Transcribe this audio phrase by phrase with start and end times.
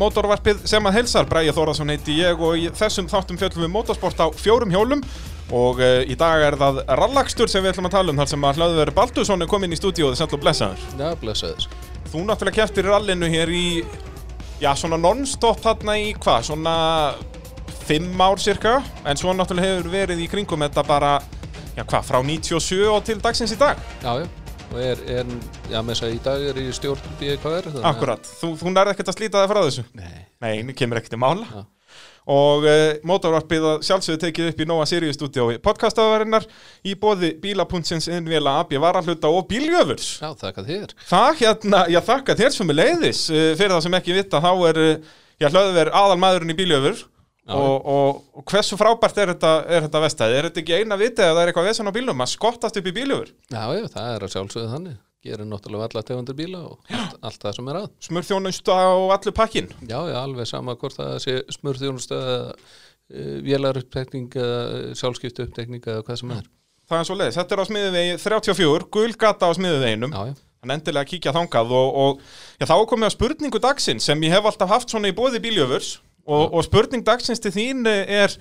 [0.00, 4.22] Mótorvarpið sem að helsar, Bræði Þórðarsson heiti ég og í þessum þáttum fjöllum við motorsport
[4.22, 5.02] á fjórum hjólum
[5.52, 8.46] og uh, í dag er það rallakstur sem við ætlum að tala um þar sem
[8.48, 10.86] að Hlöðver Baldursson er komin í stúdíóðu sætl og blessaður.
[10.96, 11.68] Já, blessaður.
[12.08, 13.66] Þú náttúrulega keftir rallinu hér í,
[14.62, 16.76] já svona non-stop þarna í hvað, svona
[17.84, 21.16] fimm ár cirka, en svo náttúrulega hefur verið í kringum þetta bara,
[21.76, 23.80] já hvað, frá 97 og til dagsins í dag.
[24.00, 24.39] Já, já.
[24.70, 25.26] Og er, er
[25.70, 27.68] já, með þess að í dag er í stjórn BKR.
[27.90, 29.84] Akkurat, þú, þú nærði ekkert að slíta það frá þessu.
[29.98, 30.24] Nei.
[30.44, 31.48] Nei, kemur ekkert í mála.
[31.50, 31.62] Já.
[32.30, 36.44] Og uh, mótorvarpið að sjálfsögðu tekið upp í Nóa Sirius stúdíói podcastaðarinnar
[36.86, 40.12] í bóði bíla.sins innvila AB varahluta og bíljöfurs.
[40.22, 40.94] Já, þakka þér.
[41.10, 44.52] Það hérna, ég þakka þér sem er leiðis uh, fyrir það sem ekki vita, þá
[44.68, 47.08] er uh, ég hlöðver aðal maðurinn í bíljöfur Já.
[47.48, 49.52] Og, og, og hversu frábært er þetta,
[49.86, 50.34] þetta vestæði?
[50.36, 52.90] Er þetta ekki eina vitið að það er eitthvað vesen á bílum að skottast upp
[52.90, 53.32] í bíljöfur?
[53.48, 54.98] Já, já, það er að sjálfsögðu þannig.
[55.20, 57.88] Gerir náttúrulega alla tegundir bíla og allt, allt það sem er að.
[58.06, 59.72] Smurþjónusta og allur pakkin?
[59.84, 66.06] Já, já, alveg sama hvort það sé smurþjónustöð eða uh, vélarupptekning eða sjálfskiptu upptekning eða
[66.06, 66.46] hvað sem er.
[66.90, 70.14] Það er svo leiðis, þetta er á smiðuvegi 34, gulgata á smiðuveginum.
[70.16, 70.38] Já, já.
[70.60, 72.24] Þannig endilega að kíkja þangað og, og
[72.60, 75.40] já, þá er komið að spurningu dagsins sem ég hef alltaf haft svona í bóði
[75.40, 75.94] bíljöfurs
[76.26, 78.34] og, og spurning dagsins til þín er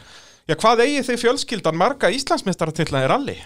[0.49, 3.37] já, hvað eigi þið fjölskyldan marga Íslandsmeistara til að er alli?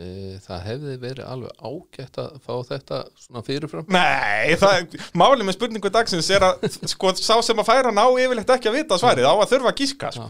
[0.00, 3.88] E, það hefði verið alveg ágætt að fá þetta svona fyrirfram.
[3.92, 8.52] Nei, það, málið með spurningu dagsins er að sko, sá sem að færa ná yfirleitt
[8.54, 10.28] ekki að vita svarið á að þurfa að gíska sko.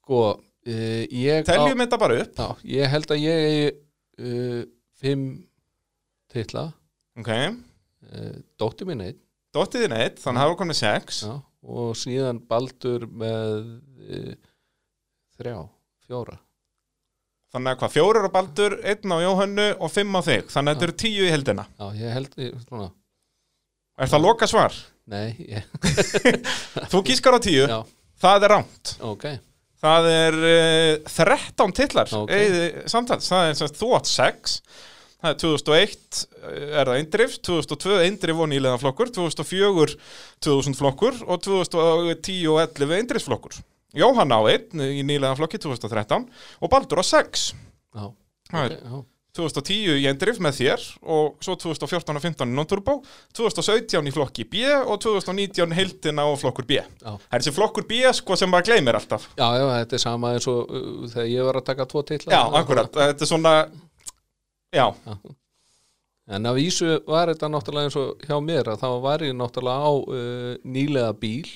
[0.00, 0.22] Sko,
[0.66, 0.78] e,
[1.12, 1.44] ég...
[1.44, 3.68] á- Teljum þetta bara upp Já, ég held að ég eigi
[4.26, 4.64] uh,
[5.02, 5.28] fimm
[6.32, 6.66] titla
[7.20, 9.22] Ok, uh, dóttir mín einn
[9.56, 11.32] dóttið þín eitt, þannig að það var komið sex já,
[11.66, 13.54] og síðan Baldur með
[14.06, 14.34] uh,
[15.38, 15.56] þrjá,
[16.06, 16.36] fjóra.
[17.54, 20.48] Þannig að hvað, fjórir á Baldur, einn á Jóhönnu og fimm á þig.
[20.52, 22.88] Þannig að þetta eru tíu í heldina Já, ég held svona,
[23.96, 24.74] Er það loka svar?
[25.06, 25.68] nei, ég,
[26.92, 27.78] Þú gískar á tíu, já,
[28.20, 29.28] það er rámt ok.
[29.86, 32.26] Það er uh, 13 titlar Ok.
[32.26, 32.84] okay.
[32.90, 34.58] samtals, það er sem sagt, þú átt 6
[35.26, 39.96] Það er 2001 er það eindrif, 2002 eindrif og nýlega flokkur, 2004
[40.46, 43.56] 2000 flokkur og 2010 og 11 eindrifsflokkur.
[43.96, 46.28] Jóhann á 1 í nýlega flokki 2013
[46.62, 47.46] og Baldur á 6.
[47.96, 48.06] Já,
[48.52, 49.04] Það er ok, já,
[49.36, 52.94] 2010 í eindrif með þér og svo 2014 og 15 í non-turbo,
[53.36, 56.78] 2017 í flokki B og 2019 heildina og flokkur B.
[56.78, 59.26] já, Það er þessi flokkur B sko sem maður gleymir alltaf.
[59.34, 62.32] já, já, þetta er sama eins og uh, þegar ég var að taka tvo titla
[62.32, 63.54] Já, akkurat, þetta er svona
[64.74, 64.86] Já,
[66.26, 69.86] En af vísu var þetta náttúrulega eins og hjá mér að þá var ég náttúrulega
[69.86, 71.46] á uh, nýlega bíl.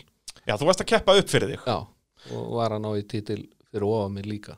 [0.47, 1.65] Já, þú varst að keppa upp fyrir þig.
[1.67, 4.55] Já, og var að ná í titil fyrir ofa mig líka.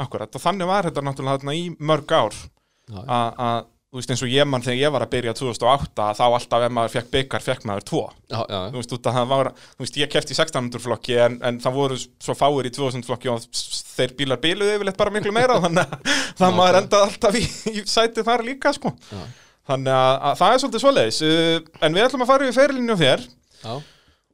[0.00, 2.38] Akkurat, og þannig var þetta náttúrulega þarna í mörg ár.
[2.86, 3.18] Já, já,
[3.48, 3.58] að,
[3.90, 6.64] þú veist, eins og ég mann þegar ég var að byrja 2008, að þá alltaf
[6.66, 8.02] ef maður fekk byggar, fekk maður tvo.
[8.30, 8.94] Já, já, Þú veist,
[9.32, 12.72] var, þú veist, ég kefti í 1600 flokki en, en það voru svo fáir í
[12.76, 13.48] 2000 flokki og
[13.96, 17.84] þeir bílar bíluðu yfirleitt bara miklu meira þannig að það maður endaði alltaf í, í
[17.90, 18.94] sæti þar líka, sko.
[19.10, 19.22] Já,
[19.70, 21.22] Þannig að, að það er svolítið svoleiðis.
[21.22, 23.26] Uh, en við ætlum að fara yfir ferilinu þér.
[23.60, 23.74] Já.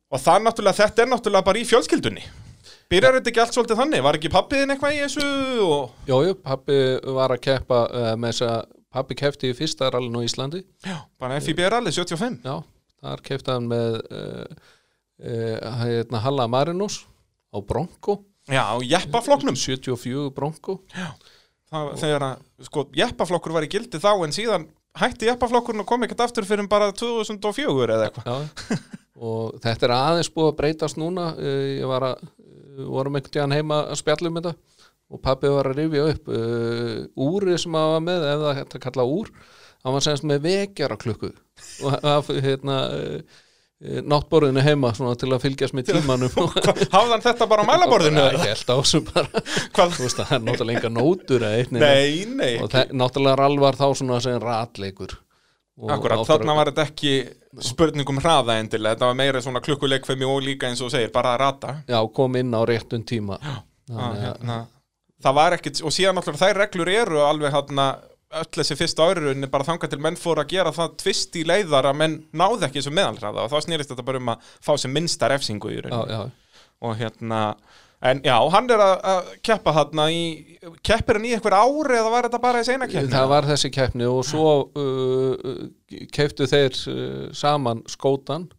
[0.06, 2.28] og það náttúrulega, þetta er náttúrulega bara í fjölskyldunni.
[2.87, 4.03] Byrjar þetta ekki allt svolítið þannig?
[4.06, 5.27] Var ekki pappiðin eitthvað í þessu?
[5.65, 5.97] Og...
[6.06, 6.77] Jú, jú, pappi
[7.16, 10.63] var að keppa uh, með þess að pappi keppti í fyrsta rallinu í Íslandi.
[10.87, 12.57] Já, bara FIB rally 75 Já,
[13.03, 14.45] þar keppti hann með uh,
[15.23, 17.03] uh, hérna Halla Marinus
[17.53, 18.21] á Bronco.
[18.47, 19.59] Já, á jeppaflokknum.
[19.59, 20.81] 74 Bronco.
[21.67, 26.07] Það, þegar að, sko, jeppaflokkur var í gildi þá en síðan hætti jeppaflokkurinn og kom
[26.07, 28.31] ekkert aftur fyrir bara 2004 eða eitthvað.
[28.31, 28.79] Já,
[29.17, 32.23] og þetta er aðeins búið að breytast núna ég var að,
[32.87, 34.55] vorum einhvern tíðan heima að spjalla um þetta
[35.12, 38.78] og pappi var að rifja upp uh, úrið sem hann var með, ef það hægt
[38.78, 39.33] að kalla úr
[39.86, 41.33] hann var semst með vekjara klukku
[41.86, 43.42] og það hérna uh,
[43.78, 46.33] náttborðinu heima svona, til að fylgjast með tímanum.
[46.95, 48.22] Hann þetta bara á mælaborðinu?
[48.22, 49.42] Já, ég held á þessu bara.
[49.98, 51.45] Veist að það er náttúrulega enga nótur
[51.77, 55.19] Nei, nei, og það, náttúrulega rall var þá svona sem ratleikur.
[55.92, 57.13] Akkurat, þarna var þetta ekki
[57.66, 61.34] spurning um hraða endilega, þetta var meira svona klukkuleikfemi og líka eins og segir, bara
[61.34, 61.77] að rata.
[61.84, 63.36] já, kom inn á réttum tíma.
[63.86, 64.57] Þannig að- hérna,
[65.24, 67.86] það var ekkit, og síðan náttúrulega þær reglur eru alveg hérna
[68.36, 71.89] öll þessi fyrsta árunni bara þangað til menn fóru að gera það tvist í leiðar
[71.92, 74.92] að menn náði ekki þessu meðalhraða og þá snýrist þetta bara um að fá sem
[74.92, 76.16] minnsta refsingu í rauninni.
[76.16, 77.41] já, og hérna
[78.07, 80.22] en já, hann er að, að keppa þarna í,
[80.84, 83.15] keppir hann í einhver ári eða var þetta bara þessi eina keppni?
[83.15, 85.65] það var þessi keppni og svo uh,
[86.12, 88.51] kepptu þeir uh, saman skótan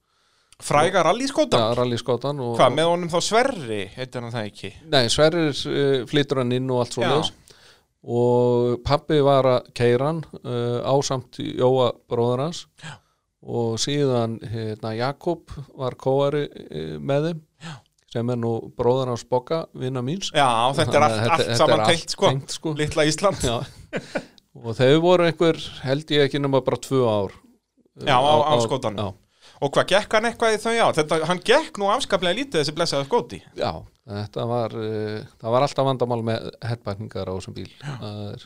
[0.63, 1.57] Fræga rallyskóta?
[1.62, 4.71] ja, rallyskótan og, Hvað, með honum þá Sverri, heitir hann það ekki?
[4.89, 7.12] nei, Sverrir uh, flytur hann inn og allt svo Já.
[7.13, 7.33] leis
[8.07, 12.95] og pappi var að keira hann uh, ásamt Jóa bróður hans Já.
[13.48, 17.44] og síðan hérna, Jakob var kóari eh, með þeim
[18.07, 21.83] sem er nú bróðan á Spokka vinna míns Já, þetta er allt, allt þetta saman
[21.83, 22.74] allt tengt sko, sko.
[22.80, 24.25] litla Ísland Já, Já.
[24.57, 27.36] og þau voru einhver held ég ekki nema bara tvö ár
[28.07, 29.10] á, á, skótanum já,
[29.62, 30.86] Og hvað, gekk hann eitthvað í þau já?
[31.00, 33.71] Þetta, hann gekk nú afskaplega lítið þessi blessaða skóti já,
[34.06, 37.71] þetta var uh, það var alltaf vandamál með herrbækningar á þessum bíl.
[37.88, 38.45] Það er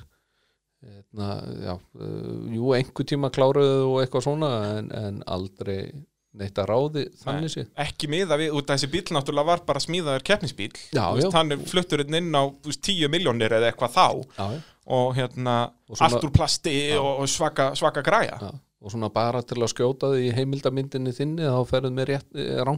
[0.82, 1.28] hérna,
[1.68, 5.92] já, uh, jú, einhver tíma kláruðu og eitthvað svona en, en aldrei
[6.32, 7.68] neitt að ráði þannig séð.
[7.84, 11.32] Ekki miða við, út af þessi bíl náttúrulega var bara smíðaður keppnisbíl Já, veist, já.
[11.36, 14.06] Hann er fluttur inn á veist, 10 miljónir eða eitthvað þá.
[14.40, 14.62] Já, já,
[14.92, 15.56] Og hérna,
[15.92, 18.40] Og svona- allt úr plasti og, og svaka, svaka græja.
[18.42, 18.50] Já.
[18.82, 22.72] Og svona bara til að skjóta þig í heimildamyndinni þinni þá ferðum við rétt eh,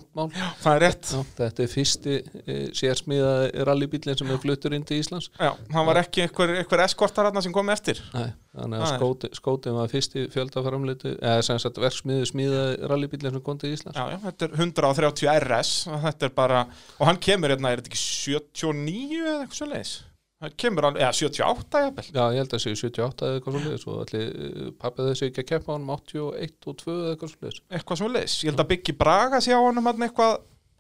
[0.60, 1.12] Það er rétt.
[1.38, 3.32] Þetta er fyrsti e, sérsmíða
[3.70, 5.30] rallybílinn sem er fluttur inn til Íslands.
[5.40, 8.04] Já, hann var ekki einhver, einhver eskortar hann sem kom eftir.
[8.12, 13.38] Nei, þannig að Það skóti, skóti var fyrsti fjöldaframleitu eða sem sagt verksmiðu smíða rallybílinn
[13.38, 13.96] sem kom til Íslands.
[13.96, 16.66] Já, já, þetta er 130 RS og þetta er bara,
[17.00, 20.02] og hann kemur hérna, er þetta ekki 79 eða eitthvað svo leiðis?
[20.44, 22.06] Það kemur hann, eða 78 jafnvel.
[22.12, 25.50] Já, ég held að séu 78 eða eitthvað svo og allir pappið þessi ekki að
[25.54, 28.72] keppa á hann 81 og 2 eða eitthvað svo eitthvað svo leiðis, ég held að
[28.74, 30.34] Biggi Braga sé á hann hann eitthvað,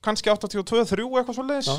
[0.03, 1.77] kannski 82, 3 eitthvað svo Já,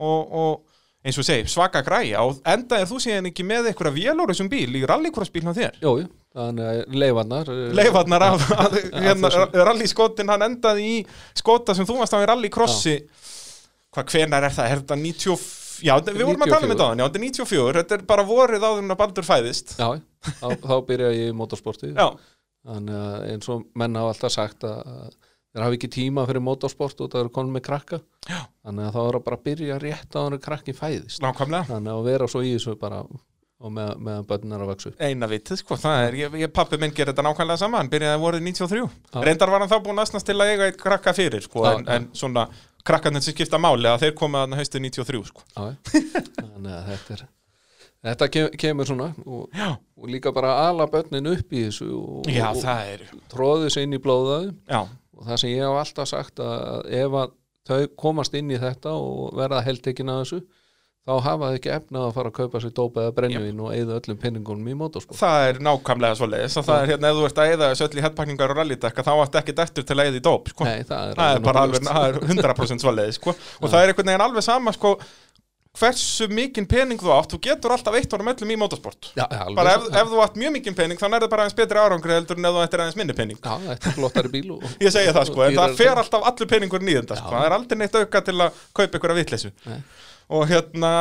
[0.00, 2.24] og, og eins og segi, svaka græja.
[2.24, 5.78] Og enda er þú síðan ekki með einhverja vélóru sem bíl í rallycrossbíl hjá þér.
[5.84, 5.94] Jú,
[6.36, 8.44] þannig að leifarnar eh, Leifarnar af,
[9.06, 9.64] hérna, þessu.
[9.70, 10.98] rallyskotin, hann endaði í
[11.40, 12.98] skota sem þú varst á í rallycrossi.
[13.90, 16.74] Hvað hvenar er það, er þetta 90 já, við vorum að tala um 94.
[16.74, 19.26] þetta á hann, já, þetta er 94 þetta er bara vorið áður en að Baldur
[19.26, 19.74] fæðist.
[19.80, 19.88] Já,
[20.40, 21.94] þá, þá byrja ég í motorsporti.
[22.70, 24.80] Þannig að eins og menn hafa alltaf sagt að
[25.50, 27.98] að þeir hafa ekki tíma fyrir motorsport og það eru konum með krakka.
[28.28, 28.44] Já.
[28.62, 31.22] þannig að þá er að bara byrja rétt á hann krakki fæðist.
[31.24, 31.66] Nákvæmlega.
[31.72, 33.00] Þannig að vera svo í þessu bara
[33.60, 35.02] og með, meðan börnin er að vaksa upp.
[35.04, 38.20] Eina vitið, sko, það er, ég, ég pappi minn gerir þetta nákvæmlega sama, hann byrjaði
[38.22, 39.18] vorið 93 Já.
[39.26, 41.84] reyndar var hann þá búin aðsnast til að eiga eitt krakka fyrir, sko, Já, en,
[41.92, 42.46] en svona
[42.86, 45.44] krakkarnir sem skipta máli að þeir koma að haustið 93, sko.
[45.56, 47.28] Þannig að þetta er
[48.00, 49.58] þetta kem, kemur svona og,
[50.00, 54.00] og líka bara ala börnin upp í þessu og, já og tróðu þessu inn í
[54.02, 57.36] blóðaðu já, og það sem ég hef alltaf sagt að ef að
[57.70, 60.40] þau komast inn í þetta og verða heldtekin að þessu
[61.08, 63.96] þá hafa þau ekki efnað að fara að kaupa sér dópa eða brennivinn og eyða
[64.00, 67.24] öllum penningunum í motorsport það er nákvæmlega svo leiðis og það er hérna, ef þú
[67.30, 70.04] ert að eyða þessu öll í headpakningar og rallydekka, þá ert ekki dættur til að
[70.04, 70.68] eyða í dóp, sko.
[70.68, 73.36] Nei, það er, það er bara alveg, það er 100% svoleiðis sko.
[73.62, 74.92] og það er einhvern veginn alveg sama sko,
[75.78, 77.30] hversu mikinn pening þú átt.
[77.30, 79.12] Þú getur alltaf eitt árum öllum í motorsport.
[79.14, 81.78] Já, alveg bara ef, ef þú átt mjög mikinn pening þá nærðu bara aðeins betri
[81.78, 83.38] árangri heldur en ef þú ættir aðeins minni pening.
[83.38, 86.50] Já, þetta er flottari bíl og, ég segja það sko, en það fer alltaf allur
[86.50, 87.30] peningur nýðunda sko.
[87.36, 89.52] Það er aldrei neitt auka til að kaupa ykkur að vitleysu.
[89.70, 89.78] Nei.
[90.30, 90.92] Og hérna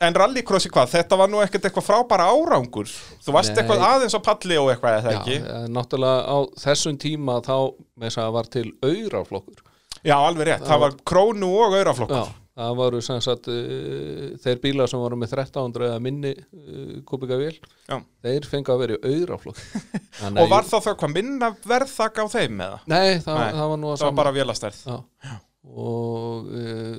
[0.00, 2.88] en rallycrossi hvað, þetta var nú ekkert eitthvað frábæra árangur.
[3.20, 3.58] Þú varst Nei.
[3.60, 5.36] eitthvað aðeins á palli og eitthvað eða Já, ekki?
[5.44, 7.56] eh, náttúrulega á þessum tíma þá
[8.00, 9.64] með þess að var til auraflokkur.
[10.00, 12.16] Já, alveg rétt, það var krónu og auraflokkur.
[12.30, 16.96] Já, það voru sem sagt uh, þeir bílar sem voru með 1300 eða minni uh,
[17.08, 17.98] kubika vél Já.
[18.24, 19.60] þeir fengu að vera í auraflokk.
[20.40, 22.80] Og var þá það hvað minna verðþak á þeim eða?
[22.88, 24.80] Nei, það, Nei, það var nú að það var bara vélastærð.
[24.88, 25.36] Já.
[25.76, 26.96] og uh,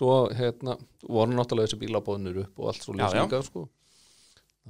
[0.00, 3.66] svo hérna voru náttúrulega þessi bílabóðnir upp og allt svo líka sko.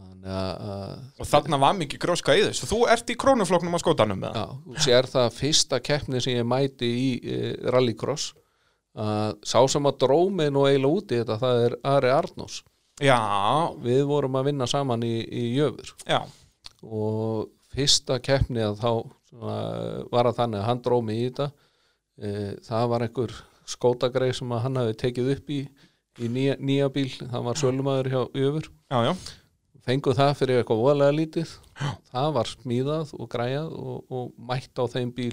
[0.01, 2.69] þannig að Og þarna var mikið gróska í þessu.
[2.71, 4.53] Þú ert í krónufloknum á skótanum með það?
[4.53, 8.33] Já, sér það fyrsta keppni sem ég mæti í e, rallycross
[8.99, 12.61] að sá sem að drómið nú eiginlega út í þetta það er Ari Arnós
[13.01, 13.21] Já,
[13.81, 16.19] við vorum að vinna saman í, í Jöfur já,
[16.83, 18.91] og fyrsta keppni að þá
[19.31, 19.61] svona,
[20.11, 21.47] var að þannig að hann drómi í þetta
[22.19, 22.33] e,
[22.67, 23.37] það var einhver
[23.71, 25.61] skótagreið sem hann hafi tekið upp í,
[26.21, 27.11] í nýja, nýja bíl.
[27.21, 28.73] Það var sölumæður hjá Jöfur.
[28.91, 29.13] Já, já.
[29.87, 31.55] fengu það fyrir eitthvað voðalega lítið.
[32.11, 35.33] Það var smíðað og græjað og, og mætt á þeim bíl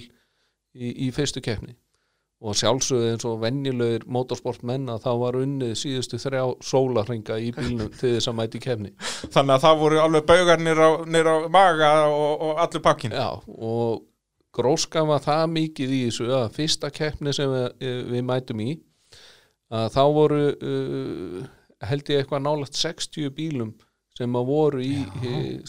[0.77, 1.75] í, í fyrstu keppni.
[2.37, 7.89] Og sjálfsögðu eins og venjulegir motorsportmenn að þá var unnið síðustu þrjá sólarringa í bílnum
[7.97, 8.91] til þess að mæti keppni.
[9.33, 13.15] Þannig að það voru alveg baugar nýr á, niður á maga og, og allur pakkin.
[13.17, 14.05] Já, og
[14.57, 18.71] gróskan var það mikið í þessu að fyrsta keppni sem við, við mætum í
[19.73, 21.43] að þá voru uh,
[21.87, 23.75] held ég eitthvað nálægt 60 bílum
[24.17, 24.95] sem að voru í,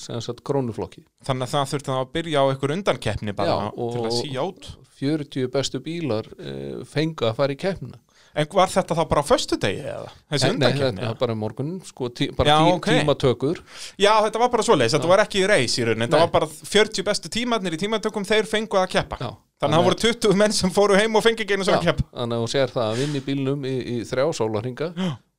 [0.01, 1.03] sagt krónuflokki.
[1.27, 4.69] Þannig að það þurfti að byrja á einhver undankeppni bara Já, til að síja út.
[4.99, 8.01] 40 bestu bílar uh, fengu að fara í keppnina
[8.39, 10.13] En var þetta þá bara á föstudegi eða?
[10.31, 11.01] Þessi Nei, undankeppni?
[11.03, 12.89] þetta var bara morgun sko, tí, bara Já, tí, ok.
[12.93, 13.61] tímatökur
[13.99, 14.95] Já, þetta var bara svoleiðis.
[14.95, 16.07] Þetta var ekki í reis í rauninni.
[16.07, 16.25] Þetta Nei.
[16.29, 19.19] var bara 40 bestu tímarnir í tímatökum, þeir fengu að keppa.
[19.19, 21.75] Já, Þannig að það voru 20 menn sem fóru heim og fengi ekki einu sem
[21.75, 22.05] að keppa.
[22.15, 24.89] þannig að þú sér það að vinna í bílnum í, í þrjá sólarhinga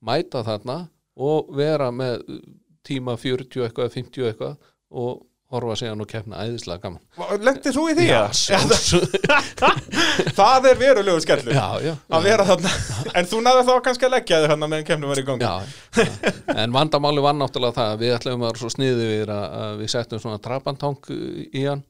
[0.04, 0.76] mæta þarna
[1.16, 2.26] og vera með
[2.84, 4.58] tíma 40 eitthvað, 50 eitthvað
[4.92, 8.08] og horfa síðan og keppna æðislega gaman Lendið þú í því?
[8.10, 8.34] Já, eða?
[8.38, 9.16] sjálfsög
[10.40, 12.74] Það er verulegu skellur Já, já, að vera þarna
[13.14, 15.56] En þú næður þá kannski að leggja þig þarna meðan kemnum var í gangi já,
[15.98, 16.34] já.
[16.54, 19.94] En vandamáli var náttúrulega það að við ætlum að vera svo sniðu við að, við
[19.96, 21.86] settum svona trapantang í hann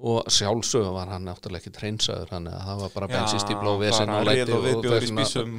[0.00, 4.12] og sjálfsögum var hann náttúrulega ekki treinsaður hann að það var bara bensistíbla og vesen
[4.14, 5.16] og rið og í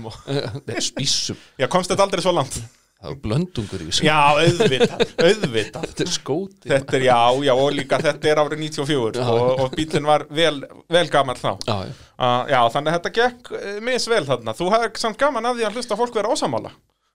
[0.09, 0.15] og...
[0.67, 2.57] Nei, spísum, Já, komst þetta aldrei svo langt?
[3.01, 4.05] Það var blöndungur í þessu.
[4.05, 5.88] Já, auðvitað, auðvitað.
[5.89, 6.70] Þetta er skóti.
[6.70, 7.17] Þetta er, já,
[7.48, 9.25] já, og líka þetta er árið 94 Já.
[9.34, 10.53] og, og bílinn var vel,
[10.93, 11.51] vel gamall þá.
[11.65, 11.91] Já, já,
[12.22, 14.55] uh, Já, þannig að þetta gekk uh, misvel þarna.
[14.62, 16.72] Þú hafði samt gaman að því að hlusta fólk vera ósamála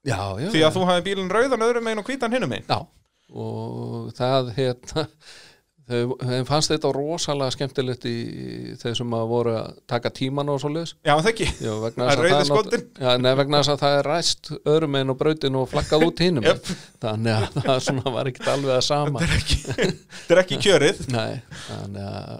[0.07, 2.69] já, já Því að þú hafði bílinn rauðan öðrum megin og hvítan hinum megin.
[2.71, 2.83] Já,
[3.37, 5.07] og það hérna
[5.87, 8.15] þeim fannst þetta rosalega skemmtilegt í
[8.81, 10.97] þeir sem að voru að taka tíman og svoleiðis.
[11.07, 11.47] Já, það ekki?
[11.63, 12.89] Já, Það er rauði skotinn.
[12.99, 16.25] Já, nei, vegna þess að það er ræst öðrum einn og brautin og flaggað út
[16.27, 16.73] hinnum Jöp.
[17.07, 19.23] þannig að það svona var ekkert alveg að sama.
[19.23, 19.63] Þetta er ekki,
[20.19, 21.01] þetta er ekki kjörið.
[21.15, 21.31] Nei,
[21.69, 22.37] þannig að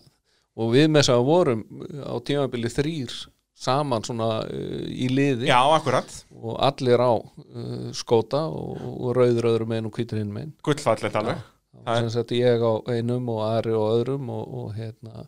[0.57, 1.65] og við með þess að vorum
[2.01, 3.17] á tímabili þrýr
[3.57, 5.49] saman svona uh, í liði.
[5.49, 10.35] Já, akkurat, og allir á uh, skóta og, og rauður öðrum einn og hvítur hinn
[10.37, 11.45] einn gullfallet alveg
[11.87, 15.27] sem sagt ég á einum og Ari á öðrum og, og hérna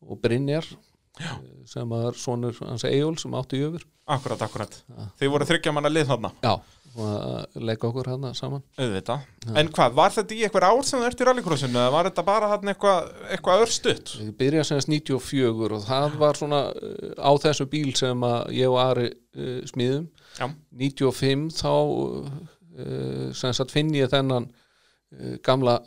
[0.00, 0.66] og Brynjar
[1.20, 1.36] Já.
[1.68, 4.76] sem var sonur hans Egil sem átti jöfur Akkurat, akkurat
[5.20, 6.54] Þið voru þryggja manna lið þarna Já,
[6.96, 9.26] og leika okkur hérna saman Auðvitað.
[9.54, 12.24] En hvað, var þetta í eitthvað ár sem þú ert í rallycrossinu eða var þetta
[12.26, 14.14] bara þarna eitthvað eitthva örstutt?
[14.24, 18.26] Ég byrjaði semst 94 og það var svona uh, á þessu bíl sem
[18.56, 20.08] ég og Ari uh, smíðum
[20.40, 20.48] Já.
[20.80, 25.78] 95 þá uh, sem sagt finn ég þennan uh, gamla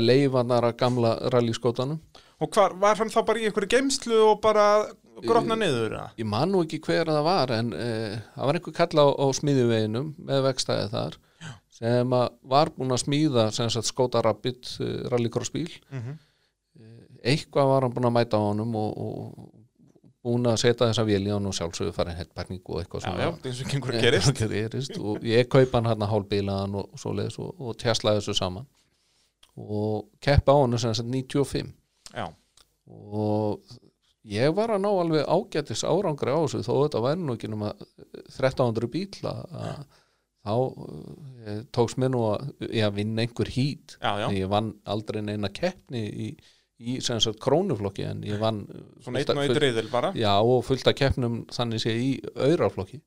[0.00, 1.98] leifanara gamla rallyskótanum
[2.40, 4.64] Og hvar, var hann þá bara í einhverju geimslu og bara
[5.24, 5.94] grotna niður?
[5.96, 6.08] eða?
[6.20, 9.26] ég man nú ekki hver það var en uh, það var einhver kalla á, á
[9.38, 11.50] smíðuveginum með vegstæði þar Já.
[11.78, 16.18] sem að var búin að smíða sem sagt skóta rabbit uh, rallycross bíl Mhm.
[17.26, 19.52] eitthvað var hann búin að mæta á honum og, og
[20.26, 23.28] búin að setja þessa vél í hann og sjálfsögðu farin hettpækning og eitthvað Já, já,
[23.30, 24.40] að gerist.
[24.42, 26.90] Já, gerist og ég kaupa hann hann hálfbílaðan og
[27.40, 28.66] og, og tjaslaði þessu saman
[29.56, 31.72] og keppa á hann sem sagt 95
[32.16, 32.26] Já,
[32.86, 33.62] og
[34.26, 37.72] ég var að ná alveg ágætis árangri á þessu þó þetta væri nú ekki nema
[37.76, 39.86] 1300 bíl að að
[40.46, 44.26] þá uh, tókst mér nú að ég að vinna einhver hít já, já.
[44.36, 46.28] ég vann aldrei neina keppni í,
[46.78, 48.64] í sem sagt krónuflokki en ég vann
[49.02, 50.12] Svona fullt einn og einn riðil bara.
[50.14, 53.02] já og fullt af keppnum þannig sé í auraflokki.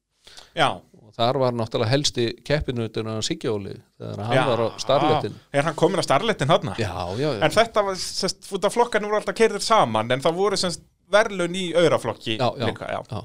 [0.57, 4.43] Já, og þar var náttúrulega helsti keppinutin á Sigjóli þegar hann já.
[4.51, 6.75] var á starletin Er hann komin á starletin þarna?
[6.77, 10.21] já, já, já, En þetta var, sest, út af flokkarnir voru alltaf keirðir saman en
[10.23, 12.99] það voru semst verðlun í auraflokki já, já, líka, já.
[13.09, 13.23] já.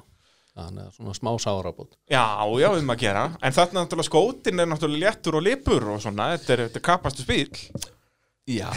[0.57, 2.25] þannig að svona smá sárabót Já,
[2.63, 6.31] já, um að gera En þetta náttúrulega skótin er náttúrulega léttur og lipur og svona,
[6.39, 7.51] þetta er, þetta er kapastu spil
[8.49, 8.69] já,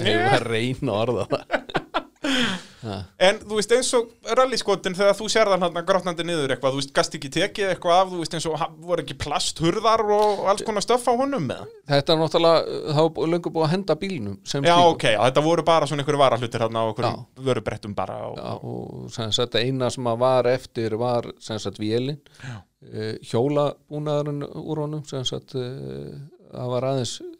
[0.00, 2.04] ég var að reyna að orða það
[3.18, 6.80] En þú veist eins og rallyskotin þegar þú sér þann hann grotnandi niður eitthvað, þú
[6.82, 10.62] veist, gast ekki tekið eitthvað af, þú veist eins og voru ekki plasthurðar og alls
[10.66, 14.36] konar stöff á honum með þetta er náttúrulega, þá var löngu búið að henda bílnum
[14.46, 14.92] sem Já, slíkum.
[14.94, 17.44] ok, þetta voru bara svona einhverju varahlutir á einhverjum Já.
[17.48, 21.80] vörubrettum bara og, Já, og sem sagt eina sem að var eftir var sem sagt
[21.82, 22.60] vélin Já.
[22.92, 26.12] uh, hjólabúnaðurinn úr honum sem sagt uh,
[26.52, 27.32] það var aðeins uh,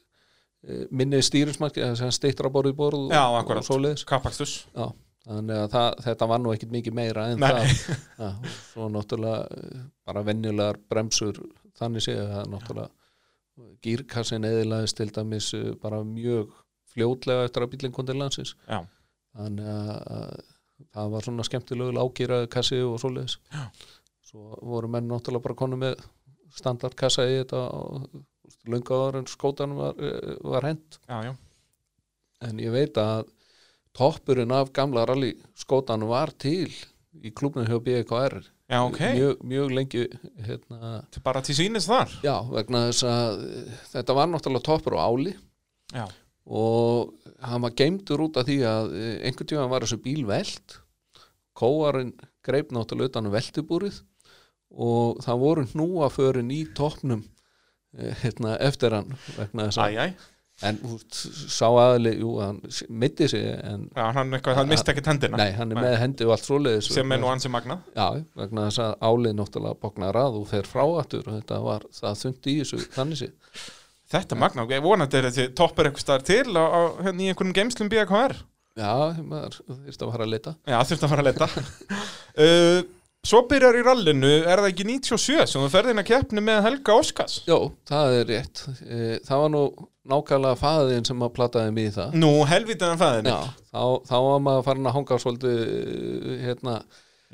[0.90, 3.70] minni stýrismarki eða sem stýttra borðið borð Já, og, akkurat.
[3.70, 4.88] og kapakstus Já,
[5.28, 7.48] þannig að það, þetta var nú ekkit mikið meira en Nei.
[7.52, 7.94] það.
[8.26, 11.40] Og svo náttúrulega eh, bara venjulegar bremsur
[11.78, 12.90] þannig séð að náttúrulega
[13.86, 16.52] gírkassin eðilaðist til dæmis eh, bara mjög
[16.96, 17.74] fljótlega eftir að
[18.10, 18.54] til landsins.
[18.66, 18.80] Já,
[19.36, 20.36] þannig að, að
[20.92, 23.38] það var svona skemmtilegu ágýraði kassi og svoleiðis.
[24.26, 26.00] Svo voru menn náttúrulega bara konu með
[26.56, 28.06] standardkassa í þetta og
[28.72, 31.32] löngu áður en skótanum var, eh, var já
[32.46, 33.30] en ég veit að
[33.96, 36.68] toppurinn af gamla rally skótanum var til
[37.22, 40.04] í klubnum hjá BKR Já, ok, mjög, mjög lengi
[40.42, 42.10] hérna, bara til sínis þar?
[42.26, 43.44] Já, vegna þess að
[43.92, 45.36] þetta var náttúrulega toppur á áli.
[45.94, 46.06] Já,
[46.46, 47.14] og
[47.46, 50.80] hann var geimdur út af því að eh, einhvern tíma var þessu bíl velt.
[51.54, 52.10] Kóarinn
[52.42, 54.02] greip náttúrulega utan um veltibúrið.
[54.74, 57.22] Og það voru hnúaförin í toppnum
[58.22, 60.32] hérna, eftir hann vegna þess að æj, æj
[60.64, 61.16] en úst,
[61.52, 65.40] sá aðli, jú, hann mitti sig en Já, hann, eitthvað, hann misti ekki hendina.
[65.40, 65.84] Nei, hann er Nei.
[65.84, 66.88] með hendi og allt svoleiðis.
[66.96, 70.68] Sem er nú ansi magna já, vegna þess að álið náttúrulega bóknar að og fer
[70.70, 71.26] frá aftur.
[71.28, 73.34] Og þetta var það þundi í þessu þannig sér
[74.06, 77.30] Þetta er magna, ok, vonandi er þetta toppur eitthvað staðar til á, á, hérna í
[77.32, 78.36] einhverjum geimslum BKR
[78.76, 78.92] já,
[79.26, 81.48] maður þyrst að fara að leita Já, þurfti að fara að leta.
[82.36, 82.82] Uh,
[83.26, 86.60] Svo byrjar í rallinu, er það ekki 97 sem þú ferði inn að keppni með
[86.68, 87.40] Helga Óskars?
[87.48, 87.56] Jó,
[87.88, 88.60] það er rétt.
[88.86, 89.62] Eh, Það var nú
[90.06, 92.14] nákvæmlega faðin sem að plataði mig í það.
[92.22, 93.38] Nú, helvitaðan fæðin Já,
[93.72, 96.76] þá, þá var maður farin að hanga svolítið eh, hérna,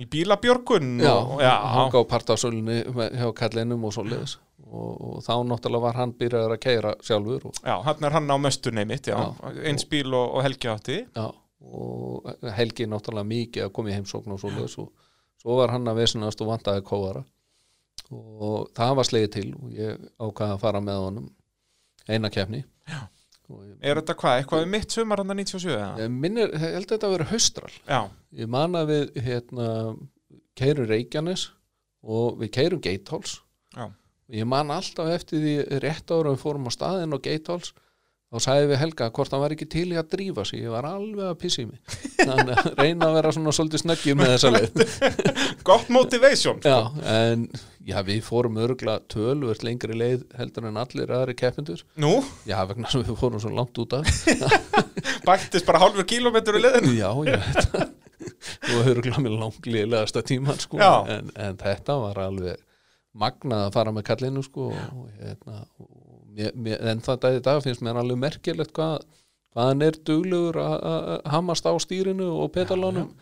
[0.01, 4.39] Í bílabjörgun já, og, já, hanga á partasölunni með- hjá kallinum og svoleiðis.
[4.73, 8.33] Og, og þá náttúrulega var hann byrjaður að keira sjálfur og, já, hann er hann
[8.33, 9.53] á möstunni mitt, já, Já.
[9.69, 10.97] eins bíl og, Helgi átti.
[11.13, 11.27] Já,
[11.61, 14.89] og Helgi náttúrulega mikið að koma í heimsókn og og
[15.43, 17.25] svo var hann að vesinast og vantaði kóara
[18.13, 21.29] og það var slegið til og ég ákvaði að fara með honum
[22.11, 23.01] eina kefni Já.
[23.49, 25.71] og ég, Er þetta hvað, eitthvað um mitt sumar hann 97?
[25.73, 25.89] eða?
[26.03, 28.01] ég minnir, ég held að þetta að vera haustral Já,
[28.43, 29.69] ég man að við hérna,
[30.59, 31.47] keirum Reykjanes
[32.03, 33.39] og við keirum Geithols
[33.77, 33.87] Já.
[33.89, 37.73] og ég man alltaf eftir því rétt ára við fórum á staðinn á Geithols
[38.33, 40.63] þá sagði við Helga hvort hann var ekki til í að drífa sig.
[40.65, 41.81] Ég var alveg að pissi mig.
[42.17, 44.97] Þannig að reyna að vera svona svolítið snöggjum með þessa leið.
[45.69, 46.63] Gott motivation.
[46.65, 46.79] Já,
[47.13, 47.47] en
[47.87, 52.13] já, við fórum örgulega tölvert lengri leið heldur en allir aðri keppindur Nú,
[52.49, 54.09] já, vegna sem við fórum svo langt út af.
[55.27, 57.89] Bættist bara hálfur kílómetru í liðinu já, já, þetta
[58.73, 60.79] og örgulega með langliðlegasta tíman sko.
[60.79, 61.03] Já.
[61.11, 62.61] en, en þetta var alveg
[63.19, 65.92] magnað að fara með kallinu sko, og, hérna, og
[66.37, 69.05] mér, mér, en það dæði dag finnst mér alveg merkilegt hvað,
[69.59, 73.13] hann er duglegur að hamast á stýrinu og petalánum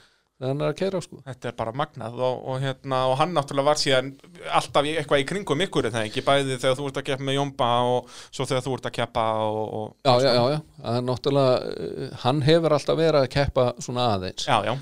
[0.40, 1.18] þegar hann er að keira sko.
[1.26, 4.14] Þetta er bara magnað og, og, hérna, og hann náttúrulega var síðan
[4.56, 7.36] alltaf eitthvað í kringum ykkur er það ekki, bæði þegar þú ert að keppa með
[7.36, 11.06] Jómba og svo þegar þú ert að keppa og, já, já, já, já, það er
[11.10, 14.48] náttúrulega eh, hann hefur alltaf verið að keppa svona aðeins.
[14.48, 14.74] Já, já,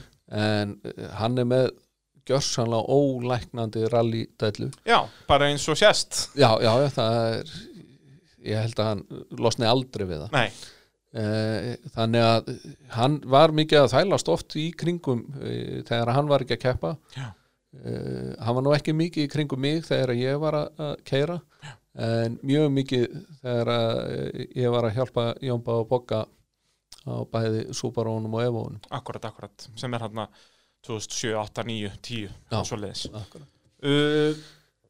[0.45, 1.71] en eh, hann er með
[2.29, 6.29] gjörsanlega ólæknandi rallydællu já, bara eins og sést.
[6.39, 7.53] Já, já, já, það er
[8.45, 9.05] ég held að hann
[9.39, 10.51] losni aldrei við það Nei,
[11.19, 12.49] Eh, þannig að
[12.93, 16.91] hann var mikið að þælast oft í kringum eh, þegar hann var ekki að keppa
[17.17, 17.31] Já.
[17.73, 21.39] Eh, hann var nú ekki mikið í kringum mig þegar ég var að- að keira
[21.97, 23.07] en mjög mikið
[23.41, 26.21] þegar að, ég var að hjálpa Jónba og Bogga
[27.09, 30.27] á bæði Subarónum og Evónum akkurat, akkurat sem er hann
[30.85, 32.59] 2007, 8, 9, 10 Já.
[32.61, 33.49] og svo leiðis Akkurat.
[33.83, 34.37] uh,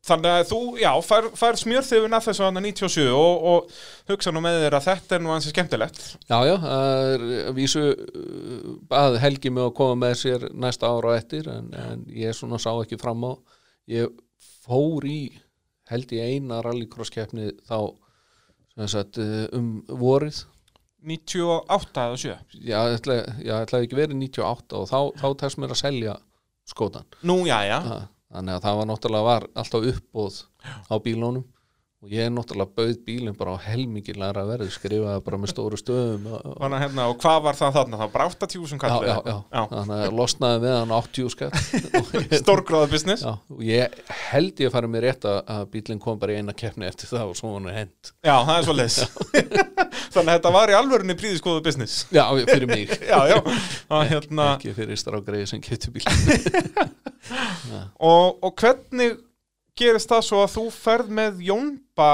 [0.06, 4.42] Þannig að þú, já, fær, fær smjörþifun að þessu hann 97 og, og hugsa nú
[4.44, 6.00] með þér að þetta er nú hansi skemmtilegt.
[6.30, 8.68] Já, já, það að vísu uh,
[9.00, 12.60] að Helgi mig að koma með sér næsta ára á eftir en, en ég svona
[12.62, 13.32] sá ekki fram á.
[13.90, 14.14] Ég
[14.64, 15.20] fór í
[15.90, 17.80] held í eina rallycross-keppni þá
[18.86, 20.44] sagt, uh, um vorið.
[21.08, 25.74] 98 eða 7 já, ætla, já, ætlaði ekki verið 98 og þá, þá tæst mér
[25.74, 26.14] að selja
[26.68, 27.98] skótan Nú, já, já, Ha,
[28.32, 30.40] þannig að það var náttúrulega var alltaf uppbóð
[30.92, 31.46] á bílónum
[31.98, 36.84] og ég náttúrulega bauð bílinn bara á helmingilega verði skrifaði bara með stóru stöðum Þannig
[36.84, 37.98] hérna, og hvað var það þarna?
[37.98, 39.16] Það var bara 80.000 já, kall já,
[39.50, 41.50] já, þannig að losnaði við hann 80 skall
[42.42, 43.26] Stórgráða business.
[43.26, 43.98] Já, og ég
[44.30, 47.32] held ég að fara mér rétt að, bílinn kom bara í eina keppni eftir það
[47.32, 49.00] og svo hann er hend Já, það er svo leiðis
[50.14, 51.98] Þannig að þetta var í alvörunni príðiskoðu business.
[52.14, 52.92] Já, fyrir mig.
[53.10, 53.38] Já, já,
[54.08, 56.94] hérna, ekki fyrir strágreiði sem getur bílinn.
[58.00, 59.18] Og, og hvernig
[59.78, 62.10] gerist það svo að þú ferð með Jónba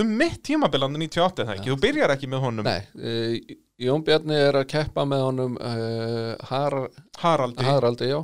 [0.00, 2.68] um mitt tímabilandi 98 er það ekki, þú byrjar ekki með honum.
[2.68, 6.76] Nei, uh, Jón Bjarni er að keppa með honum uh, Har,
[7.22, 7.64] Haraldi.
[7.66, 8.20] Haraldi, já.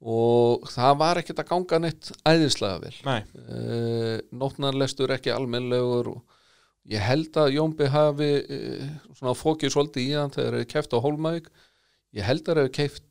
[0.00, 2.92] og það var ekkert að ganga neitt æðislega vel.
[3.08, 6.36] Nei, uh, nótnarlestur ekki almennlegur og
[6.90, 11.04] ég held að Jónbi hafi uh, svona fókið svolítið í hann þegar þeir keft á
[11.04, 11.48] Hólmavík.
[12.16, 13.08] Ég held að þeir hefur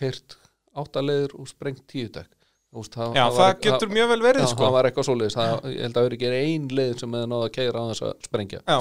[0.00, 0.36] keirt
[0.80, 2.30] áttaleiður og sprengt tíudekk
[2.70, 4.62] Úst, það, já, það, það var, getur mjög vel verið sko.
[4.62, 5.34] það var eitthvað svoleiðis.
[5.34, 7.84] Það, ég held að það verið ekki ein leið sem hefði náða að keira á
[7.88, 8.60] þess að sprengja.
[8.62, 8.76] Já,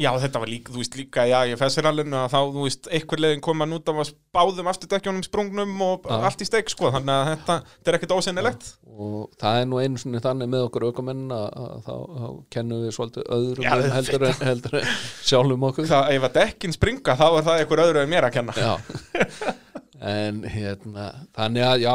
[0.00, 2.88] já þetta var líka, þú veist líka, já, ég fessir alveg að þá, þú veist,
[2.96, 6.16] einhver leiðin koma nút af að báðum afturdekkjónum sprungnum og Já.
[6.30, 8.72] allt í steik, sko, þannig að þetta, þetta er ekkert ósennilegt.
[8.96, 12.82] og það er nú einu svona þannig með okkur aukumenn að, að þá, þá kennum
[12.86, 15.92] við svolítið öðrum Já, um heldur, en, heldur en sjálfum okkur.
[15.92, 18.56] Það, ef að dekkin springa, þá er það einhver öðru en mér að kenna.
[18.56, 19.56] Já
[20.04, 21.94] En hérna, þannig að já,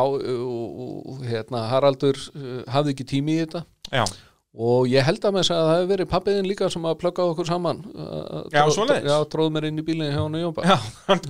[1.29, 3.61] hérna, Haraldur uh, hafði ekki tími í þetta.
[3.91, 4.05] Já,
[4.51, 7.25] og ég held að með þess að það hefði verið pappiðin líka sem að plugga
[7.31, 8.63] okkur saman uh, Já.
[9.07, 10.59] Já, tróð mér inn í bílinn hjá hann og
[11.07, 11.21] hann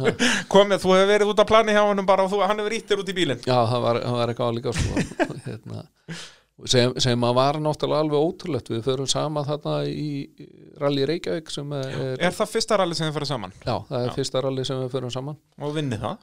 [0.50, 2.90] komið, þú hefur verið út að plani hjá honum bara og þú, hann hefur ítt
[2.90, 3.44] þér út í bílinn.
[3.46, 5.06] Já, það var, var eitthvað líka sko,
[5.46, 5.86] hérna,
[6.66, 8.74] sem, sem að var náttúrulega alveg ótrúlegt.
[8.74, 10.10] Við förum sama þarna í
[10.82, 13.54] Rally Reykjavík er, Er það fyrsta rally sem þið fyrir saman?
[13.62, 15.38] Já, það er fyrsta rally sem við förum saman.
[15.62, 16.22] Og vinnið það?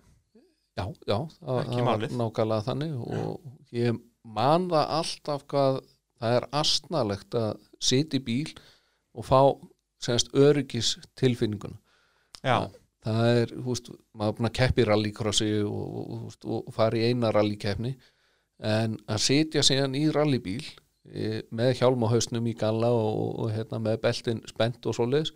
[0.79, 5.81] Já, já, það, það var nákvæmlega þannig og ég man það alltaf hvað
[6.19, 7.51] það er astnalegt að
[7.83, 8.53] sitja í bíl
[9.19, 9.41] og fá
[10.03, 11.79] semst öryggis tilfinninguna
[12.47, 12.71] Já,
[13.03, 17.09] það er, hú veist, maður er að keppi rallycrossi og, og, og, og fara í
[17.11, 17.97] eina rallykeppni
[18.69, 23.51] en að sitja síðan í rallybíl e, með hjálm á hausnum í galla og, og
[23.55, 25.35] hérna, með beltin spennt og svoleiðis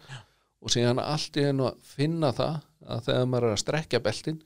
[0.63, 4.41] og síðan allt í hennu að finna það að þegar maður er að strekja beltin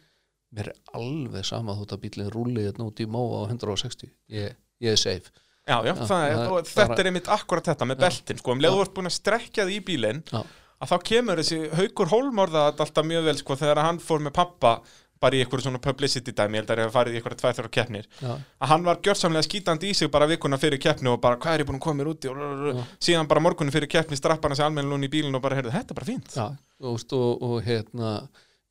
[0.56, 4.56] mér er alveg sama þótt að bílinn rúli hérna út í móa á 160 ég,
[4.82, 5.32] ég er safe.
[5.66, 8.54] Já, já, Já, það er, það er þetta er einmitt akkurat þetta með beltin, sko,
[8.54, 10.44] um þú ert búin að strekja því í bílinn, Já.
[10.78, 14.76] að þá kemur þessi haukur hólmorða alltaf mjög vel, sko, þegar hann fór með pappa
[15.20, 17.58] bara í einhverju svona publicity dæmi, ég held að það hefur farið í einhverju tvæð
[17.58, 18.32] þrjá keppnir, Já.
[18.36, 21.64] að hann var gjörsamlega skítandi í sig bara vikuna fyrir keppni og bara hvað er
[21.64, 22.30] ég búin að koma mér úti?
[22.30, 25.72] Og síðan bara morgunni fyrir keppni strappar hann sig almennilega í bílinn og bara, heyrðu,
[25.72, 26.36] þetta er bara fínt.
[26.36, 26.46] Já,
[26.84, 28.12] og, og, og hérna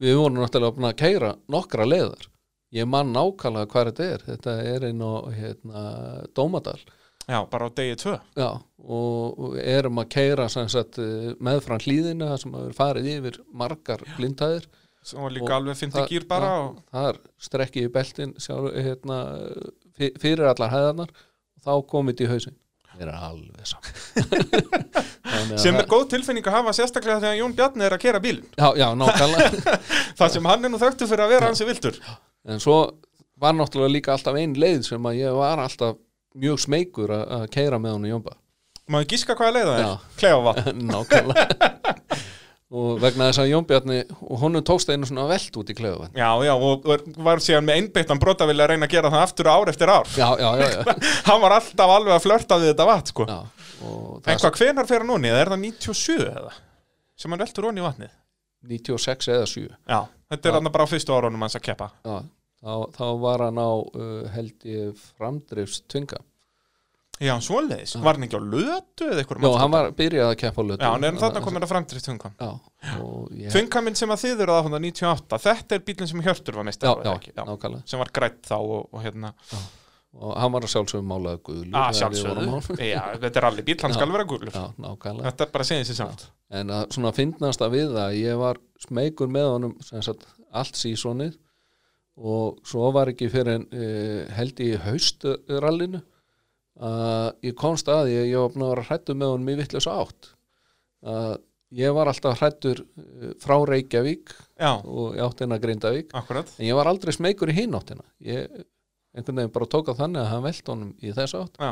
[0.02, 2.30] við vorum náttúrulega búin að keira nokkra leiðar.
[2.76, 4.24] Ég man nákvæmlega hvað þetta er.
[4.30, 5.84] Þetta er inn á hérna,
[6.36, 6.80] Dómadal.
[7.26, 8.16] Já, bara á degi tvö.
[8.38, 8.50] Já,
[8.86, 10.10] og, og erum að
[11.02, 14.68] eh, meðfram hlýðina sem að við farið yfir margar blindhæðir.
[15.14, 16.78] Var líka Og alveg fyndi gýr bara já, og...
[16.92, 19.18] þar strekki í beltin sjálf, hérna,
[19.98, 21.16] fyr- fyrir allar hæðarnar.
[21.56, 22.58] Og þá komið í hausinn
[23.00, 27.86] mér er alveg saman sem er það- góð tilfinning að hafa sérstaklega þegar Jón Bjarni
[27.88, 28.48] er að kera bílinn.
[28.58, 29.80] Já, já, nákvæmlega
[30.20, 32.00] Það sem hann er nú þekktu fyrir að vera hansi viltur.
[32.48, 32.78] en svo
[33.42, 35.98] var náttúrulega líka alltaf ein leið sem að ég var alltaf
[36.40, 38.36] mjög smeykur að keira með hún í Jómba
[38.92, 39.86] Má ég gíska hvað að leiða Já.
[39.86, 39.98] þér?
[40.22, 40.52] Klefa
[40.94, 41.95] nákvæmlega
[42.76, 46.30] og vegna þess að Jónbjarni og honum tókst einu svona velt út í klefa Já,
[46.44, 46.86] já, og
[47.26, 50.10] var síðan með einbeittan brota vilja reyna að gera það aftur ár eftir ár.
[50.18, 50.96] já, já, já, já,
[51.30, 53.28] Hann var alltaf alveg að flörta við þetta vatn, sko.
[53.32, 53.40] já
[53.86, 55.32] En hvað, hvenar fer hann onni?
[55.32, 56.54] Er það 97 eða?
[57.20, 58.14] Sem hann veltur onni í vatnið?
[58.66, 60.00] 96 eða 7 Já,
[60.34, 61.92] þetta er hann bara á fyrstu árunum hans að keppa.
[62.06, 62.16] já,
[62.66, 66.18] þá, þá var hann á uh, held ég framdrifs tvinga
[67.24, 67.94] Já, svoleiðis.
[68.04, 69.46] Var hann ekki á lötu eða eitthvað?
[69.46, 72.04] já, hann var byrjað að keppa á lötu Já, hann er þarna komin að framdrið
[72.10, 72.34] tvungan.
[72.42, 72.50] já,
[73.00, 76.68] og ég Tvungaminn sem að þið eru að 98, þetta er bílinn sem Hjörtur var
[77.08, 77.32] já, já?
[77.40, 77.44] Já.
[77.48, 79.32] nákvæmlega Sem var grætt þá og, og hérna,
[80.16, 82.62] og hann var að sjálfsögum málaði guðlu að þegar við vorum á honum.
[82.66, 82.90] sjálfsögðu.
[82.92, 83.98] Já, þetta er allir bíl, hann Já.
[84.00, 84.26] skal vera
[84.60, 86.26] já, nákvæmlega Þetta er bara að segja sér samt.
[86.52, 90.76] en að svona finnast að við það ég var smeykur með honum sem sagt, allt
[90.76, 91.40] sísonið
[92.16, 93.66] og svo var ekki fyrir en
[96.82, 100.32] uh, í ég komst að ég, var að vera hrættur með honum í vittlösa átt
[101.06, 101.36] að
[101.76, 106.54] ég var alltaf hrættur uh, frá Reykjavík Já, og í áttina Grindavík akkurat.
[106.60, 108.48] en ég var aldrei smeykur í hinn áttina ég
[109.16, 111.72] einhvern veginn bara tók á þannig að hann velt honum í þess átt Já.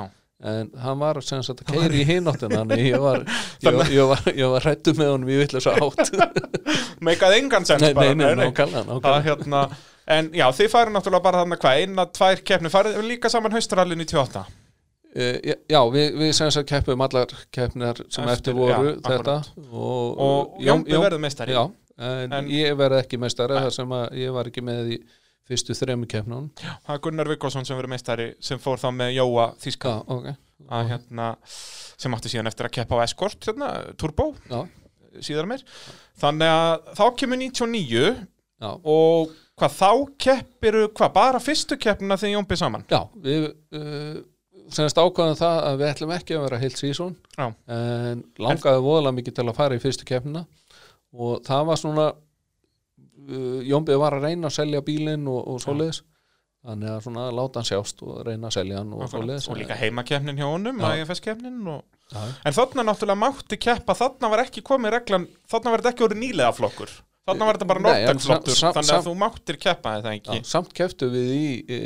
[0.53, 3.25] en hann var sem sagt að keiri í hináttina þannig ég var,
[3.63, 6.13] ég var, var, hrættu með honum í vitlega átt
[7.03, 8.13] Meikað engan sens nei, bara.
[8.15, 9.23] nei, nei, nákvæmlega, Það nákvæmlega.
[9.25, 9.61] hérna,
[10.15, 13.97] en já, þið farið náttúrulega bara þarna hvað, eina, tvær keppni, farið líka saman haustralli
[13.99, 14.43] 98.
[15.13, 15.36] Uh,
[15.69, 19.36] já, við, við sem sagt keppum allar keppnar sem Eftir, voru já, þetta
[19.69, 21.54] og, Og Jómbi verður meistari.
[21.54, 21.67] já,
[22.02, 24.97] en, En- ég verði ekki meistari þar sem að ég var ekki með í
[25.45, 26.47] fyrstu þremu keppnunum.
[26.58, 30.28] Það er Gunnar Vikkosson sem verður meistari sem fór þá með Jóa Þíska já, ok.
[30.73, 31.30] Að hérna,
[31.99, 34.62] sem átti síðan eftir að keppa á Escort, hérna, Turbo, já,
[35.21, 35.62] síðar meir.
[36.23, 38.04] Þannig að þá kemur 99
[38.63, 39.89] já, og hvað þá
[40.26, 42.86] keppiru, hvað, bara fyrstu keppnina þegar Jómbi saman?
[42.89, 44.23] já við uh,
[44.71, 49.38] semst ákvaðum það að við ætlum ekki að vera heilt sísón en langaði voðalega mikið
[49.39, 50.45] til að fara í fyrstu keppnina.
[51.13, 56.02] Og það var svona uh, Jónbið var að reyna að selja bílinn og, og svoleiðis.
[56.63, 59.49] Þannig að svona láta hann sjást og reyna að selja hann og svoleiðis.
[59.52, 61.02] Og líka heimakeppnin hjá honum, Já.
[61.04, 61.84] IFS-keppnin og...
[62.13, 66.21] En þarna náttúrulega mátti keppa, þarna var ekki komið reglan, þarna var þetta ekki orðið
[66.21, 66.93] nýlega flokkur.
[67.23, 67.81] Þarna var þetta bara
[68.19, 70.39] sa- þannig að þú máttir keppa eða ekki.
[70.41, 71.77] Já, samt keftu við í e,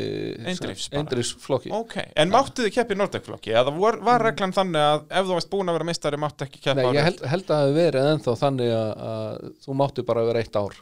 [0.50, 1.02] Eindrifs bara.
[1.04, 3.54] eindrifsflokki Ok, en máttu þið keppa í Nordex-flokki?
[3.54, 6.64] Eða var, var reglan þannig að ef þú varst búin að vera meistari máttu ekki
[6.64, 10.08] keppa Nei, ég held, held að það hefði verið ennþá þannig að, að þú máttu
[10.10, 10.80] bara vera eitt ár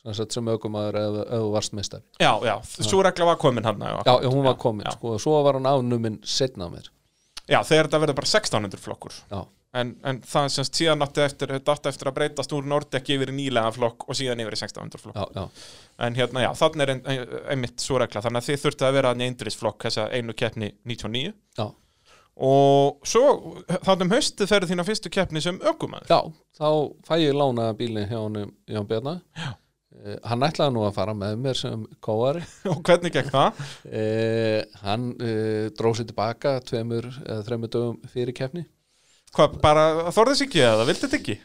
[0.00, 4.44] sem, aukumæður ef, þú varst meistari Já, já, svo regla var komin hann Já, hún
[4.48, 4.96] var komin, já.
[4.96, 6.88] sko, svo var hann ánuminn setna mér
[7.50, 11.52] Já, þegar þetta verður bara 1600 flokkur Já, En, en það semst síðan átti eftir,
[11.54, 15.20] eftir að breytast úr Nordex yfir í nýlega flokk og síðan yfir í 1600 flokk.
[15.20, 15.44] Já, já,
[16.06, 18.22] En hérna, já, þannig er ein, ein, einmitt svo regla.
[18.24, 21.30] Þannig að þið þurftu að vera hann í eindrisflokk þessa einu keppni 99
[21.60, 21.68] já,
[22.40, 23.22] Og svo,
[23.84, 26.20] þannig um haustið ferðu þín á fyrstu keppni sem ökumæður já
[26.56, 26.68] þá
[27.04, 29.50] fæ ég lána bílinn hjá honum Jón Bjarna Já.
[30.00, 32.40] Eh, Hann ætlaði nú að fara með mér sem kóari.
[32.72, 33.60] Og hvernig gekk það?
[33.92, 38.64] eh, Hann eh, dróð sér tilbaka tveimur eða þreimur dögum fyrir keppni
[39.36, 41.38] Hvað, bara þorðis ekki eða, vildi þetta ekki?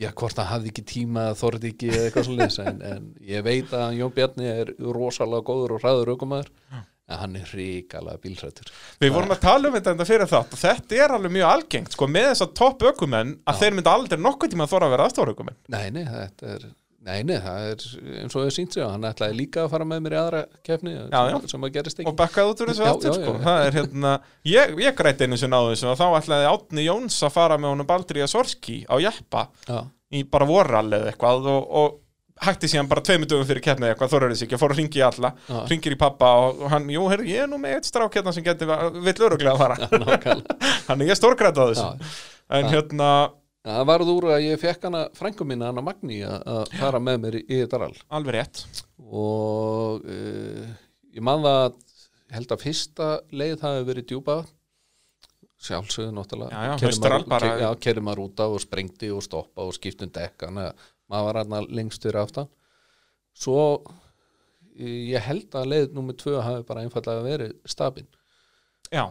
[0.00, 3.74] Já, hvort hann hafði ekki tíma þorði ekki eða eitthvað svo en, en ég veit
[3.76, 6.48] að Jón Bjarni er rosalega góður og hraður aukumæður
[7.10, 8.70] en hann er ríkalega bílhrættur
[9.02, 11.94] Við vorum að tala um þetta enda fyrir þátt og þetta er alveg mjög algengt,
[11.96, 14.94] sko, með þess að topp ökumenn að þeir myndi aldrei nokkuð tíma að þóra að
[14.94, 16.66] vera aðstóra ökumenn Nei, nei, þetta er
[17.00, 17.84] Nei, nei, það er
[18.20, 20.92] eins og þau sínt sig hann ætlaði líka að fara með mér í aðra kefni
[20.92, 21.38] Já, sem, já.
[21.54, 22.10] sem að gerist ekki.
[22.10, 23.32] Og bakkaði út úr þessu aftur sko.
[23.46, 24.12] það er hérna
[24.50, 27.72] ég, ég græti einu sinni á þessu og þá ætlaði Átni Jóns að fara með
[27.72, 29.80] honum Baldri að Sorski á Jeppa Já,
[30.12, 31.98] í bara vorrall eða eitthvað og, og
[32.44, 35.04] hætti síðan bara tveimur dögum fyrir keppnið eitthvað þorður þessi ekki fór að ringi í
[35.04, 35.58] alla Já.
[35.72, 38.44] ringir í pappa og, hann, jú, heyrðu, ég er nú með eitt strák hérna sem
[38.46, 40.36] geti, vill öruglega að fara
[40.88, 41.88] hann er á þessu.
[42.50, 43.10] En hérna,
[43.60, 47.36] Það varð úr að ég fekk hana frængu mína, hana Magni, að fara með mér
[47.36, 47.96] í, í þetta rall.
[48.16, 48.62] Alveg rétt.
[49.04, 50.70] Og uh,
[51.12, 51.76] ég man það að
[52.30, 54.38] held að fyrsta leið hafi verið djúpa
[55.60, 56.60] sjálfsögðu náttúrulega.
[56.80, 61.26] Haustral maður- út af og sprengdi og stoppa og skipti um dekk þannig að maður
[61.26, 62.48] var hann lengst fyrir aftan.
[63.36, 63.58] Svo
[64.78, 68.08] eh, ég held að leið nummer tvö hafi bara einfallega verið stabin
[68.90, 69.04] já,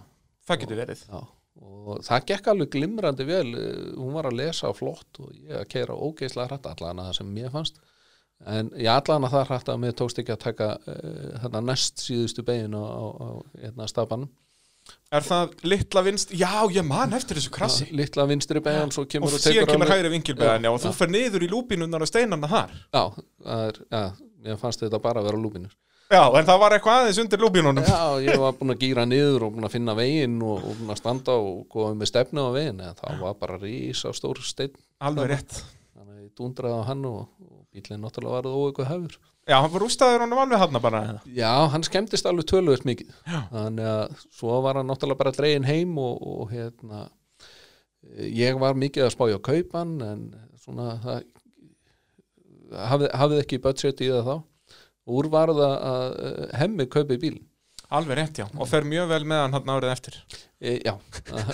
[0.48, 1.04] það getur verið.
[1.06, 1.22] Já,
[1.60, 3.48] og það gekk alveg glimrandi vel.
[3.60, 7.18] Eh, hún var að lesa flott og ég að keira ógeislega hrætt allan að það
[7.20, 7.82] sem mér fannst.
[8.48, 12.06] En ég allan að það hrætt að mér tókst ekki að taka uh, þarna næst
[12.06, 13.28] síðustu begin á, á, á
[13.66, 14.30] hérna stafanum
[15.14, 17.88] er það litla vinst, já, ég man eftir þessu krassi.
[17.96, 20.92] Litla vinstri begin svo og kemur og, síðan tekur kemur hægri vingilbeðan já, og þú
[20.92, 20.96] Já.
[21.00, 22.74] fer niður í lúpinunnar og steinarna þar.
[22.94, 23.04] Já,
[23.58, 24.02] er, já,
[24.46, 25.76] mér fannst þetta bara að vera lúpinur
[26.10, 29.48] já, en það var eitthvað aðeins undir lúpinunum já, ég var búin að gýra niður
[29.48, 32.50] og búin að finna veginn og, og búin að standa og góða með stefnu á
[32.56, 34.78] veginn en það var bara rísa stór steinn.
[35.06, 35.60] Alveg rétt.
[35.94, 39.20] Þannig að ég dundraði á hann og, og bílinn náttúrulega varð óeikuð hefur.
[39.50, 41.00] Já, hann var rústaður honum alveg hann bara
[41.34, 43.14] Já, hann skemmtist alveg tölvöld mikið.
[43.26, 43.40] Já.
[43.54, 47.08] þannig að svo var hann náttúrulega bara dregin heim og, og hérna
[48.18, 50.22] ég var mikið að spája kaupan en
[50.62, 51.24] svona það
[52.92, 54.36] hafði, hafði ekki budget í það þá
[55.10, 57.38] úr var það að eh, hemmi kaupi bíl
[57.90, 60.18] alveg rétt, já, og fer mjög vel með hann hann árið eftir.
[60.62, 60.92] E, Já,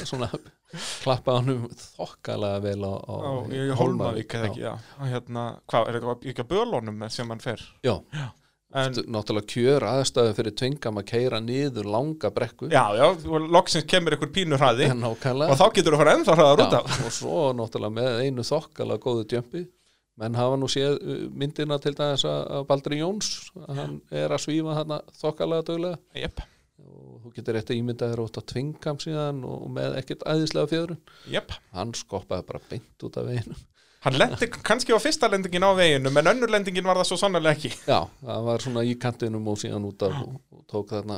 [0.03, 0.27] svona
[1.03, 5.87] klappa hann þokkalega vel á, á, á, í Hólmavík eða ekki, já, Og hérna, hvað,
[5.93, 7.63] er þetta ekki að bölunum sem hann fer?
[7.85, 7.93] Já,
[8.75, 12.67] en, Stu- náttúrulega kjör aðstæðu fyrir tvingam að keira niður langa brekku.
[12.73, 14.89] Já, já, og loksins kemur einhver pínu hraði.
[14.91, 16.99] Og þá getur þú að fara ennþá Já, af.
[17.07, 19.63] og svo náttúrulega með einu þokkala góðu djömpi
[20.21, 23.31] menn hafa nú séð uh, myndina til dæmis að Baldri Jóns.
[23.67, 26.41] Hann er að svífa þarna þokkalega döglega Jep,
[26.81, 30.71] og þú getur rétt að ímynda þér út á tvingam síðan og með ekkert æðislega
[30.73, 31.05] fjöðrun.
[31.31, 31.55] Jep.
[31.75, 33.57] Hann skoppaði bara beint út af veginu
[34.05, 37.55] Hann lendi kannski á fyrsta lendingin á veginum en önnur lendingin var það svo sannlega
[37.55, 37.71] ekki.
[37.89, 41.17] Já, það var svona í kantinum og síðan út af og, og tók þarna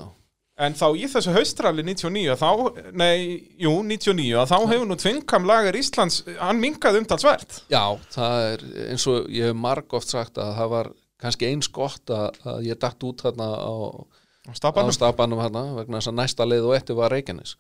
[0.58, 2.48] En þá í þessu haustrali 99 þá,
[2.98, 7.60] nei, jú, 99 að þá hefur nú tvinkam lagar Íslands hann minkað umtalsvert.
[7.70, 7.84] Já,
[8.16, 10.90] það er eins og ég hef margóft sagt að það var
[11.22, 13.74] kannski eins gott að, að ég datt út þarna á
[14.48, 14.54] á
[14.96, 17.58] stafanum hérna vegna þess að næsta leið og eftir var Reykjanes.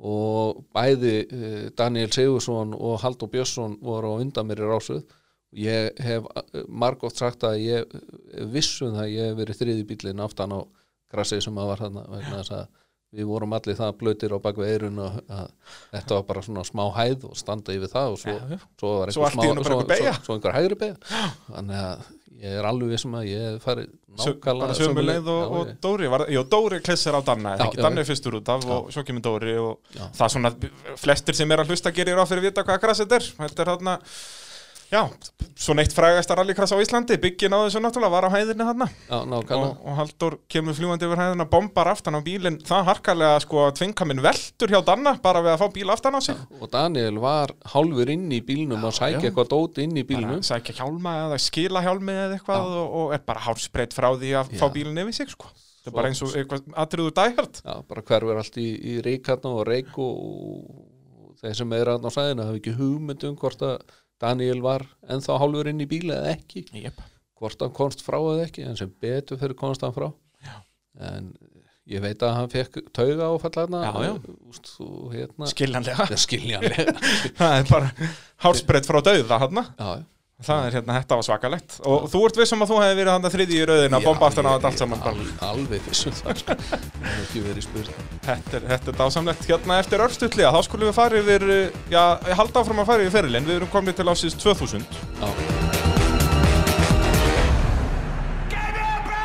[0.00, 5.02] Og bæði eh, Daniel Sigursson og Haldur Björnsson voru á undan mér í rásuð
[5.56, 9.86] ég hef eh, margótt sagt að ég eh, vissum það að ég hef verið þriði
[9.88, 10.60] bílinn aftan á
[11.12, 12.68] grassið sem að var þarna vegna þess að
[13.10, 15.48] við vorum allir það blöytir á bakvið eirun og að
[15.96, 18.58] þetta var bara svona smá hæð og standa yfir það og svo, Já, já.
[18.78, 22.04] svo var einu bara svo, einhver svo, svo einhver hægri beigja þannig að
[22.40, 23.88] ég er alveg vissum að ég hef farið
[24.20, 27.20] Sö- nákvæmlega bara sömu leið og, Já, og ég- Dóri var, Jú, Dóri klessir á
[27.26, 28.00] Danna Já, ekki, já, Danni já.
[28.00, 30.06] er fyrstur út af og svo kemur Dóri og Já.
[30.14, 30.52] það er svona
[31.02, 33.60] flestir sem er að hlusta gerir á fyrir að vita hvað krass þetta er þetta
[33.66, 33.98] er þarna
[34.90, 35.02] já,
[35.60, 39.56] svona eitt frægasta rallykrass á Íslandi byggin á þessu náttúrulega var á hæðinni nákvæmlega.
[39.56, 43.76] Og, og Haldur kemur fljúandi yfir hæðina bombar aftan á bílinn, það harkalega sko að
[43.80, 46.36] tvinga minn veltur hjá Danna bara við að fá bíl aftan á sig.
[46.58, 50.42] Og Daniel var hálfur inn í bílnum að sækja eitthvað dót inn í bílnum.
[50.46, 54.54] Sækja hjálma eða skila hjálmi eða eitthvað og, og er bara hálsbreytt frá því að
[54.54, 54.58] Já.
[54.60, 55.46] fá bílinn yfir sig sko.
[55.80, 59.24] Það er bara eins og eitthvað atriður dæhjart Já, bara hverfur allt í, í reik
[64.20, 66.64] Daniel var ennþá hálfur inn í bíla eða ekki.
[66.76, 67.00] Yep.
[67.40, 70.10] hvort hann komst frá eða ekki en sem betur fyrir komst hann frá.
[70.44, 70.56] Já.
[71.00, 71.30] en
[71.90, 74.12] ég veit að hann fekk tauga áfall hérna Já, já.
[75.14, 75.48] Hérna.
[75.50, 76.06] Skiljanlega.
[76.20, 76.94] Skiljanlega.
[77.40, 78.10] Það er bara
[78.44, 79.88] hálsbreytt frá dauða hann já,
[80.44, 81.76] það er hérna, þetta var svakalegt.
[81.88, 84.48] Og þú ert vissum að þú hefði verið hann þriði í rauðin að bomba aftan
[84.48, 85.02] á þetta allt saman.
[85.10, 86.56] al, alveg fyrst það sko.
[86.56, 86.76] það
[87.06, 88.04] hefur ekki verið spurt.
[88.26, 89.48] Þetta er, þetta er dásamlegt.
[89.50, 91.48] Hérna eftir örstutlega, þá skulum við fara yfir
[91.92, 93.50] já, ég halda áfram að fara yfir ferilinn.
[93.50, 94.88] Við erum komið til ásins 2000
[95.20, 95.28] já,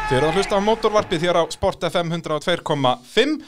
[0.05, 3.39] Þið eru að hlusta á mótorvarpið hér á Sport FM 102.5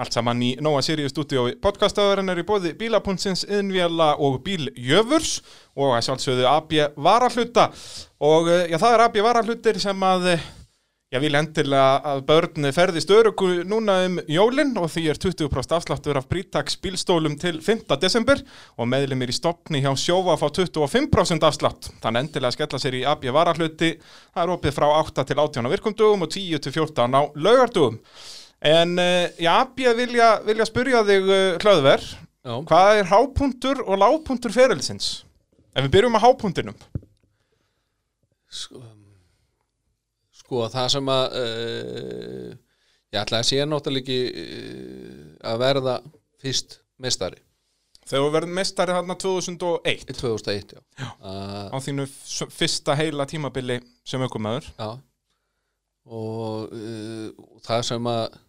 [0.00, 5.42] Allt saman í Nóa Sirius stúdíói podcastöðurinn er í bóði bílapuntsins, innvjala og bíljöfurs
[5.76, 7.68] og að sjálfsögðu AB varahluta
[8.24, 10.50] og eh, já, það er AB varahlutir sem að eh,
[11.12, 16.16] Ég vil endilega að börni ferðist örugu núna um jólin og því er 20% afsláttur
[16.16, 17.82] af Britax bílstólum til 5.
[18.00, 18.40] desember
[18.80, 21.90] og meðlumir í stopni hjá sjófa fá 25% afslátt.
[22.00, 23.98] Þannig endilega skella sér í AB varahluti.
[24.32, 28.00] Það er opið frá 8 til 18 á virkumdugum og 10 til 14 á laugardugum.
[28.62, 32.04] En uh, já, AB vilja, vilja spyrja þig uh, hlöðver,
[32.42, 35.08] Já, hvað er hápuntur og lágpuntur ferilsins?
[35.74, 36.78] Ef við byrjum á hápuntinum.
[38.52, 38.82] sko,
[40.42, 42.50] sko það sem að uh,
[43.14, 45.22] ég ætla að sé náttúrulega ekki uh,
[45.52, 45.96] að verða
[46.42, 47.40] fyrst mestari
[48.02, 50.80] Þegar við verðum mestari þarna 2001 í 2001 já.
[50.98, 51.08] Já.
[51.22, 52.06] Uh, á þínu
[52.50, 54.66] fyrsta heila tímabili sem aukumæður.
[54.74, 54.88] já.
[56.10, 57.28] og uh,
[57.62, 58.40] það sem að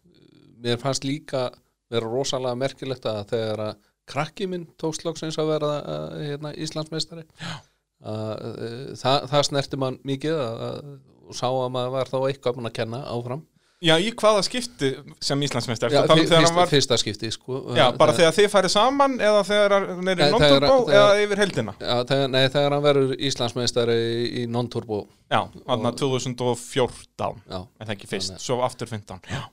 [0.64, 1.50] mér fannst líka
[1.94, 3.74] vera rosalega merkilegt að þegar að
[4.10, 10.38] krakki minn tókst loksins að vera uh, hérna, Íslandsmeistari uh, það, það snerti mann mikið
[10.44, 13.46] að, að, og sá að maður var þá eitthvað að kenna áfram
[13.84, 15.92] Já, í hvaða skipti sem Íslandsmeistar?
[15.92, 17.58] Já, um fyrsta, var, fyrsta skipti sko.
[17.76, 21.42] já, bara það, þegar þið færið saman eða þegar hann er í non-turbo eða yfir
[21.44, 21.74] heldina?
[21.82, 27.84] já, þegar, Nei, þegar hann verður Íslandsmeistari í, í non-turbo Já, hann 2014 Já, en
[27.84, 29.44] það ekki fyrst, svo aftur 15 Já.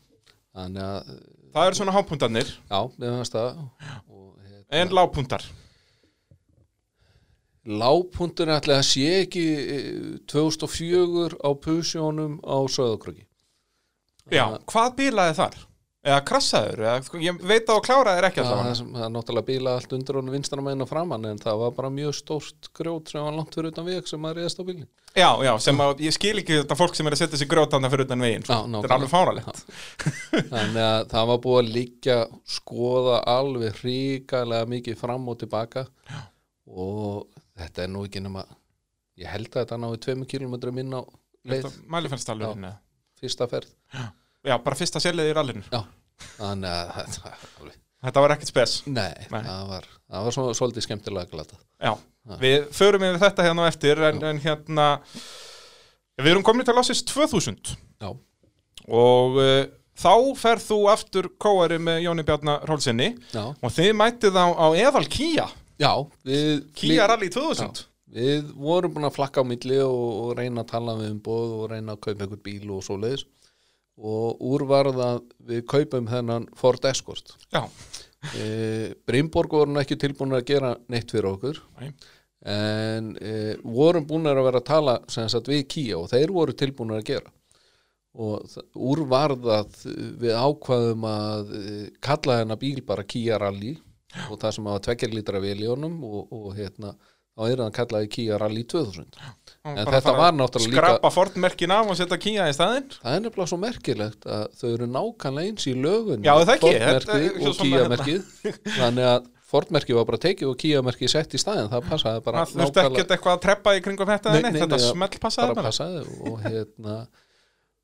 [0.54, 1.12] Að
[1.50, 5.46] Það eru svona hápuntarnir Já, það og, hérna, en lágpuntar
[7.70, 9.88] Lágpuntur ætli að sé ekki eh,
[10.30, 13.26] 2004 á pusjónum á Söðakröki
[14.30, 15.58] Já, hvað bílaði þar?
[16.00, 16.80] Eða krassaður?
[16.80, 19.90] Eða, sko, ég veit að kláraðir ekki það, alltaf sem- það er náttúrulega bíla allt
[19.92, 23.34] undir honum vinstra meginn og framann en það var bara mjög stórt grjót sem var
[23.36, 26.32] langt fyrir utan veg sem maður reyðast á bílinn Já, já, sem að ég skil
[26.40, 28.56] ekki þetta fólk sem er að setja sig grótanda fyrir utan veginn sko.
[28.56, 29.60] Já, Þetta er alveg fáralegt
[30.54, 32.16] þannig að það var búið að liggja
[32.56, 35.84] skoða alveg hríkalega mikið fram og tilbaka.
[36.08, 36.20] Já.
[36.70, 37.26] og
[37.60, 38.46] þetta er nú ekki nema
[39.20, 41.02] ég held að þetta náði tveimur kilometrum inn á
[41.50, 41.66] leið.
[41.92, 42.78] Mælifellstalurinn eða?
[43.20, 43.74] fyrsta ferð.
[43.92, 44.06] Já,
[44.64, 45.64] bara fyrsta sérleiði í rallinu.
[45.68, 45.82] Já,
[46.38, 48.74] þannig að þetta var alveg Þetta var ekkert spes.
[48.88, 49.42] Nei, Nei.
[49.44, 51.58] það var, það var svo, svolítið skemmtilega glatað.
[51.84, 51.90] Já,
[52.40, 54.86] við förum yfir þetta hérna á eftir en, en hérna
[56.20, 58.10] við erum komin til ásins 2000 Já,
[58.88, 59.66] og uh,
[60.00, 64.66] þá ferð þú aftur kóari með Jóni Bjarnar Rólsinni já, og þið mætið á, á
[64.76, 65.48] eðal Kia
[65.80, 65.92] já
[66.26, 70.72] við, Kia Rally 2000 við vorum búin að flakka á milli og, og reyna að
[70.72, 73.26] tala við um bóð og reyna að kaupa einhvern bíl og svo leiðis
[74.00, 75.18] og úr var það
[75.50, 77.34] við kaupum þennan Ford Escort.
[77.52, 77.64] Já,
[78.36, 81.90] e, Brimborg voru nú ekki tilbúin að gera neitt fyrir okkur Nei.
[82.48, 83.34] en e,
[83.64, 87.04] vorum búin að vera að tala sem sagt við Kia og þeir voru tilbúin að
[87.12, 87.32] gera.
[88.20, 89.76] Og þ- úr var það
[90.24, 93.76] við ákvaðum að e, kalla hennar bíl bara Kia Rally
[94.30, 96.94] og það sem hafa tveggjar lítra vel í honum og, og hérna
[97.40, 99.18] þá er hann kallaði Kia Rally 2000
[99.60, 102.86] Og En þetta var náttúrulega líka- Skrapa Ford-merkin af og setja Kia í staðinn.
[103.00, 106.72] Það er nefnilega svo merkilegt að þau eru nákvæmlega eins í lögun Já, það ekki?
[106.80, 108.22] Er svo og svona Kia-merkið.
[108.78, 112.60] Þannig að Ford-merkið var bara tekið og Kia-merkið sett í staðin það passaði bara Það
[112.60, 115.64] þurfti ekkert eitthvað að treppa í kringum þetta Nei, nei, nei, Þetta nei, smell passaði
[115.66, 116.96] passaði og hérna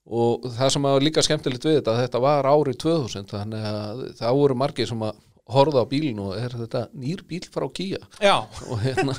[0.07, 4.37] og það sem var líka skemmtilegt við þetta þetta var árið 2000 þannig að það
[4.39, 5.17] voru margir sem að
[5.55, 7.67] horfa á bílinn og er þetta nýr bíl frá
[8.21, 9.15] Já, og hérna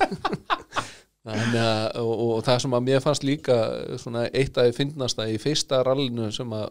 [1.28, 1.56] þannig
[2.02, 3.58] og, og það sem að mér fannst líka
[4.00, 6.68] svona eitt að ég finnast að í fyrsta rallinu sem að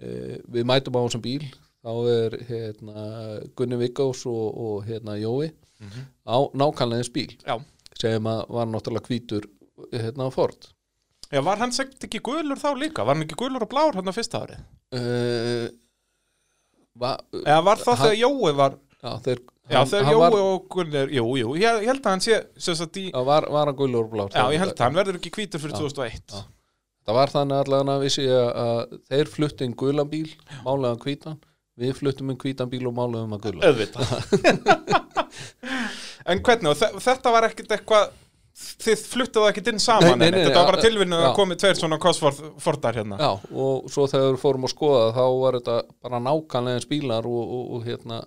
[0.00, 1.44] e, við mætum á þessum bíl
[1.84, 3.04] þá er hérna
[3.56, 5.52] Gunni Viggós og, og hérna Jói
[6.26, 7.56] á nákvæmlega þess bíl já.
[8.00, 9.46] sem að var náttúrulega hvítur
[9.92, 10.72] hérna á Ford.
[11.28, 13.04] Já, var hann segt ekki gulur þá líka?
[13.04, 14.64] Var hann ekki gulur og blár hann á fyrsta árið?
[14.96, 15.68] uh,
[17.00, 21.12] va, Eða var það þegar Jói var já, þeir, Já, þegar Jói var, og Gunnar
[21.12, 22.38] Jú, jú, ég, held að hann sé
[23.02, 25.62] í, var, var hann gulur og blár Já, ég held að hann verður ekki hvítur
[25.62, 25.82] fyrir Já.
[25.84, 26.40] 2001 Já.
[27.08, 30.30] það var þannig allavega að vissi að þeir fluttu inn gulan bíl
[30.64, 31.38] málegan hvítan
[31.78, 34.08] við fluttum inn hvítan bíl og málegan að gula Auðvitað
[36.28, 38.10] En hvernig, þetta var ekkit eitthvað
[38.58, 40.82] Þið fluttuðu ekkit inn saman Nei, nei, nei, Þetta var bara
[41.22, 41.28] já.
[41.28, 43.18] að komið tveir svona Cosfordar hérna.
[43.20, 47.28] Já, og svo þegar við fórum að skoða þá var þetta bara nákvæmlega eins bílar
[47.30, 48.18] og, og, og hérna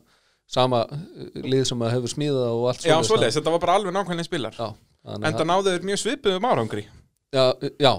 [0.51, 3.37] sama eh, lið sem að hefur smíðað og allt Já, svoleiðis.
[3.39, 4.29] þetta var bara alveg nákvæmlega
[5.01, 6.83] þannig En það náðu þeir mjög svipuðum árangri.
[7.31, 7.45] Já,
[7.79, 7.91] já,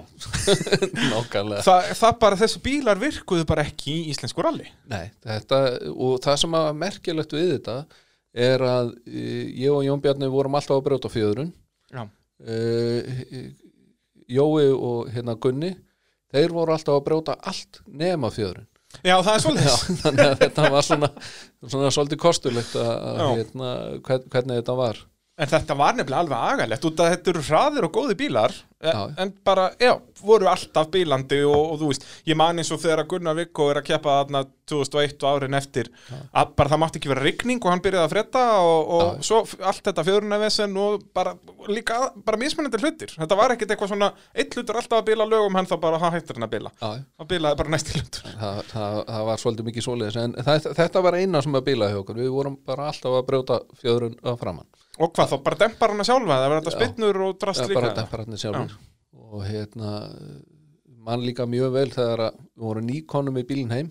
[1.12, 1.64] nákvæmlega.
[1.64, 4.68] Þa, Það bara, þessi bílar virkuðu bara ekki í íslensku ralli.
[4.92, 5.60] Nei, þetta,
[5.92, 7.76] og það sem að merkilegt við þetta
[8.32, 9.22] er að e,
[9.64, 11.50] ég og Jón Bjarni vorum alltaf að brjóta fjöðrun
[11.92, 12.10] Já, e,
[14.32, 15.72] Jói og hérna Gunni
[16.32, 18.68] þeir voru alltaf að brjóta allt nema fjöðrun
[19.00, 21.08] Já það er svoleiðis þannig að þetta var svona,
[21.64, 23.70] svona svolítið kostulegt að, hérna,
[24.04, 25.00] hvern, hvernig þetta var
[25.40, 28.52] En þetta var nefnilega alveg agalegt út að þetta eru hraðir og góði bílar
[28.82, 29.02] en, Já.
[29.22, 33.06] en bara, já, voru alltaf bílandi og, og þú veist, ég man eins og þegar
[33.08, 35.88] Gunnar Viggo er að keppa þarna 2001 og árin eftir
[36.36, 39.24] að bara það mátti ekki vera rigning og hann byrjaði að frétta og, og Já.
[39.30, 41.32] svo allt þetta fjörunavesen og bara
[41.72, 45.56] líka bara mismunandi hlutir þetta var ekkit eitthvað svona, eitt hlutur alltaf að bíla lögum
[45.56, 47.02] hann þá bara, hann hættir hann að bíla Já, já.
[47.22, 51.06] hann bílaði bara næsti hlutur það, það, það var svolítið mikið svoleiðis en það, þetta
[51.08, 51.92] var eina sem að bíla
[54.98, 56.78] og hvað þá, bara dempar hann að sjálfa það var þetta Já.
[56.80, 57.80] spinnur og drast Já, líka.
[57.80, 58.76] bara temperatni sjálfur
[59.32, 59.92] og hérna
[61.02, 63.88] mann líka mjög vel þegar við vorum nýkonum í bílinn heim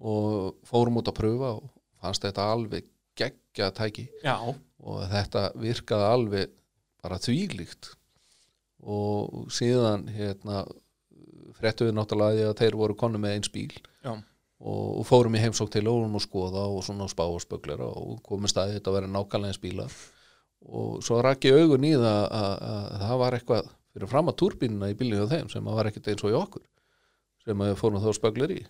[0.00, 1.68] og fórum út að pröfa og
[2.00, 2.86] fannst þetta alveg
[3.20, 4.06] geggja tæki.
[4.24, 6.54] Já, og þetta virkaði alveg
[7.04, 7.90] bara þvílíkt.
[8.80, 10.62] Og síðan hérna
[11.58, 13.74] fréttu við náttúrulega að þeir voru konu með eins bíl.
[14.00, 14.14] Já,
[14.60, 17.88] og, og fórum í heimsók til og vorum að skoða og svona spá og spöglera
[17.88, 19.94] og komum staðið þetta að vera nákvæmlega eins bílar.
[20.68, 24.38] Og svo rakki augun í það að, að, að það var eitthvað fyrir fram að
[24.42, 26.66] túrbínuna í bílinu á þeim sem að var ekkert eins og í okkur
[27.46, 28.60] sem að við fórum þá spöglir í.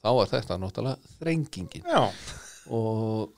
[0.00, 1.88] Þá var þetta náttúrulega þrengingin.
[1.90, 2.04] Já,
[2.70, 3.32] og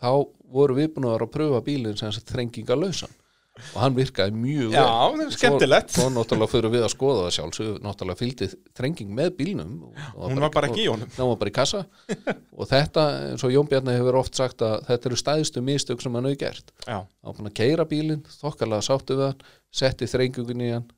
[0.00, 0.08] þá
[0.56, 3.12] voru við búin að vera að pröfa bílinn sem sagt þrengingalausan
[3.54, 4.94] og hann virkaði mjög já, vel.
[5.18, 5.92] það er skemmtilegt.
[5.94, 8.48] Svo, svo náttúrulega fyrir við að skoða það sjálfsög náttúrulega fylgdi
[8.80, 11.12] þrenging með bílnum og, og hún var bara ekki í honum.
[11.14, 11.84] Hún var bara í kassa.
[12.58, 16.18] Og þetta, eins og Jón Bjarni hefur oft sagt að þetta eru stæðstu mistök sem
[16.18, 16.74] hann hefur gert.
[16.82, 20.90] Já, hann var búin að keira bílinn, þokkalega sáttu við hann setti þrengingun í hann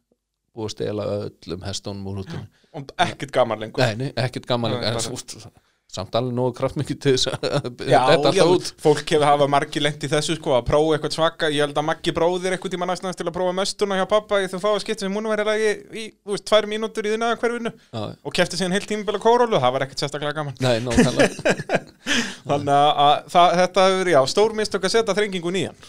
[0.56, 2.46] að stela öllum hestunum úr hútinu
[2.76, 3.80] og ekkert gaman lengur.
[3.84, 5.36] Nei, nei, ekkert gaman Nei, en bara- úst,
[5.92, 8.70] samt alveg nógu kraftmikið til þess að þetta alltaf út.
[8.82, 11.86] fólk hefur hafa margir lent í þessu sko að prófa eitthvað svaka, ég held að
[11.88, 15.04] Maggi bróðir eitthvað tíma næstans til að prófa möstuna hjá pappa í þú fáið skipt
[15.04, 15.70] sem hún verið í,
[16.02, 19.60] í þú veist, tvær mínútur í þinna hverfinu já, og kefti síðan heilt tímabili kórólu,
[19.62, 20.58] það var ekkert sérstaklega gaman.
[20.60, 21.80] Nei, nákvæmlega.
[22.46, 25.80] Þannig að, að það, þetta hefur, já, stór mistök að setja þrengingun í hann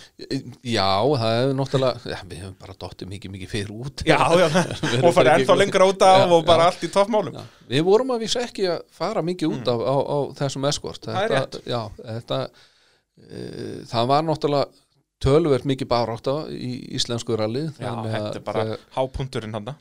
[0.66, 4.04] Já, það hefur náttúrulega já, við hefum bara dottið mikið mikið fyrir út.
[4.08, 4.48] Já, já,
[5.06, 7.38] og farið ennþá út af Já, og bara allt í toppmálum
[7.68, 11.34] Við vorum að vísa ekki að fara mikið út af á, á þessum eskort er
[11.34, 13.42] þetta, Já, þetta e,
[13.90, 14.84] það var náttúrulega
[15.24, 18.66] töluvert mikið barátta í íslensku rally Já, þannig að þetta er bara
[18.96, 19.72] hápunkturinn hann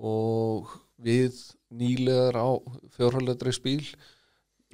[0.00, 1.36] og við
[1.70, 2.48] nýlegar á
[2.96, 3.84] fjórhaldri spíl.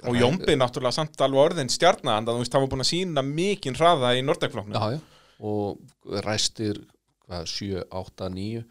[0.05, 3.77] Og Jómbi náttúrulega samt alveg orðin stjarnan, þú veist, það var búin að sína mikinn
[3.77, 4.99] hraða í Nordekfloknum já, já,
[5.41, 6.83] og ræstir
[7.25, 8.61] hvað, 7, 8, 9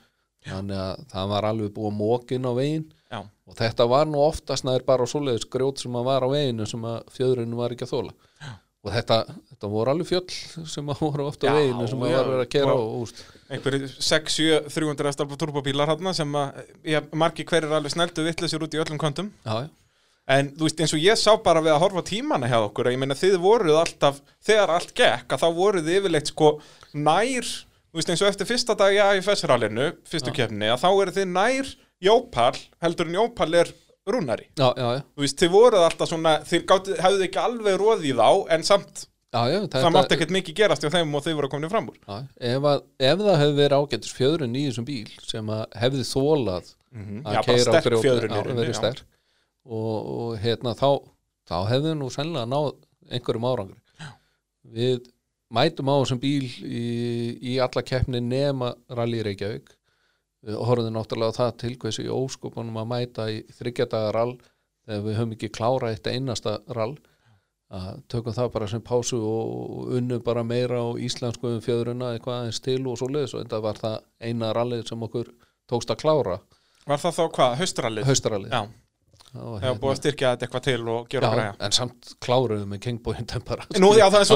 [0.50, 2.84] þannig að það var alveg búið að mókin á veginn.
[3.06, 6.66] Já, og þetta var nú oftast næður bara svoleiðis grjót sem að var á veginu
[6.66, 8.48] sem að fjöðrinu var ekki að þóla Já.
[8.82, 9.18] og þetta,
[9.52, 12.30] þetta voru alveg fjöll sem að voru ofta á Já, veginu sem að já, var
[12.32, 17.06] verið að kera og- úst, einhverju 6, 7, 300 stalpa turbóbílar hann sem að, ég,
[17.14, 19.70] margi hverjir alveg snældu vittlisir út í öllum kontum já, já,
[20.26, 22.98] en þú veist, eins og ég sá bara við að horfa tímana hjá okkur, ég
[22.98, 26.50] meina þið voruð alltaf þegar allt gekk, að þá voruð þið yfirleitt sko
[26.98, 27.46] nær
[27.96, 31.28] þú veist, eins og eftir fyrsta dag í AFS-rallinu fyrstu keppni, að þá eru þið
[31.32, 31.72] nær
[32.04, 32.52] Jópal,
[32.84, 33.72] heldur en Jópal er
[34.06, 37.78] rúnari, já, já, já, þú veist, þið voruð alltaf svona, þið gátu, hefðu ekki alveg
[37.80, 41.24] róðið í þá, en samt, já, já það mátti ekkert mikið gerast hjá þeim og
[41.24, 41.96] þið voru komin fram úr.
[42.04, 42.20] Já,
[42.52, 46.74] ef, að, ef það hefði verið ágættis fjöðrun í þessum bíl sem að hefði þólað
[46.96, 47.18] Mhm.
[47.26, 49.02] Já, að keira já, rauninni, verið sterk.
[49.66, 50.88] Og, og hérna þá
[51.50, 52.70] þá hefði nú sennilega náð
[53.10, 53.80] einhverjum árangri.
[54.00, 54.08] Já.
[54.76, 55.02] við
[55.54, 56.84] mætum á þessum bíl í,
[57.54, 59.72] í alla keppni nema Rally Reykjavík.
[60.46, 64.36] Við horfðum náttúrulega á það til hversu í óskopunum að mæta í þryggjadaga rall
[64.86, 66.94] þegar við höfum ekki klára eitt einasta rall.
[67.74, 72.44] Að tökum það bara sem pásu og unnum bara meira á íslensku um fjöðruna eitthvað
[72.44, 75.32] aðeins til og svo leiðis og þetta var það eina rallið sem okkur
[75.66, 76.36] tókst að klára.
[76.86, 78.06] Var það þá hvað, haustrallið?
[78.06, 78.60] haustarallið Já,
[79.34, 82.72] og, hefur búið að styrkja þetta eitthvað til og gera já, græja en samt kláruðum
[82.72, 84.28] með Kingbóin bara Nú, já, það er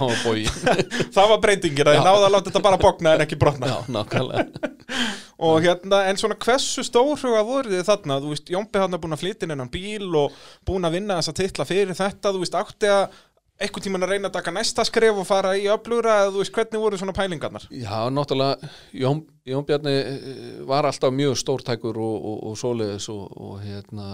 [0.00, 0.42] var bói
[1.16, 3.70] það var breytingin að ég náði að láta þetta bara bókna en ekki brotna.
[3.70, 4.74] Já, nákvæmlega.
[5.48, 9.14] Og hérna, en svona hversu stórhuga voru þið þarna, þú veist, Jómbi hann er búin
[9.14, 10.34] að flytja inn hennan bíl og
[10.66, 13.20] búin að vinna þessa titla fyrir þetta, þú veist, átti að
[13.58, 16.54] einhvern tímann að reyna að taka næsta skref og fara í öflura, eða þú veist,
[16.54, 17.68] hvernig voru svona pælingarnar?
[17.74, 23.24] Já, náttúrulega Jón, Jón Bjarni eh, var alltaf mjög stórtækur og, og, og svoleiðis og,
[23.34, 24.08] og hérna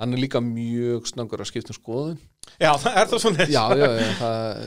[0.00, 2.22] hann er líka mjög snöggur að skipta um skoðun
[2.60, 4.64] Já, það er það svona Já, já, já það,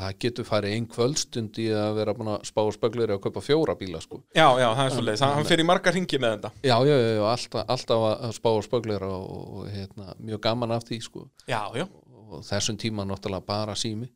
[0.00, 3.74] það getur farið ein kvöldstund í að vera búin að spá spöglir að kaupa fjóra
[3.80, 4.20] bíla sko.
[4.30, 7.24] já, já, það er svolítið, hann fyrir í margar ringi með þetta Já, já, já,
[7.32, 11.26] alltaf, alltaf að spá spöglir og, og hérna, mjög gaman af því sko.
[11.50, 11.88] Já, já,
[12.30, 14.08] og þessum tíma náttúrulega bara sími.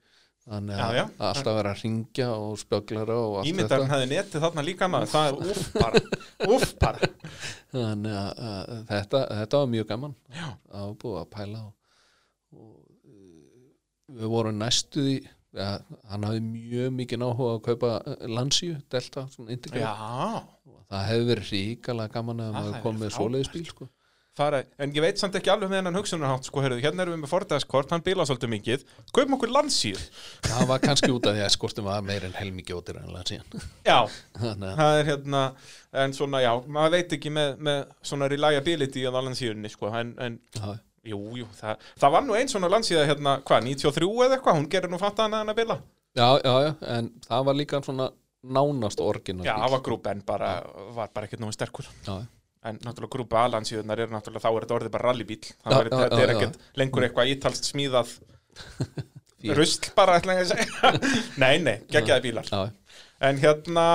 [0.44, 1.02] Þannig Já, að já.
[1.04, 5.12] að alltaf vera að ringja og spöglara og allt ímyndarinn hefði netið þarna líka maður,
[5.14, 6.02] það er úff bara,
[6.52, 7.08] úff bara.
[7.72, 10.50] Þannig að, að þetta, þetta var mjög gaman Já.
[10.80, 11.72] að búið að pæla og,
[12.60, 15.16] og við vorum næstuði
[15.54, 19.84] hann hafði mjög mikið áhuga að kaupa eh, Lansíu, Delta, svona integrate.
[19.84, 23.88] Já, það hefði verið ríkala gaman að maður hefði kom með verið svoleiðis bíl sko.
[24.38, 27.20] Fara, en ég veit samt ekki alveg með hennan hugsunarhátt, sko, heyrðu, hérna erum við
[27.22, 30.00] með Ford-eskort, hann bíla svolítið mikið, kaupum okkur landsýr.
[30.48, 33.46] það var kannski út af því að skortum var meir en helmingi ótir en Lansían
[33.86, 34.00] Já,
[34.40, 35.44] það er hérna,
[36.04, 37.80] en svona, já, maður veit ekki með, með
[38.10, 40.40] svona reliability á landsýrunni, sko, en, en
[41.04, 44.68] jú, jú, það, það var nú einn svona landsýða, hérna, hvað, 93 eða eitthvað, hún
[44.72, 45.78] gerir nú fatt að hann að bila.
[46.18, 48.10] já, já, já, en það var líka svona
[48.44, 49.54] nánast orginal Já,
[52.64, 55.40] en já, náttúrulega grúpa A-landsýðunar eru náttúrulega, þá er þetta orðið bara rallybíl.
[55.44, 56.34] Já, er, já, þetta já, er já.
[56.36, 58.14] ekkert lengur eitthvað ítalst smíðað
[59.58, 60.92] rusl bara, ætla ég að segja.
[61.44, 62.50] nei, nei, geggjaði bílar.
[62.50, 63.86] já, En hérna,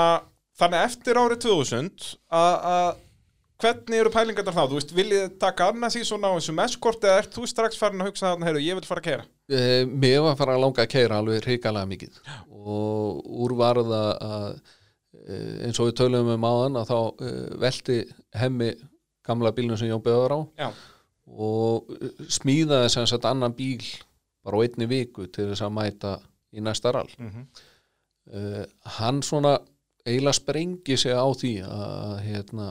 [0.59, 2.09] þannig eftir árið 2000
[2.39, 2.89] að að
[3.59, 4.61] hvernig eru pælingarnar þá?
[4.71, 7.99] Þú veist, viljið taka annars í svona á þessum eskort eða ert þú strax farin
[8.05, 9.25] að hugsa þarna, heyrðu, ég vil fara að kera?
[9.49, 12.19] e, mér var að fara að langa að keira alveg hrikalega mikið
[12.59, 14.59] og úr varða að
[15.65, 17.29] eins og við töluðum um áðan að þá e,
[17.63, 17.97] velti
[18.37, 18.69] hemmi
[19.25, 20.69] gamla bílnum sem Jón Böður á Já,
[21.29, 23.83] og eh, smíðaði sem sagt annan bíl
[24.45, 26.13] bara á einni viku til þess að mæta
[26.55, 27.09] í næsta rall.
[27.17, 27.47] Mm
[28.29, 28.63] uh,
[28.99, 29.57] hann svona
[30.05, 32.67] eiginlega sprengi sig á því að hérna,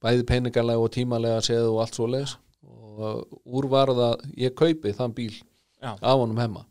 [0.00, 4.92] bæði peningarlega og tímalega séð og allt svo leis og úr var það ég kaupi
[4.96, 5.36] þann bíl
[5.80, 5.96] Já.
[6.00, 6.64] af honum hemma.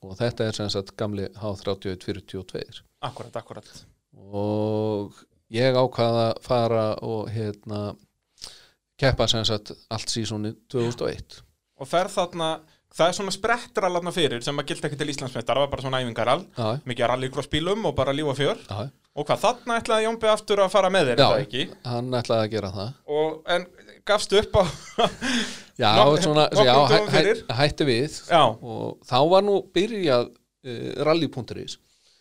[0.00, 3.70] Og þetta er sem sagt gamli H3142 akkurat, akkurat.
[4.18, 5.14] Og
[5.54, 7.82] ég ákvaða að fara og hérna
[8.98, 11.42] keppa sem sagt allt sísóni 2001
[11.78, 12.46] Og ferð þarna,
[12.90, 16.00] það er svona sprettrallarna fyrir sem að gildi ekki til Íslandsmeistar, það var bara svona
[16.02, 18.58] æfingarall, já, mikið rallycross bílum og bara líf og fjör.
[18.66, 18.88] já,
[19.18, 22.68] Og hvað, þarna ætlaði Jónbi aftur að fara með þér, já hann ætlaði að gera
[22.74, 22.90] það.
[23.18, 23.64] Og, en
[24.06, 24.62] gafstu upp á,
[25.78, 27.22] já, Nok- svona, já hæ, hæ,
[27.62, 28.18] hætti við.
[28.30, 31.78] Já, og þá var nú byrjað uh, rally.is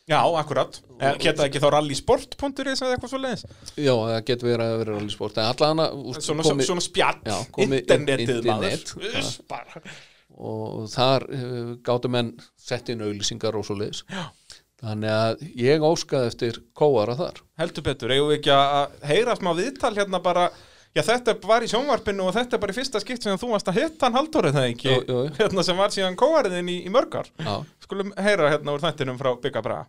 [0.08, 0.78] já, akkurat.
[1.22, 3.44] Geta ekki þá rallysport.is eða eitthvað svo leiðis?
[3.76, 5.98] já, það getur verið að vera rallysport en allan að
[6.28, 7.38] Svona, komi, svona spjall, Já,
[7.68, 8.94] internetið internet,
[9.52, 9.92] maður.
[10.38, 14.04] Og þar uh, gáttu menn sett inn auglýsingar og svo leiðis
[14.78, 19.50] þannig að ég óskaði eftir kóara þar Heldur betur, eigum við ekki að heyra smá
[19.58, 20.44] viðtal hérna bara
[20.98, 23.68] Já, þetta var í sjónvarpinu og þetta er bara í fyrsta skipt sem þú varst
[23.70, 24.88] að hitta hann Halldóri það ekki?
[24.90, 27.52] Jú, jú, hérna sem var síðan kóariðin í, í mörgar já,
[27.86, 29.86] Skulum heyra hérna úr þættinum frá Bygga Braga.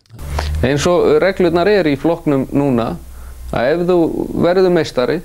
[0.68, 2.90] Eins og reglurnar er í flokknum núna
[3.56, 3.98] að ef þú
[4.44, 5.18] verður meistari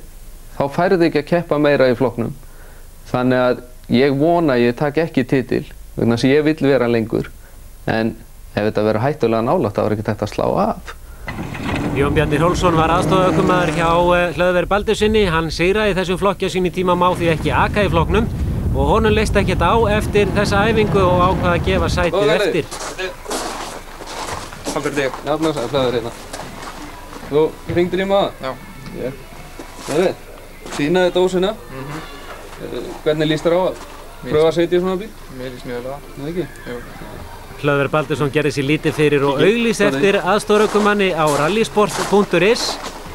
[0.56, 2.32] þá færðu ekki að keppa meira í flokknum.
[3.12, 3.64] Þannig að
[4.00, 5.66] ég vona ég tak ekki titil
[5.98, 7.28] vegna að ég vil vera lengur.
[7.92, 8.16] En
[8.56, 10.96] ef þetta verður hættulega nálægt þá er ekki þetta að slá af
[11.98, 15.26] Jón Bjarni Hrólfsson var aðstofaðukumæður hjá eh, Hlöðver Baldursinni.
[15.30, 18.30] Hann sigraði þessum flokkja sín í tíma má því ekki aka í flokknum
[18.74, 22.66] og honum leist ekkert á eftir þessa æfingu og ákvaða að gefa sætið eftir.
[24.74, 26.14] Haldur þig Nafnars að flæður hérna
[27.30, 27.44] Þú
[27.78, 28.34] ringdir í maður?
[28.42, 28.52] Já
[29.04, 29.22] Ég
[29.84, 30.16] Það er
[30.74, 32.12] Sýnaði dósina mm
[33.04, 33.84] Hvernig líst þér á að
[34.24, 35.12] pröfa að setja í svona bíl?
[35.36, 35.98] Mér líst mjög vel á.
[36.16, 37.23] Það ekki?
[37.64, 42.66] Hlöðver Baldursson gerði sér lítið fyrir og auglýs eftir aðstofaðukumanni á rallysport.is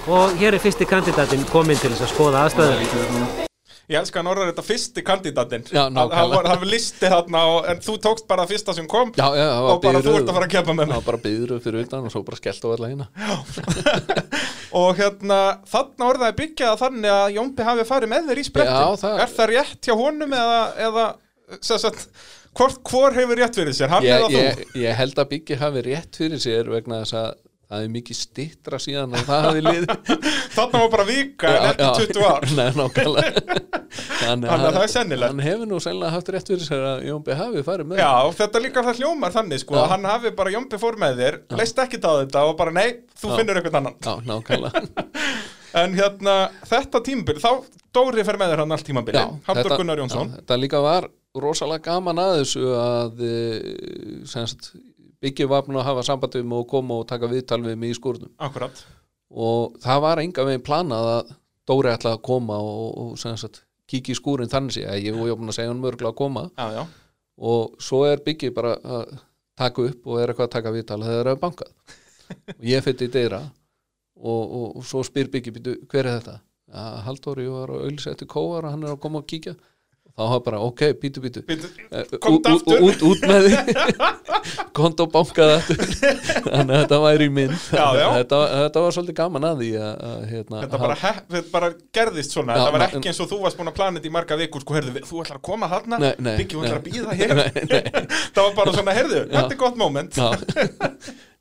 [0.09, 3.44] og hér er fyrsti kandidatinn kominn til þess að skoða aðstöður.
[3.88, 5.62] Ég elska hann orðar þetta fyrsti kandidatinn.
[5.72, 9.78] Já, Hann listi þarna og, en þú tókst bara fyrsta sem kom já, já, og
[9.84, 10.96] bara þú biðröð- ert að fara að keppa með mig.
[10.96, 13.07] var bara byður fyrir utan og svo bara skellt á alla hérna
[14.80, 15.38] og hérna
[15.72, 19.22] þarna orðaði byggja það þannig að Jónbi hafi farið með þér í sprettin Já, það-
[19.24, 21.07] Er það rétt hjá honum eða, eða
[21.64, 22.09] sem sagt,
[22.59, 24.40] hvort hvor hefur rétt fyrir sér, hann ég, eða þú?
[24.42, 27.36] ég, ég held að Biggi hafi rétt fyrir sér vegna þess að
[27.68, 29.90] það er mikið stittra síðan og það hafi liðið.
[30.56, 32.46] Þarna var bara vika en ekki 20 ár.
[32.59, 33.42] Nei, nákvæmlega.
[34.22, 35.34] Þannig Þannig að það er sennilegt.
[35.34, 37.36] Hann hefur nú sennilega haft rétt fyrir sér að Jón B.
[37.36, 38.09] hafi farið með Já,
[38.40, 41.84] þetta líka það hljómar þannig sko, að hann hafi bara Jónbi fór með þér, leist
[41.84, 42.88] ekkit á þetta og bara nei,
[43.20, 43.36] þú Já.
[43.36, 44.00] finnur eitthvað annan.
[44.00, 44.84] Já, nákvæmlega.
[45.78, 46.34] En hérna,
[46.64, 47.50] þetta tímabil, þá
[47.92, 50.30] Dóri fer með þér hann allt tímabili, Haldur Gunnar Jónsson.
[50.32, 51.06] já, Þetta líka var
[51.37, 53.24] rosalega gaman að þessu að
[54.29, 54.70] sem sagt,
[55.51, 57.99] var búin að hafa samband við mig og koma og taka viðtal við mig í
[57.99, 58.33] skúrnum.
[58.39, 58.81] Akkurat,
[59.29, 61.37] og það var enga veginn planað að
[61.68, 65.53] Dóri ætlaði að koma og, og sagt, kíkja í skúrin þannig að ég var búin
[65.53, 66.45] að segja hann mörgulega að koma.
[66.57, 66.85] Já, já.
[67.39, 69.18] Og svo er Biggi bara að
[69.59, 71.97] taka upp og er eitthvað að taka viðtal þegar það er bankað.
[72.55, 73.43] Og ég fyrir í deyra
[74.16, 76.39] og, og, og svo spyr býtu, hver er þetta?
[76.68, 79.55] Ja, Halldóri var að auðlýsa eftir kóar og hann er að koma og kíkja.
[79.55, 79.78] og
[80.19, 81.69] þá var bara, ok, bítu, bítu Bíddu,
[82.25, 82.83] komdu ú- ú- aftur.
[82.89, 83.59] út, út með því
[84.79, 85.81] kont og bankaði aftur.
[86.49, 88.07] Þannig að þetta væri mynd Já, já.
[88.19, 91.71] Þetta, þetta var svolítið gaman að því að, að hérna, Þetta bara, he, þetta bara
[91.99, 94.14] gerðist svona, Já, það var ekki eins og þú varst búin að plana þetta í
[94.19, 97.43] marga vikur, sko, heyrðu, þú ætlar að koma þarna, Biggi, þú ætlar að býða hér,
[98.35, 100.19] það var bara svona, heyrðu, þetta er gott moment.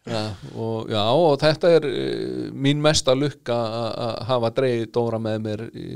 [0.08, 0.22] já,
[0.56, 5.64] og, já, og þetta er uh, mín mesta lukka að hafa dreigð Dóra með mér
[5.76, 5.88] í,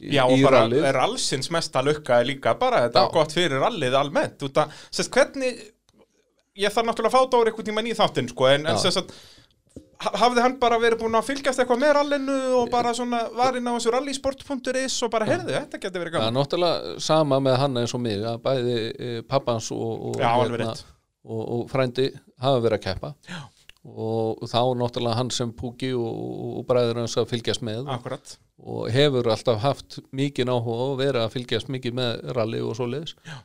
[0.00, 0.84] Já, og bara rallið.
[0.88, 3.10] er allsins mesta lukka líka bara þetta Já.
[3.18, 5.60] gott fyrir rallið almennt út að, sérst, hvernig
[6.60, 9.12] ég þarf náttúrulega að fá Dóri eitthvað tíma í þáttinn, sko, en, en sérst að
[10.04, 13.56] ha- hafði hann bara verið búin að fylgjast eitthvað með rallinu og bara svona var
[13.60, 17.38] inn á þessu rallysport.is og bara heyrðu, þetta getur verið Það er gaman náttúrulega sama
[17.44, 20.84] með hann eins og mig að bæði e, pappans og, og, Já, rétt.
[21.28, 22.08] og, og frændi
[22.40, 23.40] hafa verið að keppa Já.
[23.84, 26.22] og þá náttúrulega hann sem púki og,
[26.60, 31.22] og bræður hans að fylgjast með Akkurat, og hefur alltaf haft mikið áhuga og verið
[31.24, 33.36] að fylgjast mikið með rally og svoleiðis Já.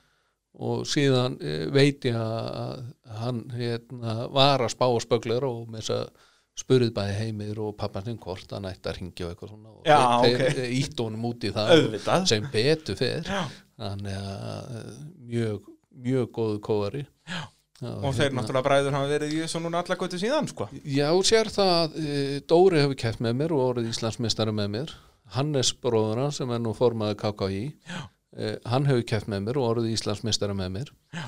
[0.67, 2.85] og síðan e, veit ég að
[3.21, 7.73] hann hérna, var að spá og spöglar og með þess að spurðið bæði heimir og
[7.79, 10.59] pappansinn hvort hann ætti að ringja og eitthvað svona og Já, þeir, ok.
[10.59, 13.41] þeir ítt honum út í það auðvitað sem betur fyrir Já.
[13.81, 14.93] þannig að eh,
[15.33, 15.73] mjög,
[16.05, 17.41] mjög góðu kóðari Já,
[17.83, 20.69] og þeir náttúrulega bræður hafa verið í þessu núna alla götu síðan, sko.
[20.87, 22.13] Já, sér það e,
[22.47, 24.93] Dóri hefur keft með mér og orðið Íslandsmeistari með mér.
[25.35, 29.69] Hannes bróður hann sem er nú formaður KKÍ e, hann hefur keft með mér og
[29.73, 30.95] orðið Íslandsmeistari með mér.
[31.15, 31.27] Já.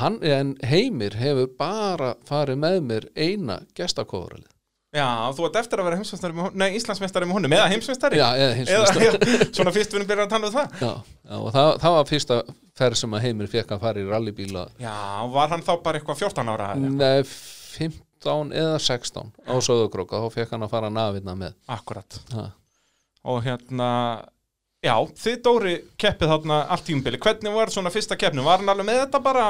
[0.00, 4.54] Hann, en Heimir hefur bara farið með mér eina gestakóðaralið
[4.94, 8.18] Já, þú ert eftir að vera heimsmeistari með honum, nei, Íslandsmeistari með honum, eða heimsmeistari.
[8.20, 9.16] Já, eða já,
[9.56, 10.76] svona fyrst við erum byrjað að tala um það.
[10.78, 12.36] Já, já og það, það var fyrsta
[12.78, 14.94] ferð sem að Heimir fekk að fara í rallybíla Já,
[15.30, 16.68] var hann þá bara eitthvað 14 ára?
[16.80, 22.48] Nei, 15 eða 16 á Söðugróka, þá fekk hann að fara nafinna með Akkurat ha.
[23.30, 23.88] Og hérna,
[24.84, 28.48] já, þið Dóri keppið þarna allt tímubili Hvernig var svona fyrsta keppnum?
[28.48, 29.46] Var hann alveg með þetta bara?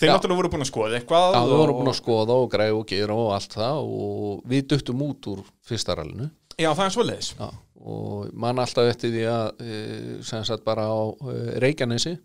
[0.00, 0.12] Þið Já.
[0.12, 2.90] náttúrulega voru búin að skoða eitthvað Já, og- vorum búin að skoða og græða og
[2.90, 6.28] gera og allt það og við duttum út úr fyrsta rallinu
[6.58, 7.48] Já, það er Já,
[7.78, 12.16] og mann alltaf eftir því að e, sem sagt bara á e, Reykjanesi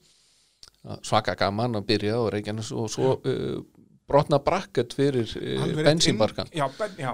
[1.05, 3.35] svaka gaman að byrja á Reykjanesi og svo e,
[4.09, 7.13] brotna brakket fyrir e, rétt bensinbarkan inn- Já, ben, já,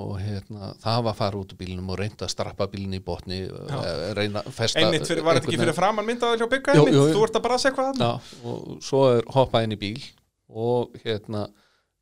[0.00, 3.02] og hérna, það var að fara út úr bílnum og reynda að strappa bílinn í
[3.04, 6.76] botni e, reyna að festa einmitt fyrir, var þetta ekki fyrir framann myndaði hjá bygga
[6.78, 7.12] Jú, einmitt?
[7.18, 8.02] Þú ert að bara segja hvað
[8.44, 10.00] og svo er hoppað inn í bíl
[10.50, 11.44] og hérna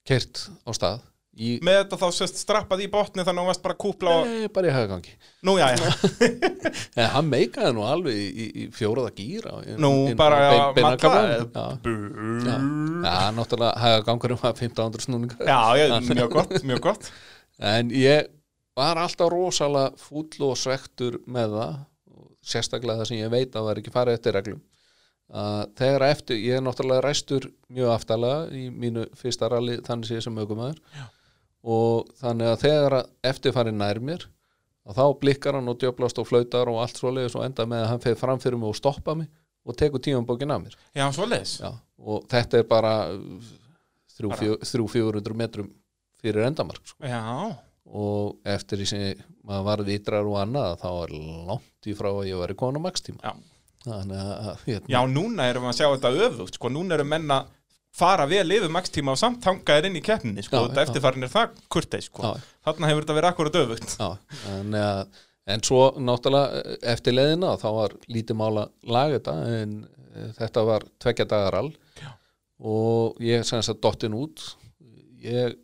[0.09, 1.01] kert á stað
[1.39, 4.15] í, Með þetta þá sérst strappað í botni þannig að hún varst bara að kúpla
[4.15, 4.29] og...
[4.29, 5.15] Nei, bara í hagagangi
[5.47, 5.91] Nú, já, já,
[6.99, 11.67] en hann meikaði nú alveg í, í, í fjóraða gýra nú bara að matla já,
[11.85, 12.57] já,
[13.37, 15.45] náttúrulega hagagangurinn var 1500 snúningar.
[15.47, 17.13] Já, já, mjög gott, mjög gott.
[17.59, 18.33] En ég
[18.79, 21.79] var alltaf rosalega fúll og svektur með það
[22.49, 24.61] sérstaklega það sem ég veit að var ekki farið eftir reglum
[25.77, 30.79] þegar eftir, ég er náttúrulega ræstur mjög aftalega í mínu fyrsta rally þannig sem aukumæður
[31.65, 34.27] og þannig að þegar að eftir farið nær mér
[34.89, 37.89] að þá blikkar hann og djöblast og flautar og allt svoleiðis og enda með að
[37.93, 39.29] hann feð fram fyrir mig og stoppa mig
[39.69, 40.77] og tekur tímanbókin af mér.
[40.97, 41.59] Já, svoleiðis.
[41.99, 42.93] Og þetta er bara
[44.19, 45.69] Bara- 300-400 metrum
[46.23, 47.05] fyrir endamark sko.
[47.07, 47.21] Já,
[47.89, 51.13] og eftir því sem maður var vitrar og annað þá er
[51.49, 53.33] langt í frá að ég var í konu makstíma Já.
[53.85, 57.31] þannig að hérna, já, núna erum við að sjá þetta öfugt sko, núna erum menn
[57.33, 57.47] að
[57.99, 61.33] fara vel yfir makstíma og samt tangaðir inn í keppninni sko, Já, þetta eftirfarin er
[61.33, 62.25] það kurteis sko.
[62.25, 62.47] Já.
[62.69, 64.09] þarna hefur þetta verið akkurat öfugt já,
[64.55, 65.03] en, að,
[65.55, 69.75] en svo náttúrulega eftir leiðina þá var lítið mála lag þetta en
[70.15, 72.15] eh, þetta var tveggja dagar all Já.
[72.75, 74.47] og ég sem sagt dottin út
[75.25, 75.57] ég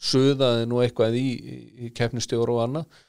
[0.00, 3.00] suðaði nú eitthvað í, í, keppnistjóru og annað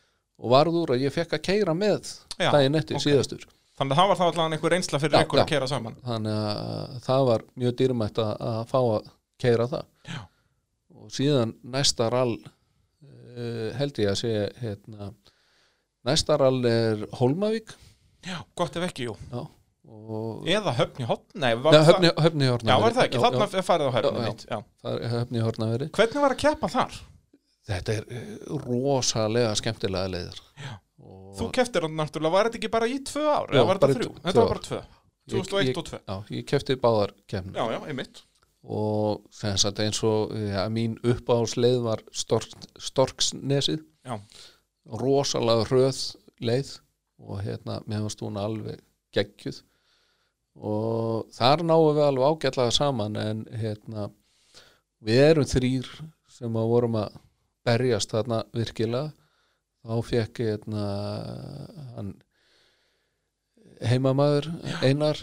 [0.42, 2.10] og varð úr að ég fekk að keira með
[2.42, 3.06] daginn eftir ok.
[3.06, 3.46] síðastur
[3.82, 5.44] þannig að það var þá allavega einhver reynsla fyrir Já, ykkur já.
[5.44, 9.08] að kera saman þannig að það var mjög dýrmætt að, að fá að
[9.42, 10.20] keira það Já.
[11.02, 15.10] og síðan næsta rall uh, held ég að sé hérna,
[16.08, 17.74] næsta rall er Hólmavík
[18.28, 19.42] já, gott ef ekki, jú já,
[19.92, 23.58] og eða höfni hotn, nei, Nei, það höfni, höfni já, Hornaveri var það ekki, já,
[23.62, 24.44] er farið á höfni Já, já.
[24.54, 24.60] já.
[24.86, 27.00] það er höfni Hornaveri hvernig var að keppa þar?
[27.72, 28.32] þetta er eh,
[28.68, 30.72] rosalega skemmtilega leiðir Já.
[31.02, 33.96] Og, þú keftir hann náttúrulega, var þetta ekki bara í tvö ár Já, var þetta
[33.98, 34.10] þrjú?
[34.12, 37.54] tvö þetta var bara tvö, Ég- 2001 ég- og 2 já, ég kefti báðar kemni
[37.58, 38.22] já, já, einmitt.
[38.64, 43.82] Og sem sagt eins og ja, mín uppáhalsleið var Stork, Storksnesið.
[44.06, 44.20] Já.
[44.86, 46.00] rosalega hröð
[46.42, 46.70] leið
[47.22, 48.80] og hérna mér fannst hún alveg
[49.14, 49.62] geggjuð.
[50.62, 54.10] Og þar náum við alveg ágætlega saman en hérna
[55.06, 55.88] við erum þrýr
[56.30, 57.16] sem að vorum að
[57.66, 59.14] berjast þarna virkilega
[59.82, 60.86] þá fekk hérna
[61.96, 62.12] hann
[63.82, 64.52] heimamaður
[64.86, 65.22] Einar.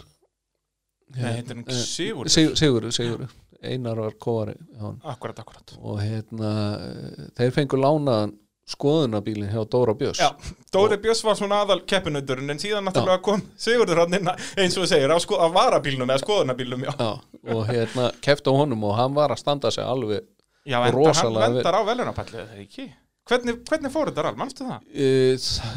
[1.15, 2.33] Nei, heitir hann eh, Sigurður?
[2.33, 3.29] Sigur, Sigur, Sigur
[3.59, 6.51] Einar var kóari hann Akkurat, akkurat og hérna
[6.83, 8.35] eh, þeir fengu lánaðan
[8.69, 10.19] skoðunabílinn hjá Dóra Björns.
[10.21, 10.29] Já,
[10.73, 15.09] Dóri Björns var svona aðal keppinauturinn en síðan náttúrulega kom Sigurður hann eins og segir
[15.09, 16.91] á, sko, á varabílnum eða skoðunabílnum já.
[16.93, 17.09] Já,
[17.55, 20.21] og hérna á honum og hann var að standa sig alveg
[20.69, 21.57] Já, hann Rosalega vel.
[21.57, 22.89] vendar á velunapallið ekki
[23.29, 24.87] hvernig, hvernig fór þetta rall, mannstu það?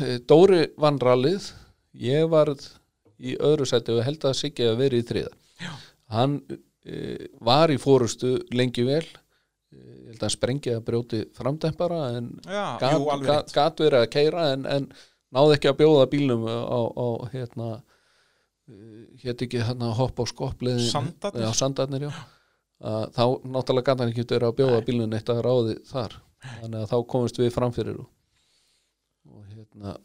[0.03, 1.51] uh, Dóri vann rallið.
[2.03, 2.51] Ég var
[3.23, 5.33] í öðru sæti og held að Siggi að vera í þriða.
[5.63, 5.73] Já.
[6.17, 9.05] hann uh, var í fórustu lengi vel.
[9.73, 14.49] Uh, ég held að hann sprengið að brjóti framdempara en Já, gat, verið að keira
[14.57, 14.89] en, en
[15.33, 17.71] náði ekki að bjóða bílnum á, á hérna
[19.23, 21.45] hétt ekki hérna hopp á skoppleiðin Sandarnir?
[21.45, 22.13] já, sandarnir, já.
[23.15, 26.88] Þá náttúrulega gæti hann ekki verið að bjóða bílnum eitt að ráði þar þannig að
[26.93, 28.09] þá komumst við framfyrir og,
[29.30, 29.99] og hérna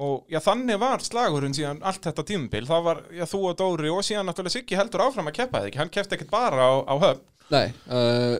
[0.00, 3.90] Og já, þannig var slagurinn síðan allt þetta tímabil, það var, já, þú og Dóri
[3.92, 6.72] og síðan náttúrulega Siggi heldur áfram að keppa það ekki, hann keppti ekkert bara á,
[6.88, 7.20] á höfn,
[7.52, 8.36] nei, uh,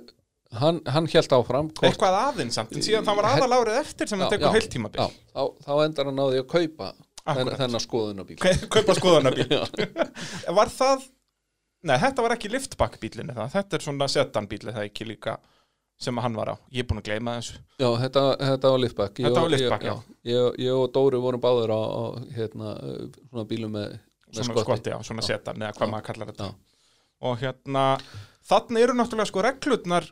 [0.56, 4.22] hann, hann held áfram hvort- eitthvað aðeins samt, en síðan það var aðalárið eftir sem
[4.22, 6.90] hann Já, tekur já, heilt tímabil, já, þá, þá endar hann á því að kaupa
[7.28, 8.40] þenn, þennan skoðunabíl
[8.78, 9.46] kaupa skoðanabíl.
[10.62, 11.06] var það,
[11.84, 12.54] nei, þetta var ekki
[13.36, 15.36] það, þetta er svona sedan bíli það ekki líka
[16.00, 17.58] sem hann var á, ég er búin að gleyma þessu.
[17.80, 20.16] Já, þetta, þetta var liftback Ég Þetta var liftback, ég, já.
[20.32, 22.02] ég, ég og Dóri vorum báður á, á
[22.36, 22.72] hérna,
[23.28, 23.98] svona bílum með,
[24.32, 24.64] með skotti.
[24.64, 25.92] skotti, já, svona setan eða hvað Já.
[25.92, 26.54] maður kallar þetta Já.
[27.30, 27.84] og hérna,
[28.50, 30.08] þannig eru náttúrulega sko reglurnar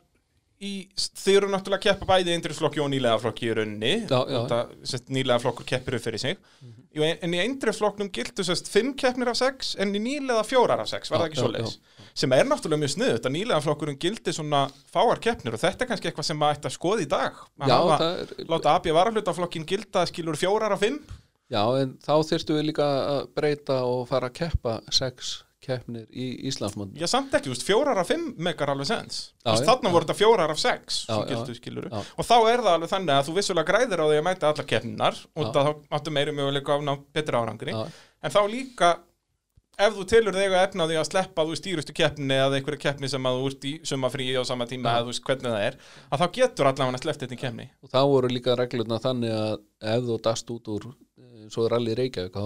[0.59, 3.93] í, þið eru náttúrulega að keppa bæði eindriflokki og nýlega flokki í.
[4.09, 4.59] Þetta,
[4.91, 6.37] sest, nýlega flokkur keppir upp fyrir sig.
[6.95, 10.89] Jú, en- í eindriflokknum gildu sest, fimm keppnir af sex en í nýlega fjórar af
[10.91, 11.79] sex, var Já, það ekki já, svo leis
[12.19, 15.89] sem er náttúrulega mjög sniðut að nýlega flokkurinn gildi svona fáar keppnir og þetta er
[15.91, 17.37] kannski eitthvað sem maður ætti að skoða í dag.
[17.63, 20.99] Já, hafa, er, láta AB varahlutaflokkin gilda skilur fjórar af fimm.
[21.49, 26.29] Já, en þá þyrftum við líka að breyta og fara að keppa sex keppnir í
[26.49, 29.19] Íslandsmónd Já, samt ekki, þú veist, fjórar af fimm megar alveg sens.
[29.43, 31.99] Þú veist, þarna voru þetta fjórar af sex, Já, gildu, skilur Já.
[31.99, 34.69] Og þá er það alveg þannig að þú vissulega græðir á því að mæta allar
[34.71, 35.61] keppninar og þá
[35.99, 37.75] áttu meiri möguleika á ná betri árangri.
[38.23, 38.91] En þá líka,
[39.79, 43.11] ef þú telur þig að efna því að sleppa þú stýrustu keppni eða einhverju keppni
[43.11, 45.77] sem að þú ert í sumafríi á sama tíma eða þú veist hvernig það er,
[46.07, 47.67] að þá getur allavega sleppt þetta í keppni.
[47.83, 49.53] og þá voru líka reglurna þannig að
[49.95, 52.43] ef þú dast út úr eh, svo er allir Reykjavík þá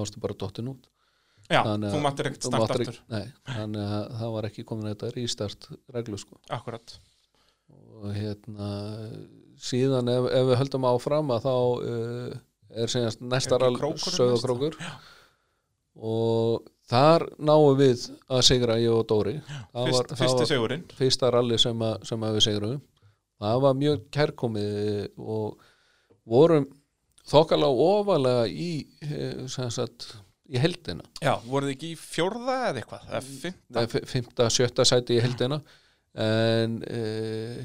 [1.51, 2.99] Já, Þannig þú máttir ekkert máttir aftur.
[3.11, 6.39] Nei, þannig að það var ekki komin þetta rístart reglu sko.
[6.55, 6.95] Akkurat.
[8.03, 8.69] og hérna
[9.63, 12.37] síðan ef, ef við höldum áfram að þá uh,
[12.83, 14.77] er síðan næsta rall krókurinn sögðakrókur
[15.93, 19.35] og þar náum við að sigra ég og Dóri.
[19.71, 20.83] Það Fyrst, var, fyrsti segurinn.
[20.97, 22.81] fyrsta ralli sem, að, sem að við sigrum
[23.43, 25.69] það var mjög kærkomið og
[26.29, 26.67] vorum
[27.29, 28.71] þokkalega ofalega í
[29.05, 30.09] eh, sem sagt,
[30.53, 33.55] í heldina Já, voruð þið ekki í fjórða eða eitthvað?
[33.77, 35.61] Nei, fi- fimmta, sjötta sæti í heldina
[36.23, 36.97] en e,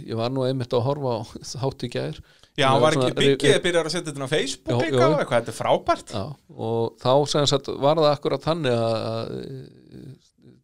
[0.08, 1.22] ég var nú einmitt að horfa á
[1.60, 2.20] þátt í gær.
[2.58, 5.42] Já, var ekki byggið að byrja að setja þetta á Facebook Já, líka og eitthvað,
[5.42, 6.14] þetta er frábært.
[6.16, 6.22] Já,
[6.56, 9.34] og þá sagt var það akkurat þannig að,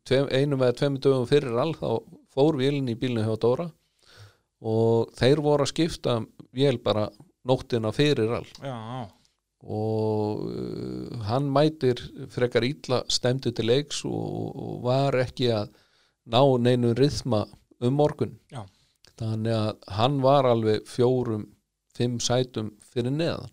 [0.09, 1.87] tveim, einum eða tveimur dögum fyrir all þá
[2.35, 3.68] fór vélinn í bílinu hjá Dóra
[4.64, 6.16] og þeir voru að skipta
[6.57, 7.05] vél bara
[7.47, 8.75] nóttina fyrir all Já,
[9.64, 12.00] og uh, hann mætir
[12.32, 15.70] frekar illa stemdi til leiks og, og var ekki að
[16.28, 17.44] ná neinu rithma
[17.84, 18.38] um morgun.
[18.52, 18.62] Já.
[19.20, 21.44] þannig að hann var alveg fjórum,
[21.94, 23.52] fimm sætum fyrir neðan.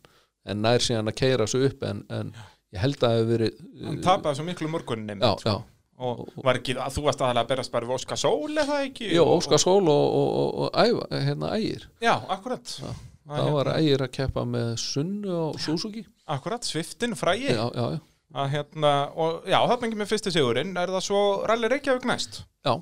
[0.49, 2.31] En nær síðan að keira sig upp en, en
[2.73, 5.53] ég held að það hefur verið hann tapaði svo miklu morguninni já, já,
[6.01, 9.11] og var ekki, að þú varst aðalega að berast bara við Óskar Sól eða ekki?
[9.21, 11.85] Og- Óskar Sól og, og, og, og æfa, hérna ægir.
[12.01, 12.73] Já, akkurat.
[12.81, 12.89] Já,
[13.21, 17.65] Það það var hérna, ægir að keppa með Sunnu og Suzuki Akkurat, Sviftin, frægi já,
[17.75, 17.99] já, já,
[18.41, 22.41] að hérna, og já, það bengi með fyrsti sigurinn er það svo Rally Reykjavík næst
[22.65, 22.73] já.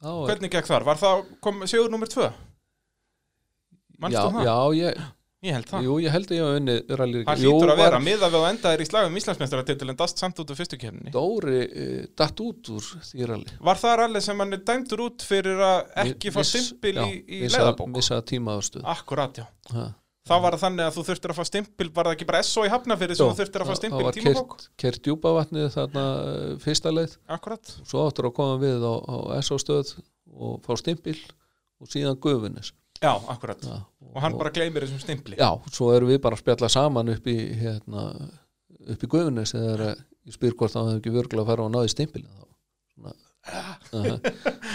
[0.00, 0.86] Hvernig gekk þar?
[0.86, 2.28] Var það, kom sigur nummer tvö?
[3.98, 4.44] Manstu já, það?
[4.46, 5.00] já, ég,
[5.46, 7.84] Ég held það Jú, ég held að ég hef unni rally Það hlýtur að var-
[7.84, 10.76] vera, miða við að enda þér í slagum Íslandsmeistaratitil en dast samt út af fyrstu
[10.82, 15.00] kemni Dóri uh, datt út úr því rally Var það rally sem hann er dæmdur
[15.06, 17.86] út fyrir að ekki fá stimpil já, í, í leiðabók?
[17.94, 19.46] Missa tímaðastuð Akkurat, já.
[19.76, 19.86] Ha.
[20.28, 22.60] Það var það þannig að þú þurftir að fá stimpil, var það ekki bara SO
[22.66, 24.50] í hafnafyrir sem þú þurftir að fá það- stimpil það í var tímabók?
[24.58, 26.04] kert, kert djúpavatnið þarna
[33.02, 33.58] leið Akkurat.
[33.58, 35.36] að stöð og og Já, ja, Og hann bara gleymir þessum stimpli.
[35.38, 38.04] Já, svo erum við bara að spjalla saman upp í hérna,
[38.88, 39.82] upp í gufunis þegar
[40.26, 42.44] ég spyr hvort það hefði ekki vörgulega að fara og náði stimpilin þá
[42.98, 43.14] Svona,
[43.92, 44.18] uh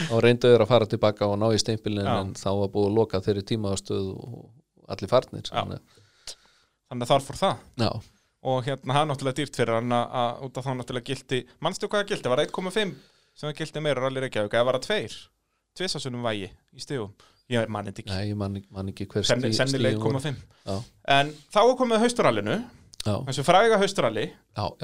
[0.09, 2.13] þá reyndu þeir að fara tilbaka og náði stimpilin Já.
[2.23, 5.53] en þá var búið að loka þeirri tímaðastöð og allir farnir Já.
[5.61, 5.83] þannig,
[7.03, 7.57] að þar fór það.
[7.83, 7.89] já,
[8.43, 11.39] og hérna það er náttúrulega dýrt fyrir hann að- að út af þá náttúrulega gildi
[11.61, 12.95] mannstu hvað það gildi, var 1,5
[13.35, 15.29] sem það gildi meira rally Reykjavík, eða var það 2
[15.77, 17.13] tvisasunum vægi í stígum
[17.51, 20.19] ég þetta ekki, Nei, ég man, man ekki Senni, stigin voru.
[20.19, 20.77] 1,5 Já,
[21.17, 22.57] en þá er komið hausturallinu
[23.03, 24.29] þessu fræga hausturalli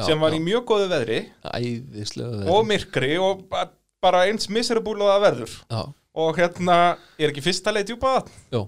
[0.04, 0.36] sem var já.
[0.36, 1.20] í mjög góðu veðri
[1.56, 3.70] Æðislega og myrkri og ba-
[4.04, 5.54] bara eins miserable og það verður.
[5.72, 5.82] Já,
[6.20, 6.76] og hérna
[7.20, 8.68] er ekki fyrsta leið djúpa vatn?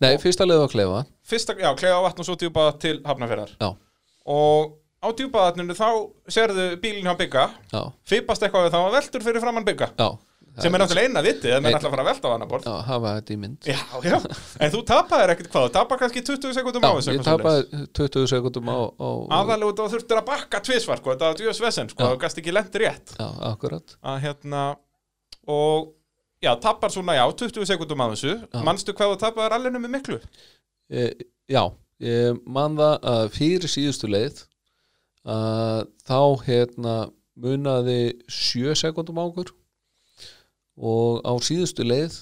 [0.00, 1.00] Nei, fyrsta leið var klefa.
[1.26, 3.68] Fyrsta, já, klega vatn og svo djúpa til Hafnarferðar Já,
[4.30, 5.88] og á djúpa vatninu þá
[6.32, 7.44] sérðu bílinn hjá bygga
[8.08, 10.08] fipast eitthvað við þá að veltur fyrir framann bygga já
[10.62, 11.60] sem er náttúrulega eina en Nei.
[11.64, 13.66] menn ætla að fara að velta á annar borð Já, hafa þetta í mynd.
[13.66, 14.18] Já, já,
[14.62, 17.82] en þú tapaðir ekkert hvað, þú tapar kannski 20 sekundum á Já, þessu ég tapaði
[17.98, 19.08] 20 sekundum á, á
[19.40, 22.12] aðalega út og þurftir að bakka tvisvar sko, þetta var djúðs vesen, sko, Já.
[22.14, 23.14] þú gast ekki lendi rétt.
[23.18, 23.96] Já, akkurat.
[24.04, 24.62] Að hérna
[25.50, 25.90] og
[26.44, 28.36] já, tapar svona, já, 20 sekundum á þessu.
[28.62, 30.20] Manstu hvað þú tapaðir allinu með miklu?
[30.92, 31.08] E,
[31.50, 31.66] Já,
[32.00, 34.44] ég man það að fyrir síðustu leið
[35.28, 36.94] að þá hérna
[37.34, 37.98] munaði
[38.30, 39.50] 7 sekundum á okkur
[40.78, 42.16] og á síðustu leið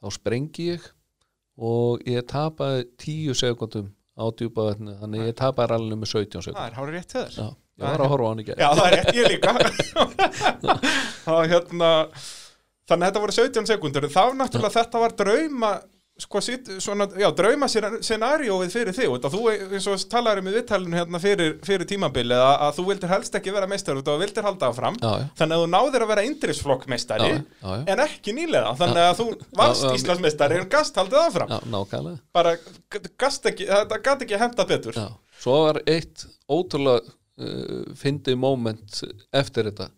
[0.00, 0.86] þá sprengi ég
[1.58, 3.88] og ég tapaði 10 sekundum
[4.18, 7.32] á djúpa vatni þannig ég tapaði rallinu með 17 sekundum það er hárið rétt þér.
[7.38, 7.48] Já,
[7.78, 9.48] ég var að horfa á hann ekki Já, það er rétt, ég líka.
[11.28, 11.90] Það hérna
[12.88, 15.72] Þannig að þetta voru 17 sekundur þá náttúrulega þetta var drauma
[16.18, 16.40] sko,
[16.82, 21.20] svona, já, drauma scenarióið fyrir þig og þú eins og talaður um í viðtalinu hérna
[21.22, 24.70] fyrir, fyrir tímabili að, að þú vildir helst ekki vera meistar og þú vildir halda
[24.72, 24.98] áfram.
[24.98, 25.26] Já, já.
[25.38, 26.24] þannig að þú náðir að vera
[27.70, 27.76] já.
[27.94, 28.74] en ekki nýlega.
[28.80, 29.28] Þannig að þú
[29.60, 29.86] varst.
[29.94, 31.22] Íslandsmeistari en gast haldið
[31.54, 32.20] Já, nákvæmlega.
[32.34, 32.56] Bara
[33.22, 35.00] gast ekki, þetta gæti ekki henda betur.
[35.38, 39.92] Svo var eitt ótrúlega uh, fyndið moment eftir þetta.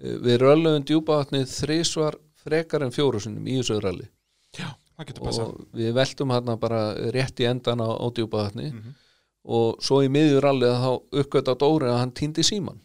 [0.00, 4.08] Uh, við röllum djúpavatnið þrísvar frekar en fjóru sinnum í þessu ralli.
[4.56, 4.79] Já, það
[5.48, 6.80] og við veltum hérna bara
[7.14, 8.94] rétt í endan á, á djúpavatni Mhm.
[9.44, 10.90] og svo í miður rallið þá
[11.22, 12.80] uppgötta Dóri að hann týndi síman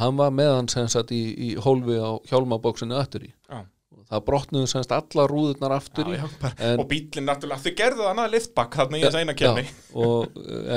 [0.00, 3.32] hann var með hann sem sagt í, í hólfi á hjálmabóksinu aftur í.
[3.52, 6.16] Og það brotnuðu sem sagt alla rúðurnar aftur í.
[6.16, 9.34] Já, já, En- og bílinn náttúrulega, þau gerðu það annað liftback þarna í þess eina
[9.34, 9.66] kemni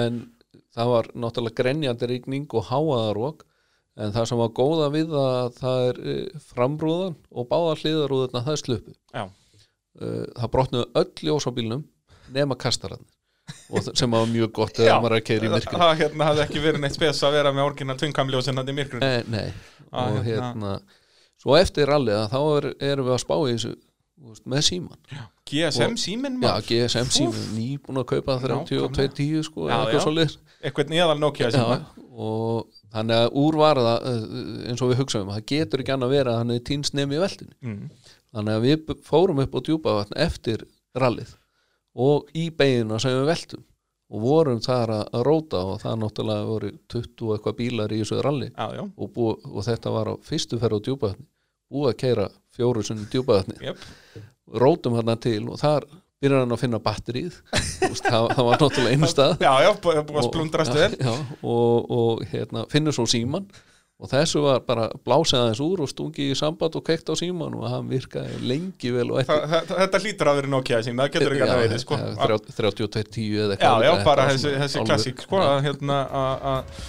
[0.03, 0.19] en
[0.75, 3.45] það var náttúrulega grenjandi rigning og háaðarók
[3.97, 8.59] en það sem var góða við að það er eh, framrúðan og báða hliðarúðurna það
[8.65, 8.93] sluppu.
[9.15, 9.29] Já.
[9.95, 11.83] Eh, það brotnuðu öll ljós á bílnum
[12.35, 12.57] nema
[13.69, 16.43] það- sem var mjög gott þegar maður er að keira í myrkri það hérna hafði
[16.45, 19.53] ekki verið neitt spes að vera með orginal tvinkamljósin hann í myrkrun nei, nei.
[19.91, 20.51] Ah, og hérna.
[20.51, 20.73] hérna
[21.41, 23.73] svo eftir rallið að þá er, erum við að spá í þessu
[24.25, 24.99] veist, með síman
[25.45, 29.69] GSM Og- síminn já, maður, GSM síman, nýbúin að kaupa 3210 sko,
[30.65, 31.85] eitthvað neðal Nokia Já, síma.
[32.11, 36.15] og þannig að úr var það eh, eins og við hugsaum, það getur ekki annað
[36.31, 37.89] að hann er týnst nefn í veldinu mm.
[38.35, 40.65] Þannig að við fórum upp á djúpavatn eftir
[40.95, 41.31] rallið
[41.95, 43.63] og í beginna sem við veltum
[44.15, 48.19] og vorum þar að, róta og það náttúrulega voru 20 og eitthvað bílar í þessu
[48.21, 51.25] ralli Já, já, og, bú, og þetta var á fyrstu ferð á djúpavatni
[51.71, 52.25] búið að keira
[52.55, 53.55] fjóru sinni djúpavatni.
[53.65, 53.85] Jöp
[54.61, 55.87] rótum hann til og þar
[56.21, 57.39] byrjar hann að finna batterið.
[57.51, 59.33] Það, það var náttúrulega einu stað.
[59.45, 60.99] Já, já, búið búið að Og- splundrast já, vel.
[61.01, 63.49] Já, og, og hérna, finnur svo síman
[63.95, 67.55] og þessu var bara blásið aðeins úr og stungi í samband og kveikt á síman
[67.55, 71.15] og hann virkaði lengi vel og Þa, það, Þetta lítur að vera Nokia síma, það
[71.15, 71.99] getur ekki að verið sko.
[72.57, 76.83] 3210 eða Já, eitthvað já, líka, bara þessi, þessi klassík sko, að, hérna, að, að,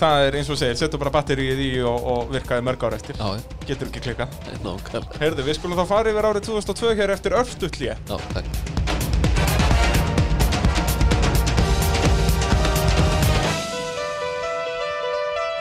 [0.00, 3.20] það er eins og segir, setur bara batterið í og, og virkaði mörg ára eftir.
[3.20, 5.20] Já, já, getur ekki nákvæmlega.
[5.20, 8.95] Heyrðu, við skulum þá fara yfir árið 2002 hér eftir örstutlið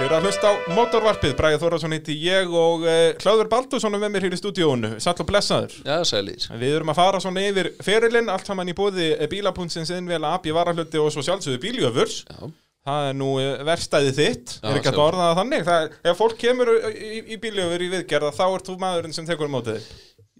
[0.05, 4.01] Þið eru að hlusta á motorvarpið, Bræði Þórðarsson heiti ég og uh, Hlöður Baldursson er
[4.03, 5.71] með mér hér í stúdíónu, satt og blessaður.
[5.81, 6.43] Já, sælir.
[6.61, 11.01] Við erum að fara svona yfir ferilinn, allt saman í bóði bílapunnsins innvela AB varahluti
[11.01, 12.19] og svo sjálfsögðu bíljöfurs.
[12.29, 12.51] Já,
[12.85, 15.65] Það er nú eh, verkstæðið þitt, Já, er ekki að orða það þannig.
[15.71, 19.25] Það, ef fólk kemur í, í, í bíljöfur í viðgerða, þá ert þú maðurinn sem
[19.25, 19.89] tekur á mótið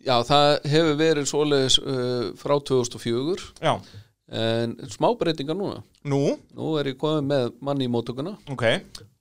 [0.05, 3.73] já það hefur verið svoleiðis uh, frá 2004 Já,
[4.29, 5.81] en smá breytingar núna.
[6.05, 6.21] Nú,
[6.53, 8.67] Nú er ég komið með manni í mótökuna ok.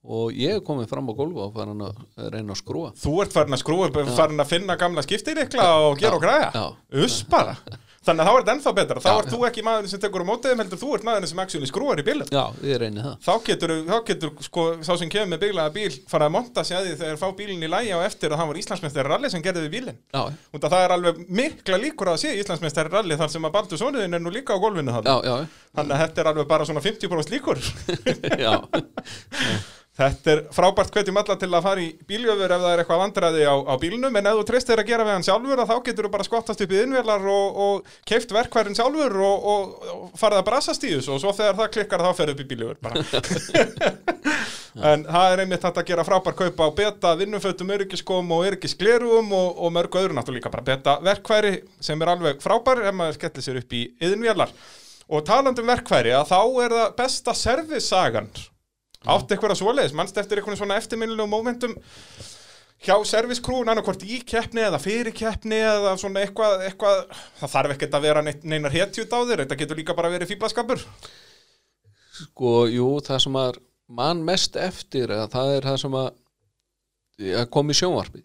[0.05, 2.03] Og ég er komið fram á gólfa og farin að
[2.35, 6.13] reyna að skrúa Þú ert farin að skrúa, farin að finna gamla skiptirikla og gera
[6.13, 6.51] Já, og græja.
[6.53, 7.05] já.
[7.05, 7.57] Uss bara.
[8.05, 9.01] Þannig að þá er þetta ennþá betra.
[9.01, 11.31] Þá Já, ert þú ekki maðurinn sem tekur á mótið þeim, heldur þú ert maðurinn
[11.31, 12.29] sem actually skrúar í bílum.
[12.29, 15.95] Já, ég reyni það Þá getur, þá getur sko, sá sem kemur með bílaða bíl
[16.13, 18.51] fara að monta sig að því þegar fá bílinn í lægi á eftir og hann
[18.51, 19.97] var Íslandsmeistari rally sem gerði við bílinn.
[20.13, 20.21] Já,
[20.61, 24.19] að það er alveg mikla líkur að sé Íslandsmeistari rally þar sem að Baldur Sónuðin
[24.21, 25.17] er nú líka á gólfinu já, þarna.
[25.25, 27.65] já, Þannig að þetta er alveg bara svona 50% líkur.
[28.45, 28.53] já,
[29.95, 33.45] Þetta er frábært hvetjum alla til að fara í bíljöfur ef það er eitthvað vandræði
[33.47, 36.11] á, á bílnum en ef þú treystir að gera við hann sjálfur þá getur þú
[36.11, 40.49] bara skottast upp í innvélar og, og keift verkværin sjálfur og, og, og farið að
[40.49, 43.05] brassast í þessu og svo þegar það klikkar þá ferðu upp í bíljöfur bara.
[44.75, 49.29] En það er einmitt hægt að gera frábær kaupa á beta vinnufötum, öryggiskom og öryggisglerugum
[49.31, 53.47] og, og mörgu öðru náttúrulega bara beta verkværi sem er alveg frábær ef maður skellir
[53.47, 54.51] sér upp í yðinvélar
[55.15, 58.29] og talandi um verkværi að þá er það besta servicesagan
[59.05, 61.75] átt eitthvað svoleiðis, mannst eftir einhvern svona eftirminnilegu momentum
[62.85, 67.05] hjá servicekrúin annarkvort í keppni eða fyrir keppni eða svona eitthvað, eitthvað?
[67.41, 70.83] Það þarf ekkert að vera neinar hetjut á þér þetta getur líka bara verið fýblaskapur
[72.15, 73.57] Sko, jú, það sem að
[73.95, 76.11] mann mest eftir að það er það sem að,
[77.41, 78.23] að kom í sjónvarpi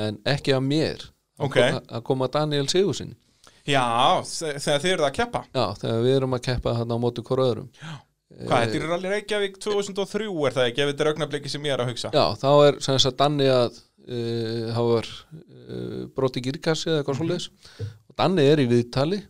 [0.00, 1.02] en ekki að mér.
[1.40, 1.56] Ok.
[1.60, 3.16] að, að koma Daniel Sigursin
[3.68, 3.82] Já,
[4.24, 5.40] þe- þegar þið eruð að keppa.
[5.52, 7.68] Já, þegar við erum að keppa hann á móti hvort öðrum
[8.40, 11.74] Hvað, þetta er Rally Reykjavík 2003 er það ekki, ef þetta er augnabliki sem ég
[11.74, 12.12] er að hugsa?
[12.14, 17.50] Já, þá er þess að Danni að uh, hafa uh, broti gírkassi eða eitthvað svoleiðis.
[17.80, 19.20] Og Danni er í viðtali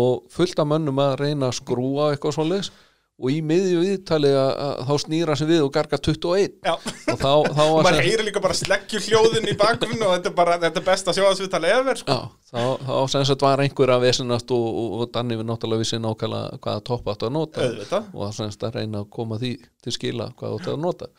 [0.00, 2.72] og fullt af mönnum að reyna að skrúa eitthvað svoleiðis
[3.20, 7.32] og í miðju viðtali að, þá snýra sig við og garga 21 Já, og þá,
[7.52, 10.58] þá var maður sem- heyrir líka bara sleggju hljóðin í bakgrunn og þetta er bara,
[10.64, 12.16] þetta er besta sjóðasviðtali efer sko.
[12.16, 15.84] Já, þá, þá sem sagt var einhver að vesinast og, og, og Danni við náttúrulega
[15.84, 18.08] vissi nákvæmlega hvaða topp áttu að nota Auðvitað.
[18.16, 19.52] og sem sagt að reyna að koma því
[19.84, 21.10] til skila hvað áttu að nota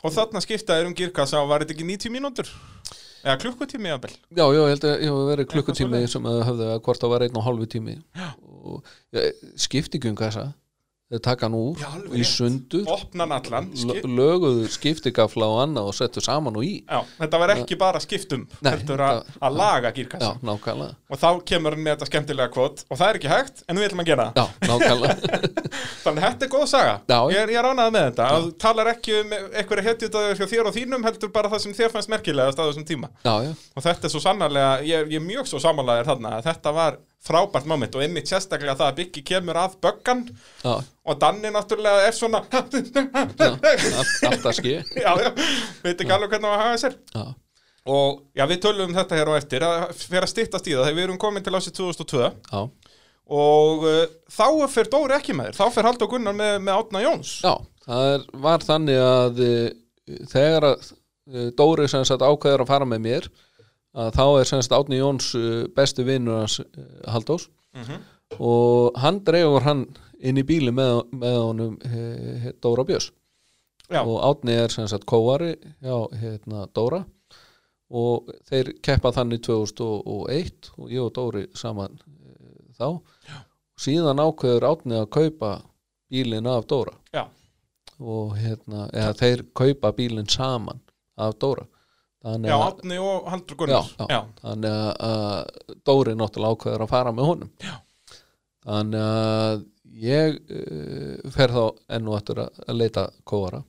[0.00, 2.48] Og þarna skiptaðir um girkassa og var þetta ekki 90 mínútur?
[3.20, 4.14] Eða klukkutími jafnvel?
[4.32, 7.36] Já, já, ég held að hafa verið klukkutími sem höfðu að hvort það var einn
[7.36, 7.98] og hálfu tími
[8.70, 8.78] og
[9.60, 10.46] skiptingum þessa
[11.10, 12.24] þeir taka hann úr Já, í
[13.76, 14.06] skip...
[14.06, 16.72] löguðu skiptingafla og annað og settu saman og í.
[16.86, 19.92] Já, þetta var ekki bara skiptum Nei, Þetta er að, að laga
[20.46, 20.98] nákvæmlega.
[21.10, 23.88] Og þá kemur hann með þetta skemmtilega kvot Og það er ekki hægt, en við
[23.88, 24.48] ætlum að gera það.
[26.04, 26.94] Þannig að þetta er góð saga.
[27.10, 27.18] Já.
[27.34, 28.28] Ég ég er ánægð með þetta.
[28.30, 31.94] Þú talar ekki um einhverju hetjutaður hjá þér og þínum heldur bara það sem þér
[31.94, 32.10] fannst
[33.30, 36.48] á já, og þetta er svo sannarlega, ég, ég er mjög svo samanlegaðir þarna að
[36.50, 40.24] þetta var frábært moment og einmitt sérstaklega það að Biggi kemur að böggan
[40.64, 45.30] og Danni náttúrulega er svona já allt, allt að ski já, já,
[45.84, 46.98] veit ekki alveg hvernig að hafa sér.
[47.90, 50.86] Og já, við tölum um þetta hér á eftir að fyrir að styttast í það
[50.86, 52.62] þegar við erum komin til ásið 2002 já,
[53.30, 57.04] og uh, þá fyrir Dóri ekki með þér þá fyrir Haldur Gunnar með, með Átna
[57.04, 57.36] Jóns.
[57.44, 57.54] Já
[57.90, 59.52] það er, var þannig að e,
[60.30, 63.30] þegar að e, Dóri sem sagt ákveður að fara með mér
[63.94, 66.66] að þá er sem sagt Átni Jóns e, besti vinnur hans e,
[67.10, 68.00] Haldós Mhm.
[68.40, 69.84] og hann dreifur hann
[70.20, 73.10] inn í bíli með, með honum e, e, Dóra Björns.
[74.04, 77.04] Og Átni er sem sagt kóari já, hérna Dóra.
[77.90, 83.00] Og þeir keppa þannig 2001 og ég og Dóri saman e, þá.
[83.26, 83.38] Já.
[83.80, 85.62] síðan ákveður Átni að kaupa
[86.10, 86.92] bílinn af Dóra.
[87.14, 87.24] Já,
[88.00, 90.80] og hérna, eða þeir kaupa bílinn saman
[91.18, 91.66] af Dóra
[92.24, 95.50] þannig já, Átni og Haldur já, Gunnar já, þannig að,
[95.88, 97.52] Dóri náttúrulega ákveður að fara með honum.
[97.64, 97.74] Já.
[98.68, 99.66] þannig að
[100.00, 101.62] ég uh, fer þá
[101.96, 103.62] enn og eftir að, leita kóara.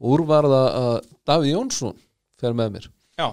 [0.00, 0.92] Úr var það að
[1.28, 1.96] Davíð Jónsson
[2.40, 2.90] fer með mér.
[3.20, 3.28] Já.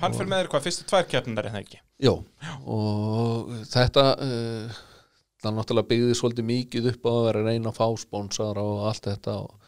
[0.00, 1.82] hann fyrir með þér hvað, fyrstu tvær keppnindar er það ekki?
[2.02, 2.14] Jó,
[2.66, 4.80] og þetta uh,
[5.42, 9.08] það náttúrulega byggði svolítið mikið upp á að vera reyna að fá spónsara og allt
[9.08, 9.61] þetta og,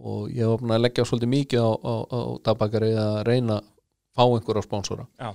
[0.00, 3.68] og ég var búin að leggja svolítið mikið á, á, á tabakari að reyna að
[4.16, 5.30] fá einhverja spónsara já,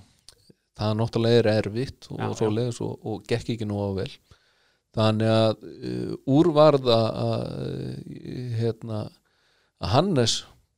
[0.79, 4.09] það náttúrulega er erfitt og Já, svo leiðis og, og gekk ekki nú á vel.
[4.95, 8.99] Þannig að uh, úrvarða að uh, hérna
[9.83, 10.35] að Hannes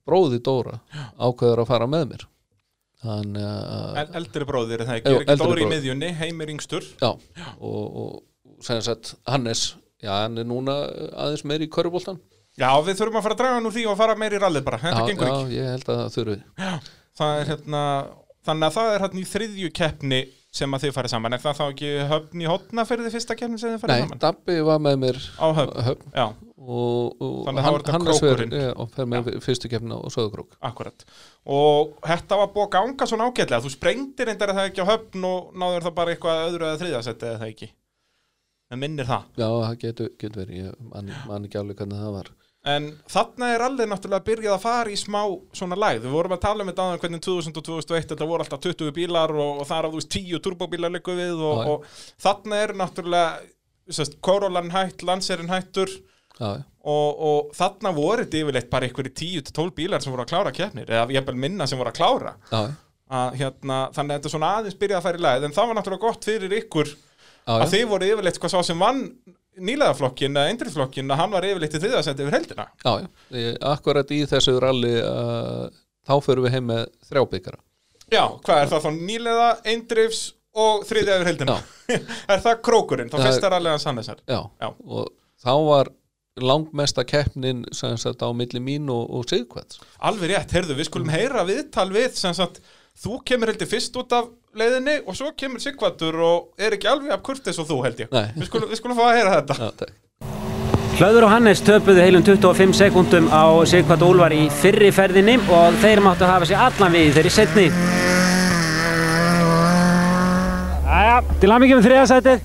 [0.07, 0.79] bróði Dóra
[1.21, 2.23] ákveður að fara með mér.
[3.03, 5.73] Þannig að El, eldri bróðir það ekki, er ekki Dóri í bróðir.
[5.75, 7.11] miðjunni, heimir yngstur já,
[7.59, 9.67] og, og sem sagt Hannes,
[10.01, 10.79] já hann er núna
[11.13, 12.17] aðeins meir í körfuboltan
[12.57, 14.79] já, við þurfum að fara að draga úr því og fara meir í rallið bara,
[14.83, 16.39] þetta já, gengur já, ekki ég held að það þurfi.
[17.17, 17.83] Það er hérna,
[18.47, 20.19] þannig að það er hérna í þriðju keppni
[20.57, 21.35] sem að þið farið saman.
[21.35, 24.03] Er það þá ekki höfn í hotna fyrir þið fyrsta keppni sem þið farið Nei,
[24.07, 24.21] saman?
[24.23, 26.07] Dabbi var með mér á höfn, höfn.
[26.17, 26.25] já,
[26.57, 28.55] og, og Þannig að það var þetta krókurinn.
[28.57, 31.05] ja, og fer með fyrstu keppna og sögukrók akkurat
[31.45, 33.61] og þetta var búið að ganga svona ágætlega.
[33.67, 36.81] Þú sprengdir reyndar að það ekki á höfn og náður það bara eitthvað öðru eða
[36.81, 37.69] þriðasetti eða það ekki?
[38.73, 39.29] En minnir það.
[39.37, 42.33] Já, það getur, getur verið, ég man, man ekki alveg hvernig það var
[42.67, 45.21] En þarna er allir náttúrulega byrjað að fara í smá
[45.55, 46.07] svona lægð.
[46.07, 48.95] Við vorum að tala um þetta áðan hvernig 2000 og 2001 þetta voru alltaf 20
[48.97, 51.85] bílar og, og það er að þú veist 10 turbóbílar líku við og, og
[52.25, 55.93] þarna er náttúrulega sest, Corolan hætt, Lancerin hættur
[56.83, 60.91] og, og þarna voru þetta yfirleitt bara einhverju 10-12 bílar sem voru að klára keppnir
[60.91, 62.35] eða ég bel minna sem voru að klára.
[63.07, 65.45] Að, hérna, þannig að þetta svona aðeins byrjað að fara í lægð.
[65.47, 68.83] En það var náttúrulega gott fyrir ykkur já, að þið voru yfirleitt sko sá sem
[68.83, 69.05] vann
[69.57, 72.93] nýlegaðaflokkin eða eindriðflokkin að hann var yfirleitt í þriðasendi yfir heldina Já,
[73.33, 75.67] já, akkurat í þessu ralli uh,
[76.07, 77.61] þá förum við heim með þrjá byggara
[78.13, 78.89] Já, hvað er það þá?
[79.11, 80.21] Nýlega, eindrifs
[80.57, 81.57] og þriðja yfir heldina
[82.33, 84.69] Er það krókurinn, þá Það er- fyrsta ralliðan Sannesar Já, Já.
[84.71, 85.09] og
[85.43, 85.91] þá var
[86.37, 91.09] langmesta keppnin sem sagt á milli mín og, og Sigkvæts Alveg rétt, heyrðu, við skulum
[91.09, 92.59] heyra viðtal við sem sagt,
[93.01, 94.27] þú kemur heldur fyrst út af
[94.59, 98.11] leiðinni og svo kemur Sigvatur og er ekki alveg af kurtis og þú held ég
[98.13, 98.27] Nei.
[98.35, 99.95] Við skulum, við skulum fá að heyra þetta Já, takk
[100.97, 106.01] Hlöður og Hannes töpuðu heilum 25 sekundum á Sigvart Úlfar í fyrri ferðinni og þeir
[106.01, 107.65] máttu hafa sér allan við í þeirri setni.
[110.89, 112.37] Æja, til að með þriðasætið.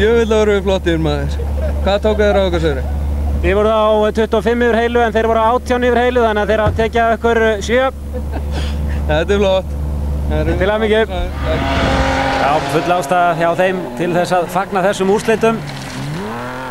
[0.00, 1.36] Jöfull voru við flottir maður.
[1.84, 2.88] Hvað tók þér á okkur sögri?
[3.44, 3.84] Þið voru á
[4.16, 7.10] 25 yfir heilu en þeir voru á 18 yfir heilu þannig að þeir að tekja
[7.18, 7.90] ykkur 7.
[9.12, 9.76] Þetta er flott.
[10.26, 11.02] Til hamingju.
[11.06, 15.60] Já, full ástæða hjá þeim til þess að fagna þessum úrslitum.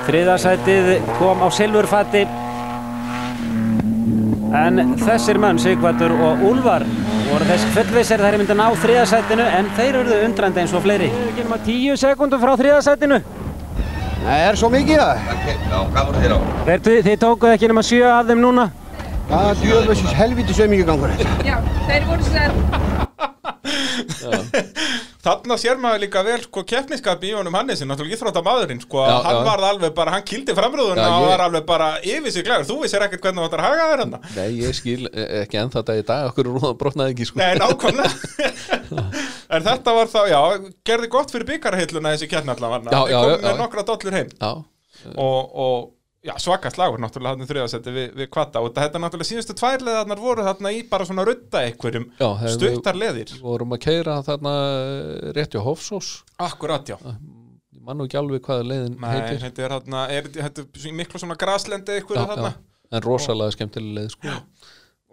[0.05, 2.25] Þriðasætið kom á silfurfatti.
[4.55, 6.83] En þessir menn, Sigvartur og Úlfar,
[7.29, 11.09] voru þess fullvissir þeir myndu ná þriðasætinu en þeir eruðu undrandi eins og fleiri.
[11.15, 13.21] Við erum að 10 sekundum frá þriðasætinu.
[14.25, 15.27] Það er svo mikið það.
[15.47, 16.39] Já, hvað voru þeir á?
[16.67, 18.67] Þeir, þið tókuð ekki nema 7 af þeim núna.
[19.29, 21.47] Það er djöflössis helviti sömingi gangur þetta.
[21.47, 22.94] Já, þeir voru sér
[25.25, 29.39] Þarna sér maður líka vel sko keppniskap í honum Hannesin, náttúrulega íþróttamaðurinn sko, Já, hann
[29.39, 29.45] já.
[29.47, 32.67] varð alveg bara, hann kýldi framröðuna Já, og ég- var alveg bara yfir sig glæður,
[32.69, 35.59] þú vissir ekkert hvernig þú ættir að haga þér hann Nei, ég skil eh, ekki
[35.63, 37.41] ennþá þetta í dag okkur rúða brotnaði ekki sko.
[37.41, 38.13] Nei, nákvæmlega.
[39.55, 40.39] En þetta var þá, já,
[40.89, 44.31] gerði gott fyrir byggarheilluna þessi keppni allavega komum já, með nokkra dollur heim.
[44.41, 44.51] Já,
[45.15, 45.91] og, og
[46.25, 50.21] já, svaka slagur náttúrulega hann þriðasetti við, við kvata og þetta náttúrulega síðustu tvær leðarnar
[50.23, 53.33] voru þarna í bara svona rudda einhverjum Já, stuttar leðir.
[53.35, 56.11] við vorum að keira þarna eh, rétt hjá Hofsós.
[56.41, 56.97] Akkurat, já.
[57.05, 59.41] Ég man nú ekki alveg hvað leiðin Nei, heitir.
[59.45, 62.55] þetta er þarna, er þetta er miklu svona graslendi já, þarna?
[62.55, 64.33] já, En rosalega skemmtileg leið sko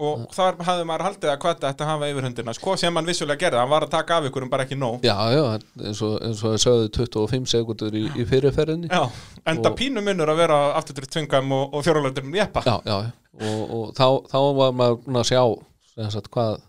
[0.09, 3.41] og þar hafði maður haldið að kvata ætti að hafa yfirhundina, sko sem hann vissulega
[3.45, 3.61] gerði.
[3.63, 5.05] Hann var að taka af ykkurum bara ekki nóg.
[5.07, 5.43] Já, já,
[5.83, 8.91] eins og, eins og það sögðu 25 sekundur í, í fyrirferðinni.
[8.93, 9.05] Já,
[9.53, 12.99] enda Og- pínu munur að vera aftur tvingam og, og fjóralöndurum jeppa já, já,
[13.41, 15.43] og, og þá, þá var maður að sjá
[16.13, 16.61] sagt, hvað,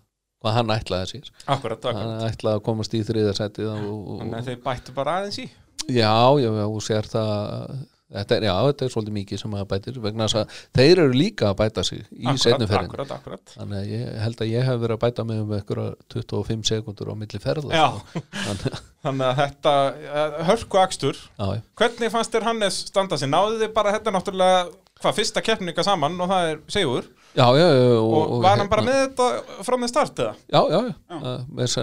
[0.43, 1.31] hvað hann ætlaði sér.
[1.47, 5.49] Akkurat, akkurat hann ætlaði að komast í þriðarsætið Þannig að þeir bættu bara aðeins í.
[5.91, 7.73] Já, já, já, og sér það
[8.13, 11.15] þetta er, já, þetta er svolítið mikið sem maður bætir vegna þess að þeir eru
[11.17, 14.51] líka að bæta sig í Akkurat, setni ferðin akkurat, akkurat þannig að ég held að
[14.53, 17.87] ég hef verið að bæta mig um einhverja 25 sekundur á milli ferða Já.
[17.97, 18.23] sko.
[18.43, 19.73] þannig, að- að þetta,
[20.13, 21.47] eh, hörku akstur já,
[21.81, 23.31] Hvernig fannst þér Hannes standa sig?
[23.33, 24.63] Náðu þið bara þetta náttúrulega
[25.03, 28.69] hvað fyrsta keppninga saman og það er Sigur já, já, já og, og, var hann
[28.69, 30.33] bara hérna- með þetta frá með start eða?
[30.53, 31.17] Já, já, já.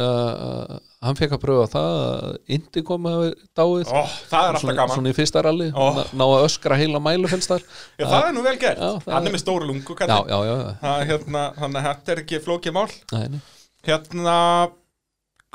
[0.00, 0.74] Uh,
[1.06, 3.22] hann fekk að pröfa það að Indi kom að
[3.58, 3.92] dáið.
[3.92, 4.94] Ó, það er alltaf gaman.
[4.96, 5.70] svona í fyrsta ralli.
[5.74, 9.70] Ná, að öskra heila mælufelstar Já, það er nú vel gert, hann er með stóru
[9.70, 12.90] lungu Já, já, já, hérna, Þannig að þetta er ekki flókið mál.
[13.14, 13.40] Nei, nei.
[13.88, 14.36] Hérna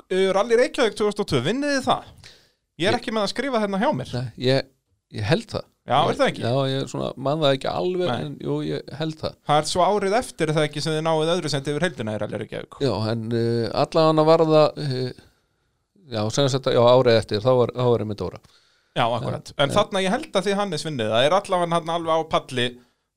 [0.10, 2.12] Rally Reykjavík 2002, vinnið þið það?
[2.82, 4.12] Ég er ekki með að skrifa hérna hjá mér.
[4.12, 4.68] Nei, ég,
[5.16, 6.42] ég held það Já, er það ekki?
[6.42, 8.22] Já, ég man það ekki alveg Nei.
[8.26, 11.04] en jú, ég held það Það er svo árið eftir er það ekki sem þið
[11.06, 15.10] náið öðru sendi yfir heildina í Rally Reykjavík Já, en uh, allavega var það uh,
[16.10, 18.42] Já, sem sagt, já, árið eftir þá var, þá var ég með Dóra
[18.96, 19.52] Já, akkurat.
[19.60, 22.68] En þarna ég held að því Hannes vinnið, það er allavega hann alveg á palli,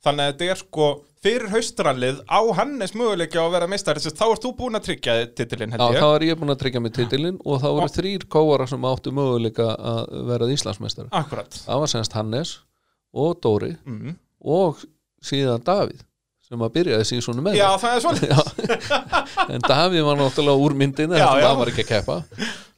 [0.02, 0.88] þannig að þetta er sko
[1.24, 3.72] fyrir haustrallið á Hannes möguleika að vera að
[4.18, 6.10] þá ert þú búin að tryggja titilinn, Já, held þá ég.
[6.12, 9.70] var ég búin að tryggja mig titilinn og þá voru þrýr kóara sem áttu möguleika
[9.76, 11.58] að verða Íslandsmeistari Akkurat.
[11.66, 12.56] Það var semst Hannes
[13.14, 14.14] og Dóri Mm.
[14.44, 14.84] og
[15.24, 16.04] síðan Davíð
[16.48, 18.30] sem að byrjaði síðan með Já, það er svolítið.
[18.88, 19.42] Já.
[19.52, 21.48] en Davíð var náttúrulega úr myndinu Já, þar sem já.
[21.50, 22.16] hann var ekki að keppa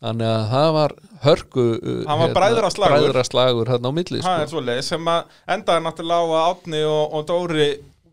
[0.00, 0.94] þannig að það var
[1.26, 2.96] hörku uh, Hann var bræðraslagur.
[2.96, 4.54] bræðraslagur hérna á milli Það er sko.
[4.56, 7.68] svolítið, sem að endaði náttúrulega á að Átni og, og Dóri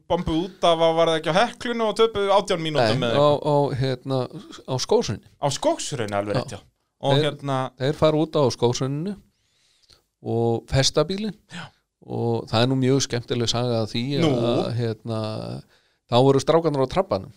[0.10, 3.28] bombu út af að var það ekki á heklunu og töpuðu 18 mínútum með á,
[3.38, 4.20] á, hérna,
[4.68, 6.42] á skósunni Á skóksrunni alveg Já.
[6.42, 6.60] rétt, já.
[7.00, 9.16] Og Þeir- hérna, þeir fara út á skósunninu
[10.28, 11.36] og festa bílinn
[12.08, 15.20] og það er nú mjög skemmtileg saga því að hérna,
[16.10, 17.34] þá voru strákanar á trappanum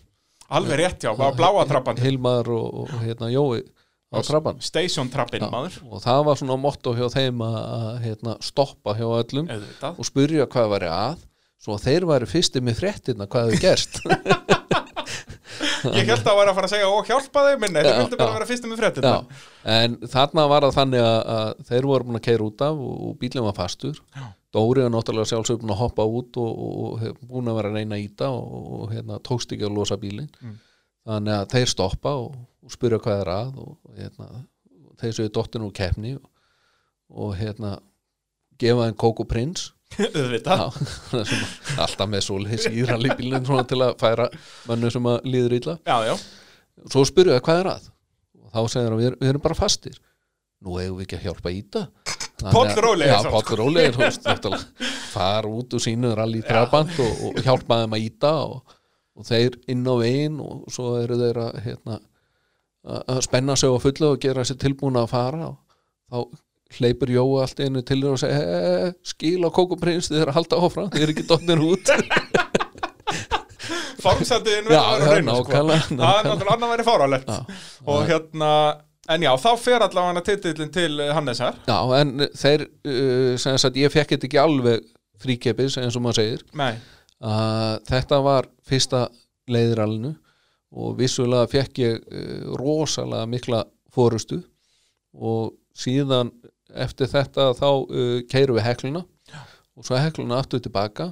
[0.51, 1.95] alveg rétt, já, var bláa trappan.
[2.01, 3.61] Hilmar og, og hérna, Jói
[4.11, 5.77] á trappan Station trappin, maður.
[5.87, 9.99] og það var svona motto hjá þeim að, hérna, stoppa hjá öllum Auðvitað.
[10.01, 11.21] og spyrja hvað væri að
[11.61, 14.01] svo þeir væri fyrsti með fréttina hvað hefur gerst
[15.81, 17.95] Ég held að það var að fara að segja og hjálpa en nei, þeir Já,
[17.99, 18.35] vildu bara já.
[18.37, 19.09] vera fyrstum með fréttina.
[19.11, 19.39] Já,
[19.75, 23.07] en þarna var það þannig að, að þeir voru búin að keira út af og,
[23.21, 24.23] bílinn var fastur Já.
[24.55, 27.77] Dóri var náttúrulega sjálfsög búin að hoppa út og, og, og búin að vera að
[27.79, 30.55] reyna að íta og, og hérna, tókst ekki að losa bílinn Mm.
[31.09, 32.39] þannig að þeir stoppa og,
[32.71, 34.27] spyrja hvað er að og, hérna,
[35.01, 37.75] þeir séu dottin úr keppni og, hérna
[38.61, 39.71] gefa Coco Prince
[40.17, 40.61] auðvitað.
[41.11, 44.27] Það alltaf með svoleiðis í rallybílinn svona til að færa
[44.69, 45.75] mönnu sem að líður illa.
[45.87, 46.13] Já, já,
[46.93, 47.89] svo spyrja það hvað er að?
[48.41, 49.97] Og þá segir við, við erum bara fastir.
[50.61, 51.81] Nú eigum við ekki að hjálpa Íta.
[52.41, 56.11] Þannig að- Páll Rólegir Já, samt, Páll Rólegir þú veist, náttúrulega, fara út úr sínu
[56.17, 58.77] rally trabant og, og hjálpa þeim að Íta og,
[59.17, 61.97] og þeir inn á veginn og svo eru þeir að hérna,
[63.05, 65.59] að spenna sig á fullu og gera sér tilbúna að fara og
[66.09, 66.41] þá
[66.77, 68.73] hleypur Jói allt einu til þeir og segja e, e,
[69.11, 71.85] skil á kókuprins þið er að halda áfram, þið er ekki dotnir út.
[74.01, 75.51] Formsættiðin Já, verður að já, reyna, sko.
[75.51, 75.81] það er
[76.25, 77.37] náttúrulega annar væri fárálegt Já.
[77.93, 78.51] og hérna
[79.11, 83.77] en já, þá fer allavega titillin til eh, Hannesar Já, en þeir uh, sem sagt,
[83.79, 84.77] ég fekk þetta ekki alveg
[85.21, 86.41] fríkepis eins og maður segir.
[86.57, 86.73] Nei,
[87.21, 89.01] að þetta var fyrsta
[89.51, 90.15] leiðiralinu
[90.81, 92.05] og vissulega fekk ég uh,
[92.57, 93.59] rosalega mikla
[93.93, 94.39] fórustu
[95.13, 96.31] og síðan
[96.85, 99.03] eftir þetta þá uh, keirum við hekluna
[99.77, 101.11] og svo hekluna aftur tilbaka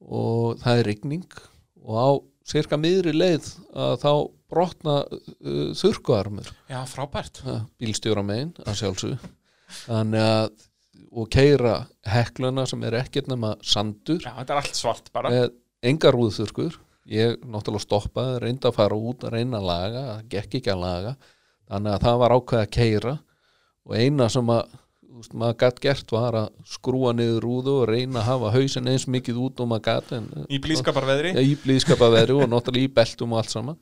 [0.00, 1.40] og það er rigning
[1.80, 2.08] og á
[2.50, 4.12] cirka miðri leið að þá
[4.50, 6.48] brotna uh, þurrkuarmur.
[6.70, 7.42] Já, frábært.
[7.78, 9.30] Bílstjóra megin að sjálfsög
[9.84, 10.66] þannig að
[11.10, 11.74] og keira
[12.06, 14.20] hekluna sem er ekkert nema sandur.
[14.22, 15.32] Já, þetta er allt svart bara.
[15.32, 15.48] Með
[15.90, 16.76] enga rúðþurkur
[17.10, 20.84] ég náttúrulega stoppaði, reyndi að fara út að reyna að laga, það gekk ekki að
[20.84, 21.14] laga.
[21.70, 23.14] Þannig að það var ákveð að keira
[23.88, 24.62] og eina sem að
[25.20, 29.06] veist, maður gætt gert var að skrúa niður rúðu og reyna að hafa hausin eins
[29.10, 33.34] mikið út og maður gætt en í blískaparveðri Já, í blíðskapaveðri og náttúrulega í beltum
[33.34, 33.80] og allt saman.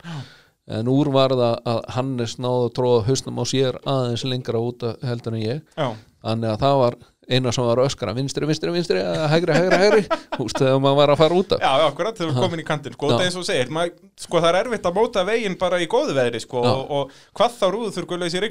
[0.69, 4.85] En úr var það að Hannes náði að tróða hausnum á sér aðeins lengra út
[5.09, 5.63] heldur en ég.
[5.79, 5.89] Já,
[6.27, 6.99] þannig að það var
[7.29, 9.03] eina sem var öskra vinstri, vinstri, vinstri,
[9.33, 11.65] hægri, hægri, hægri húst þegar maður var að fara út af.
[11.65, 14.43] Já, akkurat, þegar við komin í kantinn sko, það er eins og segir, maður, sko,
[14.43, 17.67] það er erfitt að móta veginn bara í góðu veðri sko, og, og hvað þá
[17.75, 18.45] rúðu þurrgulegs í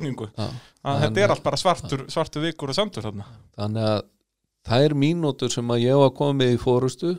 [0.87, 3.25] að þetta er allt bara svartur, svartur vikur og samtur þarna.
[3.57, 3.97] Þannig að
[4.67, 7.17] það er mínútur sem að ég var komið í fórustu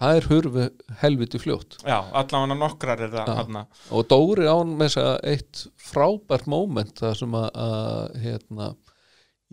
[0.00, 0.66] það er hurfi
[1.00, 1.78] helviti fljótt.
[1.84, 3.62] Já, allavega nokkrar er það þarna.
[3.96, 8.68] Og Dóri án með þess að eitt frábært moment það sem að, að hérna,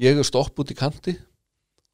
[0.03, 1.15] ég er stopp út í kanti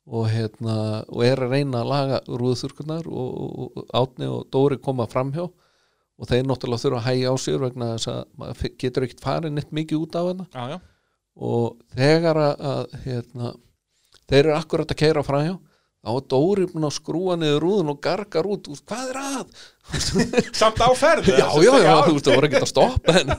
[0.09, 0.75] og, hérna,
[1.05, 6.27] og er að reyna að laga rúðþurkunar og, og, Átni og Dóri koma framhjá og
[6.27, 9.73] þeir náttúrulega þurfa að hægja á sér vegna þess að maður getur ekkert farið neitt
[9.75, 10.77] mikið út af hana já, já,
[11.49, 13.53] og þegar að, hérna,
[14.25, 15.55] þeir eru akkurat að keira framhjá
[15.99, 19.63] þá er Dóri búin að skrúa niður rúðun og gargar út, veist, hvað er að?
[20.59, 23.33] samt á ferð já, já, já, þú veist, það voru ekki að stoppa en,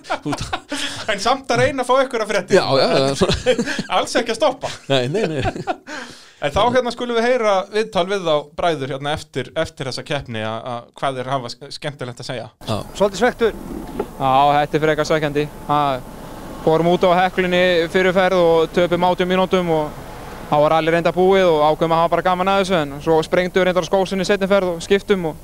[1.15, 3.55] en samt að reyna að fá ykkur að frétti já, já, svona
[3.99, 4.75] alls ekki að stoppa.
[4.93, 9.51] Nei, nei, nei En þá hérna skulum við heyra viðtal við þá bræður hérna eftir,
[9.61, 12.47] eftir þessa keppni að að hvað þeir hafa sk- skemmtilegt að segja.
[12.97, 13.53] Svolítið svektur.
[14.21, 15.45] Já, þetta er frekar sækjandi.
[15.69, 16.01] Það-
[16.65, 19.91] Fórum út á heklunni fyrir ferð og töpum 80 mínútum og
[20.51, 23.23] þá var allir reynda búið og ákveðum að hafa bara gaman að þessu en svo
[23.25, 25.37] sprengdu við reyndar á skósinni setni ferð og skiptum og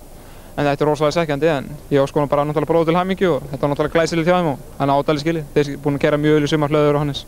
[0.58, 3.42] en þetta er rosalega sækjandi en ég á skoðum bara náttúrulega bróð til hæmingju og
[3.48, 5.44] þetta var náttúrulega glæsilegt hjá þeim og hann ádali skilið.
[5.54, 7.24] Þeir eru búin að gera mjög vel í sumar hlöður og Hannes.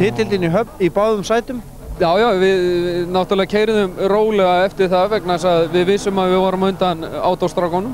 [0.00, 1.60] Titildin í höfn í báðum sætum.
[2.00, 6.30] Já, já, við, við náttúrulega keiriðum rólega eftir það vegna þess að við vissum að
[6.32, 7.90] við vorum undan átóstrákonum.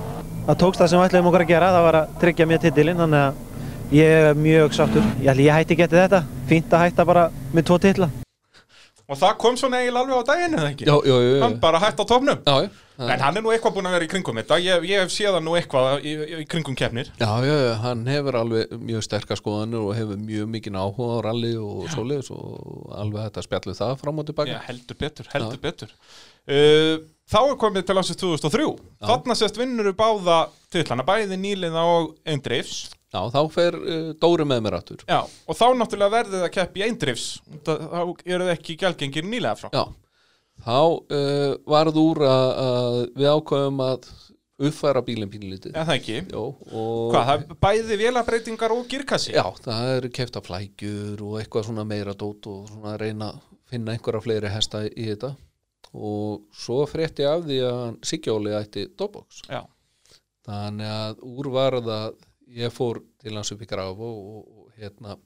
[0.46, 3.00] það tókst það sem við ætlaðum okkur að gera, það var að tryggja mér titilinn,
[3.02, 5.08] þannig að ég er mjög sáttur.
[5.24, 8.10] Ég ég hætti eftir þetta, fínt að hætta bara með tvo titla.
[9.06, 10.86] Og það kom svona eiginlega alveg á daginn eða ekki?
[10.88, 12.70] Já, já, Hann bara hætt á já.
[12.96, 14.56] En hann er nú eitthvað búinn að vera í kringum þetta.
[14.64, 17.10] Ég, ég hef séð hann nú eitthvað í, í, kringum keppnir.
[17.20, 21.52] Já, já, hann hefur alveg mjög sterkar skoðanir og hefur mjög mikinn áhuga á rally
[21.60, 25.92] og svoleiðis og alveg þetta spjallu það fram og tilbaka Já, heldur betur, heldur betur.
[26.46, 28.70] Uh, þá er komið til ásins 2003.
[29.04, 32.86] Þarna sést vinnur báða titlana, bæði nýliða og eindrifs.
[33.16, 36.82] Já, þá fer uh, Dóri með mér aftur Já, og þá náttúrulega verðið að keppi
[36.82, 37.26] í eindrifs.
[37.64, 37.72] Þá
[38.04, 39.70] eru þið ekki gælgengir nýlega frá.
[39.72, 39.84] Já,
[40.66, 44.10] þá uh, varð úr að, að við ákveðum að
[44.56, 46.20] uppfæra bílinn pínlítið Já, það ekki.
[46.32, 49.34] Jó, og Hvað, það er bæði vélabreitingar og girkassi?
[49.36, 53.42] Já, það eru kefta flækjur og eitthvað svona meira dót og svona að reyna að
[53.68, 55.34] finna einhverja fleiri hesta í, þetta
[55.96, 59.62] og svo frétti af því að hann Siggjóli ætti dóbox Já.
[60.48, 62.16] þannig að úr varð að
[62.54, 65.16] ég fór til hans upp í graf og, og, og hérna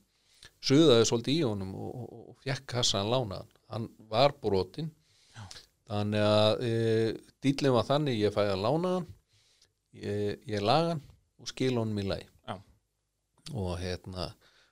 [0.64, 3.50] suðaði svolítið í honum og, og, fekk kassan lánaðan.
[3.70, 4.90] Hann var brotinn.
[5.90, 6.74] Þannig að e,
[7.42, 9.08] dýllin var þannig ég fæði að lána hann
[9.98, 11.02] ég, ég laga hann
[11.40, 12.28] og skil honum í lagi.
[12.46, 12.56] Já.
[13.56, 14.30] og hérna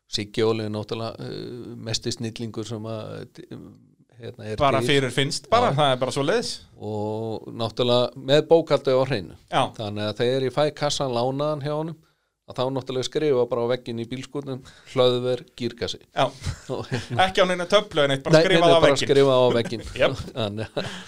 [0.08, 3.26] Siggi Óli er náttúrulega uh, mesti snillingur sem að
[4.16, 5.76] hérna, Bara fyrir finnst bara, Já.
[5.76, 6.52] það er bara svo leiðis.
[6.76, 9.36] og náttúrulega með bókaldi á hreinu.
[9.50, 11.98] Þannig að þegar ég fæ kassan lánaðan hjá honum
[12.48, 14.62] að þá náttúrulega skrifa bara á veggin í bílskotnum
[14.94, 16.00] hlöðver gírkassi.
[17.26, 19.84] Ekki á neina töflu en eitt, bara skrifa á veggin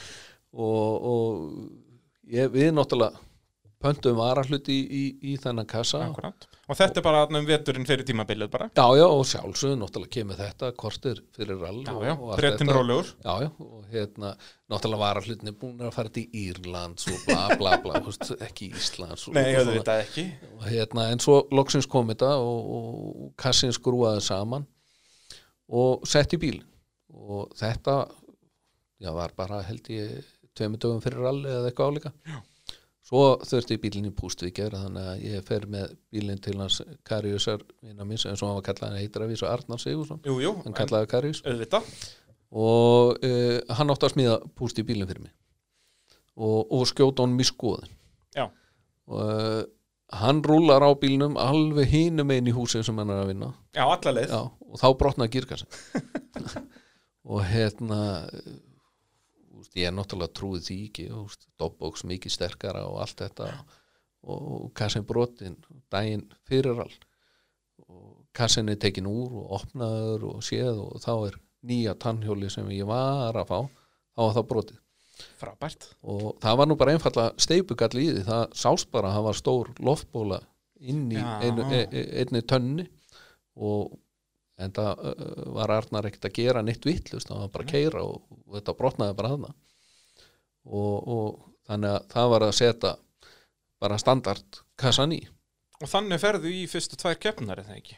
[0.67, 3.27] og, og ég, við náttúrulega
[3.81, 6.05] pöntum varahluti í, í, í þennan kassa.
[6.11, 6.49] Akkúrat.
[6.71, 10.39] Og þetta er bara um veturinn fyrir tímabilið bara Já, já, og sjálfsögðu náttúrulega kemur
[10.39, 12.77] þetta kortir fyrir rall Já, já, og allt brettin þetta.
[12.77, 14.31] rólegur Já, já, og hérna
[14.71, 18.71] náttúrulega varahlutin er búin að fara til Írlands og bla bla bla, þú veist, ekki
[18.79, 19.75] Íslands og, Nei, svona.
[19.75, 24.69] veit það ekki og hérna, en svo loksins kom þetta og, og kassin skrúaði saman
[25.71, 26.61] og sett í bíl
[27.11, 27.97] og þetta
[29.03, 30.21] já, var bara held ég
[30.55, 32.39] tveimur dögum fyrir ralli eða eitthvað álíka já.
[33.11, 38.07] Svo þurfti bílinn í pústvíkjör þannig að ég fer með bílinn til hans Kariusar vinnar
[38.07, 40.77] minns eins og hann var kallað hann heitir að vísa Arnar Sigursson Jú, jú, hann
[40.78, 41.43] kallaði Karius
[42.51, 45.35] og uh, hann átti að smíða púst í bílinn fyrir mig.
[46.41, 47.91] Og, og skjóta honum í skoðin
[48.35, 48.47] Já.
[49.11, 49.62] og uh,
[50.20, 53.51] hann rúlar á bílnum alveg hinum einn í húsin sem hann er að vinna.
[53.77, 53.85] Já,
[54.31, 55.70] Já, og þá brotnaði gírkassin
[57.31, 58.01] og hérna
[59.71, 61.07] úst, ég er náttúrulega trúið því ekki
[61.59, 63.65] dobbóks mikið sterkara og allt þetta
[64.23, 65.57] og kassin brotin
[65.91, 66.93] daginn fyrir all.
[67.89, 72.69] Og kassin er tekin úr og opnaður og séð og þá er nýja tannhjóli sem
[72.71, 74.79] ég var að fá þá var það brotið.
[75.37, 75.89] Frábært.
[76.03, 79.41] Og það var nú bara einfallega steipugall í því það sást bara að það var
[79.41, 80.41] stór loftbóla
[80.81, 81.41] inn í Já.
[81.45, 82.87] einu, e, e, einni tönni
[83.61, 83.99] og
[84.61, 85.03] en það
[85.57, 88.74] var Arnar ekkert að gera neitt vittlust, það var bara að keira og, og þetta
[88.82, 89.52] brotnaði bara þarna.
[90.66, 91.39] Og, og
[91.70, 92.93] þannig að það var að setja
[93.81, 95.20] bara standard kassan í.
[95.81, 97.97] Og þannig ferðu í fyrstu tvær keppnar eða ekki?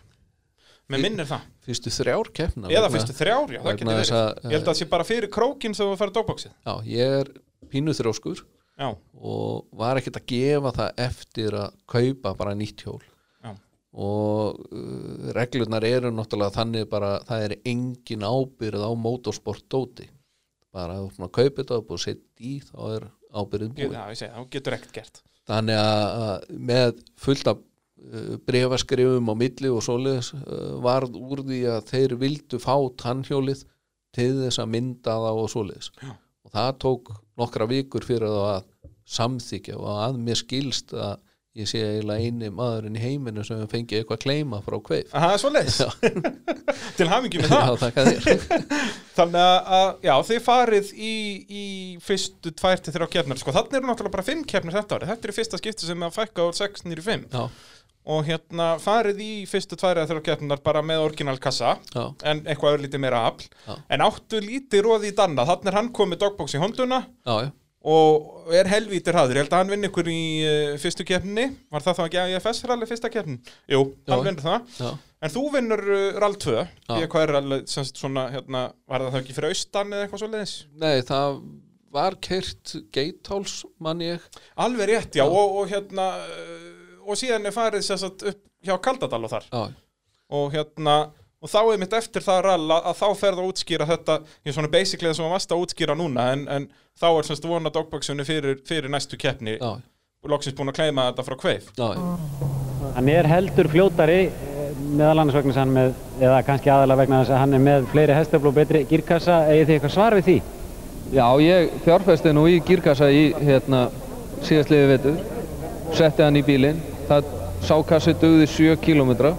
[0.93, 1.47] Með minnir það?
[1.65, 4.11] fyrstu þrjár keppna Eða fyrstu þrjár, já, það getur verið.
[4.19, 7.15] að, Ég held að það sé bara fyrir krókin sem þú farið dókbóksið Já, ég
[7.23, 7.31] er
[7.73, 8.43] pínu þrjóskur
[8.83, 12.99] Já, og var ekkert að gefa það eftir að kaupa bara nýtt hjól.
[13.47, 13.53] Já.
[13.93, 20.09] og uh, reglurnar eru náttúrulega þannig bara það er engin ábyrð á motorsport dóti
[20.73, 23.05] bara að þú búin að kaupa þetta og búin að setja í þá er
[23.43, 25.23] ábyrðið Get- búin já, ég segi, það getur ekkert gert.
[25.53, 31.61] Þannig að, með fullt af uh, brefaskrifum á milli og svoleiðis uh, varð úr því
[31.73, 33.65] að þeir vildu fá tannhjólið
[34.15, 35.91] til þess að mynda það og svoleiðis.
[36.03, 36.13] Já.
[36.47, 38.71] og það tók nokkra vikur fyrir það að
[39.13, 41.15] samþykja og að mér skilst að
[41.59, 45.11] ég sé eiginlega eini maðurinn í heiminu sem fengi eitthvað að kleima frá kveif.
[45.13, 45.81] Það er svo leis
[46.97, 48.47] Til hamingi með Já, það þér.
[49.19, 51.13] Þannig að, já, þið farið í,
[51.45, 51.67] í
[52.01, 55.13] fyrstu tvær til þrjá keppnar Sko, þannig eru náttúrulega bara fimm keppnar þetta árið.
[55.13, 57.45] Þetta er fyrsta skipti sem að fækka úr 6 nýri 5 Já,
[58.13, 62.41] Og hérna farið í fyrstu tvær eða þrjá keppnar bara með orginal kassa já, En
[62.49, 63.45] eitthvað er lítið meira afl.
[63.69, 63.77] Já.
[63.95, 65.45] En áttu lítið róði í danna.
[65.47, 67.53] Þannig er hann komið dogbox í honduna já, já,
[67.83, 69.41] Og er helvítur hafður.
[69.41, 71.49] Ég held að hann vinni ykkur í uh, fyrstu keppninni.
[71.73, 73.41] Var það þá ekki AIFS rally fyrsta keppnin?
[73.71, 74.27] Jú, hann Já.
[74.29, 74.77] vinnur það.
[74.79, 74.93] Já,
[75.23, 76.63] En þú vinnur uh, rall 2 Já.
[77.03, 80.23] Ég hvað er rall, sem svona, hérna, var það þá ekki fyrir austan eða eitthvað
[80.23, 80.55] svo leiðis?
[80.83, 81.41] Nei, það
[81.93, 84.23] var keirt geitháls mann ég.
[84.63, 86.71] Alveg rétt, já, Og, og hérna uh,
[87.03, 89.51] Og síðan er farið sagt upp hjá Kaldadal og þar.
[89.51, 89.65] Já,
[90.39, 90.97] Og hérna
[91.43, 94.53] Og þá er mitt eftir það rall að, að þá ferð að útskýra þetta Ég
[94.53, 96.69] er svona basically það sem að vasta að útskýra núna En, en
[97.01, 99.73] þá er semst vona dogboxunni fyrir, fyrir næstu keppni já,
[100.23, 101.71] Og loksins búin að kleima þetta frá kveif.
[102.95, 104.21] Hann er heldur fljótari
[104.93, 108.17] meðal annars vegna hann með, eða kannski aðalega vegna þess að hann er með fleiri
[108.17, 109.39] hestafl og betri gírkassa.
[109.51, 110.37] Egið þið eitthvað svar við því?
[111.13, 113.83] Já, ég fjárfesti nú í gírkassa í hérna
[114.47, 115.19] síðastliði vetur,
[115.99, 117.33] setti hann í bílinn, það
[117.67, 119.35] sákassi dugði 7 kilometra.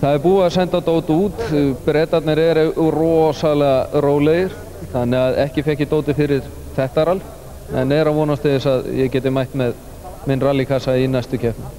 [0.00, 1.38] Það er búið að senda dót út,
[1.86, 4.52] brettarnir eru rosalega rólegir,
[4.92, 6.44] þannig að ekki fekk ég dóti fyrir
[6.76, 7.22] þetta rall,
[7.72, 9.72] en er að vonast til þess að ég geti mætt með
[10.28, 11.70] minn rallykassa í næstu keppni.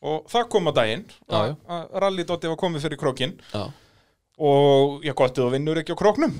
[0.00, 1.56] Og það kom á daginn að-
[2.04, 3.64] rallydóti var komið fyrir krókin já.
[4.40, 6.32] Og já, gott þú vinnur ekki á króknum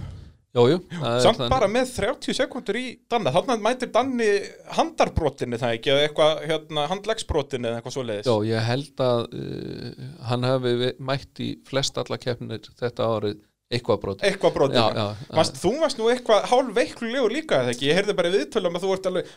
[0.51, 4.27] Jú, jú, það er Samt bara með 30 sekundur í Danna Þannig mætir Danni
[4.75, 9.23] handarbrotinni það ekki Eða eitthvað hérna, handlegsbrotinni eða eitthvað svo leiðis Já, ég held að
[9.39, 13.39] uh, hann ve- mætt í flest alla keppnir þetta árið
[13.71, 15.35] eitthvað brot Eitthvað brotinni Já, já, já.
[15.39, 17.91] Varst, Þú varst nú eitthvað hálf veiklulegur líka eða ekki?
[17.93, 19.35] Ég heyrði bara viðtölum að þú ert alveg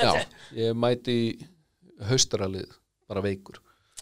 [0.00, 0.12] Já,
[0.64, 1.50] ég mæti í
[2.08, 2.72] haustralið
[3.10, 3.60] bara veikur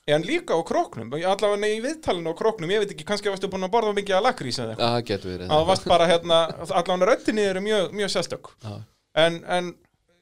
[0.08, 1.10] En líka á króknum?
[1.18, 4.24] Allavega í viðtalinu á króknum Ég veit ekki, kannski varstu búin að borða mikið að
[4.28, 4.94] lakrís eða eitthvað.
[4.94, 5.50] Það getur verið.
[5.52, 8.50] Það varst bara hérna Allavega röttinni eru mjög, mjög sérstök.
[8.64, 8.74] Já.
[9.26, 9.74] En, en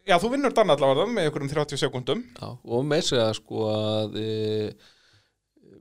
[0.07, 3.65] Já, þú vinnur Danna allavega með ykkur um 30 sekundum Já, og með segja sko
[3.73, 4.27] að e,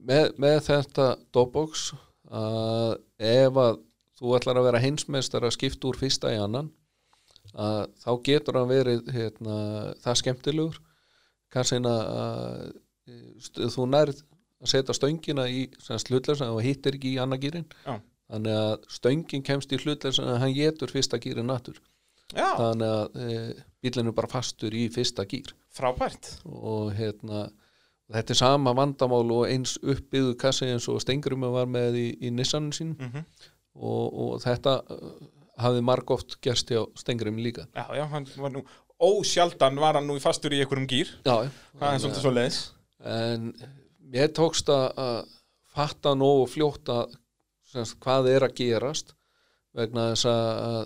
[0.02, 1.06] með, með þetta
[1.36, 1.91] dopbox
[2.34, 3.77] að ef að
[4.18, 6.72] þú ætlar að vera heimsmeistar að skipta úr fyrsta í annan
[7.53, 9.60] að þá getur hann verið hérna,
[10.03, 10.80] það skemmtilegur.
[11.53, 12.73] Kassin að að, st-
[13.06, 14.22] þú nærð
[14.64, 15.65] að setja stöngina í
[16.10, 17.99] hlutleysa og hittir ekki í annargýrin Já.
[18.32, 21.77] þannig að stöngin kemst í hlutleysa en hann getur fyrsta gýrin natur
[22.34, 23.36] Já, þannig að e,
[23.86, 26.32] bílinn er bara fastur í fyrsta gýr frábært.
[26.49, 27.44] Og hérna
[28.10, 32.32] þetta er sama vandamál og eins uppbyggðu kassi eins og Stengrum var með í, í
[32.34, 33.26] Nissanin sín Mhm.
[33.76, 35.11] og, og þetta uh,
[35.61, 37.68] hafði margóft gerst hjá Stengrum líka.
[37.76, 38.65] Já, já, hann var nú
[38.99, 42.60] Ósjaldan var hann nú fastur í einhverjum gýr Já, Það er svolítið svo leiðis
[43.06, 43.52] en
[44.11, 45.18] mér tókst að að
[45.76, 47.15] fatta nógu fljótt að
[47.72, 49.15] semst, hvað er að gerast
[49.76, 50.86] vegna þess að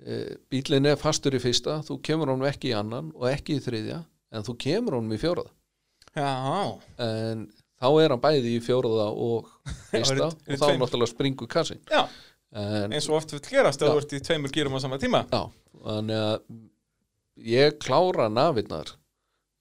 [0.00, 3.64] e, bílinn er fastur í fyrsta þú kemur honum ekki í annan og ekki í
[3.64, 3.98] þriðja
[4.32, 5.52] en þú kemur honum í fjóraða
[6.16, 7.44] Já, en
[7.78, 9.50] þá er hann bæði í fjóraða og
[9.92, 10.80] fyrsta og þá tveimur.
[10.86, 12.06] náttúrulega springur kassin já,
[12.56, 13.90] en, eins og oft vil gerast Já.
[13.90, 15.20] þú ert í tveimur gýrum á sama tíma.
[15.28, 15.44] Já,
[15.84, 16.40] þannig að
[17.52, 18.94] ég klára nafinnar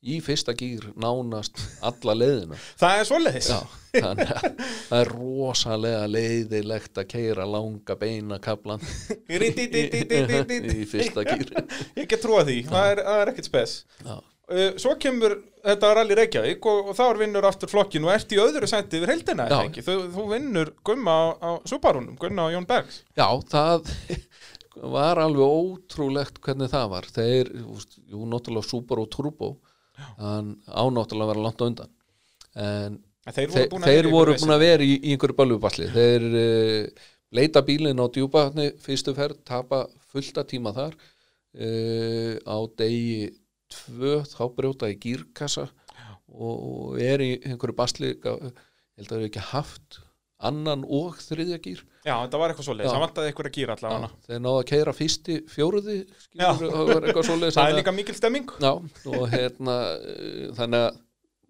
[0.06, 2.57] í fyrsta gýr nánast alla leiðina.
[2.82, 3.49] Það er svo leiðis
[3.98, 8.84] það er rosalega leiðilegt að keira langa beina kaplan
[9.26, 11.53] í fyrsta gýr
[11.98, 13.80] Ég get trúa því, það er, er ekkert spes.
[14.06, 14.19] Já.
[14.48, 18.32] Uh, Svo kemur þetta rally Reykjavík og, og þá er vinnur aftur flokkin og ert
[18.32, 19.84] í öðru sæti yfir heldina, ekki?
[19.84, 23.02] Þú, þú vinnur Gumma á, á Subarunum, Gunna og Jón Bergs.
[23.18, 23.91] Já, það
[24.95, 27.10] var alveg ótrúlegt hvernig það var.
[27.18, 29.56] Þeir, jú, náttúrulega Subaru Turbo
[30.18, 31.91] hann ánáttúrulega vera langt á undan.
[32.57, 32.98] En
[33.36, 36.28] þeir voru búin að þeir í voru búin að vera í, í einhverju balluballi þeir
[36.30, 37.07] uh,
[37.38, 40.95] leita bílinn á djúpahatni fyrstu ferð, tapa fullta tíma þar.
[41.57, 43.32] Uh, á degi
[43.74, 45.65] tvö þá brjóta í gírkassa
[46.28, 49.99] og, og er í einhverju basli held að það er ekki haft
[50.38, 51.80] annan og þriðja gír.
[52.06, 52.94] Já, þetta var eitthvað svo leiðis, Já.
[52.94, 55.96] það vantaði eitthvað að gýra allavega þeir náðu að keira fyrsti fjóruði
[56.38, 56.62] það
[56.92, 58.54] var eitthvað svoleiðis Það er líka mikil stemming.
[58.62, 58.72] Já,
[59.18, 61.00] og hérna eh, þannig að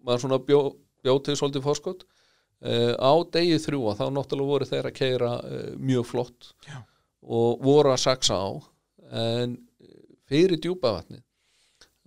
[0.08, 0.60] maður svona bjó,
[1.04, 5.70] bjó til svolítið fórskot uh, á degi þrjúa þá náttúrulega voru þeir að keira uh,
[5.76, 6.80] mjög flott Já.
[7.28, 8.48] og voru að saksa á.
[9.08, 9.56] En
[10.28, 11.20] fyrir djúpavatni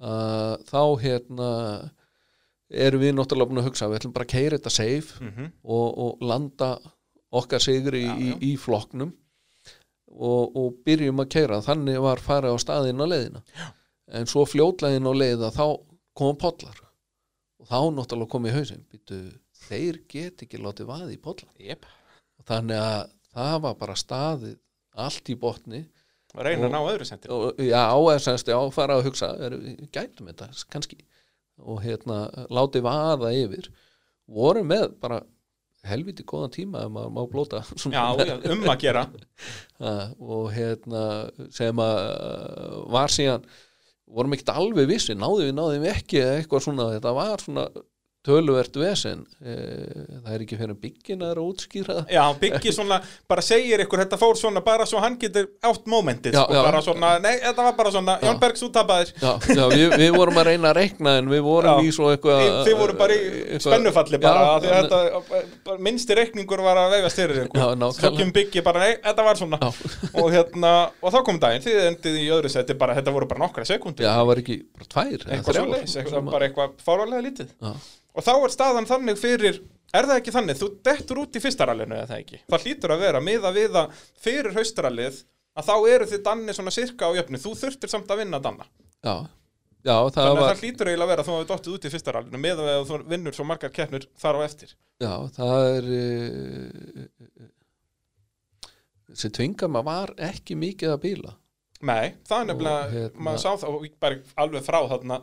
[0.02, 1.52] uh, þá hérna
[2.72, 5.52] erum við náttúrulega búin að hugsa við ætlum bara að keira þetta safe Mhm.
[5.64, 6.72] og, og landa
[7.31, 8.38] okkar sigri Já, í, já.
[8.41, 9.14] í flokknum
[10.11, 13.41] og, og byrjum að keira þannig var farið á staðinn á leiðina.
[13.56, 13.69] Já.
[14.11, 15.64] en svo fljótlegin á leiða þá
[16.19, 16.76] koma pollar.
[17.61, 18.81] Og þá náttúrulega kom í hausinn.
[18.91, 19.19] Býtu,
[19.69, 21.85] þeir get ekki látið vaði í pollar Jep,
[22.39, 24.57] og þannig að það var bara staðið
[24.99, 25.85] allt í botni.
[26.35, 29.30] Og reyna að Og- ná öðru sendir og, já, eða semst, já, fara að hugsa
[29.48, 29.56] er,
[29.95, 30.98] gætum þetta, kannski
[31.61, 32.23] og hérna,
[32.53, 33.69] látið vaða yfir
[34.31, 35.21] voru með bara
[35.88, 37.63] helviti góðan tíma ef maður má blóta.
[37.95, 38.05] Já,
[38.53, 39.07] um að gera
[39.81, 41.03] Ha, og hérna
[41.53, 42.01] sem að
[42.93, 43.47] var síðan
[44.11, 47.65] vorum ekkert alveg vissi, náðum við, náðum við ekki eitthvað svona, þetta var svona
[48.22, 49.23] töluvert vesen.
[49.41, 52.99] Eh, það er ekki fyrir byggin að útskýra Já, Biggi svona
[53.30, 56.61] bara segir ykkur þetta fór svona bara svo hann getur átt momentið Já, sko, já.
[56.68, 60.38] bara svona, nei, þetta var bara svona Jón Bergs úttapaðir Já, já við, við vorum
[60.38, 61.88] að reyna að reikna en við vorum Já.
[61.88, 64.99] í svo eitthvað Þið voru bara í eitthvað- spennufalli bara, Já, já, þetta,
[65.65, 69.57] bara minnsti reikningur var að Já, Svo nákvæmlega kemur Biggi bara, nei, þetta var svona.
[70.14, 73.41] Og hérna, og þá kom daginn, þið endið í öðru seti bara, þetta voru bara
[73.48, 75.19] nokkra sekundur Já, það var ekki bara tvær
[78.11, 79.61] að- og þá er staðan þannig fyrir
[79.93, 82.99] er það ekki þannig, þú dettur út í fystarallinu eða það ekki, það hlýtur að
[83.05, 83.91] vera miða við að
[84.23, 85.21] fyrir haustarallið
[85.59, 87.39] að þá eru þið danni svona sirka á jöfnu.
[87.43, 88.63] Þú þurftir samt að vinna danna.
[89.03, 89.15] Já,
[89.83, 91.85] já það þannig að var það hlýtur eiginlega að vera að þú hefur dottið út
[91.88, 94.71] í fystarallinu miða við að þú vinnur svo margar keppnir þar á eftir.
[95.01, 97.49] Já, það er uh,
[99.11, 101.33] þessi tvingama var ekki mikið að bíla.
[101.81, 105.17] Nei, það er nefnilega, Og hérna- maður sá það alveg frá þarna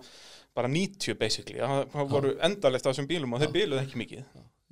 [0.58, 4.24] bara 90 basically, það voru endalegt á þessum bílum og þeir bíluðu ekki mikið.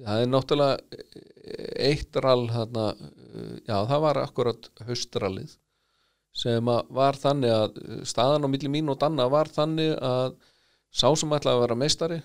[0.06, 1.04] Það er náttúrulega
[1.86, 2.88] eitt rall þarna,
[3.64, 5.54] já það var akkurat haustrallið
[6.36, 10.34] sem var þannig að staðan á milli mín og Danna var þannig að
[10.92, 12.18] sá sem ætlaði að vera meistari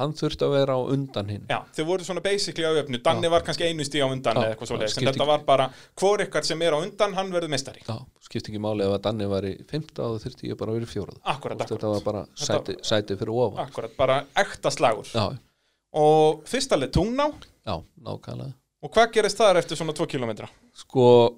[0.00, 1.44] hann þurfti að vera á undan hinn.
[1.50, 3.00] Já, þeir voru svona basically á jöfnu.
[3.04, 5.44] Danni var kannski einu stíð á undan Já, eða eitthvað svo það en þetta var
[5.46, 5.66] bara
[6.00, 7.96] hvor ykkar sem er á undan, hann verður mestari Já,
[8.26, 10.88] skipti ekki máli ef að Danni var í fymta og þurfti ég bara að vera
[10.88, 11.94] í fjórað Akkurat, þetta akkurat.
[11.94, 13.62] var bara Þetta- sæti, sæti fyrir ofan.
[13.68, 15.06] Akkurat, bara ekta slagur.
[15.14, 15.28] Já,
[15.92, 17.32] Og fyrst alveg tungná.
[17.66, 18.52] Já, nákvæmlega.
[18.82, 20.46] Og hvað gerist þar eftir svona 2 km?
[20.72, 21.34] Sko,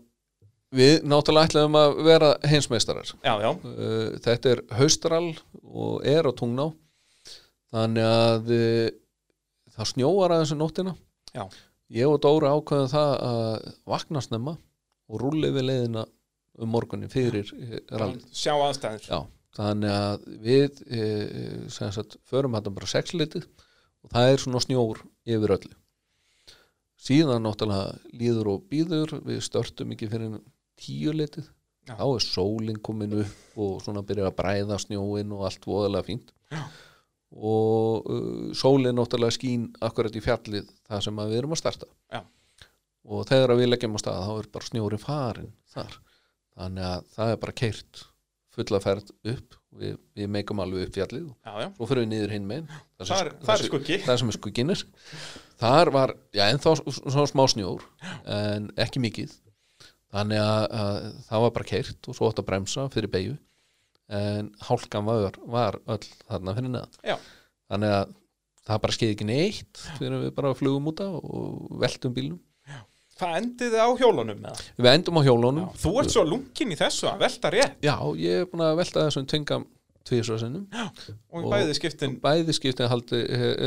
[0.73, 3.09] við náttúrulega ætlaðum að vera heimsmeistarar.
[3.25, 4.19] Já, já, Uh,
[7.73, 8.89] þannig að uh,
[9.77, 10.97] það snjóar aðeins um nóttina
[11.33, 11.45] Já.
[11.93, 14.57] Ég og Dóra ákveðum það að vakna snemma
[15.13, 16.07] og rúli við leiðina
[16.61, 19.21] um morgunin fyrir uh, rallið sjá aðstæður Já,
[19.59, 21.05] þannig að við e,
[21.73, 23.47] sem sagt, förum hann bara sexlitið
[24.03, 25.75] og það er svona snjór yfir öllu
[27.03, 30.39] síðan náttúrulega líður og býður við störtum ekki fyrir
[30.79, 31.49] tíu litið
[31.89, 31.97] Já.
[31.99, 36.31] þá er sólin komin upp og svona byrjar að bræða snjóin og allt voðalega fínt
[36.53, 36.63] Já.
[37.33, 41.89] Og uh, sólin náttúrulega skín akkurat í fjallið það sem við erum að starta.
[42.13, 42.23] Já.
[43.03, 45.99] og þegar við leggjum á stað þá er bara snjóri farin þar.
[46.53, 48.03] Þannig að það er bara keirt
[48.53, 49.57] fulla ferð upp.
[49.73, 51.31] Við, við meikum alveg upp fjallið.
[51.31, 52.67] Og Já, já, svo fyrir við niður hinn megin.
[53.01, 53.97] Það er, skuggi.
[54.05, 54.83] það sem er skugginir
[55.63, 57.87] þar var, já ennþá svona smá snjór
[58.29, 59.33] en ekki mikið.
[60.13, 60.99] Þannig að, að
[61.31, 63.39] það var bara keirt og svo átt að bremsa fyrir beigju
[64.13, 66.97] en hálkan var, var öll þarna fyrir neðan.
[67.07, 67.17] Já.
[67.73, 68.15] þannig að
[68.69, 72.41] það bara skeiði ekki neitt fyrir við bara flugum út af og veltum bílnum.
[73.23, 76.79] Það endiði á hjólunum með það við endum á hjólónum Þú ert svo lungin í
[76.81, 77.77] þessu að velta rétt.
[77.85, 79.67] Já, ég er búin að velta þessum tvingam
[80.09, 80.65] tvisra sinnum.
[81.31, 82.17] Og Og- bæði skiptin?
[82.23, 83.21] bæði skiptið haldi,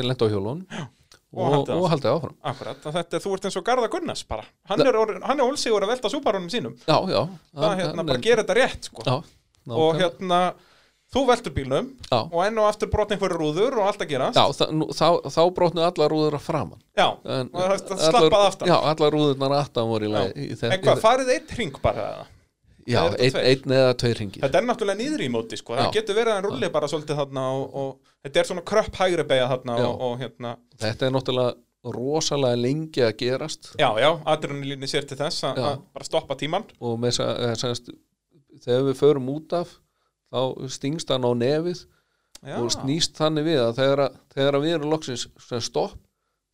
[0.04, 0.66] lenda á hjólónum
[1.36, 2.36] Og og, og haldið áfram.
[2.48, 4.44] Akkurat, að þetta, þú ert eins og Garða Gunnars bara.
[4.70, 4.96] Hann er,
[5.28, 6.76] hann er ólsigur að velta súbarónum sínum.
[6.88, 7.22] Já, já,
[7.56, 9.04] Það hann- hérna bara er- gera þetta rétt sko.
[9.04, 9.16] já,
[9.68, 10.04] Og nákvæmlega.
[10.06, 10.40] hérna,
[11.16, 12.20] þú veltur bílnum Já.
[12.26, 15.42] Og enn og aftur brotna einhverju rúður og allt að gera Já, nú, þá, þá
[15.58, 16.80] brotnu allar rúður að framan.
[16.98, 18.72] Já, en, og það er slappað aftan.
[18.72, 22.26] Já, allar rúðurnar aftan voru í lagi En hvað, farið eitt ring bara eða?
[22.86, 25.74] Já, einn ein eða tveir ringir Þetta er náttúrulega niður í móti sko.
[25.74, 25.94] Það Já.
[25.96, 29.48] getur verið hann rulli bara svolítið þarna og, og þetta er svona kröpp hægri beigja
[29.50, 30.52] þarna og, og hérna.
[30.84, 31.56] Þetta er náttúrulega
[31.96, 33.72] rosalega lengi að gerast.
[33.82, 35.58] Já, já, adrenalínu sér til þess að
[35.94, 37.90] bara stoppa tíman og með þess að semst,
[38.64, 39.76] þegar við förum út af
[40.32, 40.40] þá
[40.72, 41.86] stingst hann á nefið
[42.45, 45.95] Já, og snýst þannig við að þegar, að- þegar að við erum loksins sem stopp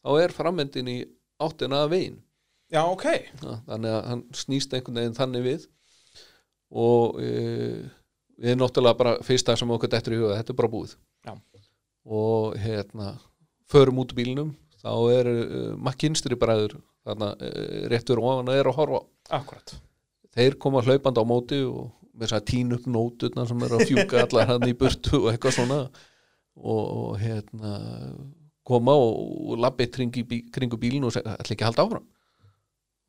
[0.06, 0.98] þá er frammyndin í
[1.42, 2.20] áttina að veginn.
[2.72, 3.06] Já ok.
[3.42, 5.66] Já, þannig að hann snýst einhvern veginn þannig við
[6.72, 7.32] og e,
[8.40, 10.96] við erum náttúrulega bara fyrsta sem okkur dettur í huga, þetta er bara búið.
[11.26, 11.34] Já.
[12.06, 13.12] og hérna
[13.70, 18.78] förum út bílnum þá er uh, makkinstri bræður þarna uh, réttur ofan að er að
[18.80, 19.02] horfa.
[19.30, 19.76] Akkurat
[20.36, 23.90] þeir koma hlaupandi á móti og með þess að tína upp nóturna sem eru að
[23.90, 25.82] fjúka allar hann í burtu og eitthvað svona.
[26.62, 27.76] Og, og hérna
[28.68, 29.20] koma og,
[29.52, 32.08] og labbi kringi, bí, kringu bílinu og segja, ætla ekki að halda áfram?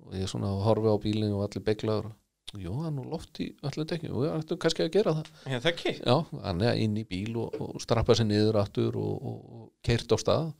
[0.03, 2.13] Og ég svona horfi á bílinu og allir beglaður
[2.61, 5.29] jú, það er nú loft í allir dekki og ég ættum kannski að gera það?
[5.47, 8.99] Já, það ekki já, hann er inn í bíl og, og strappa sér niður aftur
[9.01, 10.51] og, og, og keirt á stað.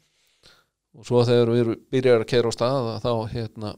[0.93, 3.75] Og svo þegar við byrjar að keira á stað þá hérna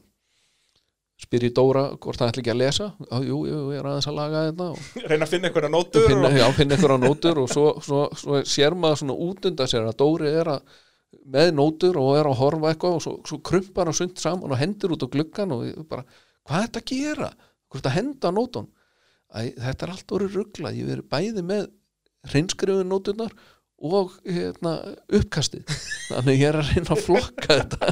[1.21, 4.07] spyr ég Dóra hvort það ætla ekki að lesa já, jú, jú, ég er aðeins
[4.11, 6.39] að laga þetta og Reyna að finna einhverja nótur finna, og...
[6.41, 10.33] já, finna einhverja nótur og svo, svo, svo sér maður svona útunda sér að Dóri
[10.41, 10.75] er að
[11.35, 14.59] með nótur og er að horfa eitthvað og svo, svo krumpar hann sund saman og
[14.59, 16.03] hendur út á gluggan og bara,
[16.45, 17.29] hvað er þetta að gera?
[17.31, 18.67] Er þetta að henda nótun?
[19.31, 21.65] Æ, þetta er allt orðið ruggla, ég verið bæði með
[22.31, 23.33] hreinskrifu nóturnar
[23.85, 24.71] og hérna,
[25.13, 25.65] uppkastið.
[26.07, 27.89] Þannig ég er að reyna að flokka þetta.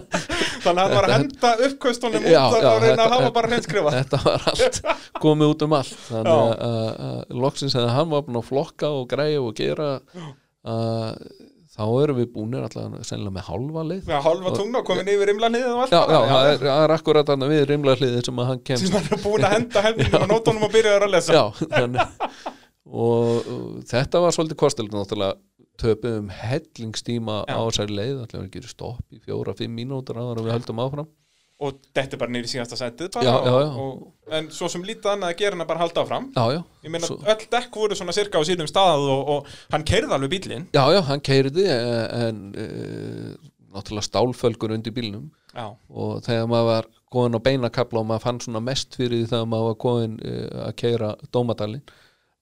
[0.63, 3.31] Þannig að hann var að henda uppkvöstunum Já, út já, og reyna að þetta- hafa
[3.35, 3.91] bara hreinskrifa.
[3.97, 4.79] þetta var allt
[5.25, 5.97] komið út um allt.
[6.07, 6.43] Þannig Já.
[6.43, 9.89] að, að, að loksins að hann var búin að flokka og græja og gera
[10.63, 11.19] að
[11.73, 15.29] þá erum við búinir allavega sennilega með hálfa leið Já, hálfa tungna og komin yfir
[15.31, 18.49] rimlanið og allt já, já, það er, það akkurat þannig við rimla hliðið sem að
[18.51, 18.85] hann kemst.
[18.87, 21.33] Sem hann er búin að henda helmingum á nótunum og byrjaður að lesa.
[21.33, 21.43] Já,
[21.73, 22.51] þannig
[22.93, 25.33] og, og þetta var svolítið kostilega náttúrulega
[25.81, 27.55] töpuðum hellingstíma Já.
[27.57, 31.09] á þessari leið allavega ekki stopp í fjóra-fimm mínútur en við höldum áfram.
[31.63, 33.67] Og þetta er bara nýri síðasta bara, Já, já, já.
[33.79, 36.25] Og, og, en svo sem lítið annað að gera en að bara halda áfram.
[36.83, 40.17] Ég meina Svo- öll dekk voru svona cirka á sínum stað og, og hann keirði
[40.17, 42.67] alveg bílinn já, já, hann keiriði en e,
[43.73, 45.29] náttúrulega stálfölgur undir bílnum.
[45.53, 49.29] Já, og þegar maður var góðin á beinakabla og maður fann svona mest fyrir því
[49.31, 51.83] þegar maður var góðin uh, að keira dómadalinn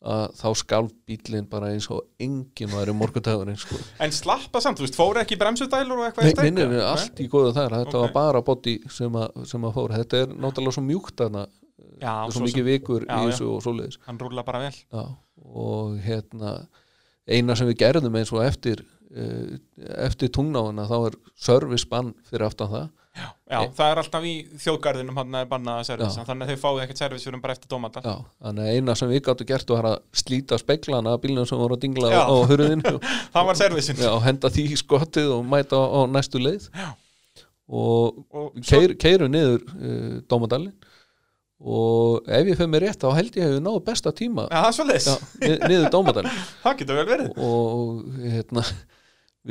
[0.02, 3.78] að þá skalf bílinn bara eins og enginn var í morgundagurinn sko.
[4.02, 6.48] en slappa samt, þú veist, fóru ekki bremsudælur og eitthvað Nei, í strekka?
[6.49, 8.06] minnir er allt í góðu þar þetta Ok.
[8.07, 11.44] var bara body sem sem að fóra þetta er náttúrulega svo mjúkt þarna
[12.02, 13.28] já, svo, svo mikið vikur Já, í já.
[13.30, 15.03] þessu og svoleiðis hann rúla bara vel já,
[15.45, 16.56] og hérna
[17.30, 18.82] eina sem við gerðum eins og eftir
[19.14, 19.53] uh,
[20.10, 24.34] eftir tungnáðuna þá er service bann fyrir aftan það já, það er alltaf í
[24.64, 26.28] þjóðgarðinum hann að servisa, Já.
[26.30, 28.04] þannig að þau fáið ekkert servis fyrir bara eftir dómata.
[28.06, 28.14] Já,
[28.46, 31.76] þannig að eina sem við gáttu gert var að slíta speglana að bílnum sem voru
[31.76, 32.22] að dingla Já.
[32.24, 35.86] á, hurðinu og, það var servisin já, og henda því í skottið og mæta á,
[35.92, 36.70] á næstu leið.
[36.72, 36.88] Já.
[37.72, 40.78] og og keir, keirum niður uh, dómadalinn.
[41.62, 44.96] Og ef ég fyrir mig rétt þá held ég hefur náðu besta tíma já, er
[44.98, 46.40] já, ni- niður dómadalinn.
[46.64, 47.36] Það getur vel verið.
[47.38, 48.64] Og hérna,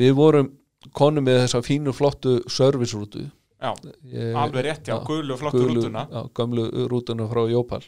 [0.01, 0.49] við vorum
[0.97, 3.29] konum með þessa fínu flottu servicerútu
[3.61, 3.73] já,
[4.13, 5.01] Ég- alveg rétt, já, já,
[5.35, 6.07] og flottu gulu- rútuna.
[6.11, 7.83] já, gömlu rútuna frá Jópal.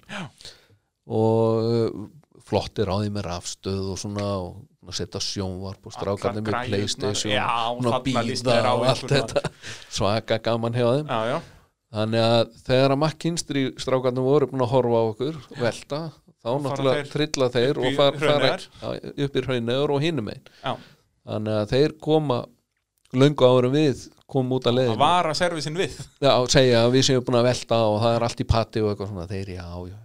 [1.07, 2.05] Og uh,
[2.47, 4.27] flottir á því með rafstöð og svona
[4.83, 7.47] og setja sjónvarp og strákarnir með Playstation já,
[8.27, 9.43] líst býða og allt þetta.
[9.95, 10.75] svaka gaman
[11.07, 11.39] Já, já,
[11.95, 16.01] þannig að þegar að makkinstri strákarnir voru búin að horfa á okkur velta,
[16.43, 18.19] þá náttúrulega trilla þeir og fara,
[18.83, 18.91] já,
[19.27, 20.75] upp í hraunöður og hinum einn já.
[21.23, 22.41] Þannig að þeir koma
[23.17, 25.97] löngu árum við koma út að að leiðinu vara servisin við.
[26.23, 28.93] Já, segja að við séum búin að velta og það er allt í patti og
[28.93, 29.27] eitthvað svona.
[29.29, 29.99] Þeir, já, já.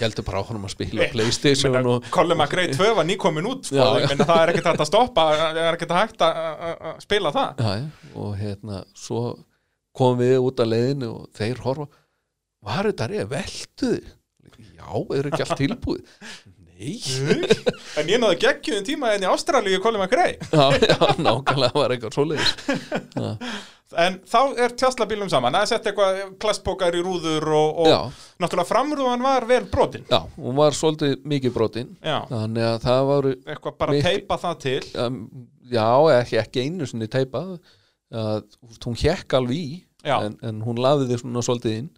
[0.00, 3.84] Heldur bara áhunum að spila Playstation og Colin McRae 2 var nýkomin út sko, Já,
[4.02, 6.96] ég meina það er ekkert hægt að stoppa það er ekkert hægt að- að að
[7.04, 7.60] spila það.
[7.60, 9.20] Já, já, og hérna svo
[9.96, 11.86] komum við út að leiðinu og þeir horfa
[12.66, 14.02] var þetta reyð, veltuði
[14.80, 14.88] já,
[15.20, 16.02] eru ekki allt tilbúið
[16.76, 20.36] en ég náðu geggjum tíma enn í Ástralíu Colin McRae.
[20.52, 22.50] Já, já, nákvæmlega var eitthvað svoleiðis.
[23.96, 25.54] En þá er tjastlabílum saman.
[25.54, 30.04] Það er sett eitthvað plastpókar í rúður og, og náttúrulega framrúðan var vel brotin.
[30.10, 31.92] Já, hún var svolítið mikið brotin.
[32.04, 32.18] Já.
[32.32, 34.78] þannig að það var eitthvað bara Mitt- teipa það til.
[35.04, 35.20] Um,
[35.70, 35.86] já,
[36.18, 37.56] ekki, ekki einu sinni teipað.
[38.16, 38.42] Að,
[38.84, 39.70] hún hjekk alveg í
[40.26, 41.88] en, en hún laði þið svona svolítið inn.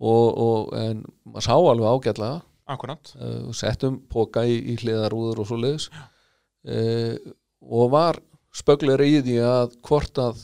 [0.00, 2.36] Og, og en maður sá alveg ágætlega
[2.72, 3.12] akkurat.
[3.18, 7.14] Uh, settum póka í, í hliðarúður og svo leiðis uh,
[7.60, 8.20] og var
[8.56, 10.40] spöglir í því að hvort að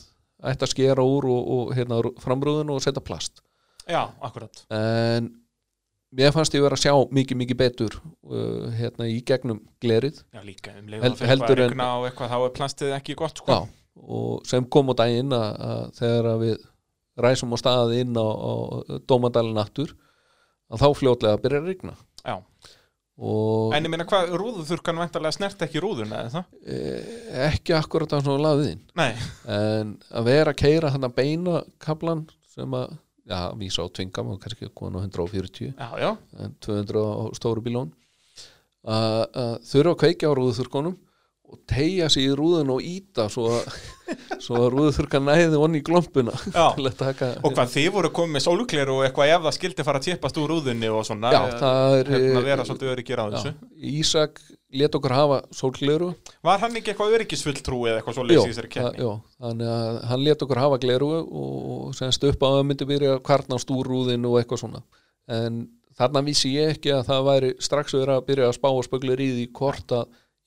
[0.47, 3.41] ætti að skera úr og, og hérna, framrúðun og setja plast.
[3.87, 4.61] Já, akkurat.
[4.73, 5.31] En
[6.17, 10.21] mér fannst ég vera að sjá mikið mikið betur uh, hérna í gegnum glerið.
[10.35, 12.95] Já, líka um leið Hel- og það fyrir en- regna og eitthvað þá er plastið
[12.99, 13.57] ekki gott sko.
[13.57, 16.57] Já, og sem kom á daginn að, að þegar að við
[17.27, 18.51] ræsum á staði inn á, á
[19.09, 19.95] Dómadalinn aftur
[20.69, 21.95] að þá fljótlega byrja að rigna
[22.27, 22.35] Já.
[23.73, 26.49] en ég meina hvað, rúðuþurkan væntalega snert ekki rúðuna eða það?
[26.69, 28.51] eh, ekki akkurat að svona
[28.99, 29.11] Nei,
[29.57, 32.97] en að vera að keira hann að beina kablan sem að
[33.27, 36.11] já, vísa á tvingam og kannski konu 140 já, já,
[36.43, 37.89] en 200 á stóru bílón
[38.87, 40.95] að þurfa að kveikja á rúðuþurkonum
[41.47, 43.67] og tegja sig í rúðun og íta svo að,
[44.73, 46.33] rúðuþurkan næði onni í glompuna
[46.99, 50.07] taka og hvað þið voru komið með sóluklir og eitthvað ef það skildi fara að
[50.09, 53.53] tippast úr rúðunni og svona Já, það er- hérna, vera svolítið öryggir á þessu?
[53.93, 54.41] Ísak
[54.77, 56.09] let okkur hafa sólgleru.
[56.43, 59.05] Var hann ekki eitthvað öryggisfulltrú eða eitthvað svo leysið það- keppni?
[59.05, 63.13] jó, þannig að hann let okkur hafa gleru og semst upp á að myndi byrja
[63.15, 64.81] að kvarna á stúrúðinu og eitthvað svona.
[65.31, 65.61] En
[65.97, 67.53] þarna vissi ég ekki að það væri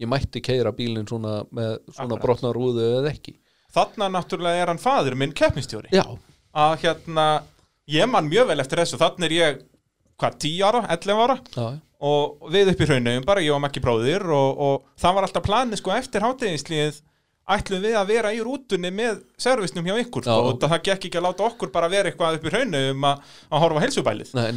[0.00, 2.22] að að að ég mætti keira bílinn svona með svona Akkurat.
[2.22, 3.36] brotna rúðu eða ekki.
[3.70, 5.92] Þarna náttúrulega er hann faður minn keppnistjóri.
[5.92, 6.04] Já,
[6.54, 7.42] að hérna,
[7.86, 8.98] ég man mjög vel eftir þessu.
[8.98, 9.60] Þannig er ég,
[10.18, 11.36] hvað, 10 ára, 11 ára?
[11.54, 11.68] Já,
[12.00, 15.44] og við upp í hraunum bara, ég og Maggi bróðir og, og það var alltaf
[15.44, 17.02] planið sko eftir háteginslið
[17.50, 21.18] ætlum við að vera í rútunni með servisnum hjá ykkur sko, og það gekk ekki
[21.18, 24.30] að láta okkur bara vera eitthvað upp í hraunum að, að horfa á heilsubælið.
[24.38, 24.48] Nei,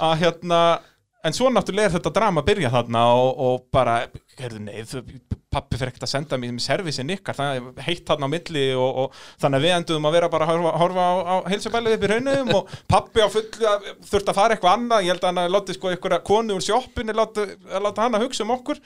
[0.00, 0.80] að hérna
[1.24, 3.98] en svo náttúrulega er þetta drama að byrja þarna og, og bara,
[4.40, 8.32] heyrðu þau- pappi fyrir ekkert að senda mér með servisin ykkar það heitt þarna á
[8.36, 11.36] milli og, og þannig að við enduðum að vera bara að horfa, horfa á, á
[11.50, 15.02] heilsubælið upp í raunum og pappi á fullu að þurfti að fara eitthvað annað.
[15.08, 18.24] Ég held að hann láti sko einhverja konu úr sjoppinni láta, að láta hann að
[18.28, 18.78] hugsa um okkur.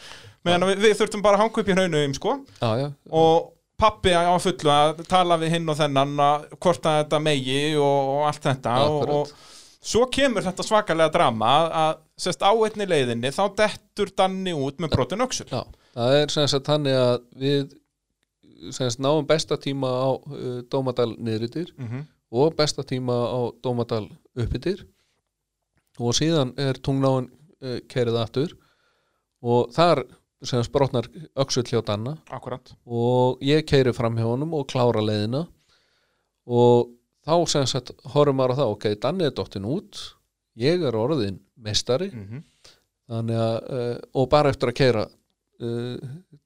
[0.48, 2.38] Meðan við, við þurftum bara að hanga upp í raunum sko.
[2.64, 2.88] Já, já,
[3.20, 3.50] og
[3.84, 8.12] pappi á fullu að tala við hinn og þennan að hvort að þetta megi og,
[8.16, 9.18] og allt þetta Akkurat.
[9.20, 9.52] og
[9.84, 11.52] svo kemur þetta svakalega drama
[11.84, 15.46] að, sérst á einni leiðinni þá dettur Danni út með brotin öxul.
[15.52, 15.62] Já
[15.94, 17.74] Það er sem sagt þannig að við
[18.72, 22.00] sem sagt náum besta tíma á uh, Dómadal niðritir Mhm.
[22.34, 24.86] og besta tíma á Dómadal uppitir
[26.00, 27.28] og síðan er tungnáin
[27.62, 28.56] uh, kerið aftur
[29.44, 30.02] og þar
[30.44, 31.06] sem sagt brotnar
[31.40, 32.16] öxull hjá Danna.
[32.32, 32.72] Akkurat.
[32.84, 35.44] Og ég keiri fram hjá honum og klára leiðina.
[36.46, 36.90] Og
[37.24, 40.02] þá sem sagt horfum maður á það, ok, Danni er dottin út
[40.60, 42.10] ég er orðin meistari.
[42.12, 42.44] Mhm.
[43.04, 45.96] þannig að, uh, og bara eftir að keira uh,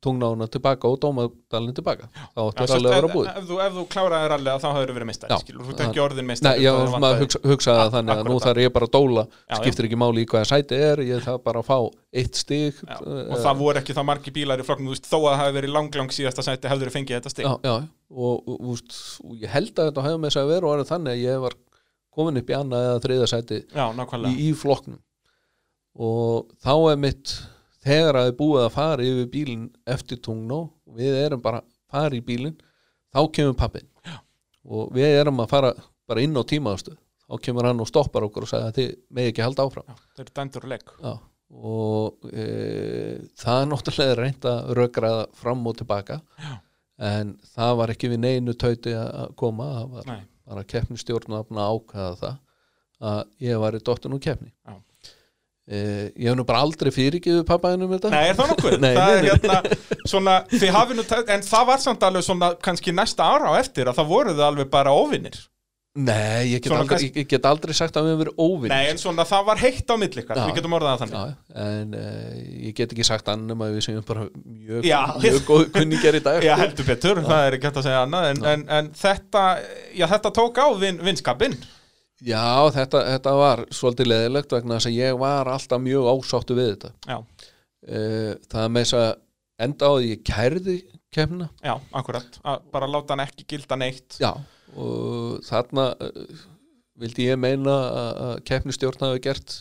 [0.02, 3.28] tungnáuna tilbaka og dómadalinn tilbaka þá Já, áttu sérst, alveg að vera ef, búið.
[3.30, 5.38] ef, þú, ef þú kláraði rallega þá hafður verið meistari Já.
[5.44, 6.72] skilur, þú ert ekki orðin Nei, meistari já,
[7.04, 10.00] maður hugsa, hugsaði það þannig að nú þarf ég bara að dóla Já, skiptir ekki
[10.02, 11.78] máli í hvaða sæti er ég þarf bara að fá
[12.18, 15.30] eitt Já, uh, og það voru ekki það margi bílar í flokknum þú þó að
[15.30, 17.74] það hafi verið lang lang síðasta sæti hefur fengið þetta já,
[18.08, 18.94] og, og, úst,
[19.24, 21.42] og ég held að þetta hefði með þess að vera og orðið þannig að ég
[21.44, 21.58] var
[22.18, 23.84] komin upp í annað eða þriða sæti já,
[24.30, 25.00] í, í flokknum
[25.98, 27.34] og þá er mitt
[27.84, 31.68] þegar að þið búið að fara yfir bílinn eftir tungnó og við erum bara að
[31.88, 32.56] fara í bílinn
[33.14, 34.18] þá kemur pappin Já.
[34.68, 35.72] og við erum að fara
[36.08, 36.94] bara inn á tímaðastu
[37.28, 40.22] þá kemur hann og stoppar okkur og sagði að þið megi ekki halda áfram það
[40.24, 41.12] eru dændur og legg Já.
[41.72, 42.46] og e,
[43.40, 46.56] það er náttúrulega reynd að rökraða fram og tilbaka Já.
[46.98, 50.20] En það var ekki við neinu tauti að koma það var Nei.
[50.48, 52.36] bara keppnistjórn að ákvaða það
[53.08, 54.78] að ég var í dóttin og keppni Já.
[55.68, 58.76] Uh, ég hef nú bara aldrei fyrirgiðu pappaðinum þetta Nei, er það nokkuð?
[58.84, 59.58] Nei, það er hérna
[60.08, 61.04] svona, þið hafi nú,
[61.34, 64.46] en það var samt alveg svona kannski næsta ára á eftir að það voru þið
[64.46, 65.36] alveg bara óvinnir
[65.98, 68.90] Nei, ég get, aldrei, kannski- ég, get aldrei sagt að við hefum verið óvinn Nei,
[68.92, 70.34] en svona það var heitt á milli Já.
[70.44, 71.32] við getum orðað það þannig.
[71.32, 72.36] Já, en uh,
[72.68, 75.00] ég get ekki sagt annum að við séum bara mjög, Já.
[75.24, 76.38] mjög góð kunningar í dag.
[76.48, 79.42] Já, heldur betur, það er ekki hægt að segja annað en, en, en þetta,
[79.98, 81.56] já, þetta tók á vin, vinskapin
[82.26, 86.70] Já, þetta, þetta var svolítið leðilegt vegna þess að ég var alltaf mjög ásáttu við
[86.72, 86.92] þetta.
[87.06, 87.18] Já,
[87.88, 89.10] uh, Það með þess að
[89.66, 90.76] enda á því ég kærði
[91.14, 92.38] kemna já, akkurat.
[92.46, 94.18] Að bara láta hann ekki gilda neitt.
[94.22, 94.32] Já,
[94.76, 96.44] og þarna uh,
[96.98, 99.58] vildi ég meina að, keppnistjórn hafi gert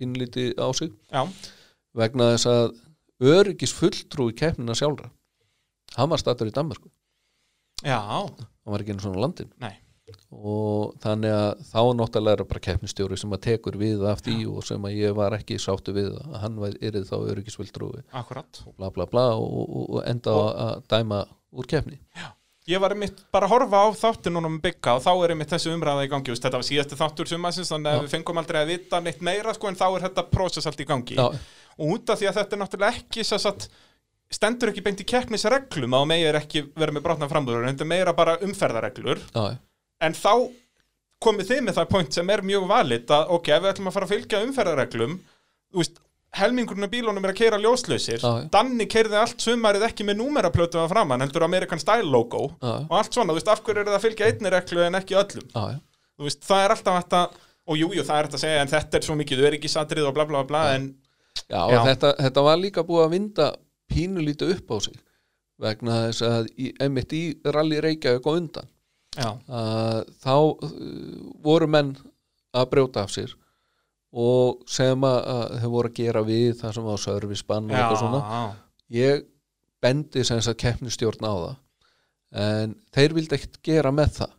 [0.00, 0.94] pínlítið á sig.
[1.12, 1.22] Já,
[1.96, 2.64] vegna þess að
[3.20, 5.10] öryggis fulltrúi keppnina sjálfra
[5.98, 6.90] hann var statur í Danmarku
[7.84, 9.76] já, hann var ekki einu svona landin nei.
[10.34, 14.64] Og þannig að þá náttúrulega er bara keppnistjóri sem að tekur við af því og
[14.66, 18.02] sem að ég var ekki sáttu við að hann er þá öryggisfulltrúi.
[18.18, 18.58] Akkurat.
[18.66, 21.20] Og bla bla bla og, og, og enda á að dæma
[21.54, 22.00] úr keppni
[22.70, 25.50] Ég var einmitt bara að horfa á þáttir núna með bygga og þá er einmitt
[25.50, 26.30] þessi umræða í gangi.
[26.30, 29.54] Vist, þetta var síðasti þáttur sumasins þannig að við fengum aldrei að vita neitt meira
[29.56, 31.16] sko, en þá er þetta prósess allt í gangi.
[31.18, 31.26] Já.
[31.80, 33.66] og út af því að þetta er náttúrulega ekki satt,
[34.30, 37.90] stendur ekki beint í keppnisreglum að megir ekki vera með brotna frambúður en þetta er
[37.94, 39.56] meira bara umferðareglur Já,
[40.06, 40.34] en þá
[41.24, 43.96] komið þið með það point sem er mjög valit að ok, ef við ætlum að
[43.96, 45.16] fara að fylgja umferðareglum
[45.70, 45.98] þú veist,
[46.38, 48.32] helmingurinn af bílunum er að keira ljóslausir já.
[48.52, 52.74] Danni keirði allt sumarið ekki með númeraplötu að framann, heldur American Style logo já.
[52.86, 55.18] og allt svona, þú veist, af hverju er það að fylgja einni reglu en ekki
[55.18, 55.78] öllum já, já.
[56.14, 57.22] þú veist, það er alltaf þetta
[57.70, 60.14] og jújú, jú, það er þetta að segja, en þetta er svo mikið öryggisatrið og
[60.16, 60.90] bla bla bla, en
[61.50, 61.80] Já, Já.
[61.80, 63.46] og þetta, þetta var líka búið að vinda
[63.90, 64.98] pínulítið upp á sig
[65.60, 66.48] vegna þess að
[66.80, 68.70] einmitt í rally Reykjavík og undan
[69.20, 70.70] að þá uh,
[71.42, 71.94] voru menn
[72.56, 73.34] að brjóta af sér
[74.10, 78.00] og sem að, þau voru að gera við það sem var servicebann og já, eitthvað
[78.00, 78.40] svona
[78.90, 79.26] ég
[79.80, 81.58] bendi sem þess að keppnistjórn á það
[82.30, 84.36] en þeir vildi ekkert gera með það.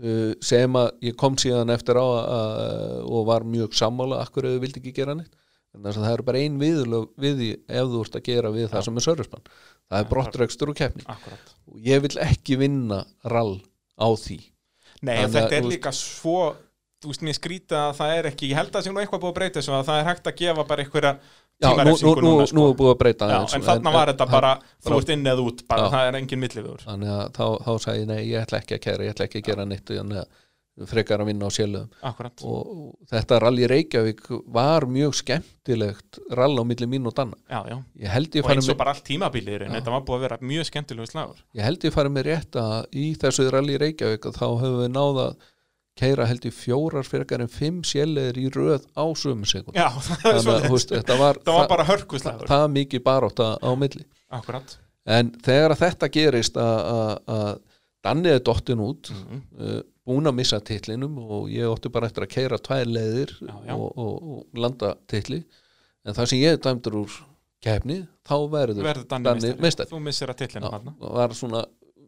[0.00, 4.62] Uh, sem að ég kom síðan eftir á að, og var mjög sammála akkur þau
[4.62, 5.34] vildi ekki gera neitt.
[5.70, 8.50] En þess að það eru bara ein viðlög við því ef þú ert að gera
[8.54, 9.50] við það sem er servicebann.
[9.90, 11.04] Það er brottrekstur og keppni.
[11.12, 11.52] Akkurat.
[11.70, 13.60] Og ég vil ekki vinna rall
[14.00, 14.40] á því.
[15.00, 16.40] Nei, Þannig þetta er líka svo
[17.00, 19.22] þú veist, mér skrýta að það er ekki ég held að það sé nú eitthvað
[19.22, 22.12] búið að breyta þessu að það er hægt að gefa bara einhverja nú, nú, tímarefsingu
[22.12, 22.66] nú, núna, nú sko.
[22.66, 24.52] er búið að breyta Já, aðeins, en þarna var þetta bara,
[24.84, 25.94] þú ert inn eða út bara, Já.
[25.94, 28.84] það er engin milliður þannig að þá, þá sagði ég nei, ég ætla ekki að
[28.86, 30.38] kæra ég ætla ekki að gera neitt þannig að
[30.88, 31.88] frekar að vinna á sjálfum
[32.48, 32.68] og,
[33.10, 34.22] þetta rally Reykjavík
[34.54, 37.36] var mjög skemmtilegt rall á milli mín og danna.
[37.50, 37.76] Já, já.
[38.00, 40.38] Ég held ég og eins og bara allt tímabilir en þetta var búið að vera
[40.52, 41.42] mjög skemmtilegu slagur.
[41.58, 44.92] Ég held ég fari með rétt að í þessu rally Reykjavík að þá höfum við
[44.94, 45.26] náða
[46.00, 50.68] keira held ég fjórar frekar en fimm sjæleðir í röð á sömu sekund það er
[50.80, 54.04] þetta var, Það var það- bara hörkuslagur það mikið baróta á milli.
[54.30, 54.76] Akkurat.
[55.06, 57.58] En þegar að þetta gerist að- að að
[58.00, 59.40] Danni er dottin út Mhm.
[59.60, 63.52] uh, búin að missa titlinum og ég ótti bara eftir að keira tvær leiðir Já,
[63.68, 63.74] já.
[63.76, 65.42] Og, og, og landa titli.
[66.06, 67.18] En það sem ég dæmdur úr
[67.60, 69.90] keppni þá verður Verður Danni meistari.
[69.92, 70.94] Þú missir að tillinu Já, þarna.
[71.18, 71.60] var svona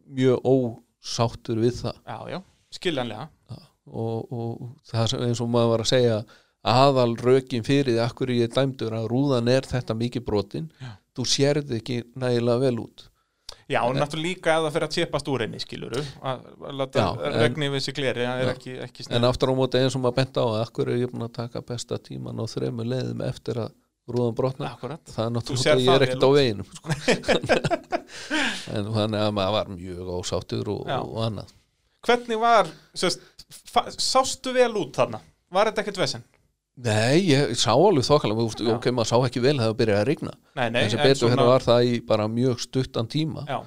[0.09, 2.01] mjög ósáttur við það.
[2.09, 2.39] Já, já,
[2.73, 3.27] skiljanlega
[3.87, 6.19] og, og það sem eins og maður var að segja
[6.73, 10.93] aðal rökin fyrir því akkur ég er dæmdur að rúðan er þetta mikið brotin Já.
[11.17, 13.09] þú sérði ekki nægilega vel út.
[13.69, 17.37] Já, og náttúrulega líka ef það fyrir að tjepast úr henni, skiluru að að en-
[17.39, 20.39] regni við sig gleri, er ekki, ekki en aftur á móti eins og maður bent
[20.39, 23.71] á að er ég búin að taka besta tíman á þremu leiðum eftir að
[24.07, 25.03] rúðan brotna Akkurat.
[25.07, 26.87] Það er náttúrulega að ég er ekkert á veginum sko.
[28.75, 31.53] en þannig að maður var mjög ósáttur og, og annað.
[32.03, 32.67] Hvernig var,
[32.99, 33.21] sérst,
[33.97, 35.21] sástu vel út þarna?
[35.53, 36.23] Var þetta ekkert vesen?
[36.83, 40.31] Nei, ég sá alveg þokkalega ok, maður sá ekki vel að það byrjaði að rigna
[40.57, 43.59] Nei, nei, en sem betur hérna var það í bara mjög stuttan tíma Já,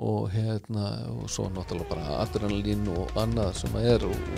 [0.00, 4.34] og hérna og svo náttúrulega bara adrenalín og annað sem er og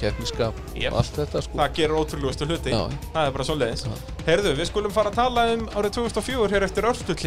[0.00, 0.90] keppniskap Jep.
[0.90, 2.84] og allt þetta sko það gerir ótrúlegustu hluti Já.
[3.14, 3.96] Það er bara svo leiðis Já.
[4.26, 7.22] Heyrðu, við skulum fara að tala um árið 2004 hér eftir örstu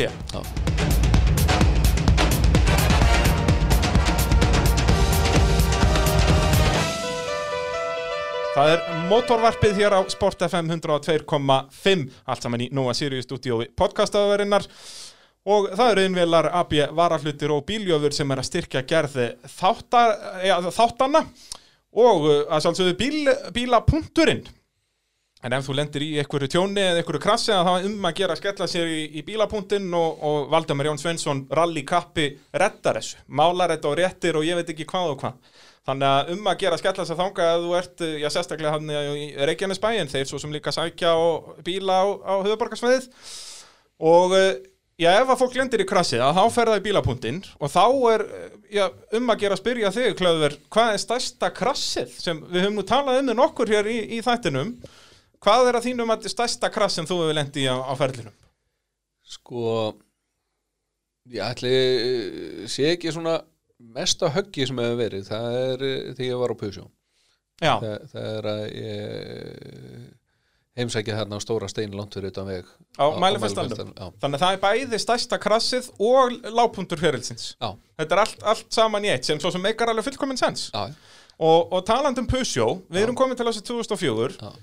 [8.57, 14.65] Það er mótorvarpið hér á Sport FM 102.5 allt saman í Nóa Sirius stúdíói podcastaðarinnar.
[15.45, 19.27] Og það eru innvelar AB varahlutir og bíljöfur sem er að styrkja gerði
[19.59, 21.21] þáttar, ja, þáttanna.
[22.01, 24.41] Og uh, að sjálfsögðu bíl, bílapunkturinn.
[25.45, 28.33] En ef þú lendir í einhverju tjóni eða einhverju krassi það er um að gera
[28.33, 33.21] að skella sér í, í bílapunktinn og, og Valdemar Jón Svensson rally kappi reddar þessu,
[33.29, 35.57] málar þetta og réttir og ég veit ekki hvað og hvað.
[35.87, 38.73] Þannig að um að gera að skella sér þanga að þú ert, eh, já sérstaklega
[38.75, 43.07] hann í Reykjanesbæin, þeir svo sem líka sækja og bíla á, á höfuborgarsvæðið
[44.11, 44.51] og eh,
[44.99, 47.85] já, ef að fólk lendir í krassið að þá fer það í bílapunktinn og þá
[48.11, 48.51] er eh,
[48.81, 48.85] já,
[49.15, 52.87] um að gera að spyrja þig, Klauður, hvað er stærsta krassið sem við höfum nú
[52.91, 54.75] talað um þið nokkur hér í, í þættinum
[55.43, 58.33] Hvað er að þínum að stærsta krass sem þú hefur lendi á, á ferlinum?
[59.27, 59.93] Sko
[61.29, 61.73] ég ætli
[62.71, 63.37] sé ekki svona
[63.79, 66.87] mesta höggi sem hefur verið það er eh, þegar ég var á Pusjó
[67.57, 70.07] Já, það, það er að ég
[70.77, 72.67] heimsækja þarna á stóra stein langt fyrir utan veg.
[73.01, 77.47] Á mælifestalunum já, Þannig að það er bæði stærsta krassið og lágpuntur ferilsins.
[77.57, 80.67] Já, Þetta er allt, allt saman í eitt sem svo sem meikar alveg fullkominn sens.
[80.77, 84.53] Og, og talandi um Pusjó, við erum komin til þessi 2004 Já.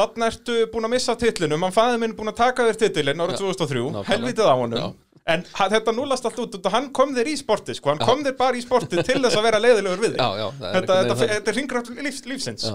[0.00, 3.40] Þannig ertu búin að missa titlinum Hann fæði minn búin að taka þér titlin árið
[3.40, 4.04] 2003 nákvæmlega.
[4.12, 4.80] Helvitið á honum.
[4.80, 5.09] Já.
[5.30, 7.92] En þetta núlast allt út, og hann kom þér í sportið sko.
[7.92, 10.48] Hann kom þér bara í sportið til þess að vera leiðilegur við þig já, já
[10.64, 12.74] þetta, þetta, þetta er ringrætt lífs, lífsins Já.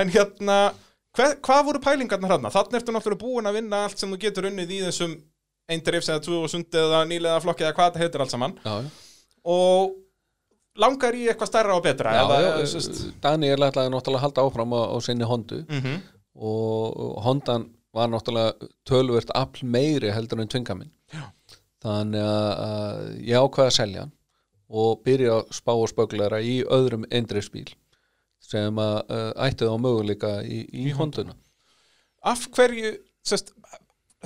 [0.00, 0.58] en hérna
[1.16, 2.52] hver, hvað voru pælingarnar hérna?
[2.54, 5.14] þannig ertu náttúrulega búin að vinna allt sem þú getur unnið í þessum
[5.70, 8.90] eindrifs eða 2000 eða nýlega flokki eða hvað þetta heitir allt saman já, já.
[9.54, 9.96] og
[10.76, 14.44] langar í eitthvað stærra og betra Já, eða, já, sest, Daniel ætlaði náttúrulega að halda
[14.46, 15.96] áfram á, á sinni hondu mm
[16.36, 17.62] og Hondan
[17.96, 20.95] var náttúrulega tölvert afl meiri heldur en tvingaminn Já.
[21.86, 24.14] Þannig að, ég ákvaði að selja hann
[24.66, 27.68] og byrja að spá og spöglara í öðrum endreifsbíl
[28.42, 29.12] sem að
[29.46, 31.34] ætti þá möguleika í, í Honduna.
[32.26, 32.92] Af hverju
[33.26, 33.52] sest,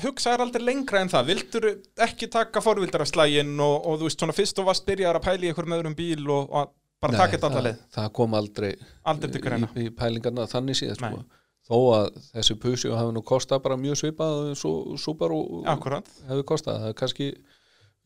[0.01, 1.31] hugsaðar aldrei lengra en það?
[1.31, 1.69] Vildur
[2.07, 5.51] ekki taka forvildarafslægin og, og þú veist svona fyrst og varst byrjar að pæla í
[5.51, 8.71] einhverjum öðrum bíl og, og bara taka þetta alla það, það kom aldrei
[9.13, 11.23] aldrei í, í pælingarna þannig síðan sko.
[11.71, 15.39] Þó að þessi pusju hafi nú kostað bara mjög svipað og Subaru
[15.71, 16.09] akkurat.
[16.27, 17.29] hefur kostað, það er kannski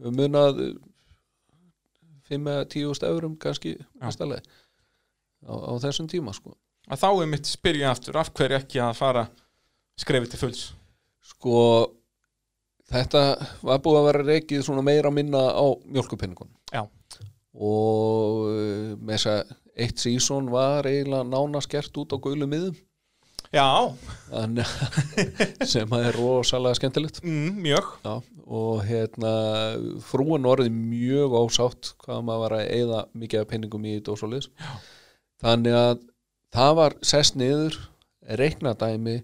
[0.05, 0.61] munað
[2.28, 4.12] 5 eða 10 úrst eurum kannski á,
[5.49, 6.53] á þessum tíma sko.
[6.93, 9.27] Að þá er mitt spyrja aftur af hverju ekki að fara
[10.01, 10.65] skrefið til fulls?
[11.24, 11.61] Sko
[12.93, 13.23] þetta
[13.65, 16.85] var búið að vera reikið svona meira minna á mjölkupinningun Já.
[17.57, 22.77] og uh, með þess að eitt sísón var eiginlega nánast gert út á gulu miðum
[25.72, 27.20] sem að er rosalega skemmtilegt.
[27.24, 27.93] Mm, mjög.
[28.05, 28.14] Já,
[28.44, 29.35] og hérna
[30.05, 34.51] frúin orðið mjög ósátt hvað maður var að eyða mikið af penningum í liðs
[35.44, 36.02] þannig að
[36.55, 37.78] það var sest niður
[38.40, 39.18] reiknadæmi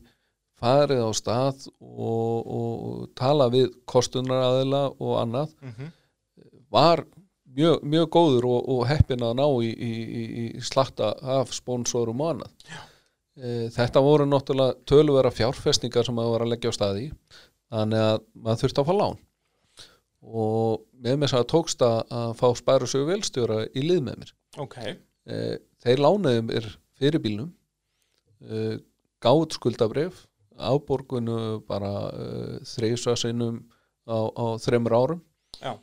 [0.60, 5.56] farið á stað og, og tala við kostunaræðila og annað.
[5.64, 5.96] Mhm.
[6.70, 7.02] var
[7.56, 9.92] mjög, mjög góður og, og heppin að ná í, í,
[10.42, 12.52] í, slakta af sponsorum og annað.
[12.68, 12.78] E,
[13.38, 17.04] þetta voru náttúrulega töluvera fjárfestingar sem maður var að leggja á staði
[17.70, 19.20] þannig að maður þurfti að fá lán
[20.20, 24.76] og með mér það tókst að, fá spæru sögu velstjóra í lið með mér ok,
[25.30, 25.38] e,
[25.80, 26.68] þeir lánaði mér
[27.00, 27.48] fyrir bílnum
[28.44, 28.78] e,
[29.22, 30.26] gáð skuldabrif
[30.60, 32.28] áborgunu bara e,
[32.68, 33.62] þreisa sinnum
[34.04, 35.22] á, á þremur árum
[35.60, 35.78] Já.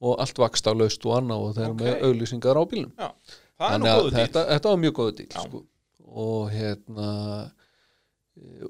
[0.00, 1.84] og allt vakst á laust og annað og þeir eru Ok.
[1.84, 3.08] með auglýsingar á bílnum já
[3.54, 5.42] það er Þannig að þetta, þetta var mjög góðu Já.
[5.44, 5.60] sko.
[6.14, 7.10] Og hérna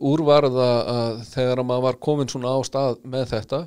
[0.05, 3.61] úrvarða að þegar að maður var komin svona á stað með þetta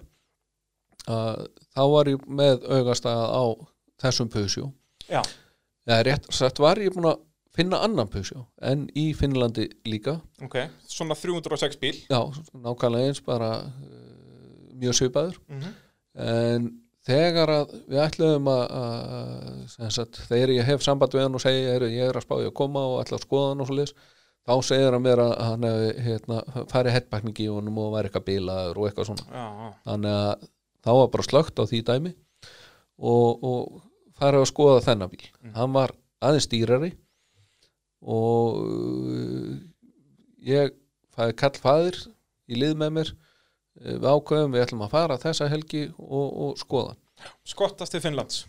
[1.08, 3.44] að þá var ég með augastað á
[4.04, 4.68] þessum pusjó
[5.08, 5.22] já,
[5.88, 7.24] eða rétt sett var ég búin að
[7.58, 10.20] finna annan pusjó en í Finnlandi líka.
[10.46, 11.96] Ok, svona 306 bíl.
[12.06, 12.20] Já,
[12.54, 15.40] nákvæmlega eins bara uh, mjög svipaður.
[15.50, 15.72] Mhm.
[16.18, 16.68] en
[17.08, 18.76] þegar að við ætluðum að,
[19.80, 22.38] að sagt, þegar ég hef samband við hann og segi heyrðu, ég er að spá
[22.42, 23.96] ég að koma og ætla að skoða hann og svo liðs
[24.48, 26.38] þá segir hann mér að hann hefði hérna,
[26.72, 29.26] farið headbacking í honum og væri eitthvað bílaður og eitthvað svona.
[29.28, 30.46] Já, já, þannig að
[30.88, 32.14] þá var bara slögt á því dæmi
[32.98, 33.82] og, og
[34.18, 35.26] farið að skoða þennan bíl.
[35.58, 35.94] Hann var
[36.24, 36.92] aðeins dýrari
[38.08, 39.56] og uh,
[40.48, 40.76] ég
[41.18, 42.00] fæði kall fæðir
[42.48, 43.14] í lið með mér
[43.84, 46.96] við ákveðum við ætlum að fara þessa helgi og, og skoða.
[47.48, 48.46] Skottast til Finnlands.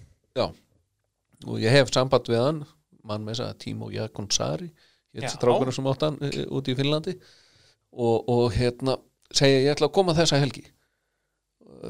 [1.47, 2.63] Og ég hef samband við hann
[3.07, 5.23] mann með þess að Tímo Jakon Sari Já.
[5.23, 7.15] hétt strákurinn sem átt hann uh, út í Finnlandi.
[7.99, 8.99] Og, og hérna
[9.35, 10.67] segja ég ætla að koma þessa helgi.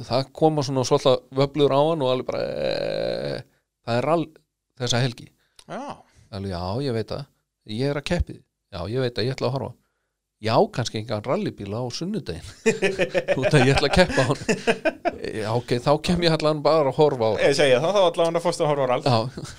[0.07, 3.41] Það koma svona svolítið vöflur á hann og alveg bara e,
[3.87, 4.25] það er all
[4.79, 5.27] þessa helgi.
[5.65, 5.97] Já,
[6.35, 7.29] alveg já ég veit það.
[7.69, 8.41] Ég er að keppið,
[8.75, 9.73] já ég veit að ég ætla að horfa
[10.41, 12.45] já kannski engan rallybíla á sunnudegin
[13.41, 14.41] út að ég ætla að keppa á hann.
[15.35, 17.43] Já ok, þá kem ég allan bara að horfa á hann.
[17.43, 19.05] Ég segja það, þá allavega hann að fórstu að horfa á rall.
[19.09, 19.59] Já,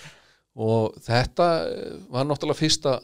[0.70, 2.96] og þetta eh, var náttúrulega fyrsta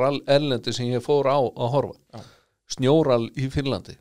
[0.00, 1.98] rall erlendi sem ég fór á að horfa.
[2.14, 2.22] Já.
[2.70, 3.96] snjóral í Finnlandi.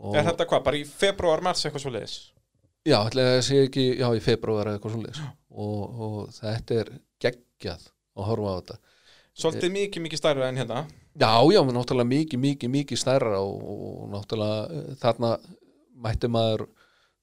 [0.00, 2.16] Og, Er þetta hvað, bara í februar, mars eitthvað svo leiðis?
[2.88, 5.20] Já, ætla að sé ekki, já, í februar eitthvað svoleiðis.
[5.52, 6.90] Og, og þetta er
[7.20, 7.86] geggjað
[8.16, 8.78] að horfa á þetta.
[9.40, 10.84] Svolítið mikið, mikið stærra en hérna
[11.18, 15.32] Já, já, náttúrulega mikið, mikið, mikið stærra og, og náttúrulega eh, þarna
[16.00, 16.68] mætti maður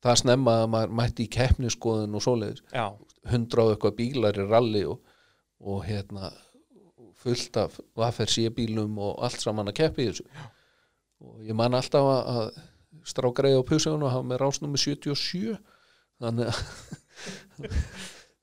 [0.03, 2.65] það snemma að maður mætti í keppniskoðun og svoleiðis.
[2.73, 2.91] Já,
[3.31, 5.15] hundra og eitthvað bílar í rally og,
[5.63, 6.31] og hérna
[7.17, 10.27] fullt af vaffir bílum og allt saman að keppi þessu.
[11.23, 15.57] Og ég man alltaf að, að strákreið á pusunum og hafa með rásnúmi 77
[16.21, 16.59] þannig að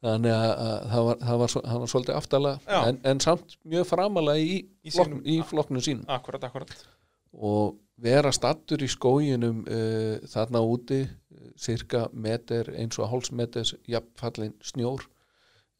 [0.05, 2.81] þannig að, að það, var, það, var, það var svolítið aftalega Já.
[2.90, 6.05] en, en samt mjög framalega í, Í sínum- í flokknu sínum.
[6.12, 6.74] Akkurat, akkurat.
[7.35, 7.74] Og
[8.05, 15.06] vera stattur í skóginum uh, þarna úti uh, cirka meter eins og hálsmeter jafnfallin snjór.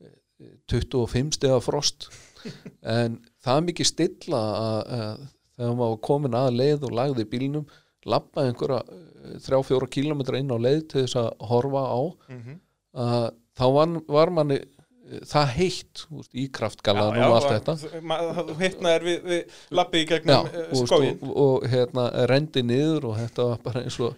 [0.03, 2.09] Uh, 25 stegar frost.
[2.85, 5.23] En það er mikið stilla að, að
[5.57, 7.65] þegar maður komin að leið og lagði bílnum
[8.11, 12.01] lappa einhverja uh, 3-4 kilometra inn á leið til þess að horfa á
[12.35, 12.59] Mhm.
[13.05, 13.25] að
[13.59, 17.77] þá var, var manni uh, það heitt úst, í kraftgalan og allt þetta.
[17.81, 23.21] Þú hittnaðir við, við lappi í gegnum og, skóin og, og hérna rendi niður og
[23.23, 24.17] þetta var bara eins og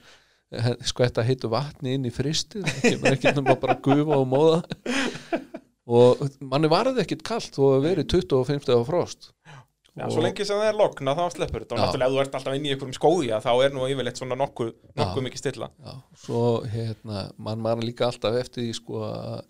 [0.54, 4.62] eh, skvetta heitu vatni inn í fristið það kemur ekki nema bara gufa og móða.
[5.86, 9.28] Og manni varði ekkit kalt og verið 25 stegar frost.
[9.46, 9.60] Já,
[9.96, 11.84] Og- svo lengi sem það er lokna þá sleppur þetta og Já.
[11.86, 14.72] náttúrulega ef þú ert alltaf inn í einhverjum skói þá er nú yfirleitt svona nokkuð
[15.00, 15.94] nokkuð mikið stilla Já,
[16.26, 19.40] svo hérna, mann man líka alltaf eftir því sko að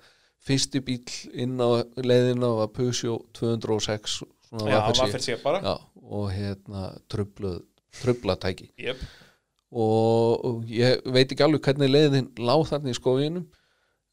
[0.46, 1.02] fyrsti bíl
[1.34, 4.78] inn á leiðina var Peugeot 206 svona Já.
[5.02, 5.60] Waffer C bara.
[5.64, 5.74] Já,
[6.06, 7.64] og hérna trubluð
[7.98, 9.02] trublatæki Jep.
[9.72, 13.46] og, ég veit ekki alveg hvernig leiðin láð þarna í skóginum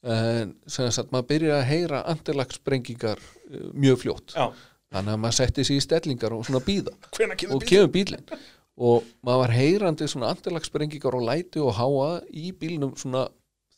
[0.03, 4.49] en sem sagt maður byrja að heyra andilagssprengingar uh, mjög fljótt Já.
[4.93, 8.25] Þannig að maður setti sig í stellingar og svona býða kemur og kemur bílinn
[8.73, 13.27] og maður var heyrandi svona andilagssprengingar og læti og háa í bílnum svona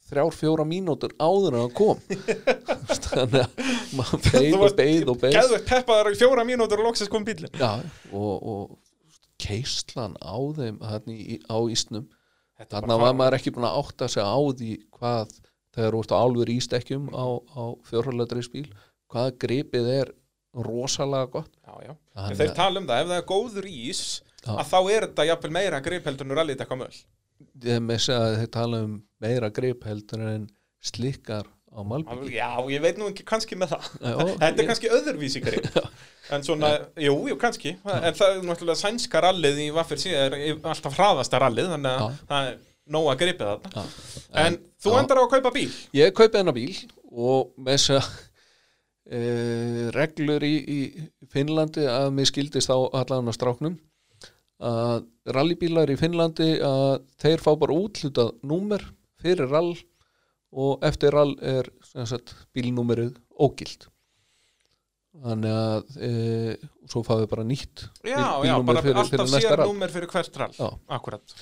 [0.05, 2.01] þrjár, fjóra mínútur áður en hann kom.
[3.09, 3.61] Þannig að
[3.97, 5.37] maður Þú beið og beið og beið.
[5.37, 7.81] Geðvegt peppaðar fjóra mínútur og loksins kom bílinn Já,
[8.11, 8.75] og, og
[9.41, 10.77] keislan á þeim
[11.11, 12.05] í, á ísnum.
[12.55, 13.17] Var fáránlegt.
[13.19, 15.33] maður ekki búin að átta sig á því hvað
[15.75, 18.69] þegar þú ert á álfur ístekkjum á, á fjórhaldriðsbíl
[19.11, 20.13] hvað gripið er
[20.63, 21.51] rosalega gott.
[21.65, 21.91] Já, já.
[22.15, 24.01] En Þannig þeir tala um það, ef það er góður ís
[24.45, 24.53] Já.
[24.55, 26.95] að þá er þetta jafnvel meira grip heldur en rallið eitthvað möll
[27.65, 30.47] þeir tala um meira grip heldur en
[30.85, 33.87] slikkar á malbyggi Já, ég veit nú ekki kannski með það.
[33.99, 34.13] Já,
[34.43, 35.65] Þetta er kannski öðruvísi grip.
[36.33, 37.75] En svona, jú, jú, kannski.
[37.83, 42.21] En það er náttúrulega sænska rallið í Vaffir C er alltaf hraðasta rallið þannig að
[42.31, 42.55] það er
[42.95, 43.83] nóg að gripið þetta
[44.45, 44.97] En þú Já.
[45.01, 45.69] endar á að kaupa bíl.
[45.97, 46.71] Ég kaupi hennar bíl
[47.11, 48.09] og með þess að
[49.09, 50.79] e, reglur í, í
[51.33, 53.75] Finnlandi að mér skildist á allan að stráknum.
[54.65, 55.03] Að
[55.35, 58.85] rallybílar í Finnlandi að þeir fá bara útlutað númer
[59.21, 59.73] fyrir rall
[60.55, 61.67] og eftir rall er
[62.07, 63.89] sagt, bílnúmerið ógild
[65.25, 66.09] þannig að e,
[66.91, 70.55] svo fáið bara nýtt Já, já, bara fyrir- alltaf sér númer fyrir hvert rall.
[70.57, 70.69] Já.
[70.97, 71.35] Akkurat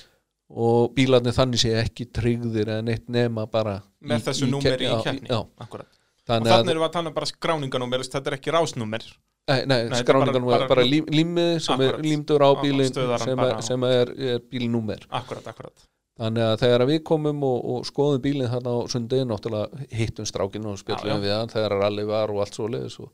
[0.54, 5.30] og bílarnir þannig sé ekki tryggðir en eitt nema bara Með þessu númeri í keppni.
[5.62, 5.90] Akkurat
[6.24, 9.08] Þannig þannig að- erum við að tala um bara skráninganúmer Þetta er ekki rásnúmer
[9.44, 11.98] Nei, nei, þetta er skráningan var bara lím, límið sem Akkurat.
[11.98, 15.84] er límdur á bílinn sem, bara er, sem er, er bílnúmer Akkurat, akkurat
[16.16, 20.68] þannig að þegar við komum og, og skoðum bílinn þarna á sundin náttúrulega hittum strákinn
[20.70, 21.14] og já.
[21.18, 23.10] við hann þegar rally var og allt svoleiðis og,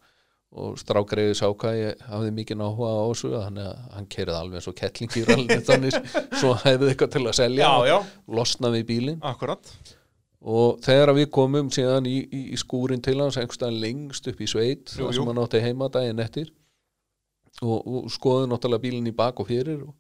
[0.53, 4.61] og strákreiði sá hvað ég hafði mikið áhuga á þessu þannig að hann kerið alveg
[4.61, 5.97] eins og kettling í rally þannig
[6.37, 7.99] svo hefði eitthvað til að selja Já, og já.
[8.39, 9.75] losna við bílinn Akkurat
[10.41, 14.49] og þegar við komum síðan í, í, í skúrin til hans einhverstaðan lengst upp í
[14.49, 15.13] sveit Jú, jú.
[15.19, 16.49] sem hann átti heima daginn eftir
[17.61, 19.95] og, og skoðum náttúrulega bílinn í bak og fyrir og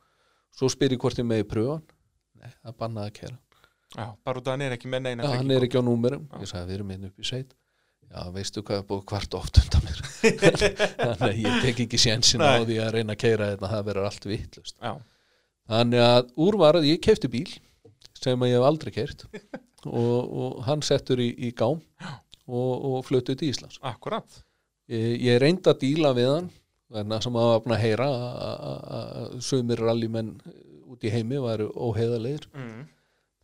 [0.57, 1.87] svo spyr ég hvort ég megi pröfa hann.
[2.41, 3.39] Nei, það er bannað að kera
[3.91, 6.29] Já, bara út að hann er ekki með neina Já, hann er ekki á númerum.
[6.39, 7.57] Ég sagði við erum hérna upp í sveit.
[8.11, 9.99] Já, veistu hvað er búið hvart oft undan mér.
[11.01, 14.09] Þannig að ég tek ekki sénsin á því að reyna að keira þetta það verður
[14.09, 14.29] allt
[14.71, 14.93] Já.
[15.71, 17.49] þannig að úrvarað ég kefti bíl
[18.19, 19.27] sem ég hef aldrei kert
[19.86, 21.81] og, og hann settur í, í gám
[22.51, 23.78] og, og fluttu til Íslands.
[23.82, 24.43] Akkurat
[24.90, 26.51] ég, ég reyndi að díla við hann
[26.90, 30.32] þannig sem að búin að heyra að- að sumir rallymenn
[30.90, 32.86] út í heimi varu óheðalegir Mm.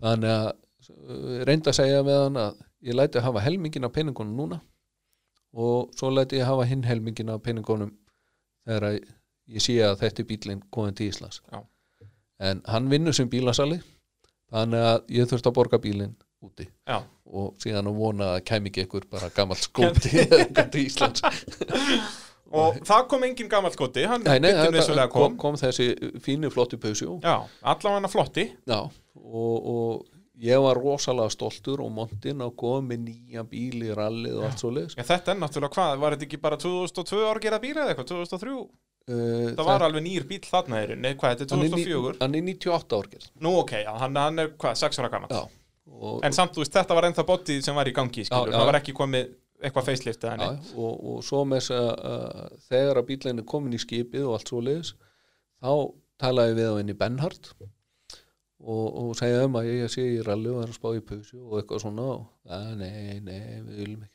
[0.02, 0.48] þannig að
[0.90, 4.58] uh, reyndi að segja við hann að ég læti að hafa helmingin af peningunum núna
[5.56, 7.92] og svo læti ég að hafa hinn helmingin af peningunum
[8.66, 8.98] þegar að
[9.54, 11.40] ég sé að þetta er bílinn komin til Íslands.
[11.52, 11.62] Já.
[12.40, 13.78] en hann vinnur sem bílasali
[14.52, 16.16] þannig að ég þurfti að borga bílinn
[16.47, 16.68] úti.
[16.86, 17.01] Já.
[17.27, 21.24] og síðan að vona að kæmi ekki ykkur bara gammal skóti til Íslands.
[22.56, 25.89] Og það kom engin gamall koti hann Nei, nei, kom, kom kom þessi
[26.23, 28.44] fínu flottu pausjó allavega flotti.
[28.70, 30.05] Já, og, og
[30.43, 34.62] ég var rosalega stoltur og montinn að koma með nýja bíl í rallið og allt
[34.62, 37.94] svo leiðis þetta er náttúrulega hvað, var þetta ekki bara 2002 ára gera bíla eða
[37.94, 42.16] eitthvað, 2003 uh, það var alveg nýr bíl þarna er nei, hvað, þetta er 2004
[42.20, 45.43] Hann er 98 árgerð nú ok, hann, hann er hvað, 6 ára gammal Já,
[45.86, 48.52] og, en samt, þú veist, þetta var ennþá bótið sem var í gangi skilur, Já,
[48.52, 48.58] já.
[48.58, 52.58] það var ekki komið eitthvað facelift eða já, neitt og, og svo með þess að
[52.68, 54.90] þegar að bílinn er komin í skipið og allt svo leiðis
[55.62, 55.70] þá
[56.20, 60.62] talaði við á henni Benhard og, og segja um að ég sé í ralli og
[60.64, 64.14] er að spá í pausu og eitthvað svona og að nei, nei, við viljum ekki.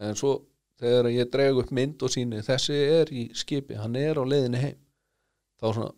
[0.00, 0.32] En svo
[0.80, 4.62] þegar ég dreg upp mynd og síni þessi er í skipi, hann er á leiðinni
[4.62, 4.78] heim
[5.60, 5.90] þá svona,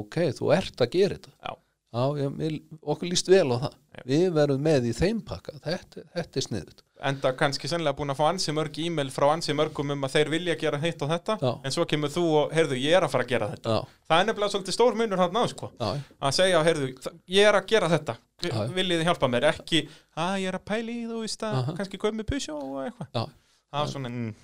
[0.00, 1.32] ok, þú ert að gera þetta.
[1.48, 1.52] Já.
[1.88, 3.78] Já, ég, okkur líst vel á það.
[4.08, 5.56] Við verðum með í þeim pakka.
[5.64, 9.54] Þetta, þetta er sniðut enda kannski sennilega búin að fá ansi mörg e-mail frá ansi
[9.56, 11.50] mörgum um að þeir vilja gera hitt og þetta Já.
[11.64, 13.76] en svo kemur þú og, heyrðu, ég er að fara að gera þetta.
[13.76, 15.70] Já, það er nefnilega svolítið stór munur hann á sko.
[15.78, 15.90] já,
[16.26, 16.88] að segja, heyrðu,
[17.36, 18.16] ég er að gera þetta.
[18.42, 18.58] Vi- Já.
[18.74, 19.80] viljið þið hjálpa mér, ekki
[20.16, 21.72] að ég er að pæli í þú veist að Aha.
[21.78, 23.08] kannski komið pusjó og eitthvað.
[23.14, 23.24] Já.
[23.72, 24.34] Það er svona, mm.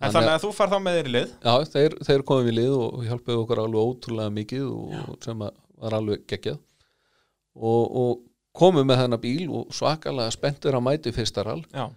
[0.00, 1.32] en Þannig að- þú far þá með þér í lið?
[1.44, 5.92] Já, þeir, þeir komum í lið og hjálpuðu okkur alveg ótrúlega mikið og sem var
[5.92, 6.58] alveg geggjað
[7.56, 8.12] og, og
[8.58, 11.62] komum með þennan bíl og svakalega spenntur að mæti fyrsta rall.
[11.72, 11.88] Já,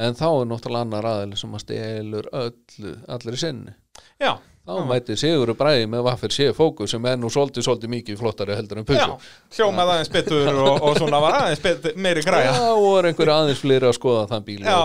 [0.00, 3.74] en þá er náttúrulega annar aðeil sem að stelur öllu, allir í sinni.
[4.20, 4.34] Já,
[4.68, 8.56] þá mæti Sigurður Bræði með vaffir séu fókus sem er nú svolítið, svolítið mikið flottari
[8.58, 12.52] heldur en já Pussu hljómað aðeins betur og, og svona var aðeins betur, meiri græja.
[12.54, 14.60] Já, og er einhver aðeins fleiri að skoða þann bíl.
[14.62, 14.76] Já.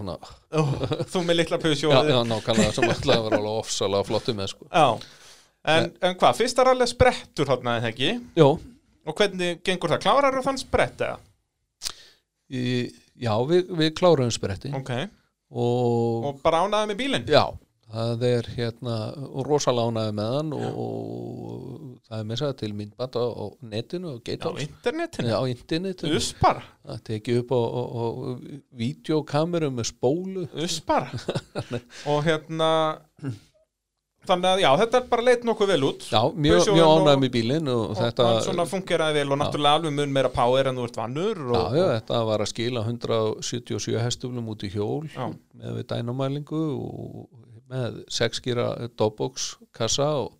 [0.00, 0.16] svona,
[1.12, 4.68] þú með litla pusjó já, já, nákvæmlega sem alltaf var alveg ofsalega flottu með sko.
[4.72, 4.88] Já.
[5.68, 8.14] En, en hvað, fyrsta rally er sprettur þarna eða ekki?
[8.38, 8.48] Jó,
[9.08, 11.18] og hvernig gengur það, klárar þú þann sprett eða?
[12.48, 12.64] í,
[13.20, 14.92] já, við, við kláruðum spretti Ok,
[15.52, 17.26] og og bara ánaði með bílinn?
[17.28, 17.44] Já,
[17.92, 18.96] það er hérna
[19.48, 23.44] rosalega ánægði með hann og, og það er með þess að til myndband á, á
[23.72, 25.32] netinu og á geitál internetinu?
[25.32, 26.14] á internetinu.
[26.20, 28.04] Uss bara, það tekið upp á, á, á
[28.84, 30.48] videokameru með spólu.
[30.64, 31.12] Uss bara.
[32.12, 32.70] Og hérna
[34.26, 37.32] þannig að já, þetta er bara leit nokkuð vel út Já, mjög, mjög ánægði með
[37.36, 40.86] bílinn og, og þetta svona fungeraði vel og náttúrulega alveg mun meira power en þú
[40.88, 45.28] ert vannur Já, og, já, þetta var að skila 177 hestuflum út í hjól Já.
[45.60, 47.28] með við dænumælingu og
[47.68, 48.68] með 6 gíra
[48.98, 50.32] dogbox kassa og,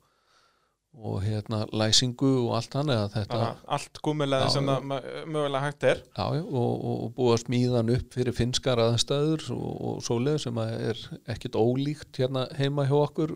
[0.99, 4.01] og hérna læsingu og allt hann allt
[4.49, 4.75] Já, sem já.
[4.75, 6.03] það mö- mögulega hægt er.
[6.19, 10.39] Já, já, og, og, búið að smíða hann upp fyrir finskar aðstæður og, og svoleið
[10.43, 11.03] sem er
[11.35, 13.35] ekkit ólíkt hérna heima hjá okkur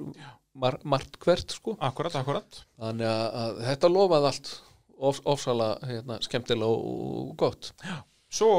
[0.59, 1.77] mar, margt hvert sko.
[1.81, 2.63] Akkurat, akkurat.
[2.83, 4.53] Þannig að, að þetta lofaði allt
[4.99, 7.73] of, ofsala hérna, skemmtilega og, gott.
[8.33, 8.51] Svo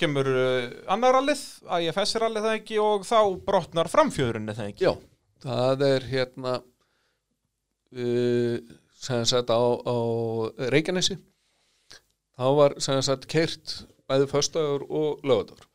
[0.00, 1.44] kemur uh, annar rallið,
[1.84, 4.86] IFS rallið það ekki og þá brotnar framfjöðurinn það ekki?
[4.88, 4.94] Já,
[5.44, 6.54] það er hérna
[7.90, 9.96] sem sagt á, á
[10.70, 11.16] Reykjanesi.
[12.38, 13.80] Þá var sem sagt keirt
[14.10, 15.66] bæði föstaður og lögadagur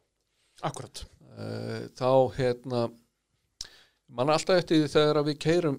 [0.65, 1.03] Akkurat
[1.35, 2.87] uh, þá hérna
[4.15, 5.77] mann alltaf eftir þegar við keirum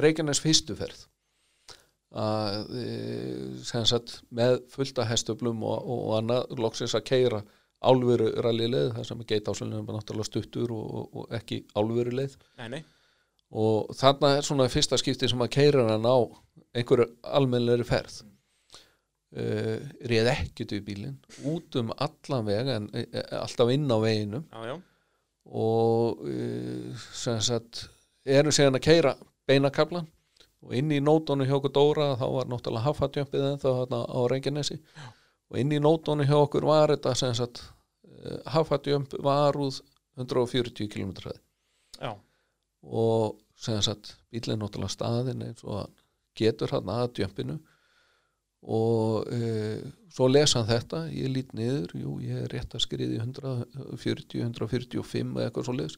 [0.00, 1.06] Reykjanes fyrstu ferð
[2.10, 2.84] að e,
[3.62, 7.38] sem sagt með fullta hestöflum og, og annað loksins að keira
[7.86, 9.44] álveru rallileið þar sem er
[9.86, 12.80] náttúrulega stuttur og, og, og ekki álveru leið Nei, nei
[13.50, 16.18] og þarna er svona fyrsta skipti sem að keira hann á
[16.76, 18.20] einhverju almennlegri ferð.
[19.30, 19.78] Uh,
[20.10, 23.04] réð ekkert við bílinn út um allan veg en e,
[23.38, 24.46] alltaf inn á veginum.
[24.50, 24.74] Já, já.
[25.46, 27.84] Og uh, sem sagt
[28.26, 29.12] erum síðan að keira
[29.46, 30.08] beinakablan
[30.60, 34.18] og inn í nótónu hjá okkur Dóra þá var náttúrulega haffatjömpið en þá hérna á
[34.32, 34.80] Reykjanesi.
[35.50, 39.78] Og inn í nótónu hjá okkur var þetta sem sagt uh, haffatjömp var úr
[40.18, 41.14] 140 km
[42.00, 42.12] Já,
[42.82, 45.98] og sem sagt bílinn náttúrulega staðin eins og hann
[46.38, 47.58] getur hann að djömpinu.
[48.60, 49.80] Og e,
[50.12, 55.36] svo lesa hann þetta ég lít niður, jú ég er rétt að skriði 140, 145
[55.36, 55.96] eða eitthvað svo les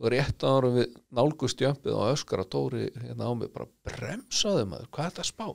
[0.00, 4.88] og rétt ára við nálgust djömpið og öskara Dóri hérna á mig bara bremsaði maður,
[4.90, 5.46] hvað er þetta spá?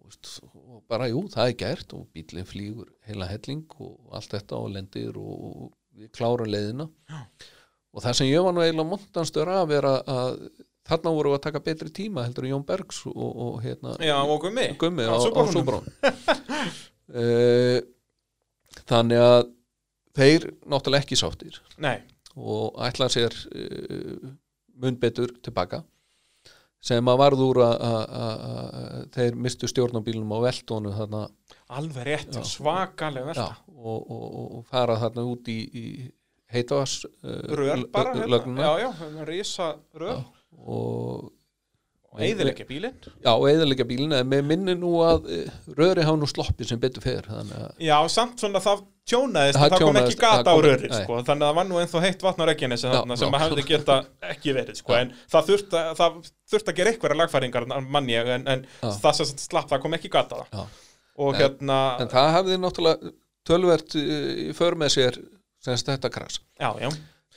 [0.00, 4.70] Og, bara jú, það er gert og bílinn flýgur heila helling og allt þetta og
[4.76, 6.86] lendir og við klárum leiðina.
[7.10, 7.24] Já.
[7.90, 10.34] Og það sem ég var nú eiginlega montanstur af er að, að
[10.90, 14.68] þarna voru að taka betri tíma heldur Jón Bergs og, og hérna já og gummi.
[14.80, 15.18] Gummi á á.
[15.50, 15.86] Súbrún
[17.14, 17.78] uh,
[18.90, 19.40] þannig að
[20.20, 21.60] þeir náttúrulega ekki sáttir.
[21.82, 21.98] Nei,
[22.36, 24.30] og ætla sér uh,
[24.80, 25.82] mun betur tilbaka
[26.80, 27.82] sem að varð úr að,
[29.12, 31.26] þeir mistu stjórnabílum á veltónu þarna.
[31.76, 32.40] Alveg rétt, Já.
[32.48, 34.24] svakaleg velta já, og, og,
[34.56, 35.84] og fara þarna út í, í
[36.52, 38.62] heitavars uh, Rör bara, hérna.
[38.62, 40.22] já, já, rísa rör.
[40.60, 41.30] Og
[42.18, 42.96] eyðileggja bílinn.
[43.22, 46.80] Já, og eðalega bílinn en mér minni nú að uh, röri hafa nú sloppið sem
[46.82, 47.52] betur að
[47.86, 51.20] Já, samt svona það tjónaðist Það það, það kom ekki gata það á röri sko,
[51.28, 52.46] þannig að það var nú ennþá heitt vatn á
[52.96, 53.96] þarna sem að hefði geta
[54.32, 56.18] ekki verið sko, en það þurft að, það
[56.80, 60.58] gera einhverja lagfæringar manni en, en það sem slapp, það kom ekki gata það.
[60.58, 60.86] Já.
[61.20, 63.14] og En- hérna en það hefði náttúrulega
[63.46, 65.20] tölvert uh, í för með sér
[65.64, 66.88] semst þetta kras já, já.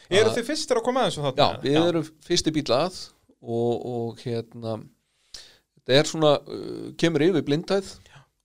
[0.10, 1.64] eru þið fyrstir að koma að þessu já, þarna?
[1.66, 3.00] við erum fyrsti bíl að
[3.44, 4.78] og, og hérna
[5.84, 7.96] þetta er svona, uh, kemur yfir blindhæð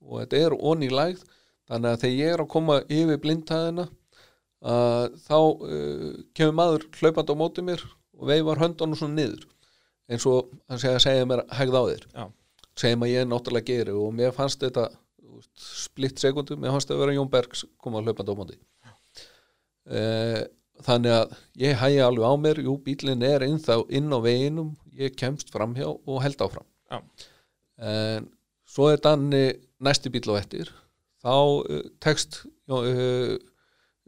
[0.09, 1.23] og þetta er onni lægð
[1.69, 7.37] þannig að þegar ég er að koma yfir blindhæðina uh, þá uh, kemur maður hlaupandi
[7.37, 7.85] á móti mér
[8.19, 9.47] og veifar höndunum svona niður
[10.09, 12.25] eins og hann segja, segja mér hægð á þér Já.
[12.83, 14.89] segjum að ég náttúrulega geri og mér fannst þetta
[15.59, 18.63] splitt sekundu, mér fannst þetta að vera Jón Bergs koma hlaupandi á móti uh,
[19.89, 24.75] þannig að ég hægi alveg á mér, jú bílinn er inn, þá, inn á veginum,
[24.99, 27.01] ég kemst framhjá og held áfram Já.
[27.79, 28.29] en
[28.69, 29.47] svo er danni
[29.83, 30.71] næsti bíl á eftir
[31.23, 33.35] þá uh, tekst uh,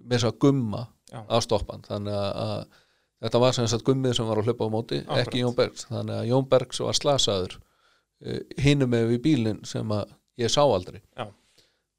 [0.00, 1.24] með að gumma Já.
[1.26, 4.74] að stoppan þannig að, að þetta var sem sagt gummið sem var að hlaupa á
[4.74, 5.24] móti Akkurat.
[5.24, 9.96] ekki Jón Bergs, þannig að Jón Bergs var slasaður uh, hinum með við bílinn sem
[9.96, 11.26] að ég sá aldrei Já.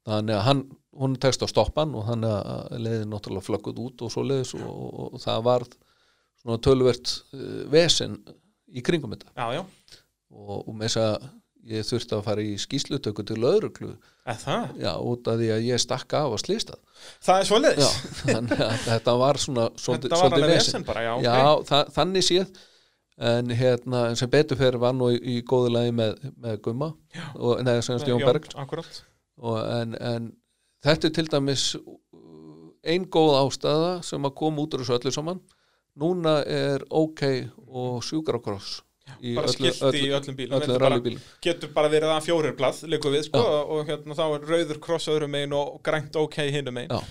[0.08, 0.64] þannig að hann,
[0.98, 4.68] hún tekst á stoppan og þannig að leiðin náttúrulega flögguð út og svo leiðis og,
[4.68, 5.76] og, og það varð
[6.42, 8.18] svona tölvert uh, vesen
[8.72, 9.32] í kringum þetta.
[9.36, 10.00] Já, já,
[10.32, 11.30] og, og með þess að
[11.72, 13.38] ég þurfti að fara í skýslutöku til
[14.42, 14.72] það?
[14.82, 16.78] Já, út af því að ég stakka af að slýsta
[17.22, 17.48] það er
[18.32, 21.64] þannig að þetta var svona svolítið, þetta var alveg vesen bara, já, já, ok.
[21.70, 22.60] þa þannig séð.
[23.22, 26.88] En hérna, sem betur fyrir var nú í, í góðu lagi með, með Gumma
[27.36, 28.48] og neða semst Jón Berg.
[29.36, 30.30] og, en, en
[30.84, 31.64] þetta er til dæmis
[32.84, 35.40] ein góð ástæða sem að koma út úr þessu öllu saman.
[35.98, 37.22] Núna er OK
[37.68, 38.80] og sjúkrarkross
[39.20, 40.54] í bara öllu- skilt í öllu- öllum bílum.
[40.56, 41.20] öllum Þetta bara- rallybílum.
[41.42, 43.58] getur bara verið að fjórir blað líku við sko Já.
[43.76, 46.90] og hérna þá er rauður kross öðrum megin og grænt ok hinnum megin.
[46.90, 47.02] Já.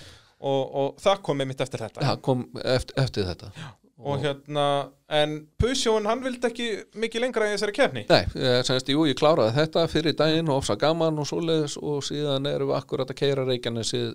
[0.42, 2.00] og, og það kom einmitt eftir þetta.
[2.02, 3.52] Já, kom eftir, eftir þetta
[4.02, 4.66] og hérna
[5.12, 6.68] en Pusjón hann vildi ekki
[6.98, 10.62] mikið lengra í þessari kefni Nei, eh, semst, jú, ég kláraði þetta fyrir daginn og
[10.62, 14.10] ofsa gaman og svoleiðis og síðan erum við akkurat að keira Reykjanesið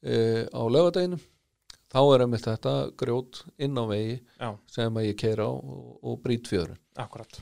[0.00, 0.16] e,
[0.48, 1.20] á lögadeginum
[1.90, 4.50] þá er einmitt þetta grjót inn á vegi Já.
[4.70, 7.40] sem að ég keira á og, og brýt fjörun akkurat.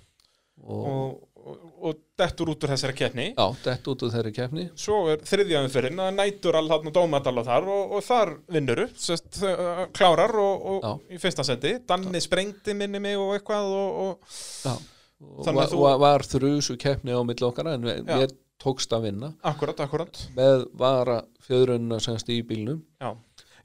[0.58, 1.18] Og, og,
[1.48, 1.56] og,
[1.88, 5.62] og dettur út úr þessari kefni já, dett út úr þeirri kefni svo er þriðja
[5.66, 9.86] umfyrin að nætur all hann og dómadal og þar og, og þar vinnuru sest, uh,
[9.96, 11.76] klárar og, og í fyrsta seti.
[11.88, 14.38] Danni sprengdi minni mig og eitthvað og, og
[14.68, 14.74] Já,
[15.18, 18.04] og var, þú- var, þrjusu kefni á milli okkar en Já.
[18.06, 19.32] mér tókst að vinna.
[19.46, 22.80] Akkurat, akkurat með vara fjöðrunna semst í bílnum.
[23.00, 23.14] Já,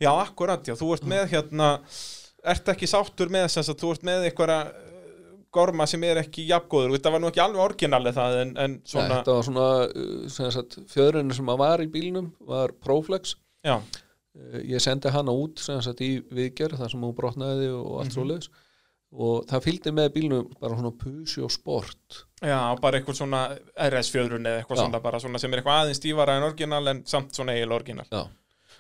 [0.02, 1.70] já akkurat, já, þú ert með hérna,
[2.54, 4.93] ert ekki sáttur með þess að þú ert með eh,
[5.54, 8.88] gorma sem er ekki jafngóður, þetta var nú ekki alveg orginalið það en, en Nei,
[8.90, 13.36] svona, þetta var svona uh, sem fjöðrunna sem að var í bílnum var Proflex.
[13.66, 13.78] Já,
[14.34, 18.14] Eh, ég sendi hana út sagt í viðgerð þar sem hún brotnaði og allt Mhm.
[18.16, 18.48] svoleiðis.
[19.14, 22.24] Og það fylgdi með bílnum bara svona pusi og sport.
[22.42, 23.42] Já, bara eitthvað svona
[23.78, 27.30] RS-fjöðrun eða eitthvað svona bara svona sem er eitthvað aðeins stífara en orginal en samt
[27.38, 28.08] svona eiginlega orginal.
[28.10, 28.24] Já,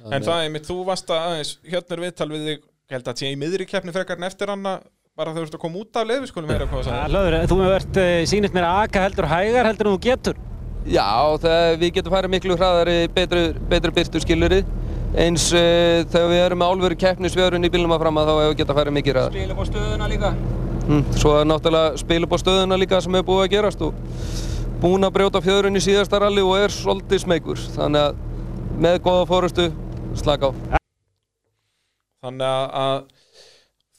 [0.09, 3.21] En það er mitt, þú varst að aðeins, hérna er viðtal við þig, held að
[3.21, 4.73] sé í miðri keppni frekar en eftir hana,
[5.13, 7.55] bara þau ert að koma út af leið, við skulum meira hvað það Hlöður, þú
[7.59, 10.39] hefur verið uh, sýnist mér að aka heldur hægar heldur en þú getur.
[10.89, 11.09] Já,
[11.43, 14.63] það, við getum farið miklu hraðari, betri, betri byrtu skilurði.
[15.13, 18.49] Eins uh, þegar við erum með álveru keppnisvjörun í bílnum að fram að þá hefur
[18.49, 19.37] við getað farið mikið hraðar.
[19.37, 20.35] Spila upp á stöðuna líka.
[20.81, 23.93] Mm, svo er náttúrulega spil upp á stöðuna líka sem hefur búið að gerast og
[24.81, 27.67] búin að brjóta fjöðrun í síðasta rally og er svolítið smeykur.
[27.77, 29.69] Þannig að með góða fórustu,
[30.17, 30.81] slaka á.
[32.25, 33.21] Þannig að, að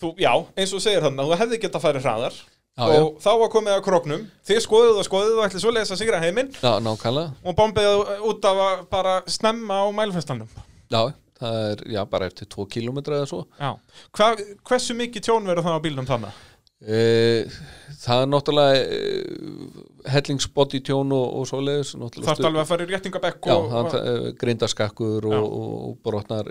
[0.05, 2.39] þú, já, eins og segir þannig, þú hefði getað farið hraðar
[2.75, 5.93] Já, og þá var komið að kroknum, þið skoðuð og skoðuð og ætli svo leiðis
[5.95, 7.91] að sigra heiminn Já, nákvæmlega og bombið
[8.33, 10.49] út af að bara snemma á mælfestanum.
[10.91, 11.03] Já,
[11.39, 13.71] það er já, bara eftir 2 km eða svo Já.
[14.19, 14.33] Hva,
[14.67, 16.43] hversu mikið tjón verður það á bílnum þannig?
[16.87, 17.45] E,
[18.05, 18.97] Það er náttúrulega e,
[20.13, 23.77] hellingsbody tjón og, og svoleiðis náttúrulega Þarfst stu- alveg að fara í réttingabekk og...
[23.97, 26.51] uh, grindaskakkur og, og, og brotnar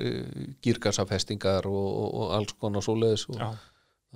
[0.66, 3.50] gírkasafestingar og, og, og alls konar svoleiðis og Já.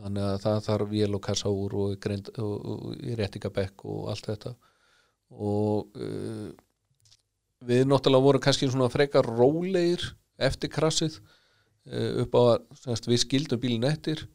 [0.01, 4.09] þannig að það þarf vél og kassa úr og, grind, og, og í réttingabekk og
[4.13, 4.55] allt þetta.
[5.37, 6.47] Og uh,
[7.67, 13.61] við náttúrulega vorum kannski svona frekar rólegir eftir krassið uh, upp á að við skildum
[13.61, 14.25] bílinn eftir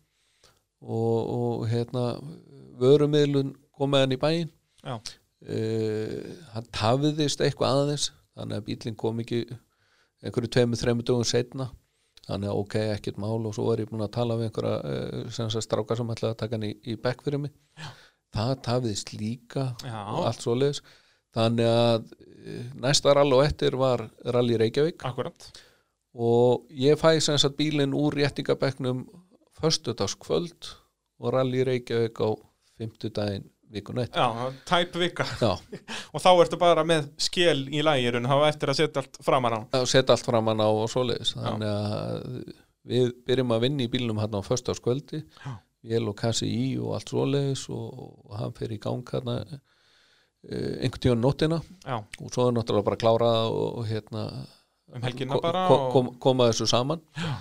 [0.82, 2.06] og, og hérna
[2.80, 4.54] vörumiðlun kom með hann í bæinn.
[4.82, 4.96] Já.
[4.98, 9.44] uh, hann tafiðist eitthvað aðeins þannig að bílinn kom ekki
[10.22, 11.68] einhverju tveimur, þreimur dögum setna
[12.26, 15.30] þannig að ok, ekkert mál og svo er ég búin að tala við einhverja uh,
[15.34, 17.54] sem strákar sem ætlaði að taka hann í, í bekk fyrir mig.
[18.32, 19.98] Það tafiðist líka Já.
[20.14, 20.82] og allt svo leiðis
[21.36, 25.04] þannig að uh, næsta rall og eftir var rally Reykjavík.
[25.06, 25.52] Akkurat
[26.12, 29.06] og ég fæ sem sagt bílinn úr réttingabekknum
[29.62, 30.68] föstudagskvöld
[31.22, 32.28] og rally Reykjavík á
[32.78, 34.26] fimmtudaginn vikun eitt Já,
[34.68, 35.24] tæp vika.
[35.40, 35.52] Já,
[36.12, 39.60] Og þá ertu bara með skél í lægirun Hafa eftir að setja allt framan á.
[39.80, 41.32] Að setja allt framan á og svoleiðis.
[41.38, 42.40] Þannig að
[42.92, 45.22] við byrjum að vinna í bílnum hann á föstudagskvöldi
[45.88, 47.86] vél og kassi í og allt svoleiðis og,
[48.28, 51.60] og hann fer í gang hann einhvern tíðan nóttina.
[51.86, 54.24] Já, og svo er náttúrulega bara klárað og, og hérna
[54.92, 55.88] um helgina ko- bara ko- og...
[55.94, 57.02] kom, koma þessu saman.
[57.16, 57.32] Já.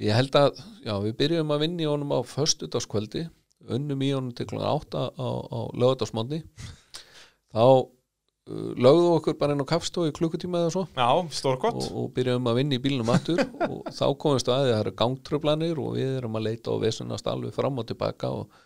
[0.00, 3.26] Ég held að, já, við byrjum að vinna í honum á föstudagskvöldi
[3.70, 6.40] unnum í honum til klokkan átta á, á lögadagsmóndi
[7.52, 10.86] þá uh, lögðum okkur bara inn á kaffstofu í klukkutíma eða svo.
[10.96, 14.78] Já, og, og byrjum að vinna í bílnum aftur og þá komumst við að það
[14.78, 18.62] eru gangtröflanir og við erum að leita og vesunast alveg fram og tilbaka og,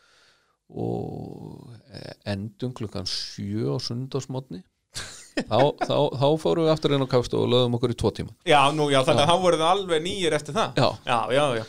[0.71, 4.63] og endum klukkan sjö á sundarsmótni
[5.35, 8.35] þá, þá, þá fórum við aftur inn á kaffstofu og lögðum okkur í tvo tíma.
[8.49, 10.81] Já, nú, já, þannig að þá voru það alveg nýjir eftir það.
[10.81, 10.89] Já.
[11.11, 11.65] Já, já, já.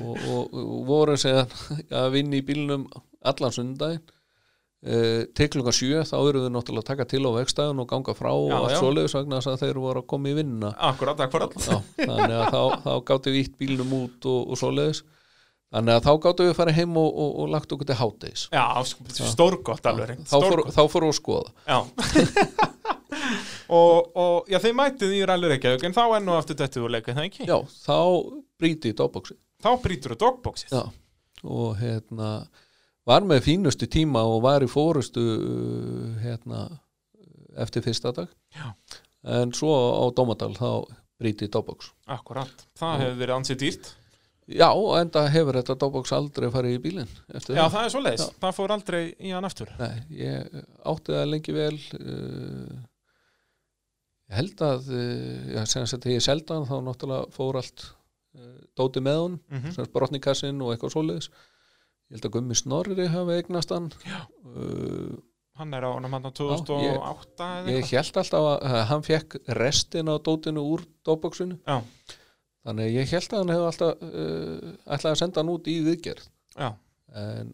[0.00, 1.54] Og, og, og vorum séðan
[2.02, 2.88] að vinna í bílnum
[3.32, 4.02] allan sundaginn
[4.82, 8.14] Uh, til klukkan sjö þá eru við náttúrulega að taka til á vegstæðun og ganga
[8.18, 8.78] frá og Já, allt já.
[8.80, 11.54] svoleiðis vegna þess að þeir voru að koma í vinna Akkurat, akkurat.
[11.54, 15.04] Já, þannig að þá, þá gáttum við ítt bílnum út og, og svoleiðis.
[15.76, 18.42] Þannig að þá gáttum við að fara heim og, og, og lagt okkur til háttegis
[18.50, 20.74] Já, sk- stórgott alveg þá fór, stórgott.
[20.74, 21.54] þá fór við að skoða.
[21.70, 21.78] Já
[23.78, 26.94] og, og já, þeir mætið í rallur Reykjavík en þá enn og aftur þetta úr
[26.96, 27.48] leika, það ekki?
[27.48, 27.56] já,
[27.86, 27.98] þá
[28.62, 30.72] bríti í dogboxi Þá brýtur þú dogboxið.
[30.74, 30.82] Já,
[31.46, 32.30] og hérna
[33.06, 36.64] var með fínustu tíma og var í fórustu uh, hérna
[37.62, 38.30] eftir fyrsta dag.
[38.56, 38.72] Já.
[39.22, 40.68] en svo á Dómadal þá
[41.22, 41.92] bríti í dogbox.
[42.10, 43.92] Akkurat, það hefur verið ansið dýrt.
[44.50, 47.68] Já, og enda hefur þetta dogbox aldrei farið í bílinn Já, það.
[47.70, 49.70] það er svo leiðis, það fór aldrei í hann aftur.
[49.78, 50.56] Nei, ég
[50.90, 52.80] átti það lengi vel uh,
[54.32, 57.84] ég held að uh, já, þegar ég seldi hann þá náttúrulega fór allt
[58.38, 59.66] uh, dóti með Mhm.
[59.74, 61.28] sem sagt brotnikassin og eitthvað svoleiðis.
[62.08, 63.90] Ég held að Gummi Snorri hafi eignast hann.
[64.44, 65.20] Uh,
[65.60, 67.90] Hann er á hann hann 2008 eða ég eitthvað.
[67.92, 71.82] held alltaf að, hann fekk restin á dótinu úr dóboksinu Já.
[72.64, 76.24] þannig ég held að hann hefði alltaf uh, ætlaði að senda hann út í viðgerð.
[76.56, 76.70] Já,
[77.20, 77.52] en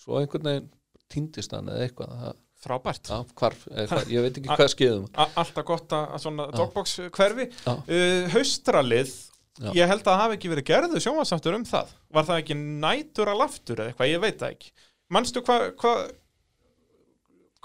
[0.00, 0.70] svo einhvern veginn
[1.12, 5.66] týndist hann eða eitthvað það, frábært Já, hvarf, eitthvað, ég veit ekki hvað skeiðum Alltaf
[5.68, 7.74] gott að svona dogbox hverfi Já.
[7.74, 9.12] uh, Haustralið
[9.58, 9.70] Já.
[9.74, 13.30] Ég held að það hafi ekki verið gerðu sjónvarsáttur um það Var það ekki nætur
[13.32, 14.72] að laftur eða eitthvað, ég veit það ekki
[15.16, 15.92] Manstu hvað hva,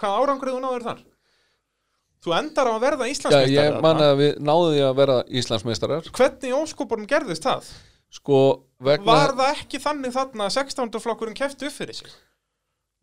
[0.02, 1.02] hvað árangrið þú náður þar?
[2.24, 3.82] Þú endar á að verða Já, Íslandsmeistari ég þarna.
[3.84, 7.72] man að við náðum því að vera Íslandsmeistarar Hvernig óskopunum gerðist það?
[8.14, 8.40] sko
[8.86, 11.00] vegna Var það ekki þannig þarna að 16.
[11.04, 12.12] flokkurinn kefti upp fyrir sig?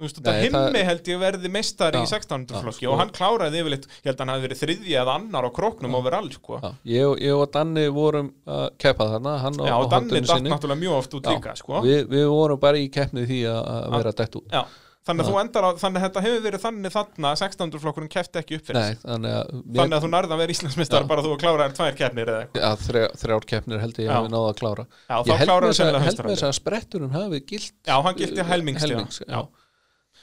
[0.00, 2.46] Þú veist, þetta himmi held ég verði meistari í Já, 16.
[2.48, 2.92] já, flokki sko.
[2.94, 5.96] og hann kláraði yfirleitt, ég held að hann hafi verið þriðji eða annar á króknum
[6.00, 6.60] overall, sko.
[6.64, 10.48] já, ég, ég og Danni vorum að keppa þarna hann Já, og Danni sinni.
[10.54, 11.82] náttúrulega mjög oft út Já, líka, sko.
[11.84, 14.62] við, við vorum bara í keppni því að, að vera dætt út Já,
[15.10, 17.78] þannig að endar þannig að þetta hefur verið þannig þarna að 16.
[17.84, 21.04] flokkurinn kefti ekki upp fyrir Nei, þannig að Þannig að þú nærði að vera Íslandsmeistar
[21.04, 21.08] Já.
[21.12, 22.66] bara þú að kláraðir tvær keppnir eða eitthvað.
[22.70, 24.12] að þrjá, þrjár keppnir held ég Já.
[24.16, 27.96] hafi náða að klára Já, ég held með þess að, að spretturinn hafi gilt Já,
[28.04, 29.22] hann gilti helmings, helmings.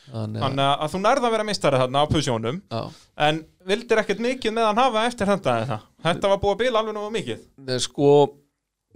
[0.07, 2.81] Þannig að, að að þú nærði að vera meistari þarna á pusjónum, já.
[3.27, 5.79] en vildir ekkert mikið með hann hafa eftir þetta?
[6.07, 7.41] Þetta var búið að bila alveg nú mikið.
[7.67, 8.11] Nei, sko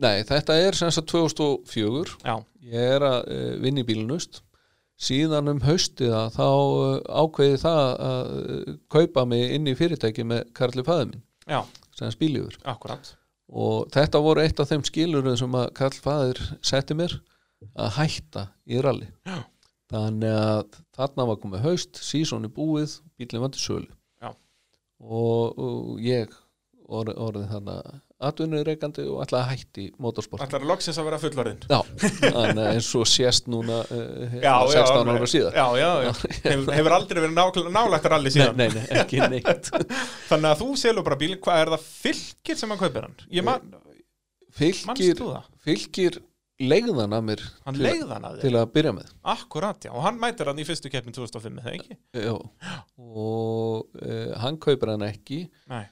[0.01, 2.35] nei, þetta er sem sagt 2004 Já,
[2.71, 4.41] ég er að uh, vinna í bílnust
[5.01, 10.25] síðan um haustið að þá uh, ákveði það að uh, kaupa mig inn í fyrirtæki
[10.27, 11.61] með Karli fæði minn já,
[11.97, 12.59] sem spíljúður
[13.51, 17.17] og þetta voru eitt af þeim skilurum sem að Karl fæðir setti mér
[17.75, 19.41] að hætta í ralli Já.
[19.91, 23.89] Þannig að þarna var komið haust sísón er búið, bílinn var til sölu
[25.01, 26.31] og, og ég
[26.91, 27.75] orð, orðið þarna
[28.21, 31.63] atvinnureikandi og að hætti motorsport Ætlar að loksins að vera fullorðin.
[31.71, 31.79] Já,
[32.29, 35.15] að eins og sést núna uh, Já, já, 16 alveg.
[35.15, 36.11] ára síðar Já, já, já.
[36.45, 37.45] Hefur, hefur aldrei verið ná,
[37.79, 38.59] nálægt að ralli nei, síðan.
[38.61, 39.71] nei, nei, ekki neitt
[40.29, 43.17] Þannig að þú selur bara bíl, hvað er það fylgir sem hann kaupir hann?
[43.33, 45.25] Ég man, manst Fylgir,
[45.65, 46.21] fylgir
[46.67, 48.57] leigðan að mér Hann til, hann að til þér.
[48.61, 51.97] að byrja með Akkurat, já, og hann mætir hann í fyrstu keppni 2005, eða ekki?
[52.17, 52.33] Já.
[53.01, 55.87] og uh, hann kaupir hann ekki uh,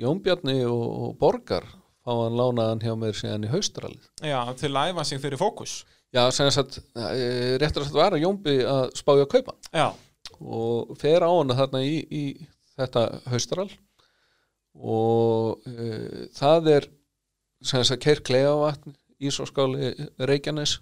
[0.00, 1.66] Jón Bjarni og, og Borgar
[2.04, 5.78] fá hann lánaðan hjá mér síðan í haustralið Já, til að æfa sig fyrir fókus.
[6.14, 9.70] Já, sem sagt, uh, réttur að þetta var að Jónbi að spája að kaupa hann.
[9.74, 9.88] Já,
[10.44, 12.24] og fer á hana þarna í, í
[12.74, 13.70] þetta haustral
[14.74, 15.62] og
[16.34, 16.86] það er
[17.64, 20.78] sem að keir Klefavatn Ísóskáli Reykjanes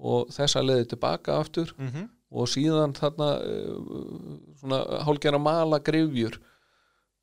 [0.00, 2.08] og þessa leiði tilbaka aftur Mhm.
[2.30, 6.38] og síðan þarna uh, svona hálfgerða mala grifjur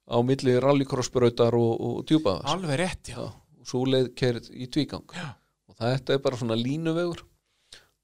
[0.07, 3.17] á milli rallycrossbrautar og, og djúpaðars Alveg rétt, já.
[3.23, 5.35] og svo leið kerð í tvígang Já.
[5.67, 7.23] og þetta er bara svona línuvegur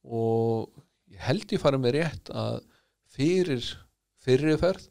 [0.04, 0.70] og
[1.14, 2.60] ég held ég farið með rétt að
[3.14, 3.68] fyrir
[4.24, 4.88] fyrirferð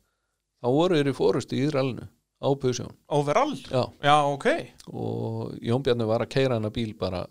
[0.63, 2.07] þá voru þeir í fórustu í rallinu
[2.43, 3.55] á Pusjón Overall?
[3.71, 3.85] Já.
[4.03, 4.49] Já, ok.
[4.91, 7.25] og Jón Bjarni var að keira hana bíl bara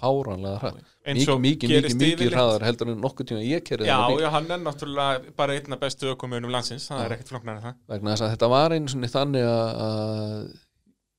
[0.00, 0.72] fáranlega
[1.04, 4.28] Eins mikið, og mikið, mikið, mikið hraðar heldur en nokkuð tíma ég kerði Já, já,
[4.32, 7.76] hann er náttúrulega bara einna bestu ökumunum landsins, það er ekkert flokknar en það.
[7.92, 10.38] vegna þess að þetta var einu svona þannig að, að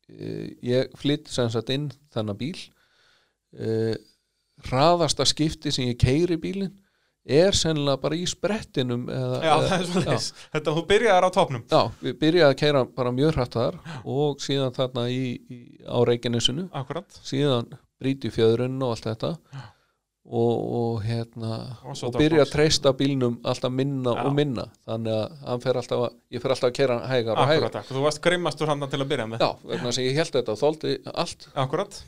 [0.09, 0.31] e,
[0.71, 2.57] ég flytt sem sagt inn þennan bíl
[3.53, 3.93] e,
[4.65, 6.73] hraðasta skipti sem ég keiri bílinn
[7.25, 10.27] er sennilega bara í sprettinum eða, Já, eða- það er svolítið.
[10.55, 11.63] Þetta, þú byrjaðar á topnum.
[11.71, 15.97] Já, við byrjaði að keira bara mjög hrætt þar og síðan þarna í, í, á
[16.05, 17.19] Reykjanesinu Akkurat.
[17.25, 17.71] síðan
[18.01, 19.31] bríti fjöðrun og allt þetta
[20.25, 24.23] og, og hérna Og byrja að treysta bílnum alltaf minna Já.
[24.25, 27.45] og minna þannig að hann fer alltaf að, ég fer alltaf að hann hægar og
[27.51, 27.91] hægar Akkurat, akkurat.
[27.93, 29.45] Þú varst grimmastur hann til að byrja með.
[29.45, 31.99] Já, vegna að ég held þetta og þóldi allt Akkurat.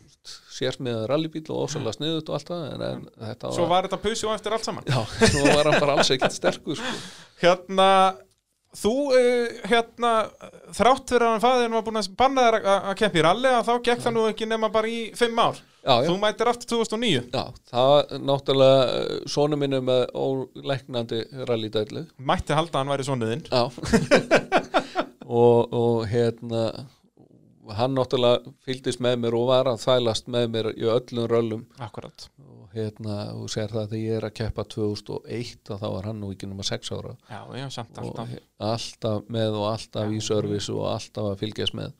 [0.57, 4.25] sérsmiðað rallybíl og ósæðlega sniðut og allt það en, en þetta Svo var þetta pusi
[4.27, 4.89] og eftir allt saman.
[4.89, 4.99] Já,
[5.35, 6.95] svo var hann bara alls ekkert sterkur sko.
[7.43, 7.89] Hérna,
[8.81, 10.11] þú, uh, hérna,
[10.75, 13.69] þrátt fyrir að hann fæðin var búin að banna þér að- keppa í ralli, að
[13.69, 15.61] þá gekk það nú ekki nema bara í fimm ár.
[15.87, 16.09] Já, já.
[16.09, 17.21] Þú mætir aftur 2009.
[17.31, 23.45] Já, það náttúrulega sonu minni með óleiknandi rallydælu Mætti halda að hann væri sonuðinn.
[23.47, 23.63] Já
[25.27, 26.63] og, og hérna
[27.77, 32.27] hann náttúrulega fylgdist með mér og var að þvælast með mér í öllum röllum Akkurat.
[32.39, 36.21] og hérna, og sér það þegar ég er að keppa 2001 og þá var hann
[36.21, 38.35] nú ekki nema 6 ára Já, já, samt alltaf.
[38.71, 41.91] alltaf með og alltaf í service og alltaf að fylgjast með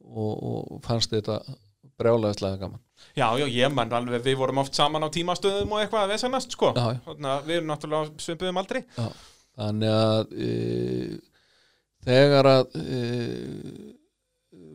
[0.00, 1.40] og, og fannst þetta
[2.00, 2.80] brjálæðislega gaman
[3.16, 6.52] Já, já, ég mann alveg, við vorum oft saman á tímastöðum og eitthvað að vesenast,
[6.52, 6.72] sko.
[6.76, 7.00] Já, já.
[7.06, 8.84] Þannig að við erum náttúrulega svipuðum aldrei.
[8.96, 9.08] Já,
[9.58, 10.50] þannig að e,
[12.06, 13.00] þegar að e,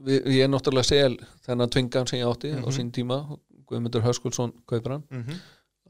[0.06, 1.15] við, ég er náttúrulega sel
[1.47, 2.72] þennan tvingan sem ég átti á Mhm.
[2.76, 3.19] sín tíma
[3.65, 5.39] Guðmundur Höskulsson kaupir hann Mhm.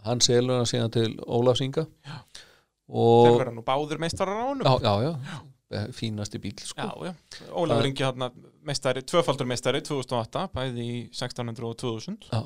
[0.06, 2.22] hann selur hann síðan til Ólafsinga Já.
[2.88, 4.64] og Þeir verða nú báðir meistarar á honum.
[4.64, 5.20] já, já,
[5.72, 6.82] já, fínasti bíl sko.
[6.82, 7.14] Já, já.
[7.52, 8.32] Ólafur Það- Ingi hann
[8.68, 12.28] meistari, tvöfaldur meistari 2008, bæði í 1600 og 2000.
[12.32, 12.42] Já,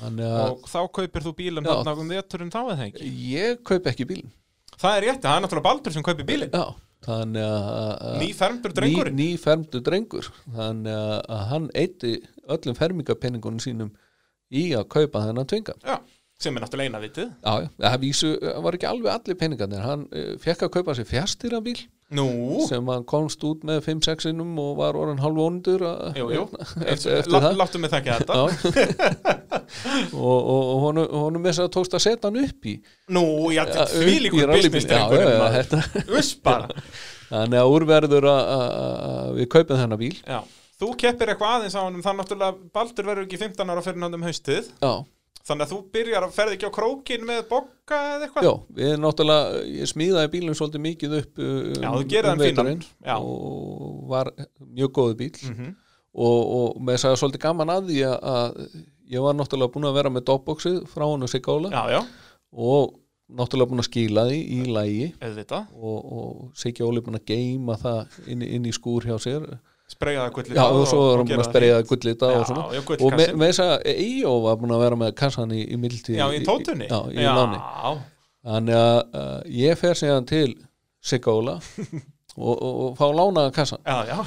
[0.00, 1.72] þannig að Og þá kaupir þú bílum Já.
[1.78, 3.12] þarna um veturinn þá eða ekki?
[3.32, 4.34] ég kaup ekki bílinn
[4.78, 6.52] Það er rétt, það er náttúrulega Baldur sem kaupir bílinn.
[6.54, 6.66] já,
[7.08, 9.16] þannig að Nýfermdur drengurinn.
[9.18, 12.12] ný, nýfermdur drengur þannig að, hann eitti
[12.48, 13.90] öllum fermingapenningunum sínum
[14.54, 15.96] í að kaupa þennan tvingan Já,
[16.38, 17.32] sem er náttúrulega eina vitið.
[17.42, 20.94] Já, já, það vísu, það var ekki alveg allir peningarnir, hann uh, fekk að kaupa
[21.00, 21.78] sér fjastýrabíl
[22.08, 22.28] Nú,
[22.64, 25.82] sem hann komst út með 5-6 sinnum og var orðin halvónundur
[26.16, 26.44] jú, jú.
[26.92, 27.48] eftir, það.
[27.60, 28.38] Láttu mig þekka þetta.
[30.16, 32.72] Og, og, honum, honum þess að tókst að setja hann upp í
[33.12, 36.70] Nú, já, því líkur business bara.
[37.28, 38.72] þannig að úrverður að, að,
[39.10, 40.14] að við kaupum þennan bíl.
[40.22, 40.38] Já,
[40.80, 44.18] þú keppir eitthvað aðeins á honum, þannig náttúrulega Baldur verður ekki 15 ára fyrir hann
[44.18, 44.70] um haustið.
[44.80, 44.92] Já,
[45.48, 48.46] Þannig að þú byrjar að ferði ekki á krókin með bokka eða eitthvað?
[48.48, 52.48] já, við náttúrulega ég smíðaði bílum svolítið mikið upp um, Já, þú gerir hann fínan.
[52.68, 53.16] veturinn Já.
[53.16, 54.30] og var
[54.76, 55.74] mjög góðu bíl Mhm.
[56.18, 58.58] og, og með þess að svolítið gaman að því að,
[59.08, 62.00] ég var náttúrulega búin að vera með dopboxið frá Sigóla Já, já,
[62.52, 62.98] og
[63.28, 65.08] náttúrulega búin að skila því í lægi
[65.76, 69.48] og, og Siggi Óli búin að geima það inn, inn í skúr hjá sér
[69.88, 72.64] Spreyjaða gullið já og svo var hann búin að sperja gullita og svona.
[72.76, 73.38] já, og gullkassin.
[73.40, 76.42] með þess að Íó var búin að vera með kassan í, í mildi Já, í
[76.44, 76.88] tótunni.
[76.90, 77.60] já, í láni.
[78.48, 80.50] Þannig að uh, ég fer síðan til
[81.00, 81.56] Sigga Óla
[82.36, 84.18] og, og, og fá lánaðan kassan já, já.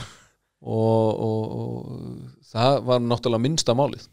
[0.66, 4.10] og, og, og það var náttúrulega minnsta málið.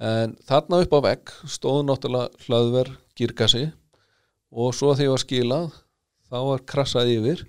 [0.00, 3.66] En þarna upp á vegg stóð náttúrulega hlaðver girkassi
[4.54, 5.66] og svo þegar ég var skilað
[6.30, 7.42] þá var krassað yfir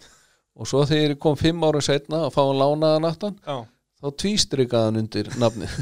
[0.57, 3.57] og svo þegar ég kom fimm ára setna að fá hann lánaðan aftan Já.
[4.01, 5.69] þá tvístrikaði hann undir nafni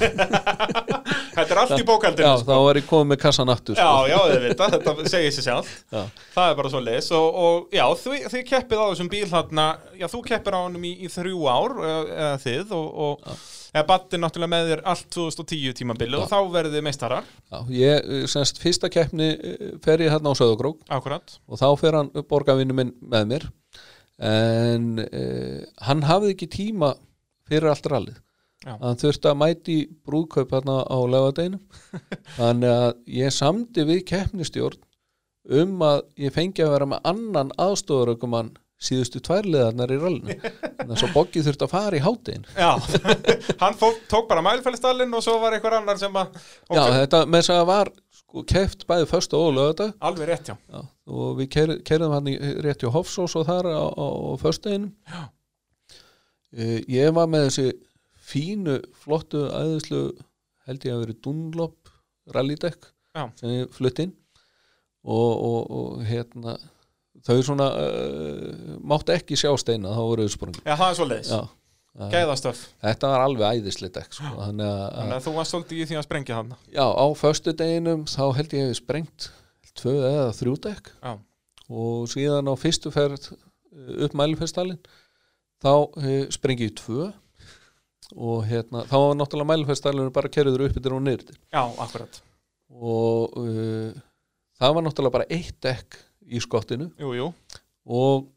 [1.40, 2.50] Þetta er allt í bókaldinu, já, sko.
[2.50, 4.08] þá var ég komið með kassan aftur Já, sko.
[4.10, 6.02] já, þið vita, þetta segir sér sjálf Já.
[6.34, 9.68] Það er bara svo leis og, og já, þið, þið keppið á þessum bíl þarna
[10.02, 13.40] Já, þú keppir á honum í, í þrjú ár eða, eða þið og, og
[13.70, 17.28] eða Batti náttúrulega með þér allt 2010 tímabilið og þá verðið þið meistarar.
[17.52, 20.36] Já, ég, eh, semst, fyrsta keppni eh, fer ég hérna á
[20.98, 21.38] Akkurat.
[21.48, 23.50] Og þá fer hann borgarvinnu minn með mér
[24.20, 26.94] en uh, hann hafði ekki tíma
[27.50, 28.20] fyrir allt rallið.
[28.60, 28.74] Já.
[28.82, 31.62] hann þurfti að mæti brúðkaup hérna á laugadeinum
[32.36, 34.82] þannig að ég samdi við keppnistjórn
[35.60, 40.36] um að ég fengi að vera með annan aðstofarökumann síðustu tværleðarnar í rallinu.
[40.40, 42.70] Þannig að svo Boggi þurfti að fara í hátinn Já,
[43.64, 46.36] hann fó, tók bara mælfælistallinn og svo var einhver annar sem að
[46.72, 47.92] Já, þetta með þess að var
[48.30, 52.30] sko, keft bæði först og lögða Alveg rétt, já Já, og við keir- keyrðum hann
[52.32, 54.94] í rétt hjá Hofsós og þar á, á, á föstudeginum.
[55.10, 55.24] Já.
[56.54, 57.68] Eh, ég var með þessi
[58.30, 60.04] fínu, flottu, æðislu
[60.70, 61.90] held ég að verið Dunlop
[62.34, 62.92] rallydekk
[63.40, 64.14] sem ég flutt inn.
[65.04, 66.58] Og, og, og hérna
[67.26, 71.06] þau svona uh, máttu ekki sjá steina, þá voru þau sprungi Já, það er svo
[71.08, 71.40] leiðis Já,
[71.98, 72.62] Gæðastöf.
[72.84, 75.98] Þetta var alveg æðislega dekk sko, þannig að, Þannig að þú varst svolítið í því
[76.00, 79.30] að sprengja hann Já, á föstudeginum þá held ég hefði sprengt
[79.80, 80.92] tvö eða þrjú dekk.
[81.04, 81.12] Já.
[81.70, 84.80] og síðan á fyrstu ferð eh, upp mælifestalinn
[85.60, 87.10] þá uh, sprengi ég tvö.
[88.18, 92.22] Og hérna, þá var náttúrulega mælifestalinn bara kerður upp yfir og niður Já, akkurat.
[92.74, 93.92] Og uh,
[94.58, 96.00] það var náttúrulega bara eitt dekk
[96.30, 96.90] í skottinu.
[97.02, 97.28] Jú, jú.
[97.90, 98.30] Og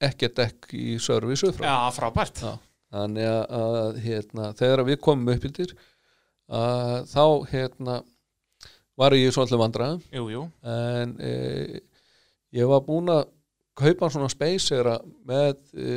[0.00, 1.66] ekkert dekk í service upp frá.
[1.68, 2.42] Já, frábært.
[2.44, 2.54] Já.
[2.90, 5.44] þannig að, hérna, þegar við komum upp
[6.50, 8.00] að þá hérna
[8.98, 9.60] var ég svolítið
[10.32, 11.34] jú en e,
[12.56, 13.28] ég var búinn að
[13.80, 14.98] kaupa svona spacera
[15.28, 15.94] með e,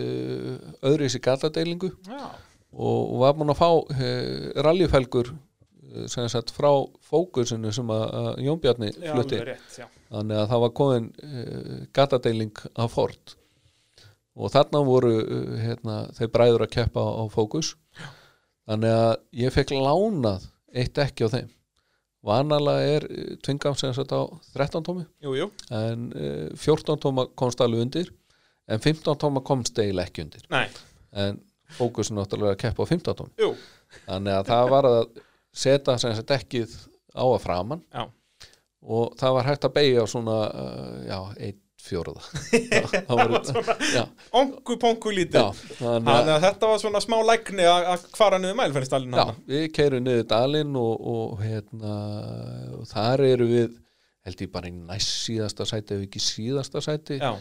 [0.85, 2.29] öðru í sig gatadeilingu Já,
[2.71, 4.13] og, var búinn að fá e,
[4.63, 6.71] rallyfelgur e, sagt frá
[7.09, 8.05] fókusinu sem að,
[8.45, 9.41] Jón Bjarni flutti.
[10.13, 13.35] þannig að það var komin uh, gatadeiling af Ford
[14.33, 17.73] og þarna voru uh, hérna, þeir bræður að keppa á, á fókus.
[18.69, 21.51] Þannig að ég fekk lánað eitt ekki á þeim.
[22.23, 24.21] Vanalega er uh, tvingam sem sagt á
[24.55, 25.05] 13 tómi.
[25.23, 25.49] Jú, jú.
[25.75, 28.13] En uh, 14 tóma komst alveg undir.
[28.71, 30.45] En 15 tóma komst eiginlega ekki undir.
[30.53, 30.65] Nei,
[31.19, 31.41] en
[31.75, 33.35] fókus er náttúrulega að keppa á 15 tómi.
[33.43, 33.53] Jú.
[34.07, 35.01] Þannig að það var að
[35.53, 36.73] setja sem sagt ekkið
[37.13, 38.07] á að framann Já.
[38.81, 42.21] og það var hægt að beigja svona uh, já, eitt fjóruða
[44.33, 45.63] Ongu pongu lítið.
[45.79, 50.27] Þannig að þetta var svona smá lækni að fara niður mælfælistallinn já, við keirum niður
[50.31, 51.95] dalinn og, og hérna
[52.79, 53.75] og þar eru við
[54.23, 57.17] held ég bara í næst síðasta sæti ef ekki síðasta sæti.
[57.19, 57.33] Já,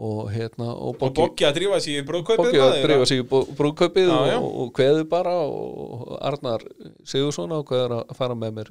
[0.00, 3.48] og hérna og Boggi að drífa sig í brúðkaupið með að drífa sig í brú-
[3.58, 6.62] brúðkaupið og, og kveðu bara og Arnar
[7.08, 8.70] Sigursson ákveður að fara með mér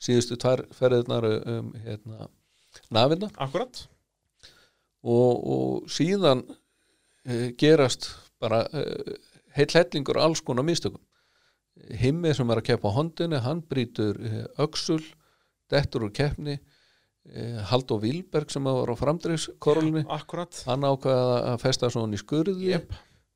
[0.00, 2.28] síðustu tvær ferðirnar um hérna
[2.94, 3.82] nafinna Akkurat
[5.02, 8.10] og, og síðan uh, gerast
[8.40, 9.14] bara uh,
[9.56, 11.02] heill hellingur alls konar mistökum.
[11.96, 15.02] Himmi sem er að keppa á hondinni hann brýtur uh, öxul
[15.70, 16.58] dettur úr keppni
[17.68, 20.56] Halldór Vilberg sem var á framdreifskorulni Akkurat.
[20.66, 22.94] hann ákvaða að festa svona í skurði Jep.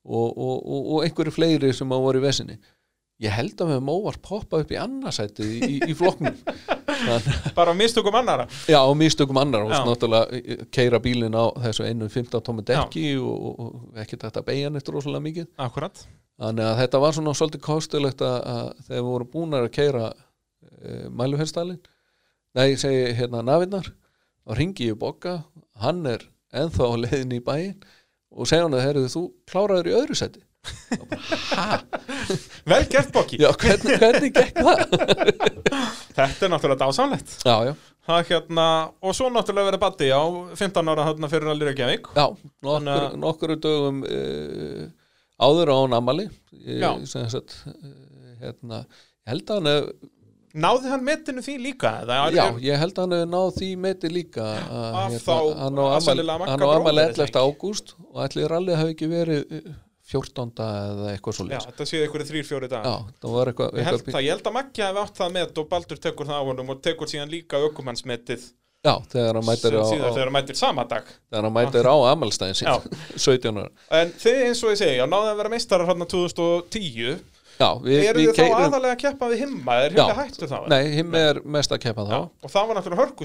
[0.08, 2.56] og, og, og, og einhverju fleiri sem á voru í vesinni
[3.22, 6.34] ég held að við höfum óvart poppað upp í annarsæti í, í, í flokknum.
[7.58, 9.80] Bara mistökum annara já og místökum annar og Já.
[9.86, 14.90] náttúrulega keira bílinn á þessu einu 15 tómi dekki og, og ekki þetta beigja neitt
[14.90, 15.48] rosalega mikið.
[15.62, 16.04] Akkurat.
[16.40, 20.06] Þannig að þetta var svona svolítið kostulegt að, að þegar við vorum búnar að keira
[20.10, 21.82] e, mæluferðstælin
[22.54, 23.90] nei, ég segi hérna nafinnar
[24.44, 25.38] og ringi ég bokka,
[25.82, 27.78] hann er ennþá á leiðin í bæinn.
[28.34, 30.28] Og segja hann að heyrðu þú kláraður í öðru ha?
[32.68, 33.10] Vel gert
[33.42, 34.78] Já, hvernig, hvernig gekk það?
[36.14, 37.74] Þetta er náttúrulega dásamlegt Já, já,
[38.08, 38.66] er hérna
[39.04, 40.22] Og svo náttúrulega verið baddi á
[40.56, 44.82] 15 ára þarna fyrir allir Reykjavík já Þannig nokkur, að- nokkuru dögum uh,
[45.44, 46.26] áður á hann amali
[46.80, 46.90] Já.
[47.10, 47.72] sem sagt uh,
[48.42, 48.84] hérna,
[49.24, 50.10] ég held að hann hef,
[50.54, 51.90] Náði hann metinu því líka?
[52.28, 55.84] er- já, ég held að hann hef náð því meti líka að, þá hann á
[57.02, 57.40] er það 11.
[57.42, 59.56] ágúst og allir rallið hafi ekki verið
[60.12, 60.50] 14.
[60.64, 63.86] eða eitthvað svo Já, þetta séu einhverju þrýr, fjóri dag já, það var eitthvað, Ég
[63.88, 66.42] held, eitthvað það, ég held að Maggi hefði átt það met og Baldur tekur það
[66.44, 68.44] á honum og tekur síðan líka aukumannsmetið
[68.84, 71.12] já, þegar hann mætir á, síðan á, þegar hann mætir sama dag.
[71.32, 72.68] Þegar hann mætir á amalstæðin sín
[73.16, 73.70] 17 ára.
[74.00, 77.14] En þið eins og ég segi, já, náðu að vera meistarar hann 2010
[77.54, 79.78] já, við, Eru þið þá aðalega að keppa við himma?
[79.86, 80.58] Er himma hættur þá?
[80.68, 82.12] Nei, himmi er mest að keppa þá.
[82.12, 83.24] Já, og það var náttúrulega hörku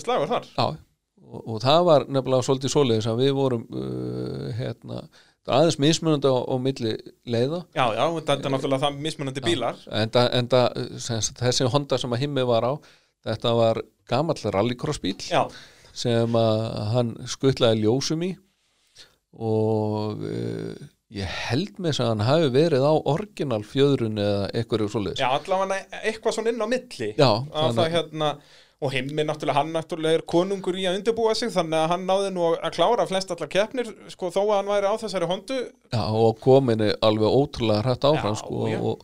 [5.45, 6.91] það að það aðeins mismunandi á, á milli
[7.25, 7.59] leiða.
[7.77, 9.79] Já, já, þetta er náttúrulega það mismunandi bílar.
[10.01, 10.63] Enda, enda
[10.99, 12.73] sem, sagt, þessi Honda sem að himmi var á
[13.27, 15.43] þetta var gamall rallycross bíl Já,
[15.95, 16.61] sem að
[16.93, 18.31] hann skuttlaði ljósum í
[19.39, 25.13] og uh, ég held með þess að hann hafi verið á orginal fjöðrun eða eitthvað
[25.19, 27.11] já, allavega eitthvað svona inn á milli.
[27.17, 28.31] Já, að þannig- það hérna
[28.79, 32.29] og himmi náttúrulega, hann náttúrulega er konungur í að undirbúa sig þannig að hann náði
[32.35, 35.57] nú að klára flest allar keppnir, sko, þó að hann væri á þessari hondu
[35.91, 38.79] Já, og komin er alveg ótrúlega hrætt áfram Já, sko, já.
[38.79, 39.03] og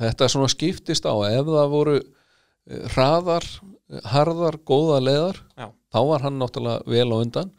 [0.00, 3.48] þetta svona skiptist á ef það voru eh, hraðar,
[3.92, 5.68] eh, harðar, góða leiðar Já.
[5.92, 7.52] þá var hann náttúrulega vel á undan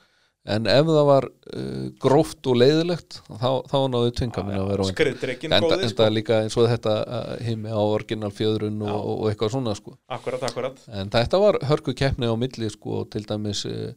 [0.50, 4.90] en ef það var uh, gróft og leiðilegt þá, þá náðu tvingaminn að vera á
[4.90, 6.08] Skriðdrekinn enda, góði, enda sko.
[6.16, 9.96] líka eins og þetta uh, himmi á orginal fjöðrun og, og eitthvað svona sko.
[10.10, 10.82] Akkurat, akkurat.
[10.98, 13.92] En þetta var hörku keppni á milli sko, til dæmis uh,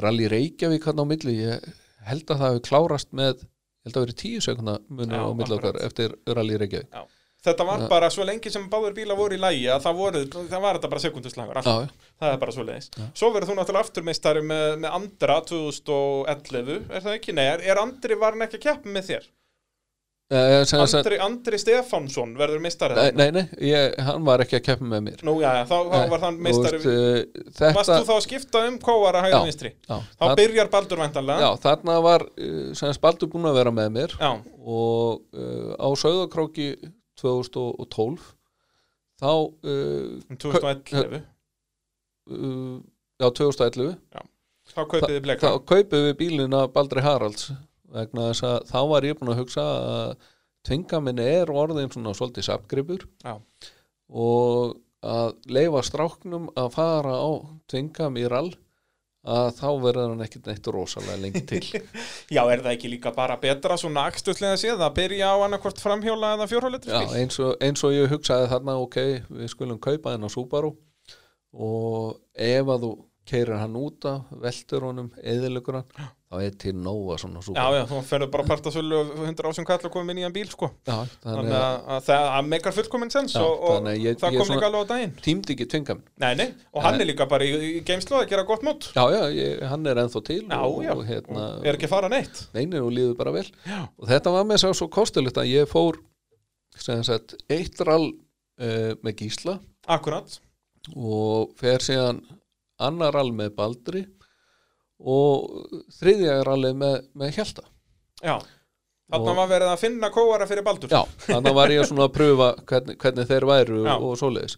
[0.00, 1.72] Rally Reykjavík hann á milli, ég
[2.08, 3.44] held að það hefur klárast með,
[3.84, 6.88] held að verið tíu sekundar Já, á milli okkar eftir Rally Reykjavík.
[6.88, 7.04] Já.
[7.42, 10.60] Þetta var bara svo lengi sem báður bíla voru í lægi að það, voru, það
[10.62, 11.02] var þetta bara
[11.82, 11.88] já.
[12.22, 17.06] það er bara svo leiðis Svo verður þú náttúrulega afturmeistari með, með Andra 2011, er
[17.06, 17.34] það ekki?
[17.34, 19.26] Nei, er, Andri var hann ekki að keppa með þér?
[20.32, 24.64] uh, sem Andri, Andri Stefánsson verður meistari Nei, nei, nei ég, hann var ekki að
[24.70, 27.44] keppa með mér Nú, já, já, þá, þá Nei, var hann þú meistari veist, uh,
[27.58, 29.74] þetta, Varst þú þá að skipta um kóara Já, vinstri?
[29.74, 33.74] já, Þá það- byrjar Baldur væntanlega Já, þarna var uh, sem Baldur búinn að vera
[33.82, 34.32] með mér Já.
[34.62, 35.26] og
[35.82, 36.70] á Sauðakróki
[37.22, 38.28] 2012
[39.22, 41.22] þá uh, Um 2011.
[42.30, 42.78] uh,
[43.22, 44.22] Já, 2011 Já.
[44.72, 45.48] Þá kaupið þið bleka.
[45.50, 47.48] Þá kaupið við bílinn af Baldri Haralds
[47.92, 50.12] vegna þess að þá var ég búinn að hugsa að
[50.66, 53.02] tvingaminni er orðin svona svolítið sapgripur
[54.08, 57.30] og að leifa stráknum að fara á
[57.72, 58.52] tvingam í rall
[59.22, 61.60] að þá verður hann ekkit neitt rosalega lengi til
[62.34, 66.32] Já, er það ekki líka bara betra svona akstutlega séð að byrja á annarkvort framhjóla
[66.36, 67.04] eða bíl?
[67.20, 68.98] eins og, eins og ég hugsaði þarna ok,
[69.30, 70.72] við skulum kaupa þennan Subaru
[71.52, 72.92] og ef að þú
[73.30, 77.76] keirir hann út af, veltur honum eðilegur hann, þá er til nóga svona Já, Subaru
[77.76, 80.32] já, þú ferður bara að parta sölu 100 ásum kall og komið inn í en
[80.32, 80.70] bíl, sko.
[80.88, 80.94] Já,
[81.26, 84.68] Þannig að, að það að meikar fullkominn sens Já, og, og ég- það kom líka
[84.70, 85.12] alveg á daginn.
[85.26, 88.46] tímdi ekki tvingam Nei, nei, og hann er líka bara í, í geimslu að gera
[88.48, 88.88] gott mót.
[88.96, 91.90] Já, já, ég, hann er ennþá til Já, og, já, og hérna og er ekki
[91.92, 92.46] fara neitt.
[92.56, 93.82] Neini, og líður bara vel Já.
[93.98, 96.00] og þetta var með svo, svo kostulegt að ég fór
[96.80, 99.58] sagt, eitt rall uh, með Gísla
[99.92, 100.38] Akkurat.
[100.96, 102.22] og fer síðan
[102.82, 104.06] annar rall með Baldri
[105.02, 107.64] og þriðja rallið með, með Hjalta
[108.22, 108.36] Já.
[109.12, 110.88] Þarna Og- var verið að finna kóara fyrir Baldur.
[110.88, 113.94] Já, þannig var ég svona að pröfa hvernig, hvernig þeir væru Já.
[113.98, 114.54] og svoleiðis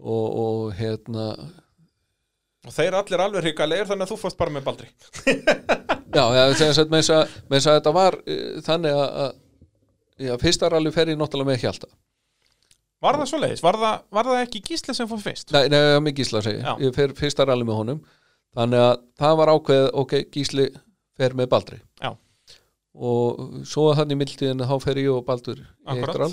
[0.00, 1.26] og, og hérna
[2.66, 4.88] Og þeir allir alveg hrikalegir þannig að þú fórst bara með Baldri.
[6.18, 10.34] já, já sem sagt, með þess að að þetta var uh, þannig að, að já,
[10.42, 11.88] fyrsta rally fer ég náttúrulega með Hjalta
[13.00, 13.62] Var það svo leiðis?
[13.64, 15.52] Var, það- var það ekki gísli sem fór fyrst?
[15.56, 16.82] Nei, nei, með Gísla segi ég.
[16.84, 18.02] Ég fer fyrsta rally með honum
[18.58, 20.66] Þannig að það var ákveðið, ok, Gísli
[21.20, 21.80] fer með Baldri.
[22.02, 22.14] Já.
[23.00, 26.32] Og svo þannig í mildtíðinu þá fer ég og Baldur rall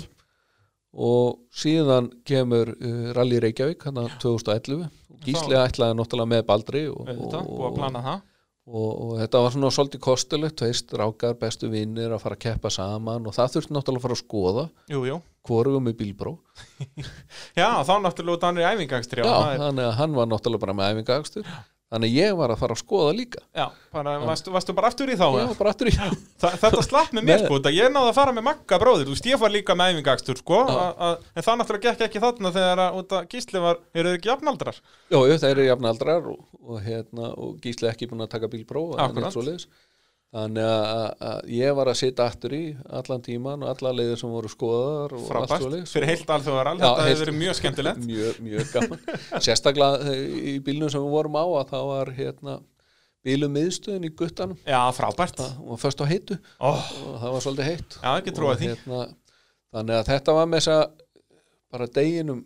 [0.98, 7.06] Og síðan kemur uh, Rally Reykjavík, hann 2011 og Gísli ætlaði náttúrulega með Baldri og,
[7.06, 8.24] að plana það.
[8.72, 12.72] og, og þetta var svona svolítið kostulegt tveist rákar, bestu vinnir að fara að keppa
[12.72, 14.66] saman og það þurfti náttúrulega að fara að skoða.
[14.94, 15.20] Jú, jú.
[15.46, 16.34] hvorugum með bílbró
[17.60, 19.26] Já, þá náttúrulega út hann er æfingangstri.
[19.28, 21.52] Já, að hann var náttúrulega bara með æfingagstur
[21.92, 23.42] þannig ég var að fara að skoða líka.
[23.56, 25.26] Já, bara, varstu, varstu bara aftur í þá?
[25.38, 25.94] Já, bara aftur í
[26.42, 29.28] Þa, Þetta slapp með mér sko, ég náði að fara með Magga bróðir, þú veist,
[29.32, 33.64] ég var líka með æfingakstur sko, en það náttúrulega gekk ekki þarna þegar að, gísli
[33.64, 34.80] var, eru þið ekki jafnaldrar?
[35.08, 38.98] Jó, þeir eru jafnaldrar og, og, hérna, og Gísli ekki búin að taka bílpróf
[39.32, 39.68] svoleiðis.
[40.28, 42.62] Þannig að, ég var að sitja aftur í
[42.98, 47.12] allan tíman og alla leiðir sem voru skoðar Frábært, fyrir heilt alþjóðaral, Já, þetta hefði
[47.14, 48.02] heilt- verið mjög skemmtilegt.
[48.10, 49.06] mjög, mjög gaman.
[49.46, 52.58] Sérstaklega eh, í bílnum sem við vorum á að það var hérna
[53.24, 54.60] bílum miðstöðin í guttanum.
[54.68, 55.40] Já, frábært.
[55.40, 56.38] Það var först á heitu.
[56.60, 56.84] Oh.
[57.08, 57.98] og það var svolítið heitt.
[58.04, 58.70] Já, ekki trúið því.
[58.74, 59.00] hérna,
[59.78, 60.86] þannig að þetta var með þess að
[61.72, 62.44] bara deginum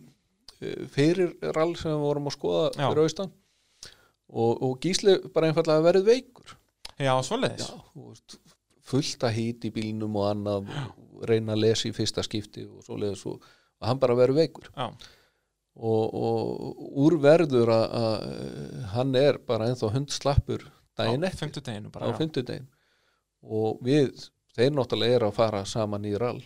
[0.63, 2.87] eh, fyrir rall sem við vorum að skoða Já.
[2.87, 3.35] fyrir austan.
[4.33, 6.55] Og, og Gísli bara einfallega verið veikur
[7.63, 8.37] Já, veist,
[8.87, 12.83] fullt að hít í bílnum og annað og reyna að lesa í fyrsta skipti og
[12.85, 13.43] svoleiðis og,
[13.79, 14.69] og hann bara verið veikur.
[15.73, 20.67] Og, og úr verður að, að hann er bara ennþá hundslappur
[20.99, 21.47] daginn eftir.
[22.05, 22.17] á já.
[22.19, 22.67] fimmtudegin
[23.43, 24.11] og við,
[24.53, 26.43] þeir náttúrulega eru að fara saman í rall.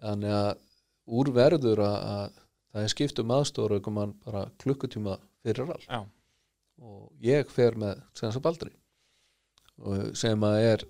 [0.00, 0.54] Þannig að
[1.04, 2.40] úr verður að, að
[2.72, 5.84] það er skipt um aðstóra bara klukkutíma fyrir rall.
[6.80, 8.72] Og ég fer með sem baldri
[10.16, 10.84] sem að er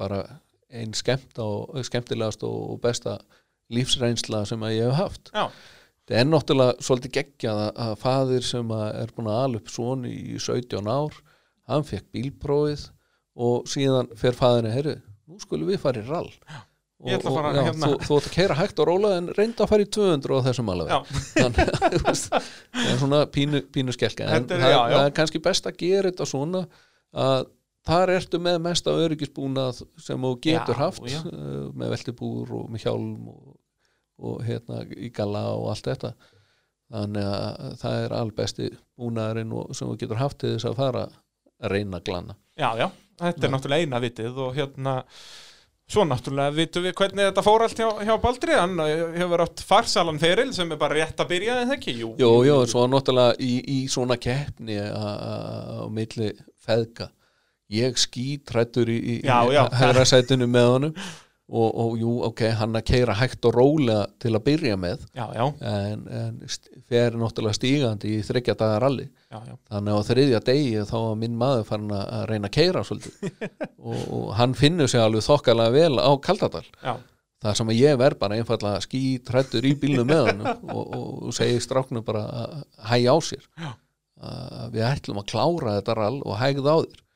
[0.00, 0.22] bara
[0.70, 3.18] einn skemmt og, skemmtilegast og besta
[3.74, 5.44] lífsreynsla sem að ég hef haft Já.
[6.10, 9.70] það er náttúrulega svolítið geggjað að, að faðir sem að er búin að ala upp
[9.74, 11.20] svon í 17 ár
[11.70, 12.88] hann fekk bílprófið
[13.40, 14.96] og síðan fer faðirinn herri,
[15.30, 16.30] nú skulum við fara í rall
[17.00, 17.86] ætla að fara já, hérna.
[17.86, 20.46] þú, þú ætla að keira hægt og róla en reynda að fara í 200 á
[20.50, 20.98] þessum alveg Já.
[21.38, 24.96] þannig að það er svona pínu, pínu skelka en er- það, já, já.
[24.98, 26.64] það er kannski best að gera þetta svona
[27.16, 27.46] að
[27.90, 31.18] þar ertu með mesta öryggisbúnað sem þú getur Já, haft já.
[31.26, 33.56] uh, með veltibúr og með hjálm og,
[34.30, 36.14] og hérna í galla og allt þetta.
[36.90, 41.04] Þannig að það er albesti búnaðurinn og- sem þú getur haft til þess að fara
[41.60, 42.88] að reyna glana Já, já,
[43.20, 44.96] þetta er náttúrulega eina vitið og hérna
[45.90, 49.62] Svo náttúrulega vitum við hvernig þetta fór allt hjá, hjá Baldri, hann eh, hefur átt
[49.66, 52.10] farsalan feril sem er bara rétt að byrja en það ekki, jú.
[52.20, 56.28] Jú, jú, svo náttúrulega í, í svona keppni á milli
[56.62, 57.08] feðga
[57.70, 59.64] ég skítrættur í, í, Já, já.
[59.66, 60.94] í hægra sætinu með honum
[61.50, 65.24] og, og jú, ok, hann að keira hægt og rólega til að byrja með Já,
[65.34, 66.36] já, en, en
[66.90, 69.56] fer náttúrulega stígandi í þryggja dagar já.
[69.70, 73.46] þannig að á þriðja degi þá var minn maður farin að reyna að keira svolítið.
[73.90, 76.66] Og, og hann finnur sig alveg þokkalega vel á Kaldadal.
[76.84, 76.94] Já,
[77.40, 80.42] það sem að ég verð bara einfallega skítrættur í bílnum með hann
[80.76, 82.58] og, og, segi stráknu bara að
[82.92, 83.46] hægja á sér.
[84.20, 87.06] Að við ætlum að klára þetta rall og hægða á þér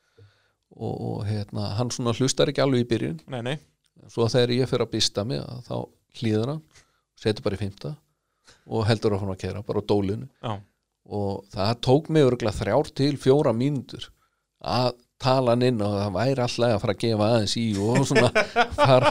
[0.75, 3.20] og, og hérna, hann svona hlustar ekki alveg í byrjun.
[3.33, 3.57] Nei, nei.
[4.11, 5.77] svo þegar ég fyrir að býsta mig að þá
[6.20, 6.62] hlýður hann
[7.20, 7.94] setur bara í fymta
[8.65, 10.28] og heldur áfram að kera bara á dólinu.
[10.43, 10.55] Já,
[11.05, 14.09] og það tók mig örgulega þrjár til fjóra mínútur
[14.65, 14.94] að
[15.25, 18.31] tala hann inn og það væri alltaf að fara að gefa aðeins í og svona
[18.78, 19.11] fara,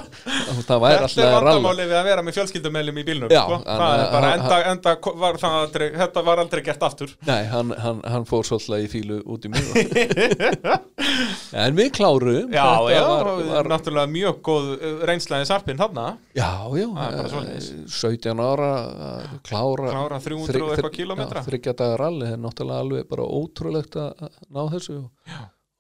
[0.67, 3.29] það væri alltaf Þetta er að ralla vandamáli við að vera með fjölskyldumeljum í bílnum,
[3.33, 3.55] Já, sko.
[3.63, 4.91] hann- Það er bara hann- enda, enda
[5.23, 7.09] var það aldrei, þetta var aldrei gert aftur.
[7.27, 9.63] Nei, hann, hann, hann fór svolítið í fílu út í mig
[11.63, 14.65] En við kláruðum Já, Þetta já, var, var, náttúrulega mjög góð
[15.09, 16.05] reynslæði sarpinn þarna.
[16.37, 17.67] Já, já, Það er bara eh, svoleiðis.
[17.99, 18.69] 17 ára
[19.47, 21.23] klára Klára 300 og eitthvað.
[21.23, 24.09] Já, þriggja dagar ralli er náttúrulega alveg bara ótrúlegt að
[24.53, 25.07] ná þessu og,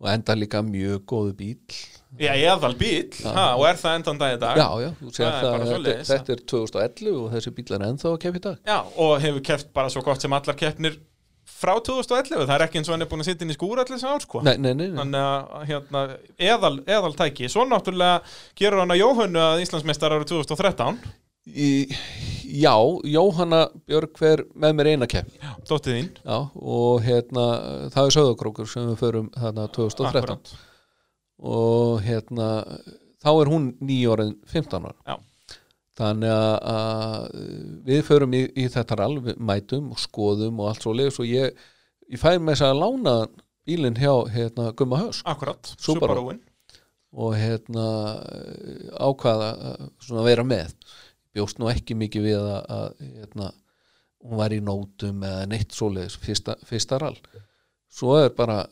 [0.03, 1.77] og enda líka mjög góðu bíl
[2.21, 4.59] Já, eðal bíl, ha, og er það endan dag í dag.
[4.59, 8.11] Já, já, þú sér Það það, þetta, þetta er 2011 og þessi bíl er ennþá
[8.11, 10.99] að kepa í dag Já, og hefur keft bara svo gott sem allar keppnir
[11.43, 13.81] frá 2011, það er ekki eins og hann er búin að sitja inn í skúr
[13.81, 14.41] allir sem ár, sko.
[14.45, 14.85] Nei, nei, nei.
[14.95, 16.03] Þannig að, hérna,
[16.39, 17.49] eðal, eðal tæki.
[17.51, 18.21] Svo náttúrulega
[18.59, 21.01] gerur hann að Jóhönnu að Íslandsmeistar árið 2013,
[21.43, 21.69] Í,
[22.53, 25.31] Já, Jóhanna Björg hver með mér eina kepp
[25.67, 26.09] dóttið þín.
[26.23, 27.45] Já, og hérna
[27.91, 30.53] það er söðakrókur sem við förum þarna 2013 Akkúrat.
[31.43, 32.47] og hérna
[33.23, 35.17] þá er hún nýjórið 15 ára Já.
[35.99, 37.27] þannig að,
[37.89, 41.27] við förum í, í þetta rall, við mætum og skoðum og allt svo leiðis og
[41.31, 41.59] ég,
[42.11, 43.17] ég fæ með þess að lána
[43.67, 46.37] bílinn hjá hérna, Gumma Hösk Akkurat, Subaru.
[47.13, 47.83] Og hérna
[48.97, 49.49] ákvaða
[50.09, 50.71] að vera með
[51.33, 53.51] bjóst nú ekki mikið við að, að hérna,
[54.23, 57.17] hún var í nótum eða neitt svoleiðis fyrsta, fyrsta rall.
[57.93, 58.63] Svo er bara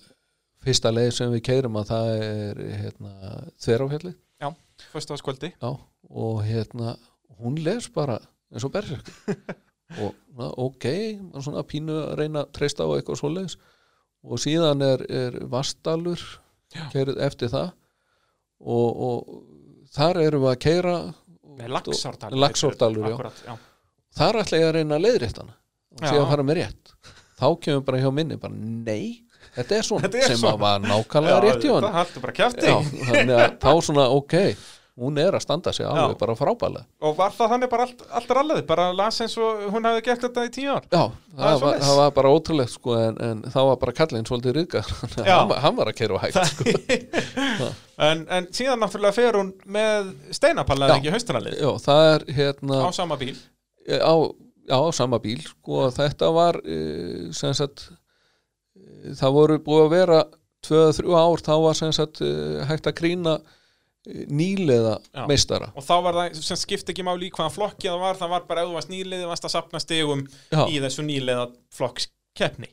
[0.62, 3.14] fyrsta leið sem við keirum að það er hérna,
[3.62, 4.50] þverjáfjalli Já,
[4.94, 5.52] fyrsta skvöldi.
[5.54, 5.72] Já,
[6.10, 6.96] og hérna
[7.42, 8.18] hún les bara
[8.52, 9.38] eins og berserkur
[10.02, 10.88] og na, ok
[11.22, 13.58] maður svona pínu að reyna að treysta á eitthvað svoleiðis.
[14.22, 16.22] Og síðan er, er Vastalur
[16.94, 17.72] keirið eftir það.
[18.62, 20.96] Og, og þar erum við að keira
[21.60, 22.40] Laxárdalur.
[22.46, 23.56] Laxárdalur, Akkurat, já.
[24.18, 25.56] þar ætla ég að reyna að leiðrétta hana
[25.92, 26.94] og sé að fara með rétt
[27.42, 29.24] þá kemur bara hjá minni bara nei,
[29.56, 30.58] þetta er svona Þetta er sem svona.
[30.62, 32.68] var nákvæmlega rétt hjá Það hann haldur bara kjafti.
[32.68, 32.78] Já,
[33.10, 34.36] þannig að þá svona ok
[35.00, 38.34] hún er að standa sig alveg bara frábælega Og var það þannig bara allt, allt
[38.38, 40.88] rallið, bara las eins og hún hefði gert þetta í tíu ár?
[40.92, 44.28] Já, Það það, var, það var bara ótrúlegt sko en, en þá var bara kallinn
[44.28, 44.92] svolítið ryðgar
[45.30, 45.38] Já.
[45.38, 47.72] hann, hann var að keira á hægt sko.
[48.02, 50.08] En, en síðan náttúrulega fer hún með
[50.90, 51.12] eða ekki
[51.86, 53.36] það er hérna á sama bíl.
[54.02, 54.16] á,
[54.66, 56.58] já, á sama bíl sko, þetta var
[57.38, 60.22] sem sagt uh, það voru búið að vera
[60.66, 63.38] 2-3 ár þá var sagt uh, hægt að krýna
[64.10, 65.26] nýleða Já.
[65.30, 68.32] meistara Og þá var það sem skipti ekki máli í hvaðan flokki það var, það
[68.34, 70.64] var bara varst nýliði, varst að sapna stegum Já.
[70.74, 71.44] í þessu nýliða
[71.78, 72.72] flokkskeppni.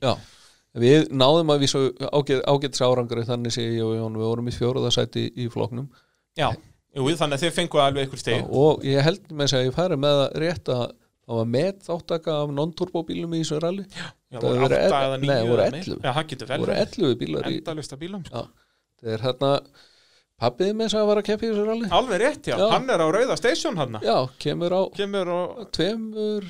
[0.79, 1.81] Við náðum að vísa
[2.13, 5.89] ágæt, ágætis árangri þannig sé ég og Jón, við vorum í fjóruðasæti í flokknum
[6.39, 6.53] Já,
[6.97, 8.45] Jú, þannig að þið fengu alveg ykkur steg.
[8.49, 10.37] og ég held með þess að ég færi með að
[11.29, 14.85] það var með þáttaka af non-turbo bílum í þessu rally Já, það voru voru átta
[14.87, 15.85] el- eða nei, níu voru eða meira.
[15.85, 16.01] 11.
[16.05, 16.97] Já, það getur vel voru verið.
[17.05, 17.59] 11 bílar í,
[18.99, 19.51] það er hérna
[20.39, 22.57] pappið með þess að var að keppa í þessu rally Alveg rétt, já.
[22.57, 22.67] Já.
[22.75, 24.01] Hann er á rauða station hann.
[24.05, 25.63] Já, kemur á Kemur og...
[25.75, 26.47] tveimur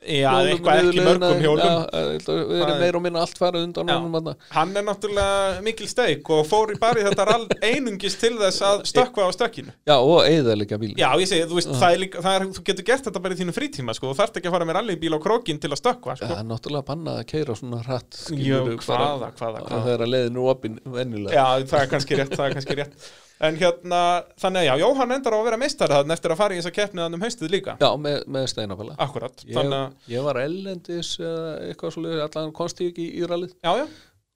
[0.00, 1.60] Já, hjólum eitthvað ekki mörgum hjólum.
[1.60, 3.96] Já, við Það erum er- meira og minna allt farið undan Já.
[3.98, 4.32] honum þarna.
[4.56, 8.62] Hann er náttúrulega mikil steik og fór í bara í þetta rall einungis til þess
[8.64, 9.74] að stökkva á stökkinu.
[9.84, 12.64] Já, og eigðalega bíl Já, ég segi, þú veist, það er líka, það er, þú
[12.70, 15.14] getur gert þetta bara í þínu frítíma, sko, þú þarft ekki að fara með rallybíl
[15.14, 16.40] á krókin til að stökkva, Það sko.
[16.40, 19.66] er náttúrulega bannað að keira svona hratt Jú, hvaða, hvaða, að hvaða.
[19.68, 23.10] Það er að leiðinu opinn venjulega Já, það er kannski rétt, það er kannski rétt.
[23.40, 23.98] En hérna,
[24.36, 26.72] þannig að já, Jóhann endar á að vera meistari þannig eftir að fara í þessa
[26.76, 27.76] keppni þannig um haustið líka.
[27.80, 32.52] Já, með, með steinafæla Akkurat, ég, þannig að, ég var ellendis eða eitthvað svolítið, allan
[32.90, 33.86] ekki í, í rallið já, já,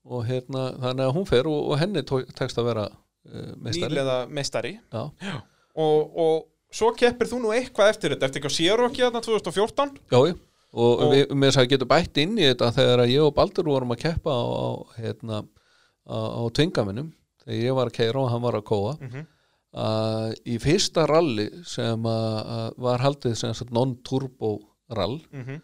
[0.05, 2.03] og hérna, þannig að hún fer og, og henni
[2.39, 4.75] tekst að vera uh, meistari nýlega meistari.
[4.93, 5.05] Já,
[5.75, 9.97] Og, og svo keppir þú nú eitthvað eftir þetta, eftir ekki á Sérokki þarna 2014?
[10.13, 10.35] já, já.
[10.75, 13.69] Og, Og- við með þess að getum bætt inn í þetta þegar ég og Baldur
[13.71, 14.69] vorum að keppa á, á
[14.99, 15.37] hérna
[16.07, 17.13] á, á tvingaminum
[17.45, 19.27] þegar ég var að keira og hann var að kóa Mhm.
[19.75, 23.35] að í fyrsta ralli sem að, að var haldið
[23.75, 24.53] non-turbo
[24.91, 25.61] rall Mhm.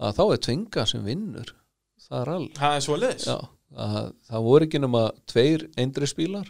[0.00, 1.54] að þá er tvinga sem vinnur
[2.08, 2.48] það rall.
[2.56, 3.36] Það er svo leiðis Já,
[3.76, 6.48] að, það voru ekki nema tveir eindrisbílar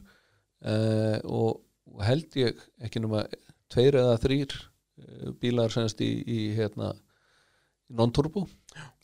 [0.64, 3.24] uh, og, og held ég ekki nema
[3.70, 6.92] tveir eða þrýr uh, bílar semst í, í hérna
[7.90, 8.47] non-turbo.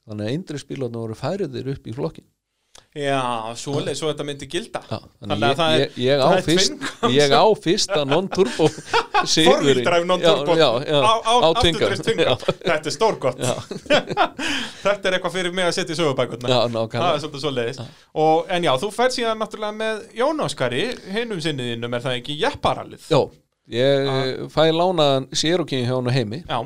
[0.07, 2.27] Þannig að eindrisbílarna voru færiðir upp í flokkin
[2.97, 4.81] Já, svo leiðis, svo þetta myndi gilda.
[4.89, 8.69] Já, Þannig að það að er- ég, ég, það er fyrst, ég á fyrsta non-turbo.
[9.51, 10.55] Forvíldræf non-turbo.
[10.57, 10.71] Á.
[10.97, 12.37] Já.
[12.47, 13.43] Þetta er stórgott.
[14.87, 16.59] Þetta er eitthvað fyrir mig að setja í sögubækurna Já,
[16.93, 20.83] Það er svolítið svo leiðis og, En já, þú fær síðan náttúrulega með Jón Óskari
[21.15, 22.39] Hinnum sinniðinum er það ekki?
[22.41, 23.07] Jepparallið.
[23.13, 23.21] Já,
[23.77, 26.43] ég fæ lánaðan sérokkin hjá hann heimi.
[26.47, 26.61] Já,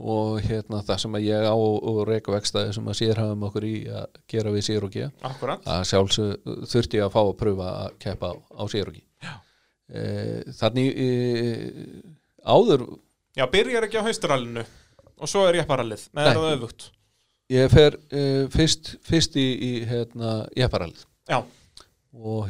[0.00, 3.74] og hérna það sem að ég á og reyka vekstaði sem að sérhafum okkur í
[3.92, 8.30] að gera við sérokki akkurat að sjálfsög þurfti ég að fá að pröfa að keppa
[8.32, 9.04] á, á sérokki
[9.92, 10.04] e,
[10.56, 11.10] Þannig e,
[12.40, 12.86] áður
[13.36, 14.64] Já, byrjar ekki á hausturallinu
[15.22, 16.08] og svo er jepparallið.
[16.16, 16.34] Með Nei.
[16.34, 16.86] það öfugt?
[17.52, 18.22] Ég fer e,
[18.52, 21.50] fyrst, fyrst í, í hérna, jepparalið Já, og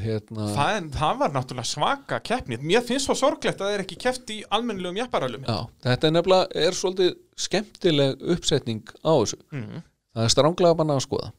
[0.03, 4.01] hérna það, það var náttúrulega svaka keppnið Mér finnst svo sorglegt að það er ekki
[4.03, 5.47] keppt í almennilegum jepparallum.
[5.47, 7.15] Já, þetta er nefnilega er svolítið
[7.47, 9.39] skemmtileg uppsetning á þessu.
[9.53, 9.87] Mhm.
[10.17, 11.33] það er stránglega banna að skoða.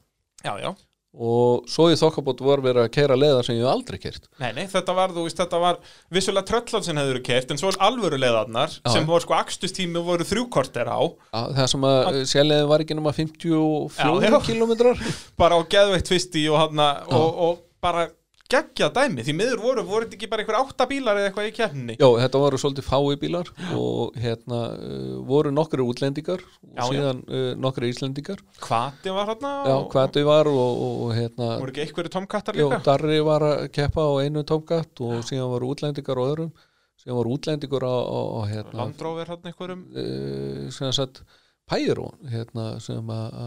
[0.44, 0.74] Já, já.
[1.14, 4.64] Og svo í þokkabót var verið að keira leiða sem ég aldrei kert Nei, nei,
[4.66, 5.76] þetta var, þú veist, þetta var
[6.10, 10.26] vissulega tröllal sem hefur kert, en svo alvöru leiðarnar sem voru sko akstustími og voru
[10.26, 10.98] þrjúkorter á,
[11.30, 14.38] það sem að sérleiðin var ekki nema 54 Já, já.
[14.48, 15.04] kilometrar
[15.44, 18.08] bara á geðveitt fyrst í og, hana, og, og bara
[18.52, 21.52] geggja dæmi, því miður voru, voru þetta ekki bara einhver átta bílar eða eitthvað í
[21.56, 21.94] keppninni?
[21.96, 26.88] Já, þetta voru svolítið fái bílar og hérna uh, voru nokkri útlendingar og Já, já.
[26.90, 28.42] síðan uh, nokkri íslendingar.
[28.60, 32.58] Hvati var hérna Já, og, þau var og, og, og hérna voru ekki einhverju tomkattar
[32.60, 32.82] Jó, líka?
[32.90, 36.52] Darri var að keppa á einu tómgatt og síðan voru útlendingar á öðrum.
[37.00, 41.24] Síðan voru útlendingar á, á, á hérna, Landróver hérna einhverjum, uh, sem sagt
[41.64, 43.40] Pæro hérna, sem að,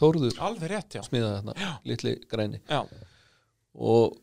[0.00, 1.04] Þórður alveg rétt, já.
[1.06, 1.54] smíða hérna,
[2.66, 2.82] Já,
[3.74, 4.16] og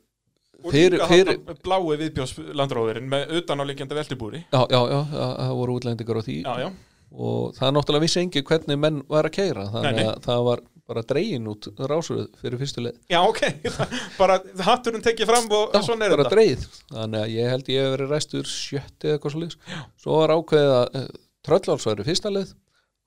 [0.72, 4.44] fyrir, fyrir blái viðbjós Landróverin með utan á líkjandi veltibúri.
[4.52, 6.38] Já, já, já, það voru útlendingar á því.
[6.44, 6.70] Já, já,
[7.18, 11.02] og það náttúrulega vissi engi hvernig menn var að keira þannig að það var bara
[11.04, 12.98] dregin út rásröð fyrir fyrstu leið.
[13.12, 13.42] Já, ok
[14.22, 16.36] bara hatturinn tekið fram og Já, svona er bara þetta.
[16.36, 19.58] dreigð þannig að ég held ég hef verið ræstur sjötti eða eitthvað leis
[20.00, 21.10] svo var ákveðið að uh,
[21.48, 22.54] trölláls væri fyrsta leið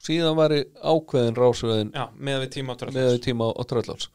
[0.04, 0.56] síðan var
[0.92, 4.10] ákveðin rásröðin Já, með við tíma á tröllal með tíma á trölláls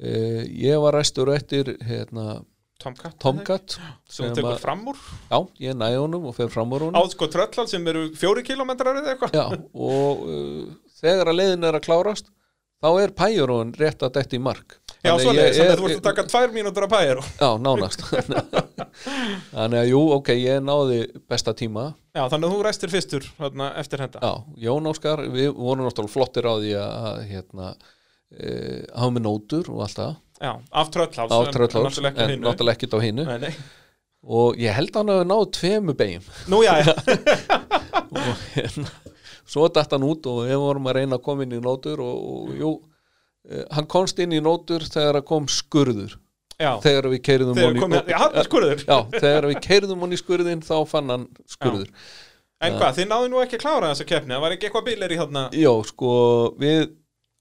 [0.00, 2.40] uh, ég var ræstur eftir hérna,
[2.80, 4.98] Tomcat Tomcat sem að- fram úr?
[5.28, 6.96] Já, ég næði honum og fer fram úr honum.
[6.96, 9.36] Á sko tröllal sem eru fjóri kilometrar eða eitthvað?
[9.36, 9.46] Já,
[9.76, 10.68] og uh,
[11.00, 12.32] þegar að leiðin er að klárast
[12.80, 14.78] þá er pæjurón rétt að detti í mark.
[15.00, 18.02] Já, svo leiðis, þannig að þú ert að taka tvær mínútur að pæja Já, nánast.
[19.54, 20.98] Þannig að jú, ok, ég náði
[21.30, 21.86] besta tíma.
[22.12, 24.20] Já, þannig að þú ræstir fyrstur þarna, eftir þetta.
[24.20, 27.70] Já, Jón Óskar, við vorum náttúrulega flottir á því að hérna
[28.30, 28.54] e,
[28.94, 30.16] hafa með nótur og allt það.
[30.40, 32.46] Já, af tröllháls en- tröllháls, en en hinu.
[32.46, 33.24] náttúrulega ekkert á hinu.
[33.28, 33.54] Nei, nei.
[34.24, 36.92] og ég held að hann hafi náð tvemu beigum Nú, já, já,
[38.20, 38.88] og hérna,
[39.48, 42.18] svo datt hann út og við vorum að reyna að koma inn í nótur og,
[42.32, 42.72] og jú,
[43.48, 46.18] eh, hann komst inn í nótur þegar að kom skurður.
[46.60, 46.74] Já.
[46.84, 47.70] Þegar við keirðum já, já,
[50.04, 51.88] hann í skurðin þá fann hann skurður.
[52.60, 54.34] En hvað, þið náðu nú ekki að klára þessa keppni?
[54.34, 55.44] Það var ekki eitthvað bílir í þarna?
[55.56, 56.10] Jó, sko,
[56.60, 56.82] við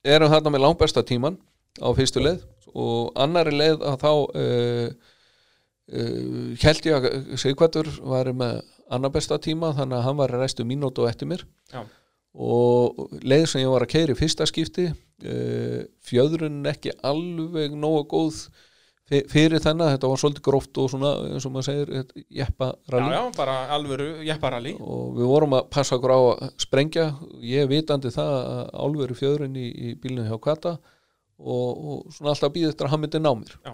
[0.04, 1.38] erum þarna með langbesta tíman
[1.80, 2.44] á fyrstu leið
[2.78, 4.90] og annari leið að þá uh,
[5.94, 10.66] uh, held ég að Sigvartur var með annar besta tíma þannig að hann var restu
[10.66, 11.84] mínútu og eftir mér Já.
[12.34, 18.06] og leið sem ég var að keira í fyrsta skipti uh, fjöðrun ekki alveg nógu
[18.14, 18.42] góð
[19.10, 23.22] fyrir þennan, þetta var svolítið gróft og svona, eins og maður segir, jeppa Já, já,
[23.38, 24.76] bara alvöru jepparalli.
[24.80, 27.06] Og við vorum að passa okkur á að sprengja
[27.42, 32.54] ég vitandi það að álveru fjöðurinn í, í bílinu hjá Kata og, og svona alltaf
[32.54, 33.56] býðið eftir að hann myndi ná mér.
[33.66, 33.74] Já.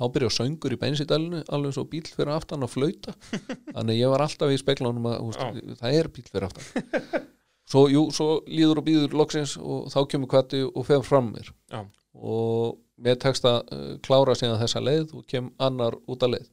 [0.00, 3.16] þá byrja söngur í bensídælinu alveg svo bíl fyrir aftan að flauta.
[3.76, 7.28] Þannig ég var alltaf í speklunum að úst, það er bíl fyrir aftan.
[7.70, 11.52] Svo, jú, svo líður og býður loksins og þá kemur Kati og fer fram mér.
[11.70, 11.84] Já.
[12.14, 16.50] Og mér tekst að uh, klára síðan þessa leið og kem annar út að leið.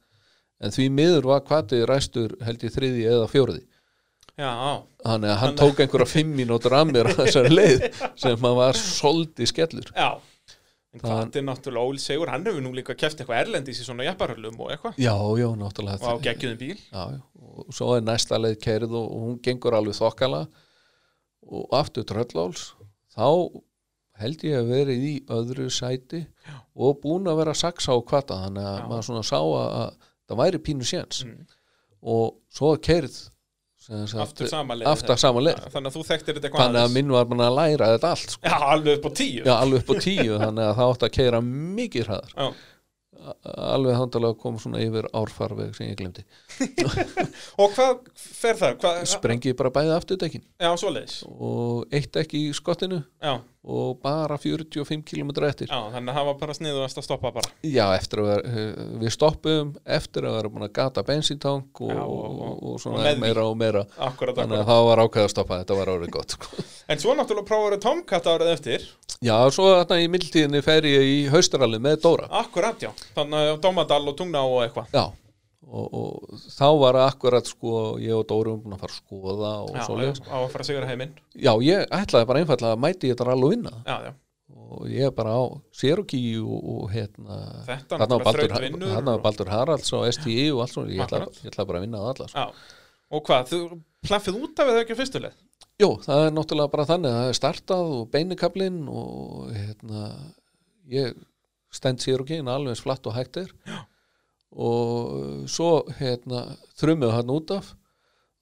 [0.57, 3.67] En því miður var Kati ræstur held í þriði eða fjóriði
[4.37, 7.85] Já, þannig að hann tók einhverja fimm mínútur af mér á þessari leið
[8.21, 9.89] sem að var soldi skellur.
[9.97, 10.19] Já.
[10.97, 14.61] En er náttúrulega Óli Sigur, hann hefur nú líka keft eitthvað erlendis í svona jepparöllum
[14.61, 14.99] og eitthvað.
[15.01, 15.99] Já, já, náttúrulega.
[16.05, 16.77] Og á geggjuðum bíl.
[16.77, 20.43] Já, já, og svo er næsta leið keirð og, og hún gengur alveg þokkala
[21.47, 22.69] og aftur trölláls
[23.17, 23.25] þá
[24.21, 26.23] held ég að verið í öðru sæti
[26.75, 28.85] og búin að vera saksa á kvata þannig að Já.
[28.91, 31.23] maður svona sá að, að það væri pínu séns.
[31.25, 31.49] Mm.
[32.07, 32.75] og svo
[33.87, 34.87] sagt, Aftur sama leið.
[34.91, 35.59] aftur sama leið.
[35.59, 38.33] Já, Þannig að þú þekktir þetta þannig að minn var bara að læra þetta allt
[38.33, 38.41] sko.
[38.43, 39.43] Já, alveg upp á tíu.
[39.43, 42.33] Já, alveg upp á tíu þannig að það átti að keira mikið hraðar.
[42.35, 42.47] Já.
[43.67, 46.23] Alveg að koma svona yfir árfarveg sem ég glemdi.
[47.61, 48.77] Og hvað fer það?
[48.83, 51.17] Hvað, sprengið bara bæði afturdekkin Já, svoleiðis.
[51.27, 53.01] Og eitt ekki í skottinu.
[53.23, 55.67] Já, og bara 45 km eftir.
[55.67, 57.49] Já, þannig að það var bara sniðuðast að stoppa bara.
[57.67, 61.91] Já, eftir að vera, eh, við stoppum eftir að vera búin að gata bensintank og,
[61.91, 63.83] og, og- og, svona meira og meira.
[63.99, 66.63] Akkurat, þannig að það var ákveð að stoppa, þetta var árið gott sko.
[66.91, 68.87] En svo náttúrulega prófaður Tomcat árið eftir.
[69.19, 72.27] Já, svo þarna í mildtíðinni fer ég í haustaralli með Dóra.
[72.31, 72.91] Akkurat, já.
[73.17, 74.87] Þannig að Dómadal og Tungná og eitthvað.
[74.95, 75.03] Já,
[75.65, 79.73] og, og þá var akkurat sko, ég og Dóri um að fara að skoða og
[79.73, 83.09] Já, svoleiðis á að fara að sigra heiminn Já, ég ætlaði bara einfallega að mæti
[83.09, 83.83] ég þetta rall og vinna það.
[83.87, 84.13] Já, já
[84.67, 85.43] og ég bara á
[85.75, 87.37] Cherokee og, og hérna
[87.67, 92.01] þarna var Baldur, Haralds og STI og allt svona, ég ætlaði, ætlaði bara að vinna
[92.03, 92.43] það alla sko.
[92.43, 92.75] Já
[93.07, 93.59] Og hvað, þú
[94.03, 95.35] plaffið út af eða ekki á fyrstu leið?
[95.79, 100.01] Jú, það er náttúrulega bara þannig að það er startað og beinikablinn og hérna
[100.91, 101.21] ég
[101.73, 103.77] stend Cherokee alveg eins flatt og hægt er Já.
[104.51, 106.45] Og svo hérna
[106.79, 107.73] þrumið hann út af.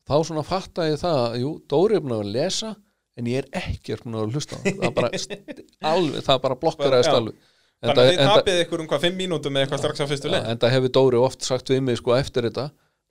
[0.06, 2.76] Þá svona fatta ég það að jú, Dóri er búin að lesa
[3.18, 5.10] en ég er ekki búin að hlusta það bara,
[5.94, 7.18] alveg, það bara blokkaraðist Já.
[7.20, 7.44] alveg.
[7.86, 10.50] Þannig að þið tapið ykkur um hvað, fimm mínútum eða eitthvað strax á fyrstu leið?
[10.50, 12.70] En það hefur Dóri oft sagt við mig sko eftir þetta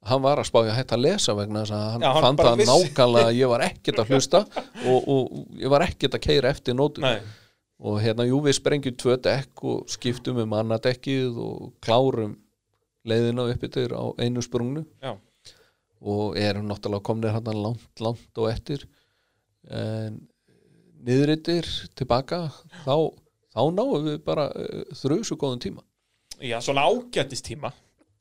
[0.08, 2.58] hann var að spája hætta að lesa vegna þess að hann, Já, hann fann það
[2.60, 2.72] vissi.
[2.72, 4.40] nákvæmlega að ég var ekkert að hlusta
[4.84, 7.06] og, og ég var ekkert að keira eftir nótum.
[7.84, 12.36] Og hérna jú við sprengjum tvö dekk og skiptum um annað dekkið og klárum
[13.08, 14.84] leiðina upp yfir á einu sprungnu.
[15.02, 15.16] Já.
[16.04, 18.82] og erum náttúrulega komnir hérna langt, langt og eftir.
[19.72, 20.18] En
[21.04, 21.64] niðrittir
[21.96, 22.50] tilbaka
[22.84, 23.08] þá,
[23.54, 25.84] þá náum við bara uh, þrjusu góðum tíma.
[26.44, 27.72] Já, svona ágættist tíma.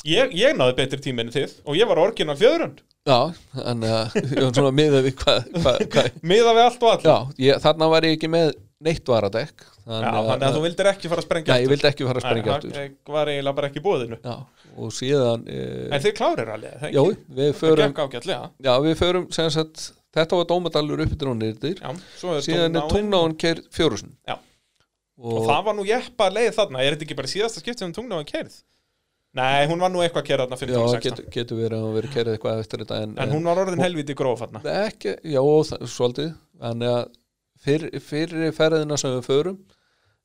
[0.07, 4.17] Ég, ég náði betri tíma enn þið og ég var orginal fjöðrund Já, þannig að
[4.19, 7.07] ég var svona miðað við hvað hva, hva, Miða við allt og allt.
[7.07, 8.51] Já, ég, þarna var ég ekki með
[8.83, 12.07] neitt varadekk Já, þannig að þú vildir ekki fara að sprengja Já, ég vildi ekki
[12.07, 12.77] fara að sprengja Nei, aftur.
[12.77, 14.37] það var eiginlega bara ekki í búðinu Já,
[14.77, 17.03] og síðan e, En þið klárir alveg, það Já,
[17.41, 17.99] við förum
[18.63, 23.37] Já, við förum, sem sagt Þetta var dómadalur drónirðir Já, svo er Síðan er tungnáin
[23.41, 24.37] keir fjórusun Já.
[25.23, 26.83] Og það var nú jeppa leið þarna.
[26.83, 28.55] Er þetta ekki bara síðasta skiptið um tungnáin kerð?
[29.37, 31.95] Nei, hún var nú eitthvað kerð þarna 15 og Já, 16 getur, getur verið að
[31.97, 34.61] vera kerið eitthvað eftir þetta En, En hún var orðin helviti gróf þarna.
[34.83, 36.33] Ekki, já, það, svolítið.
[36.61, 37.05] Þannig að
[37.63, 39.59] fyrr, fyrri ferðina sem við förum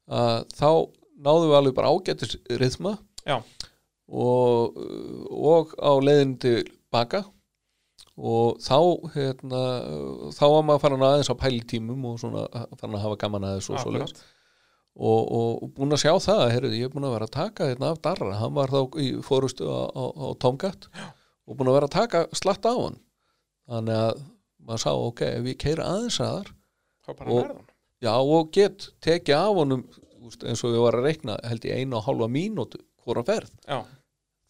[0.08, 0.70] að þá
[1.18, 2.94] náðum við alveg bara ágættis rithma
[3.26, 3.40] Já.
[4.08, 4.78] og,
[5.28, 7.24] og á leiðin til baka.
[8.18, 8.78] Og þá
[9.14, 9.60] hérna,
[10.34, 12.48] þá var maður farin aðeins á pælitímum og svona
[12.80, 14.14] farin að hafa gaman aðeins og svoleiðis.
[14.16, 14.34] Akkurat.
[14.98, 17.68] og, og, og búin að sjá það heyrðu, ég er búin að vera að taka
[17.70, 18.32] hérna af Darra.
[18.40, 22.24] Hann var þá í fórustu á, á, á Tomcat og búin að vera að taka
[22.34, 22.98] slatt á hann.
[23.68, 24.24] Þannig að
[24.66, 26.50] maður sá ok, ef ég keira aðeins aðar
[27.34, 27.48] Og-
[28.04, 29.84] já og get tekið af honum
[30.28, 33.50] úst, eins og ég var að reikna held ég einu og hálfa mínútu hvora ferð.
[33.66, 33.78] Já,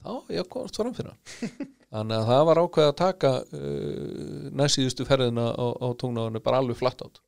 [0.05, 1.69] þá ég komast fram fyrir hann.
[1.93, 6.77] Þannig að það var ákveð að taka uh, næstíðustu ferðina á, á tungnáðinu bara alveg
[6.77, 7.23] flatt átt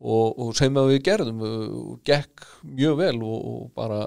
[0.00, 4.02] og, og sem að við gerðum uh, gekk mjög vel og, og bara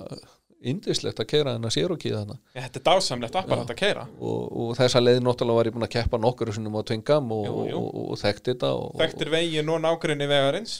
[0.61, 2.37] indislegt að keira þennan Cherokee þarna.
[2.53, 5.87] Ég, þetta er dásamlegt apparat að keira og, og þessa leið náttúrulega var ég búin
[5.87, 9.73] að keppa nokkur sinnum á Tvingam og, og, og, og þekkti þetta og, Þekktir veginn
[9.73, 10.77] og nákvæmni vegarins.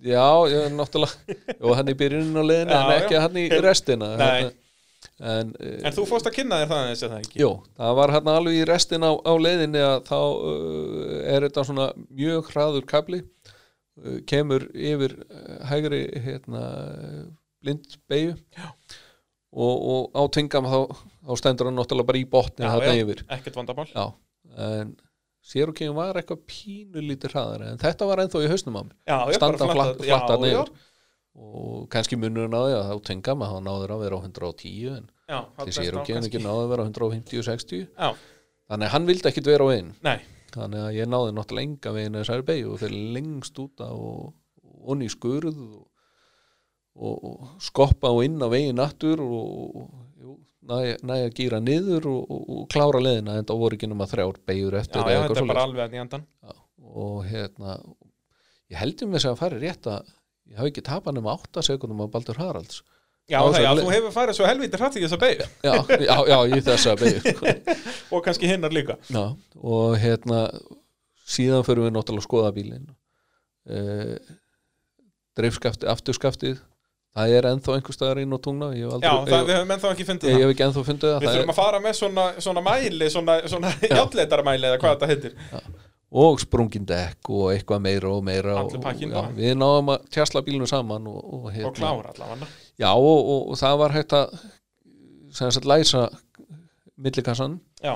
[0.00, 1.36] Já, ég náttúrulega.
[1.60, 3.20] Og hann í byrjunin á leiðinu Já, en ekki já.
[3.26, 4.10] hann í restina.
[4.16, 4.52] Hérna,
[5.20, 7.40] en, uh, En þú fórst að kynna þér það og það ekki?
[7.42, 11.66] Jú, það var hann alveg í restin á, á leiðinni að þá uh, er þetta
[11.68, 16.64] svona mjög hraður kabli uh, kemur yfir uh, hægri hérna,
[17.60, 18.38] blind beigju
[19.52, 20.78] og, og á tvingam þá,
[21.26, 23.22] þá stendur hann náttúrulega bara í botni Já, þarna já, yfir.
[23.38, 23.88] ekkert vandamál.
[23.94, 24.04] Já,
[24.70, 24.92] en
[25.50, 28.96] Sérokíum var eitthvað pínu lítið hraðar en þetta var ennþá í hausnum á mér.
[29.38, 30.60] Standa flatt, flatt- flatt já, að já.
[31.40, 34.90] og kannski munurinn á því að þá tvingam að þá náður að vera á 110
[34.98, 38.10] en Já, til kannski- ekki náður að vera á 150-60 Já,
[38.70, 39.90] þannig að hann vildi ekkit vera á einn.
[40.50, 44.34] Þannig að ég náði náttúrulega enga veginn þessari beigju og fyrir lengst út á og
[44.90, 45.86] onni í skurð og,
[46.96, 50.36] og, og skoppa og inn á veginn aftur og, og
[50.70, 54.76] næja næ að gýra niður og, klára leðina en það voru ekki nema þrjár beigjur
[54.76, 56.24] já, eftir já, eitthvað þetta er bara alveg að nýjandan
[56.90, 57.76] og hérna
[58.70, 60.10] ég heldur með þess að fara rétt að
[60.50, 62.82] ég hafi ekki tapað nema 8 sekundum á Baldur Haralds.
[63.30, 66.38] Já, það, já, þú hefur farið svo helviti hratt í þessa beig já, já, já,
[66.50, 67.34] í þessa beigju
[68.16, 68.96] og kannski hinnar líka.
[69.06, 69.22] Já,
[69.62, 70.40] og hérna
[71.30, 72.88] síðan fyrir við náttúrulega að skoða bílinn.
[73.70, 74.16] Uh,
[75.38, 76.58] dreifskafti, afturskaftið
[77.16, 79.92] það er ennþá einhver staðar inn á tungna ég Já, það, við ég, höfum ennþá
[79.94, 80.46] ekki fundið ég, ég það.
[80.46, 83.72] hef ekki ennþá fundið það, Við þurfum að fara með svona, svona mæli, svona, svona
[83.98, 85.34] játleitarmæli eða hvað þetta heitir.
[86.20, 90.70] Og sprungin dekk og eitthvað meira og meira og, já, við náðum að tjasla bílunum
[90.70, 92.48] saman og, og, hérna, og klára allavega.
[92.82, 96.08] Já og, og, og það var hægt að læsa
[97.00, 97.94] millikassan Já,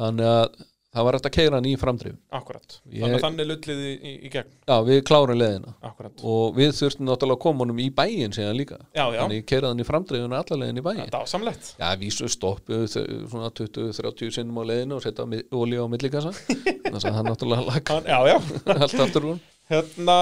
[0.00, 2.74] þannig að það var hægt að keira hann í framdrif akkurat.
[2.92, 4.50] Ég- Þannig að þannig lullið í, í, gegn.
[4.68, 6.24] Já við klárum leðina Akkurat.
[6.32, 8.78] Og við þurftum náttúrulega að koma honum í bæinn síðan líka.
[8.92, 11.00] Já, já, þannig keiraði hann í framdrifinu allar leiðin í bæinn.
[11.06, 11.70] Þetta ásamlegt.
[11.80, 15.24] Já, vísu stoppu svona 20-30 sinnum á leiðinu og setja
[15.62, 16.34] olíu á millikassa.
[16.92, 18.36] Þannig að hann náttúrulega lag Hann- Já, já.
[18.82, 19.40] Allt aftur úr
[19.72, 20.18] Hérna,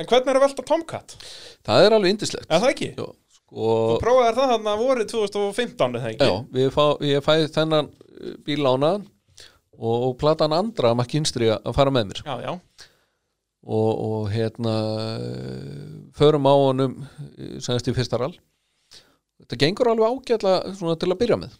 [0.00, 1.14] en hvernig er að velta Tomcat?
[1.68, 2.88] Það er alveg indislegt Er það ekki?
[2.98, 3.06] Já,
[3.38, 6.26] sko Þú prófaðir það þarna vorið 2015 eða ekki?
[6.26, 9.04] Já, við fá, ég fæ þennan uh, bíl lánaðan
[9.78, 12.22] og, og platan andra makkinstri að fara með mér.
[12.26, 12.52] Já, já,
[13.68, 14.74] og, og hérna
[16.18, 16.98] förum á honum
[17.60, 18.36] semst í fyrsta rall.
[19.38, 21.56] Þetta gengur alveg ágætla svona til að byrja með.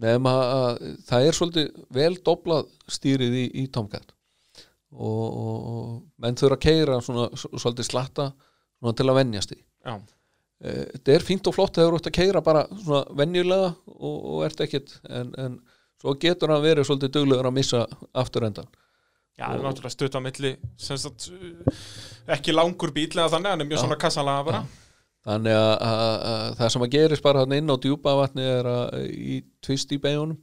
[0.00, 4.12] Nema að það er svolítið vel doblað stýrið í, í Tomcat.
[4.96, 5.88] Og, og,
[6.22, 8.30] menn þurfa að keira svona svolítið slatta
[8.78, 9.96] svona til að venjast í já.
[10.64, 14.14] Eh, þetta er fínt og flott þegar þú ert að keira bara svona venjulega og,
[14.16, 15.58] og ert ekkit en, en
[16.00, 17.84] svo getur hann verið svolítið duglegur að missa
[18.16, 18.68] afturendan
[19.36, 21.78] Já, það er náttúrulega stutt á milli sagt, uh,
[22.36, 23.84] ekki langur bíl eða þannig, hann er mjög Já.
[23.84, 24.62] svona kassanlega bara
[25.26, 28.68] þannig að, að, að það sem að gerist bara hann inn á djúpa vatni er
[28.70, 30.38] að í tvist í beginum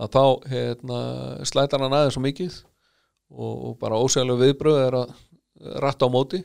[0.00, 1.00] að þá hérna,
[1.48, 2.56] slætar hann aðeins svo mikið
[3.30, 5.14] og, og bara ósælu viðbröð er að
[5.84, 6.40] ratta á móti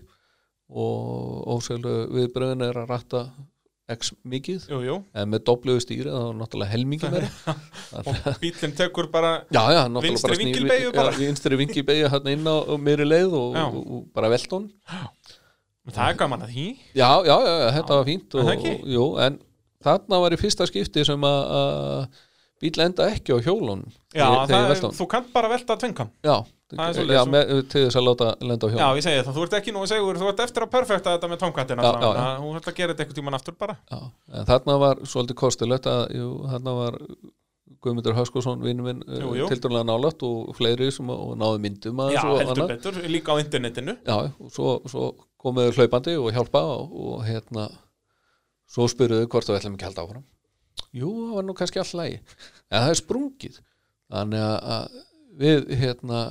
[0.69, 3.25] og ósælu viðbröðin er að ratta
[3.91, 4.65] x mikið.
[4.71, 7.55] Jú, jú, en með dobluðu stýri þá er náttúrulega helmingi meira.
[8.01, 10.37] Og bílinn tekur bara Já, já, Vinstri
[10.95, 11.11] bara.
[11.13, 14.71] Já, vinstri vingilbeigju hann inn á, meiri leið og, og, og bara veltón
[15.85, 16.67] Það er gaman að því.
[16.97, 19.37] Já, já, já, þetta var fínt og, jú, en
[19.85, 22.23] þarna var í fyrsta skipti sem að, að
[22.63, 26.39] bíl enda ekki á hjólun Já, þegar hann þú kannt bara velta tvinkan Já,
[26.73, 29.35] Það er já með, til þess að láta lenda á Já, hjólun ég segi það,
[29.35, 32.09] þú ert ekki nú að segja þú ert eftir að perfekta þetta með Já, já,
[32.17, 32.23] já.
[32.41, 33.99] Þú ert að gera þetta eitthvað tíman aftur bara Já,
[34.33, 36.97] en þarna var svolítið kostulegt að jú, þarna var
[37.85, 39.47] Guðmundur Höskosson vinnu minn Jú, jú.
[39.51, 42.73] tildur nálægt og fleiri sem að, og náðu myndum Já, og heldur annað.
[42.73, 47.67] betur, líka á internetinu Já, og svo, svo komuðu hlaupandi og hjálpa og, og hérna
[48.73, 50.25] svo spyruðu hvort þú ætlum ekki að halda áfram
[50.95, 53.59] Jú, það var nú kannski all lægi en það er sprungið
[54.15, 54.97] þannig að
[55.41, 56.21] við hérna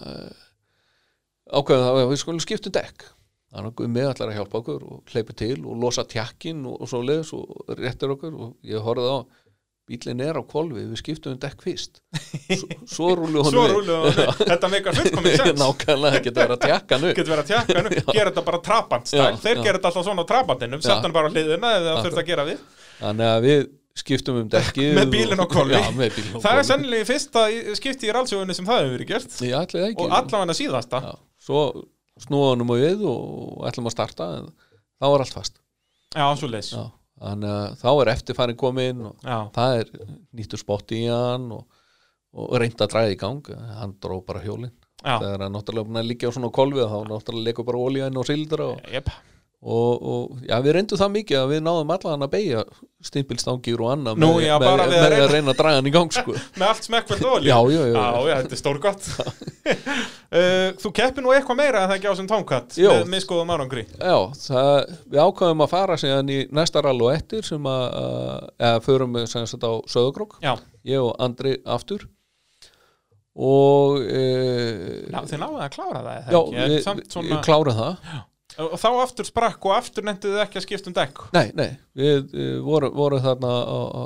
[1.52, 3.06] ákveðum það að við skulum skiptum dekk.
[3.54, 6.90] Þannig að við ætlar að hjálpa okkur og hleypa til og losa tjakkin og, og
[6.90, 9.18] svo leiðis og réttir okkur og ég horfði á
[9.84, 12.00] bílinn er á kvolfi, við skiptum um dekk fyrst.
[12.88, 13.90] Svo, rúlu Svo við.
[14.40, 15.60] Þetta meikar fullkomið sens.
[15.60, 18.60] Nákvæmlega, það getur verið að tjakka nú Getur verið að tjekka hennu, gera þetta bara
[18.64, 19.20] trabant stæl.
[19.20, 19.62] Já, Þeir já.
[19.66, 20.86] gera þetta alltaf svona á trabandinum Já.
[20.88, 22.64] Sett hann bara á hliðina eða þurft að gera við.
[23.02, 23.66] Þannig að við
[23.98, 25.82] skiptum um dekkið Með bílinn á á
[26.44, 27.44] Það er í fyrsta
[27.78, 29.36] skipti í rálsjóðunni sem það hefur verið gert.
[29.38, 29.50] Það
[29.88, 30.04] ekki.
[30.04, 31.02] Og allavega síðasta.
[31.04, 31.14] Já,
[31.44, 31.62] Svo
[32.24, 34.52] snúa honum á við og ætlum að starta en
[35.02, 35.58] þá er allt fast.
[36.14, 36.84] Já, svo leis Já,
[37.24, 39.92] Þannig að þá er eftirfærin komin og Já, það er
[40.38, 41.66] nýttur spott í hann og,
[42.34, 43.52] og reynd að dræða í gang.
[43.80, 44.74] Hann dró bara hjólinn
[45.04, 48.70] þegar hann náttúrulega að liggja á svona kolvi þá náttúrulega leikur bara inn og sildra
[48.72, 49.10] og, jep
[49.64, 52.64] og, og já, við reyndum það mikið að við náðum allan að beigja
[53.04, 55.88] stimpilstangir og annað Nú, með, já, með, með, að reyna- að reyna að draga hann
[55.88, 56.34] í gang sko.
[56.60, 57.48] Með allt smekkveld olíu.
[57.48, 57.96] Já, já, já,
[58.28, 59.08] Já, þetta er stórgott.
[60.34, 62.72] Uh, Þú keppir nú eitthvað meira en það ekki á sem tónkatt.
[62.74, 63.84] Með miskoðum árangri.
[63.94, 67.84] Já, það, við ákvæðum að fara síðan í næsta rall og eftir sem að,
[68.58, 70.56] eða förum við sem sagt á Söðugrók Já,
[70.90, 72.08] ég og Andri aftur.
[73.34, 74.24] Og e,
[75.14, 76.76] Ná, þið náðu að klára það já, við,
[77.14, 78.20] svona, klárum það
[78.62, 81.24] Og þá aftur sprakk og aftur nefnduðu ekki að skipta um dekk.
[81.34, 84.02] Nei, nei, við vorum voru þarna á, á,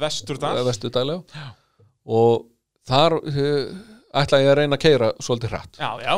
[0.00, 1.44] Vesturdal á Vesturdælega
[2.08, 2.48] og
[2.88, 3.46] þar e,
[4.18, 5.78] ætla ég að reyna að keira svolítið hratt.
[5.78, 6.14] Já, já,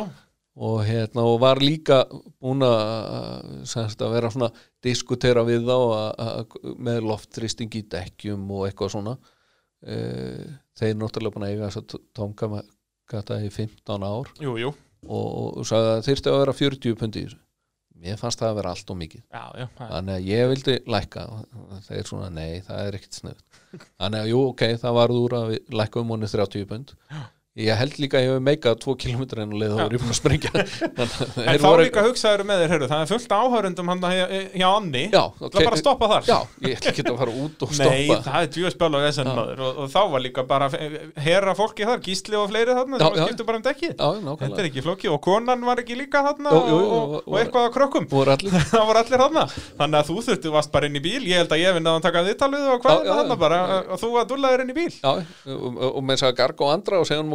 [0.61, 2.03] og hérna og var líka
[2.41, 4.51] búin að vera svona
[4.85, 9.17] diskutera við þá að, að, með loftþrýsting í dekkjum og eitthvað svona.
[9.81, 9.97] E,
[10.81, 12.71] þeir náttúrulega búin að eiga þess að tónka með
[13.11, 14.33] gata í 15 ár.
[14.41, 14.73] Jú, jú
[15.07, 17.25] og, og sagði að þyrfti að vera 40 pundi
[18.01, 19.23] mér fannst það að vera allt og mikið.
[19.29, 21.25] Já, já, það- þannig að ég vildi lækka.
[21.31, 23.43] Og þeir svona nei, það er ekkert snöð
[24.01, 26.95] þannig að jú, ok, það varð úr að við lækkum honni 30 pund
[27.59, 30.13] ég held líka að ég hef meikað 2 km en leið þá er ég búin
[30.13, 30.51] að sprengja.
[31.51, 34.69] En þá voru- líka hugsaður með þér, heyrðu, það er fullt áhörundum hann hjá, hjá
[34.71, 36.23] Anni Já, Það er bara að stoppa þar?
[36.31, 36.39] Já,
[36.69, 38.19] ég ætla ekki að fara út og Nei, stoppa.
[38.29, 39.25] það er djúspjál og Já.
[39.35, 40.67] maður og, og þá var líka bara
[41.27, 44.41] herra fólki þar, gísli og fleiri þarna sem skiptu bara um dekki Já, nákvæmlega.
[44.47, 47.39] Þetta er ekki flóki og konan var ekki líka þarna Jú, jú, og, og, og-
[47.43, 48.05] eitthvað að krökkum.
[48.71, 49.45] Það voru allir þarna.
[49.81, 51.95] Þannig að þú þurftu vast bara inn í bíl Ég held að ég finn að
[51.99, 52.23] hann taka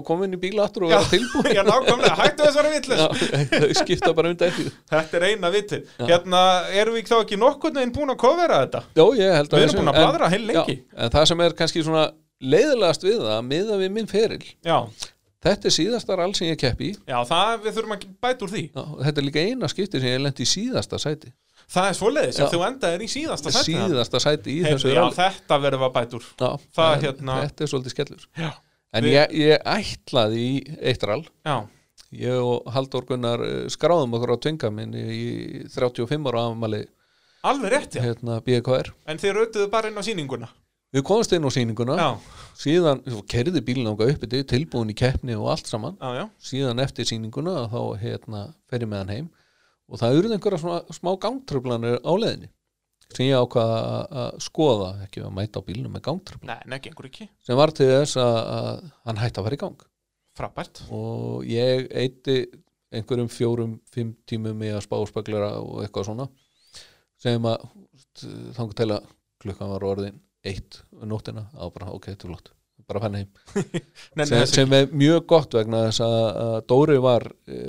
[0.06, 1.50] inn koma inn í bíla aftur og vera tilbúin.
[1.58, 2.72] Já, nákvæmlega, hættu þessari
[3.66, 6.43] þau skipta bara um dekki Þetta er eina vitið Hérna,
[6.84, 8.84] erum við þá ekki nokkurn veginn búin að kofera þetta?
[8.93, 10.77] Já, ég held að Við erum búin að bladra heil lengi.
[10.95, 12.06] En það sem er kannski svona
[12.45, 14.77] leiðilegast við það miða við minn feril Já,
[15.45, 16.93] Þetta er síðasta rall sem ég keppi í.
[17.06, 18.64] Já það, við þurfum að bæta úr því.
[18.74, 21.30] Já, Þetta er líka eina skipti sem ég lendi í síðasta sæti.
[21.75, 23.75] Það er svoleiðis, þú endaðir í síðasta sæti.
[23.75, 26.25] Síðasta sæti í Heyrðu, þessu Já, þetta verðum við að bæta úr.
[26.42, 28.25] Já, það en hérna- Þetta er svolítið skellur.
[28.42, 28.50] Já.
[28.95, 31.65] En ég, ég ætlaði í eitt rall Já,
[32.15, 36.85] Ég og Halldór Gunnar eh, skráðum okkur á tvinga minn í 35 ára afmæli
[37.45, 38.06] alveg rétt, já.
[38.06, 40.49] hérna BKR En þið rautuðu bara inn á sýninguna?
[40.95, 41.95] Við komumst inn á sýninguna.
[41.99, 42.09] Já,
[42.56, 45.98] síðan kerði bílinn ánga uppi til tilbúin í keppni og allt saman.
[45.99, 46.25] Já, já.
[46.40, 49.25] Síðan eftir sýninguna þá hérna fer ég með hann heim.
[49.91, 52.48] Og það urði einhverja smá gangtröflanir á leiðinni
[53.14, 56.03] sem ég ákvað að- skoða ekki að mæta á bílnum með
[57.11, 57.27] ekki.
[57.45, 58.40] Sem var til þess að,
[59.06, 59.85] hann hætti að fara í gang.
[60.35, 60.82] Frábært.
[60.92, 62.38] Og ég eitti
[62.95, 66.30] einhverjum fjórum, fimm tímum í að spá speglera og eitthvað svona
[67.22, 67.64] sem að
[68.56, 69.08] þangur til að
[69.42, 72.51] klukkan var orðin eitt um nóttina, á bara ok, þetta er flott
[72.85, 73.30] bara fann heim.
[74.17, 77.59] Nei, sem, sem er mjög gott vegna þess að, að Dóri var e,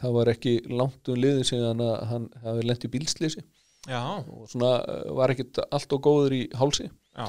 [0.00, 1.46] það var ekki langt um liðin
[1.86, 3.44] að hann hafi lent í bílslýsi
[3.90, 6.86] Já, og svona eh, var ekkit allt og góður í hálsi.
[7.18, 7.26] Já,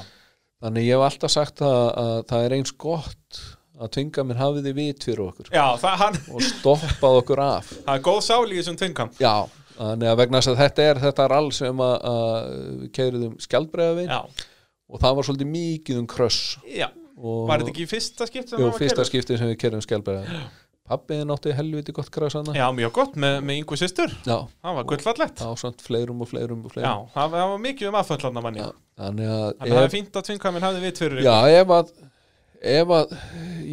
[0.62, 3.40] þannig ég hef alltaf sagt að, að það er eins gott
[3.74, 5.50] að tvinga minn hafið þið vit fyrir okkur.
[5.98, 7.72] Hann, og stoppað okkur af.
[7.88, 9.32] Það er góð sál í þessum tvingam já,
[9.74, 12.52] þannig að vegna þess að þetta er þetta rall sem að, að
[12.84, 14.20] við keiruðum skjaldbreiðavinn Já,
[14.86, 18.70] og það var svolítið mikið um kröss Var þetta ekki í fyrsta skipt sem Jú,
[18.78, 20.46] fyrsta skiptið sem við keiruðum skjaldbreiðavinn
[20.84, 24.10] Pabbiðin átti helviti gott kröss hana Já, mjög gott með, með yngu systur.
[24.28, 27.52] Já, Það var gullfallett á samt fleirum og fleirum og Já, fleirum það var, það
[27.54, 28.60] var mikið um aðföllarna manni.
[28.60, 28.68] Já,
[29.00, 31.32] þannig að að það er fínt að tvingaminn hafði vit fyrir já,
[31.62, 31.94] ef að
[32.74, 33.14] ef að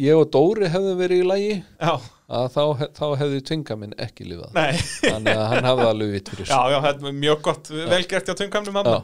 [0.06, 1.92] ég og Dóri hefðu verið í lagi já,
[2.32, 2.62] að þá,
[2.96, 4.60] þá hefði tvinga minn ekki lifað.
[5.02, 8.30] Þannig að hann hafði alveg vitt fyrir Já, já, þetta er mjög gott, vel gert
[8.30, 8.94] hjá tvingamnum Já.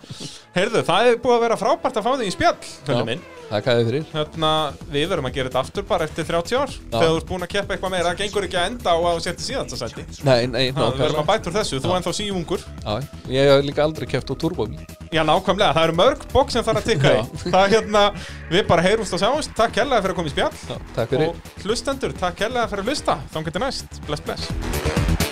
[0.56, 3.02] Heyrðu, það er búið að vera frábært að fá þig í spjall, Já.
[3.08, 3.26] minn.
[3.48, 4.08] Þakka þið fyrir.
[4.12, 4.48] Hérna,
[4.92, 7.52] við verum að gera þetta aftur bara eftir 30 ár Þegar þú ert búin að
[7.54, 10.04] keppa eitthvað meira, það gengur ekki að enda á að setja síðasta sæti.
[10.28, 11.94] Nei, nei, Það við verum að bæta úr þessu, þú Já.
[11.96, 12.66] ennþá síungur.
[12.84, 12.92] Já,
[13.32, 16.82] ég hef líka aldrei keft á turbóbíl Já, nákvæmlega, það eru mörg bók sem þarf
[16.82, 17.16] að tikka í.
[17.16, 17.24] Já.
[17.48, 18.02] Það er hérna,
[18.52, 19.54] við bara heyrumst og sjáumst.
[19.56, 20.60] Takk kærlega fyrir að koma í spjall.
[20.68, 21.32] Já, takk fyrir.
[21.32, 25.27] Og hlustendur, takk kærlega fyrir að hlusta Þá getur næst, bless bless